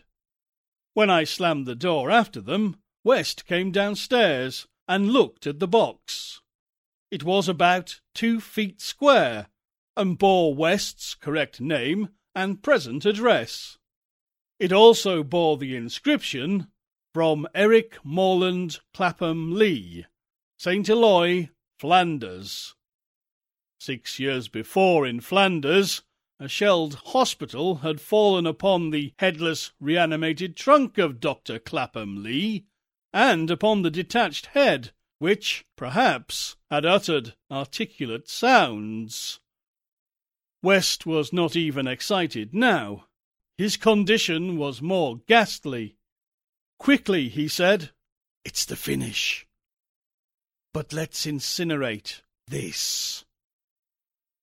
When 0.93 1.09
I 1.09 1.23
slammed 1.23 1.65
the 1.65 1.73
door 1.73 2.11
after 2.11 2.41
them, 2.41 2.75
West 3.05 3.45
came 3.45 3.71
downstairs 3.71 4.67
and 4.89 5.13
looked 5.13 5.47
at 5.47 5.59
the 5.59 5.69
box. 5.69 6.41
It 7.09 7.23
was 7.23 7.47
about 7.47 8.01
two 8.13 8.41
feet 8.41 8.81
square 8.81 9.47
and 9.95 10.17
bore 10.17 10.53
West's 10.53 11.15
correct 11.15 11.61
name 11.61 12.09
and 12.35 12.61
present 12.61 13.05
address. 13.05 13.77
It 14.59 14.73
also 14.73 15.23
bore 15.23 15.57
the 15.57 15.73
inscription 15.77 16.67
from 17.13 17.47
Eric 17.55 17.99
Moreland 18.03 18.79
Clapham 18.93 19.53
Lee, 19.55 20.05
St. 20.57 20.89
Eloi, 20.89 21.49
Flanders. 21.79 22.75
Six 23.79 24.19
years 24.19 24.49
before 24.49 25.07
in 25.07 25.21
Flanders, 25.21 26.03
a 26.41 26.47
shelled 26.47 26.95
hospital 27.13 27.75
had 27.75 28.01
fallen 28.01 28.47
upon 28.47 28.89
the 28.89 29.13
headless, 29.19 29.73
reanimated 29.79 30.55
trunk 30.57 30.97
of 30.97 31.19
Dr. 31.19 31.59
Clapham 31.59 32.23
Lee, 32.23 32.65
and 33.13 33.51
upon 33.51 33.83
the 33.83 33.91
detached 33.91 34.47
head, 34.47 34.91
which, 35.19 35.63
perhaps, 35.77 36.55
had 36.71 36.83
uttered 36.83 37.35
articulate 37.51 38.27
sounds. 38.27 39.39
West 40.63 41.05
was 41.05 41.31
not 41.31 41.55
even 41.55 41.85
excited 41.85 42.55
now. 42.55 43.05
His 43.55 43.77
condition 43.77 44.57
was 44.57 44.81
more 44.81 45.17
ghastly. 45.27 45.95
Quickly, 46.79 47.29
he 47.29 47.47
said, 47.47 47.91
It's 48.43 48.65
the 48.65 48.75
finish. 48.75 49.45
But 50.73 50.91
let's 50.91 51.27
incinerate 51.27 52.21
this. 52.47 53.25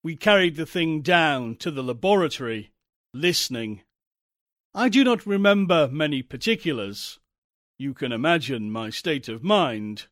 We 0.08 0.16
carried 0.16 0.56
the 0.56 0.64
thing 0.64 1.02
down 1.02 1.56
to 1.56 1.70
the 1.70 1.82
laboratory, 1.82 2.70
listening. 3.12 3.82
I 4.74 4.88
do 4.88 5.04
not 5.04 5.26
remember 5.26 5.86
many 5.86 6.22
particulars. 6.22 7.18
You 7.78 7.92
can 7.92 8.10
imagine 8.10 8.70
my 8.70 8.88
state 8.88 9.28
of 9.28 9.44
mind. 9.44 10.06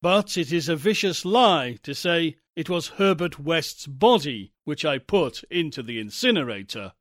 But 0.00 0.38
it 0.38 0.54
is 0.54 0.70
a 0.70 0.74
vicious 0.74 1.26
lie 1.26 1.76
to 1.82 1.94
say 1.94 2.38
it 2.56 2.70
was 2.70 2.96
Herbert 2.96 3.38
West's 3.38 3.86
body 3.86 4.54
which 4.64 4.86
I 4.86 4.96
put 4.96 5.44
into 5.50 5.82
the 5.82 6.00
incinerator. 6.00 6.94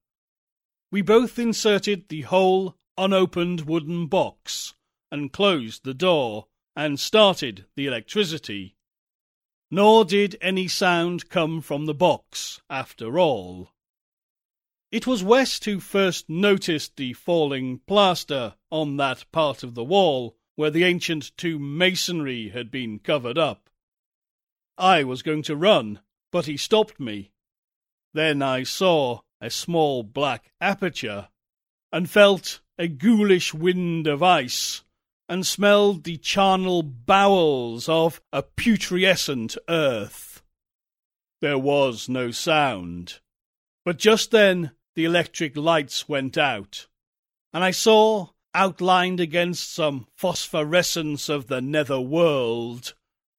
We 0.91 1.01
both 1.01 1.39
inserted 1.39 2.09
the 2.09 2.23
whole 2.23 2.75
unopened 2.97 3.61
wooden 3.61 4.07
box 4.07 4.73
and 5.09 5.31
closed 5.31 5.85
the 5.85 5.93
door 5.93 6.47
and 6.75 6.99
started 6.99 7.65
the 7.77 7.87
electricity. 7.87 8.75
Nor 9.71 10.05
did 10.05 10.35
any 10.41 10.67
sound 10.67 11.29
come 11.29 11.61
from 11.61 11.85
the 11.85 11.93
box 11.93 12.61
after 12.69 13.19
all. 13.19 13.71
It 14.91 15.05
was 15.05 15.23
West 15.23 15.65
who 15.65 15.79
first 15.79 16.27
noticed 16.29 16.95
the 16.95 17.13
falling 17.13 17.79
plaster 17.79 18.55
on 18.71 18.97
that 18.97 19.31
part 19.31 19.61
of 19.61 19.75
the 19.75 19.83
wall 19.83 20.35
where 20.55 20.71
the 20.71 20.83
ancient 20.83 21.37
tomb 21.37 21.77
masonry 21.77 22.49
had 22.49 22.71
been 22.71 22.99
covered 22.99 23.37
up. 23.37 23.69
I 24.77 25.03
was 25.03 25.21
going 25.21 25.43
to 25.43 25.55
run, 25.55 25.99
but 26.31 26.47
he 26.47 26.57
stopped 26.57 26.99
me. 26.99 27.31
Then 28.13 28.41
I 28.41 28.63
saw 28.63 29.21
a 29.39 29.49
small 29.49 30.03
black 30.03 30.51
aperture, 30.59 31.29
and 31.91 32.09
felt 32.09 32.59
a 32.77 32.87
ghoulish 32.87 33.53
wind 33.53 34.07
of 34.07 34.21
ice, 34.21 34.83
and 35.29 35.45
smelled 35.45 36.03
the 36.03 36.17
charnel 36.17 36.81
bowels 36.81 37.87
of 37.87 38.19
a 38.33 38.41
putrescent 38.41 39.55
earth. 39.69 40.41
There 41.39 41.57
was 41.57 42.09
no 42.09 42.31
sound, 42.31 43.19
but 43.85 43.99
just 43.99 44.31
then 44.31 44.71
the 44.95 45.05
electric 45.05 45.55
lights 45.55 46.09
went 46.09 46.35
out, 46.35 46.87
and 47.53 47.63
I 47.63 47.71
saw, 47.71 48.29
outlined 48.55 49.19
against 49.19 49.71
some 49.71 50.07
phosphorescence 50.15 51.29
of 51.29 51.45
the 51.47 51.61
nether 51.61 52.01
world, 52.01 52.95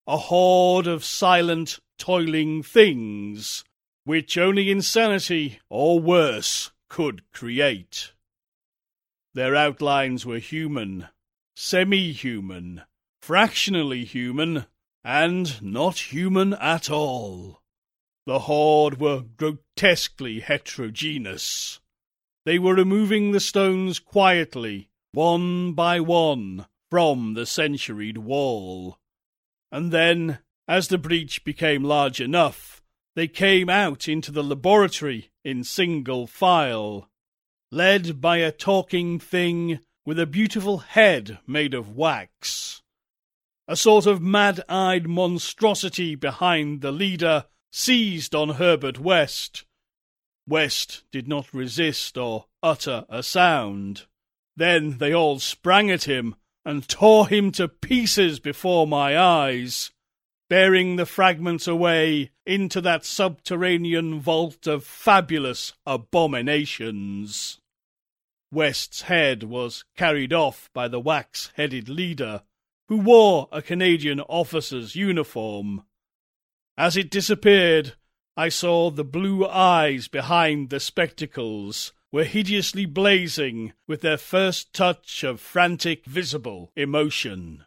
a 0.07 0.17
horde 0.17 0.87
of 0.87 1.05
silent, 1.05 1.81
toiling 1.99 2.63
things, 2.63 3.65
which 4.05 4.39
only 4.39 4.71
insanity, 4.71 5.59
or 5.69 5.99
worse, 5.99 6.71
could 6.89 7.29
create. 7.33 8.13
Their 9.35 9.55
outlines 9.55 10.25
were 10.25 10.39
human, 10.39 11.09
semi-human, 11.63 12.81
fractionally 13.21 14.03
human, 14.03 14.65
and 15.05 15.61
not 15.61 16.11
human 16.11 16.55
at 16.55 16.91
all. 16.91 17.61
The 18.25 18.41
horde 18.41 18.99
were 18.99 19.25
grotesquely 19.37 20.41
heterogeneous. 20.41 21.79
They 22.47 22.59
were 22.59 22.75
removing 22.75 23.33
the 23.33 23.41
stones 23.41 23.99
quietly, 23.99 24.89
one 25.13 25.75
by 25.75 26.01
one, 26.01 26.65
from 26.91 27.35
the 27.35 27.45
centuried 27.45 28.17
wall. 28.17 28.97
And 29.71 29.93
then, 29.93 30.39
as 30.67 30.89
the 30.89 30.99
breach 30.99 31.45
became 31.45 31.85
large 31.85 32.23
enough, 32.23 32.83
they 33.15 33.29
came 33.29 33.69
out 33.69 34.09
into 34.09 34.33
the 34.33 34.43
laboratory 34.43 35.31
in 35.45 35.65
single 35.65 36.27
file, 36.27 37.11
led 37.71 38.19
by 38.19 38.39
a 38.39 38.51
talking 38.51 39.19
thing 39.19 39.81
with 40.05 40.19
a 40.19 40.27
beautiful 40.27 40.79
head 40.79 41.39
made 41.47 41.75
of 41.75 41.97
wax. 41.97 42.83
A 43.69 43.77
sort 43.77 44.07
of 44.07 44.21
mad 44.21 44.65
eyed 44.69 45.07
monstrosity 45.07 46.15
behind 46.15 46.81
the 46.81 46.91
leader 46.91 47.47
seized 47.71 48.35
on 48.35 48.51
Herbert 48.51 48.99
West. 48.99 49.65
West 50.47 51.05
did 51.13 51.29
not 51.29 51.55
resist 51.55 52.19
or 52.19 52.47
utter 52.63 53.05
a 53.09 53.23
sound. 53.23 54.07
Then 54.57 54.99
they 54.99 55.15
all 55.15 55.39
sprang 55.39 55.91
at 55.91 56.05
him 56.05 56.35
and 56.65 56.89
tore 56.89 57.29
him 57.29 57.53
to 57.53 57.69
pieces 57.69 58.41
before 58.41 58.87
my 58.87 59.19
eyes, 59.19 59.91
bearing 60.49 60.97
the 60.97 61.07
fragments 61.07 61.67
away 61.67 62.33
into 62.45 62.81
that 62.81 63.05
subterranean 63.05 64.21
vault 64.21 64.67
of 64.67 64.85
fabulous 64.85 65.73
abominations. 65.87 67.61
West's 68.53 69.03
head 69.03 69.45
was 69.45 69.85
carried 69.97 70.33
off 70.33 70.71
by 70.73 70.89
the 70.89 71.01
wax 71.01 71.53
headed 71.55 71.89
leader, 71.89 72.43
who 72.89 72.97
wore 72.97 73.49
a 73.53 73.63
Canadian 73.63 74.21
officer's 74.21 74.97
uniform. 74.97 75.85
As 76.77 76.97
it 76.97 77.11
disappeared, 77.11 77.95
I 78.37 78.49
saw 78.49 78.91
the 78.91 79.05
blue 79.05 79.47
eyes 79.47 80.09
behind 80.09 80.71
the 80.71 80.81
spectacles 80.81 81.93
were 82.11 82.25
hideously 82.25 82.87
blazing 82.87 83.73
with 83.87 84.01
their 84.01 84.17
first 84.17 84.73
touch 84.73 85.23
of 85.23 85.41
frantic 85.41 86.05
visible 86.05 86.73
emotion. 86.75 87.65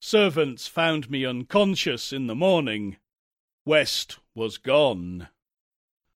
Servants 0.00 0.66
found 0.66 1.10
me 1.10 1.24
unconscious 1.24 2.12
in 2.12 2.26
the 2.26 2.34
morning. 2.34 2.96
West 3.64 4.18
was 4.34 4.58
gone. 4.58 5.28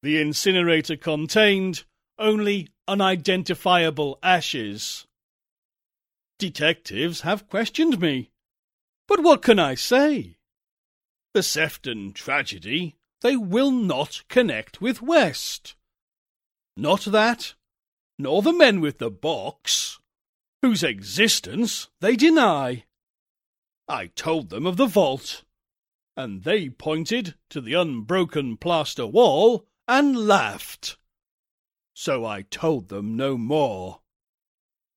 The 0.02 0.20
incinerator 0.20 0.96
contained 0.96 1.84
only 2.18 2.68
unidentifiable 2.86 4.18
ashes. 4.22 5.06
Detectives 6.38 7.22
have 7.22 7.48
questioned 7.48 8.00
me. 8.00 8.30
But 9.06 9.22
what 9.22 9.42
can 9.42 9.58
I 9.58 9.74
say? 9.74 10.36
The 11.34 11.42
Sefton 11.42 12.12
tragedy 12.12 12.96
they 13.20 13.36
will 13.36 13.70
not 13.70 14.22
connect 14.28 14.80
with 14.80 15.02
West. 15.02 15.74
Not 16.76 17.02
that, 17.06 17.54
nor 18.18 18.42
the 18.42 18.52
men 18.52 18.80
with 18.80 18.98
the 18.98 19.10
box, 19.10 19.98
whose 20.62 20.82
existence 20.82 21.88
they 22.00 22.14
deny. 22.14 22.84
I 23.88 24.08
told 24.08 24.50
them 24.50 24.66
of 24.66 24.76
the 24.76 24.86
vault, 24.86 25.42
and 26.16 26.44
they 26.44 26.68
pointed 26.68 27.34
to 27.50 27.60
the 27.60 27.74
unbroken 27.74 28.56
plaster 28.56 29.06
wall 29.06 29.66
and 29.88 30.28
laughed. 30.28 30.96
So 32.00 32.24
I 32.24 32.42
told 32.42 32.90
them 32.90 33.16
no 33.16 33.36
more. 33.36 34.02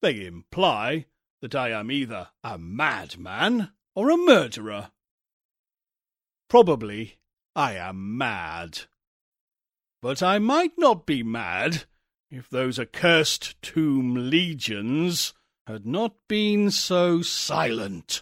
They 0.04 0.24
imply 0.24 1.08
that 1.42 1.56
I 1.56 1.70
am 1.70 1.90
either 1.90 2.30
a 2.44 2.60
madman 2.60 3.72
or 3.96 4.12
a 4.12 4.18
murderer. 4.18 4.92
Probably 6.48 7.18
I 7.56 7.74
am 7.74 8.20
mad. 8.20 8.82
But 10.04 10.22
I 10.22 10.38
might 10.38 10.78
not 10.78 11.08
be 11.08 11.24
mad 11.24 11.86
if 12.30 12.48
those 12.48 12.78
accursed 12.78 13.60
tomb 13.64 14.30
legions 14.30 15.34
had 15.66 15.88
not 15.88 16.14
been 16.28 16.70
so 16.70 17.24
silent. 17.24 18.22